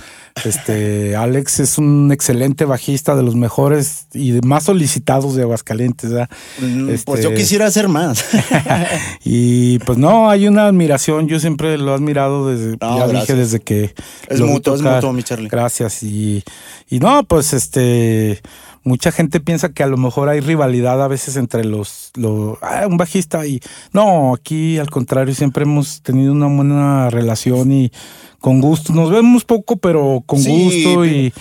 Este, 0.46 1.16
Alex 1.16 1.60
es 1.60 1.78
un 1.78 2.12
excelente 2.12 2.66
bajista 2.66 3.16
de 3.16 3.24
los 3.24 3.36
mejores 3.36 4.08
y 4.14 4.34
más 4.46 4.66
solicitados 4.66 5.36
de 5.36 5.44
Aguascalientes. 5.44 6.12
Mm, 6.60 6.90
Este- 6.90 7.06
Pues 7.06 7.24
yo 7.24 7.34
quisiera 7.34 7.66
hacer 7.68 7.88
más. 7.88 8.24
Y 9.24 9.80
pues 9.80 9.98
no, 9.98 10.30
hay 10.30 10.48
una 10.48 10.68
admiración. 10.68 11.28
Yo 11.28 11.40
siempre 11.40 11.78
lo 11.78 11.92
he 11.92 11.96
admirado 11.96 12.50
desde, 12.50 12.78
No, 12.82 12.98
ya 12.98 13.08
dije 13.08 13.36
desde 13.36 13.60
que 13.60 13.94
Es 14.28 14.42
mutuo, 14.42 14.76
es 14.76 14.82
mutuo, 14.82 15.14
mi 15.14 15.24
Charlie. 15.24 15.48
Gracias. 15.50 16.04
Y, 16.04 16.44
y 16.90 17.00
no, 17.00 17.24
pues 17.24 17.54
este, 17.54 18.42
mucha 18.84 19.12
gente 19.12 19.40
piensa 19.40 19.70
que 19.70 19.84
a 19.84 19.88
lo 19.88 19.98
mejor 19.98 20.30
hay 20.30 20.40
rivalidad 20.40 21.02
a 21.04 21.08
veces 21.08 21.36
entre 21.38 21.64
los, 21.64 22.12
los 22.16 22.58
ah, 22.62 22.86
un 22.88 22.98
bajista 22.98 23.46
y 23.46 23.60
no, 23.94 24.34
aquí 24.34 24.78
al 24.80 24.90
contrario, 24.90 25.34
siempre 25.36 25.64
hemos 25.64 26.02
tenido 26.02 26.32
una 26.32 26.48
buena 26.48 27.10
relación 27.10 27.72
y 27.72 27.92
con 28.42 28.60
gusto. 28.60 28.92
Nos 28.94 29.10
vemos 29.10 29.46
poco, 29.46 29.78
pero 29.78 30.22
con 30.26 30.40
Sí, 30.40 30.52
gusto 30.84 31.06
y, 31.06 31.32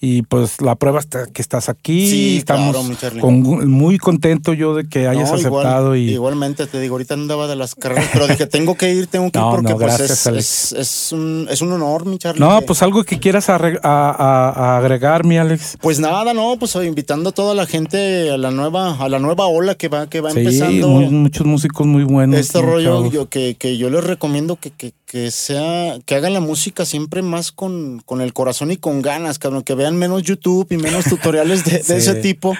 y 0.00 0.22
pues 0.22 0.60
la 0.60 0.74
prueba 0.76 1.00
está 1.00 1.26
que 1.26 1.40
estás 1.42 1.68
aquí. 1.68 2.08
Sí, 2.10 2.36
Estamos 2.38 2.76
claro, 2.98 3.20
con 3.20 3.68
muy 3.70 3.98
contento 3.98 4.52
yo 4.52 4.74
de 4.74 4.88
que 4.88 5.08
hayas 5.08 5.30
No, 5.32 5.38
igual- 5.38 5.64
aceptado 5.64 5.96
y 5.96 6.10
Igualmente, 6.10 6.66
te 6.66 6.78
digo, 6.80 6.94
ahorita 6.94 7.14
andaba 7.14 7.46
de 7.48 7.56
las 7.56 7.74
carreras, 7.74 8.08
pero 8.12 8.26
dije, 8.28 8.46
tengo 8.46 8.76
que 8.76 8.92
ir, 8.92 9.06
tengo 9.08 9.30
que 9.30 9.38
ir 9.38 9.44
porque 9.50 9.72
no, 9.72 9.78
pues 9.78 9.98
es, 10.00 10.26
Alex. 10.26 10.72
es, 10.72 10.72
es 10.72 11.12
un, 11.12 11.46
es 11.50 11.62
un 11.62 11.72
honor, 11.72 12.06
mi 12.06 12.18
Charlie. 12.18 12.40
No, 12.40 12.60
que- 12.60 12.66
pues 12.66 12.82
algo 12.82 13.02
que 13.04 13.18
quieras 13.18 13.48
a, 13.48 13.56
a- 13.56 13.70
a 13.84 14.78
agregar, 14.78 15.24
mi 15.24 15.36
Alex. 15.38 15.78
Pues 15.80 15.98
nada, 16.00 16.34
no, 16.34 16.56
pues 16.58 16.74
invitando 16.76 17.30
a 17.30 17.32
toda 17.32 17.54
la 17.54 17.66
gente 17.66 18.30
a 18.30 18.36
la 18.36 18.50
nueva, 18.50 18.96
a 19.02 19.08
la 19.08 19.18
nueva 19.18 19.46
ola 19.46 19.74
que 19.76 19.88
va, 19.88 20.08
que 20.08 20.20
va 20.20 20.30
Sí, 20.32 20.40
empezando. 20.40 20.88
muy- 20.88 21.08
muchos 21.08 21.46
músicos 21.46 21.86
muy 21.86 22.04
buenos. 22.04 22.38
este 22.38 22.60
rollo 22.62 23.10
yo, 23.10 23.28
que, 23.28 23.56
que 23.58 23.76
yo 23.78 23.90
les 23.90 24.04
recomiendo 24.04 24.56
que, 24.56 24.70
que, 24.70 24.92
que 25.08 25.30
sea, 25.30 25.98
que 26.04 26.14
hagan 26.14 26.34
la 26.34 26.40
música 26.40 26.84
siempre 26.84 27.22
más 27.22 27.50
con, 27.50 28.00
con 28.04 28.20
el 28.20 28.32
corazón 28.34 28.70
y 28.70 28.76
con 28.76 29.00
ganas, 29.00 29.38
cabrón, 29.38 29.62
que 29.62 29.74
vean 29.74 29.96
menos 29.96 30.22
YouTube 30.22 30.66
y 30.70 30.76
menos 30.76 31.06
tutoriales 31.06 31.64
de, 31.64 31.70
de 31.78 31.82
Sí. 31.84 31.92
ese 31.94 32.14
tipo. 32.16 32.54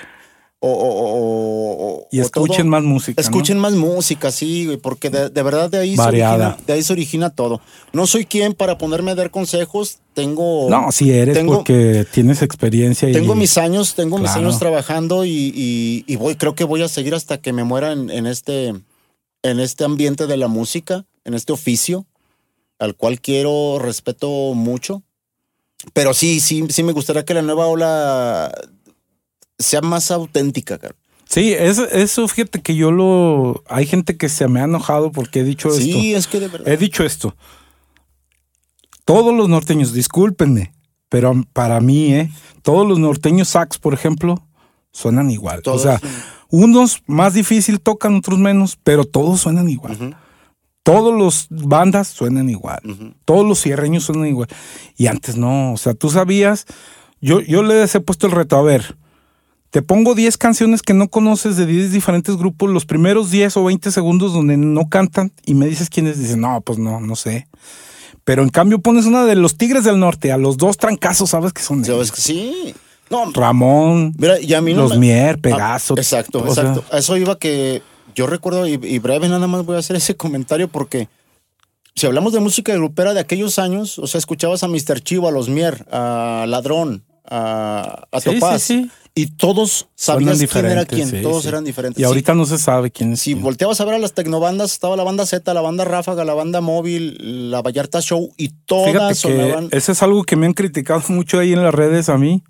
O, 0.61 0.73
o- 0.73 1.87
o- 2.01 2.09
Y 2.11 2.19
escuchen 2.19 2.63
todo. 2.63 2.71
más 2.71 2.83
música. 2.83 3.21
¿no? 3.21 3.23
Escuchen 3.23 3.59
más 3.61 3.75
música, 3.75 4.33
sí, 4.33 4.65
güey, 4.67 4.77
porque 4.79 5.09
de, 5.09 5.29
de 5.31 5.43
verdad 5.45 5.71
de 5.71 5.79
ahí, 5.79 5.95
se 5.95 6.03
origina, 6.03 6.57
de 6.67 6.73
ahí 6.73 6.83
se 6.83 6.93
origina 6.93 7.31
todo. 7.31 7.61
No 7.93 8.09
soy 8.09 8.25
quien 8.25 8.55
para 8.55 8.77
ponerme 8.77 9.13
a 9.13 9.15
dar 9.15 9.31
consejos, 9.31 9.99
tengo... 10.15 10.69
No, 10.69 10.91
si 10.91 11.13
eres 11.13 11.37
Tengo- 11.37 11.59
porque 11.59 12.07
tienes 12.13 12.43
experiencia. 12.43 13.09
y- 13.09 13.13
Tengo 13.13 13.37
mis 13.37 13.57
años, 13.57 13.95
tengo 13.95 14.19
mis 14.19 14.31
años 14.31 14.59
trabajando 14.59 15.25
y, 15.25 15.53
y- 15.55 16.05
y 16.09 16.17
voy, 16.17 16.35
creo 16.35 16.57
que 16.57 16.65
voy 16.65 16.83
a 16.83 16.89
seguir 16.89 17.15
hasta 17.15 17.39
que 17.39 17.53
me 17.53 17.63
muera 17.63 17.93
en, 17.93 18.11
en 18.11 18.27
este, 18.27 18.69
en 19.45 19.61
este 19.61 19.85
ambiente 19.85 20.27
de 20.27 20.37
la 20.39 20.49
música, 20.49 21.05
en 21.25 21.35
este 21.35 21.53
oficio, 21.53 22.05
al 22.79 22.95
cual 22.97 23.21
quiero, 23.21 23.79
respeto 23.81 24.29
mucho. 24.55 25.03
Pero 25.93 26.13
sí, 26.15 26.41
sí, 26.41 26.65
sí 26.71 26.83
me 26.83 26.93
gustaría 26.93 27.25
que 27.25 27.35
la 27.35 27.43
nueva 27.43 27.67
ola 27.67 28.53
sea 29.59 29.81
más 29.81 30.11
auténtica, 30.11 30.79
cara. 30.79 30.95
Sí, 31.29 31.53
eso, 31.53 31.85
eso 31.91 32.27
fíjate 32.27 32.63
que 32.63 32.75
yo 32.75 32.91
lo. 32.91 33.63
Hay 33.69 33.87
gente 33.87 34.17
que 34.17 34.29
se 34.29 34.49
me 34.49 34.61
ha 34.61 34.65
enojado 34.65 35.13
porque 35.13 35.41
he 35.41 35.45
dicho 35.45 35.69
esto. 35.69 35.81
Sí, 35.83 36.15
es 36.15 36.27
que 36.27 36.41
de 36.41 36.49
verdad. 36.49 36.67
He 36.69 36.77
dicho 36.77 37.05
esto. 37.05 37.37
Todos 39.05 39.35
los 39.35 39.49
norteños, 39.49 39.93
discúlpenme, 39.93 40.73
pero 41.09 41.35
para 41.53 41.81
mí, 41.81 42.13
¿eh? 42.15 42.31
Todos 42.63 42.87
los 42.87 42.99
norteños 42.99 43.49
sax, 43.49 43.79
por 43.79 43.95
ejemplo, 43.95 44.47
suenan 44.93 45.31
igual. 45.31 45.63
Todos 45.63 45.81
o 45.81 45.85
sea, 45.85 45.99
son- 45.99 46.11
unos 46.51 47.03
más 47.07 47.35
difícil 47.35 47.81
tocan, 47.81 48.17
otros 48.17 48.39
menos, 48.39 48.79
pero 48.83 49.05
todos 49.05 49.41
suenan 49.41 49.69
igual. 49.69 49.93
Ujú, 49.95 50.15
Todos 50.93 51.15
los 51.15 51.47
bandas 51.51 52.09
suenan 52.09 52.49
igual. 52.49 52.81
Todos 53.27 53.47
los 53.47 53.61
cierreños 53.61 54.05
suenan 54.05 54.27
igual. 54.27 54.49
Y 54.97 55.07
antes 55.07 55.37
no. 55.37 55.75
O 55.75 55.77
sea, 55.77 55.93
tú 55.93 56.09
sabías. 56.09 56.65
Yo, 57.21 57.41
yo 57.41 57.63
les 57.63 57.95
he 57.95 58.01
puesto 58.01 58.27
el 58.27 58.33
reto. 58.33 58.57
A 58.57 58.63
ver, 58.63 58.97
te 59.71 59.83
pongo 59.83 60.15
10 60.15 60.39
canciones 60.39 60.81
que 60.81 60.95
no 60.95 61.09
conoces 61.09 61.57
de 61.59 61.67
10 61.67 61.93
diferentes 61.93 62.37
grupos, 62.39 62.71
los 62.71 62.87
primeros 62.87 63.31
10 63.31 63.59
o 63.59 63.65
20 63.65 63.91
segundos 63.91 64.33
donde 64.33 64.57
no 64.57 64.89
cantan 64.89 65.31
y 65.45 65.55
me 65.55 65.67
dices 65.67 65.91
quiénes, 65.91 66.19
dicen, 66.19 66.41
no, 66.41 66.63
pues 66.63 66.79
no, 66.79 67.01
no 67.01 67.17
sé. 67.17 67.49
Pero 68.25 68.43
en 68.43 68.49
cambio 68.49 68.79
pones 68.79 69.05
una 69.05 69.27
de 69.27 69.37
los 69.37 69.59
Tigres 69.59 69.85
del 69.85 70.01
Norte, 70.01 70.33
a 70.33 70.39
los 70.39 70.57
dos 70.57 70.79
trancazos, 70.79 71.31
sabes 71.31 71.53
que 71.53 71.61
son 71.61 71.85
¿Sabes 71.85 72.13
que 72.13 72.21
sí? 72.23 72.75
No, 73.11 73.31
Ramón, 73.33 74.15
mira, 74.19 74.41
y 74.41 74.55
a 74.55 74.63
mí 74.63 74.73
no 74.73 74.83
los 74.83 74.93
me- 74.93 74.99
Mier, 75.01 75.39
Pegaso. 75.39 75.95
Ah, 75.97 76.01
exacto, 76.01 76.43
o 76.43 76.55
sea, 76.55 76.65
exacto. 76.65 76.85
A 76.95 76.99
eso 76.99 77.17
iba 77.19 77.39
que 77.39 77.83
yo 78.19 78.27
recuerdo, 78.27 78.67
y, 78.67 78.73
y 78.83 78.99
breve 78.99 79.29
nada 79.29 79.47
más 79.47 79.65
voy 79.65 79.77
a 79.77 79.79
hacer 79.79 79.95
ese 79.95 80.17
comentario 80.25 80.67
porque 80.67 81.09
si 81.95 82.07
hablamos 82.07 82.33
de 82.33 82.41
música 82.41 82.75
grupera 82.75 83.15
de 83.15 83.21
aquellos 83.21 83.61
años, 83.61 83.99
o 83.99 84.09
sea, 84.09 84.19
escuchabas 84.19 84.65
a 84.65 84.69
Mr. 84.69 85.01
Chivo, 85.01 85.29
a 85.29 85.31
Los 85.31 85.49
Mier, 85.49 85.87
a 85.91 86.45
Ladrón, 86.49 87.05
a, 87.25 88.07
a 88.11 88.21
Sí, 88.21 88.35
Topaz, 88.35 88.63
sí, 88.63 88.85
sí. 88.85 88.91
y 89.15 89.27
todos 89.37 89.87
sabías 89.95 90.39
quién 90.51 90.67
era 90.67 90.85
quién, 90.85 91.23
todos 91.23 91.47
eran 91.47 91.65
diferentes. 91.65 92.01
Y 92.01 92.05
ahorita 92.05 92.35
no 92.35 92.45
se 92.45 92.59
sabe 92.59 92.91
quién 92.91 93.13
es 93.13 93.21
si 93.21 93.33
quién. 93.33 93.43
volteabas 93.45 93.81
a 93.81 93.85
ver 93.85 93.95
a 93.95 93.99
las 93.99 94.15
tecnobandas, 94.15 94.73
estaba 94.73 94.97
la 94.97 95.05
banda 95.05 95.27
Z, 95.27 95.55
la 95.55 95.61
banda 95.61 95.85
Ráfaga, 95.85 96.25
la 96.25 96.35
banda 96.35 96.61
Móvil, 96.61 97.51
la 97.53 97.63
Vallarta 97.63 98.01
Show, 98.01 98.33
y 98.37 98.49
todas 98.67 98.93
Fíjate 98.93 99.15
sonaban... 99.15 99.69
que 99.69 99.77
eso 99.77 99.93
es 99.93 100.03
algo 100.03 100.25
que 100.25 100.35
me 100.35 100.47
han 100.47 100.55
criticado 100.55 101.03
mucho 101.09 101.39
ahí 101.39 101.53
en 101.53 101.63
las 101.63 101.75
redes 101.75 102.09
a 102.09 102.19
mí. 102.19 102.43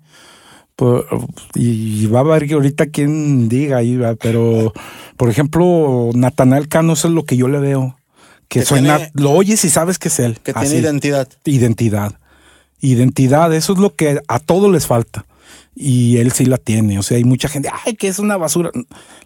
Por- 0.79 1.05
y 1.55 2.05
va 2.05 2.19
a 2.19 2.21
haber 2.21 2.53
ahorita 2.53 2.85
quien 2.85 3.49
diga 3.49 3.79
pero 4.21 4.71
por 5.17 5.29
ejemplo, 5.29 6.11
Natanael 6.13 6.69
Cano, 6.69 6.93
eso 6.93 7.09
es 7.09 7.13
lo 7.13 7.25
que 7.25 7.35
yo 7.35 7.49
le 7.49 7.59
veo. 7.59 7.97
Que, 8.47 8.61
Que 8.61 8.65
suena, 8.65 8.95
tiene- 8.95 9.11
lo 9.15 9.31
oyes 9.31 9.65
y 9.65 9.69
sabes 9.69 9.99
que 9.99 10.07
es 10.07 10.19
él. 10.19 10.39
que 10.41 10.51
Así. 10.55 10.69
tiene 10.69 10.81
identidad. 10.87 11.27
Identidad. 11.43 12.13
Identidad, 12.79 13.53
eso 13.53 13.73
es 13.73 13.79
lo 13.79 13.93
que 13.93 14.21
a 14.25 14.39
todos 14.39 14.71
les 14.71 14.87
falta. 14.87 15.25
Y 15.75 16.17
él 16.17 16.31
sí 16.31 16.45
la 16.45 16.57
tiene. 16.57 16.97
O 16.97 17.03
sea, 17.03 17.17
hay 17.17 17.25
mucha 17.25 17.49
gente, 17.49 17.69
ay, 17.85 17.95
que 17.95 18.07
es 18.07 18.17
una 18.19 18.37
basura. 18.37 18.71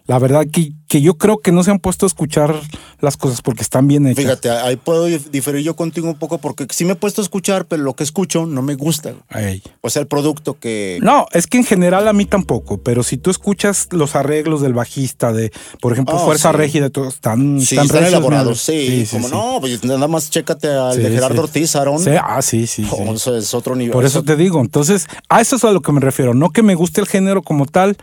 La 0.06 0.18
verdad 0.18 0.44
que, 0.52 0.72
que 0.88 1.00
yo 1.00 1.14
creo 1.14 1.38
que 1.38 1.50
no 1.52 1.62
se 1.64 1.70
han 1.70 1.78
puesto 1.78 2.06
a 2.06 2.08
escuchar 2.08 2.54
las 3.00 3.16
cosas 3.16 3.42
porque 3.42 3.62
están 3.62 3.88
bien 3.88 4.06
hechas. 4.06 4.22
Fíjate, 4.24 4.50
ahí 4.50 4.76
puedo 4.76 5.08
dif- 5.08 5.30
diferir 5.30 5.62
yo 5.64 5.74
contigo 5.76 6.08
un 6.08 6.14
poco 6.16 6.38
porque 6.38 6.66
sí 6.70 6.84
me 6.84 6.92
he 6.92 6.96
puesto 6.96 7.20
a 7.20 7.24
escuchar, 7.24 7.64
pero 7.66 7.82
lo 7.82 7.94
que 7.94 8.04
escucho 8.04 8.46
no 8.46 8.62
me 8.62 8.74
gusta. 8.74 9.14
Ey. 9.30 9.62
O 9.80 9.90
sea, 9.90 10.00
el 10.02 10.06
producto 10.08 10.58
que... 10.58 10.98
No, 11.02 11.26
es 11.32 11.46
que 11.46 11.58
en 11.58 11.64
general 11.64 12.06
a 12.06 12.12
mí 12.12 12.26
tampoco, 12.26 12.78
pero 12.78 13.02
si 13.02 13.16
tú 13.16 13.30
escuchas 13.30 13.88
los 13.92 14.14
arreglos 14.14 14.60
del 14.60 14.74
bajista, 14.74 15.32
de, 15.32 15.50
por 15.80 15.92
ejemplo, 15.92 16.16
Ah, 16.16 16.24
Fuerza 16.24 16.50
sí. 16.50 16.56
Régida, 16.56 16.90
todos 16.90 17.14
están, 17.14 17.60
Sí, 17.60 17.76
están 17.76 18.04
elaborados, 18.04 18.64
mira. 18.68 19.04
sí. 19.06 19.08
como 19.10 19.28
no, 19.28 19.60
pues 19.60 19.82
nada 19.84 20.06
más 20.06 20.30
chécate 20.30 20.68
al 20.68 20.94
Sí, 20.94 21.00
de 21.00 21.10
Gerardo 21.10 21.34
sí. 21.36 21.40
Ortiz, 21.40 21.76
Aarón. 21.76 21.98
Sí, 21.98 22.10
ah, 22.22 22.40
sí, 22.42 22.66
sí. 22.66 22.84
sí. 22.84 22.90
Oh, 22.92 23.14
eso 23.14 23.36
es 23.36 23.52
otro 23.54 23.74
nivel. 23.74 23.92
Por 23.92 24.04
eso 24.04 24.22
te 24.22 24.36
digo, 24.36 24.60
entonces, 24.60 25.06
a 25.28 25.40
eso 25.40 25.56
es 25.56 25.64
a 25.64 25.72
lo 25.72 25.80
que 25.80 25.92
me 25.92 26.00
refiero. 26.00 26.34
No 26.34 26.50
que 26.50 26.62
me 26.62 26.74
guste 26.74 27.00
el 27.00 27.06
género 27.06 27.42
como 27.42 27.66
tal, 27.66 27.96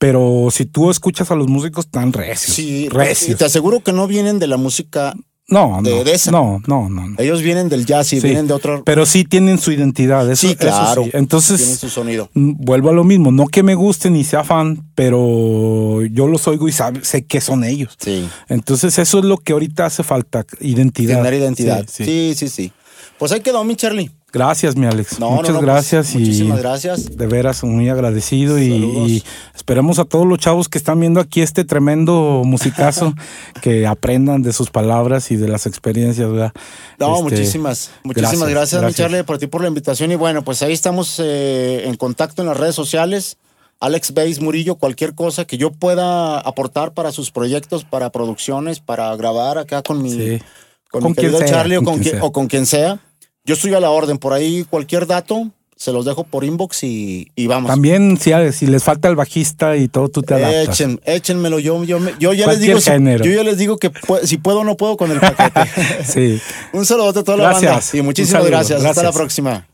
pero 0.00 0.48
si 0.50 0.64
tú 0.64 0.90
escuchas 0.90 1.30
a 1.30 1.34
los 1.36 1.46
músicos 1.46 1.86
tan 1.88 2.12
recios. 2.14 2.56
Sí, 2.56 2.86
y 2.86 2.88
recios. 2.88 3.38
te 3.38 3.44
aseguro 3.44 3.80
que 3.80 3.92
no 3.92 4.06
vienen 4.06 4.38
de 4.38 4.46
la 4.46 4.56
música, 4.56 5.14
No, 5.46 5.80
de- 5.82 5.90
no, 5.94 6.04
de 6.04 6.12
esa. 6.14 6.30
no, 6.30 6.62
no, 6.66 6.88
no, 6.88 7.08
no. 7.10 7.16
ellos 7.18 7.42
vienen 7.42 7.68
del 7.68 7.84
jazz 7.84 8.12
y 8.14 8.20
Sí, 8.20 8.26
vienen 8.28 8.46
de 8.46 8.54
otro... 8.54 8.82
Pero 8.84 9.04
sí 9.04 9.24
tienen 9.24 9.58
su 9.58 9.72
identidad. 9.72 10.24
Eso, 10.30 10.40
sí, 10.46 10.52
eso 10.52 10.56
claro. 10.58 11.04
sí. 11.04 11.10
Entonces, 11.12 11.58
Tienen 11.58 11.76
su 11.76 11.90
sonido. 11.90 12.30
Mm, 12.32 12.52
Vuelvo 12.64 12.88
a 12.88 12.92
lo 12.94 13.04
mismo, 13.04 13.30
no 13.30 13.46
que 13.46 13.62
me 13.62 13.74
guste 13.74 14.08
ni 14.10 14.24
sea 14.24 14.42
fan, 14.42 14.90
pero 14.94 16.02
yo 16.06 16.26
los 16.28 16.48
oigo 16.48 16.66
y 16.68 16.72
sabe- 16.72 17.04
sé 17.04 17.26
que 17.26 17.40
son 17.42 17.64
ellos. 17.64 17.94
Sí. 17.98 18.26
Entonces 18.48 18.98
eso 18.98 19.18
es 19.18 19.24
lo 19.26 19.36
que 19.36 19.52
ahorita 19.52 19.84
hace 19.86 20.02
falta, 20.02 20.46
identidad. 20.60 21.16
Tener 21.18 21.34
identidad. 21.34 21.84
Sí. 21.90 22.04
Sí, 22.06 22.32
sí, 22.36 22.48
sí. 22.48 22.72
Pues 23.18 23.32
ahí 23.32 23.40
quedó 23.40 23.62
mi 23.64 23.76
Charlie. 23.76 24.10
Gracias, 24.32 24.76
mi 24.76 24.86
Alex. 24.86 25.18
No, 25.18 25.30
Muchas 25.30 25.50
no, 25.54 25.60
pues, 25.60 25.66
gracias 25.66 26.14
y 26.14 26.18
muchísimas 26.18 26.58
gracias. 26.60 27.16
de 27.16 27.26
veras 27.26 27.64
muy 27.64 27.88
agradecido 27.88 28.58
y, 28.60 28.72
y 28.72 29.24
esperemos 29.56 29.98
a 29.98 30.04
todos 30.04 30.26
los 30.26 30.38
chavos 30.38 30.68
que 30.68 30.78
están 30.78 31.00
viendo 31.00 31.18
aquí 31.20 31.40
este 31.42 31.64
tremendo 31.64 32.42
musicazo 32.44 33.14
que 33.62 33.86
aprendan 33.88 34.42
de 34.42 34.52
sus 34.52 34.70
palabras 34.70 35.30
y 35.32 35.36
de 35.36 35.48
las 35.48 35.66
experiencias, 35.66 36.30
¿verdad? 36.30 36.52
No, 36.98 37.12
Este, 37.14 37.22
muchísimas, 37.24 37.90
muchísimas 38.04 38.48
gracias, 38.48 38.50
gracias, 38.50 38.80
mi 38.80 38.86
gracias. 38.86 39.08
Charlie, 39.10 39.24
por 39.24 39.38
ti 39.38 39.46
por 39.48 39.62
la 39.62 39.68
invitación. 39.68 40.12
Y 40.12 40.16
bueno, 40.16 40.44
pues 40.44 40.62
ahí 40.62 40.72
estamos 40.72 41.16
eh, 41.18 41.82
en 41.86 41.96
contacto 41.96 42.42
en 42.42 42.48
las 42.48 42.56
redes 42.56 42.74
sociales. 42.76 43.36
Alex 43.80 44.12
Bays 44.12 44.40
Murillo, 44.40 44.76
cualquier 44.76 45.14
cosa 45.14 45.46
que 45.46 45.56
yo 45.56 45.72
pueda 45.72 46.38
aportar 46.38 46.92
para 46.92 47.12
sus 47.12 47.30
proyectos, 47.30 47.84
para 47.84 48.10
producciones, 48.10 48.78
para 48.78 49.16
grabar 49.16 49.56
acá 49.58 49.82
con 49.82 50.02
mi, 50.02 50.10
Sí. 50.10 50.42
con 50.90 51.00
Con 51.00 51.10
mi 51.12 51.14
querido 51.16 51.38
Charlie 51.44 51.82
con 51.82 51.98
quien 51.98 52.20
o 52.20 52.30
con 52.30 52.46
quien 52.46 52.66
sea. 52.66 53.00
Yo 53.44 53.54
estoy 53.54 53.74
a 53.74 53.80
la 53.80 53.90
orden. 53.90 54.18
Por 54.18 54.32
ahí 54.32 54.64
cualquier 54.68 55.06
dato 55.06 55.50
se 55.76 55.92
los 55.92 56.04
dejo 56.04 56.24
por 56.24 56.44
inbox 56.44 56.84
y, 56.84 57.32
y 57.34 57.46
vamos. 57.46 57.70
También 57.70 58.18
si, 58.18 58.32
si 58.52 58.66
les 58.66 58.84
falta 58.84 59.08
el 59.08 59.16
bajista 59.16 59.76
y 59.76 59.88
todo, 59.88 60.10
tú 60.10 60.20
te 60.20 60.34
adaptas. 60.34 60.78
Echen, 60.78 61.00
échenmelo. 61.06 61.58
Yo, 61.58 61.82
yo, 61.84 61.98
yo 62.18 62.34
ya 62.34 62.46
les 62.48 62.60
digo, 62.60 62.78
género. 62.80 63.24
yo 63.24 63.32
ya 63.32 63.42
les 63.42 63.56
digo 63.56 63.78
que 63.78 63.90
si 64.24 64.36
puedo 64.36 64.60
o 64.60 64.64
no 64.64 64.76
puedo 64.76 64.98
con 64.98 65.10
el 65.10 65.20
paquete. 65.20 65.60
Sí. 66.04 66.38
Un 66.74 66.84
saludo 66.84 67.08
a 67.08 67.12
toda 67.14 67.36
la 67.38 67.44
Gracias. 67.44 67.72
banda 67.92 67.98
y 67.98 68.02
muchísimas 68.02 68.44
gracias. 68.44 68.84
Hasta 68.84 69.02
la 69.02 69.12
próxima. 69.12 69.66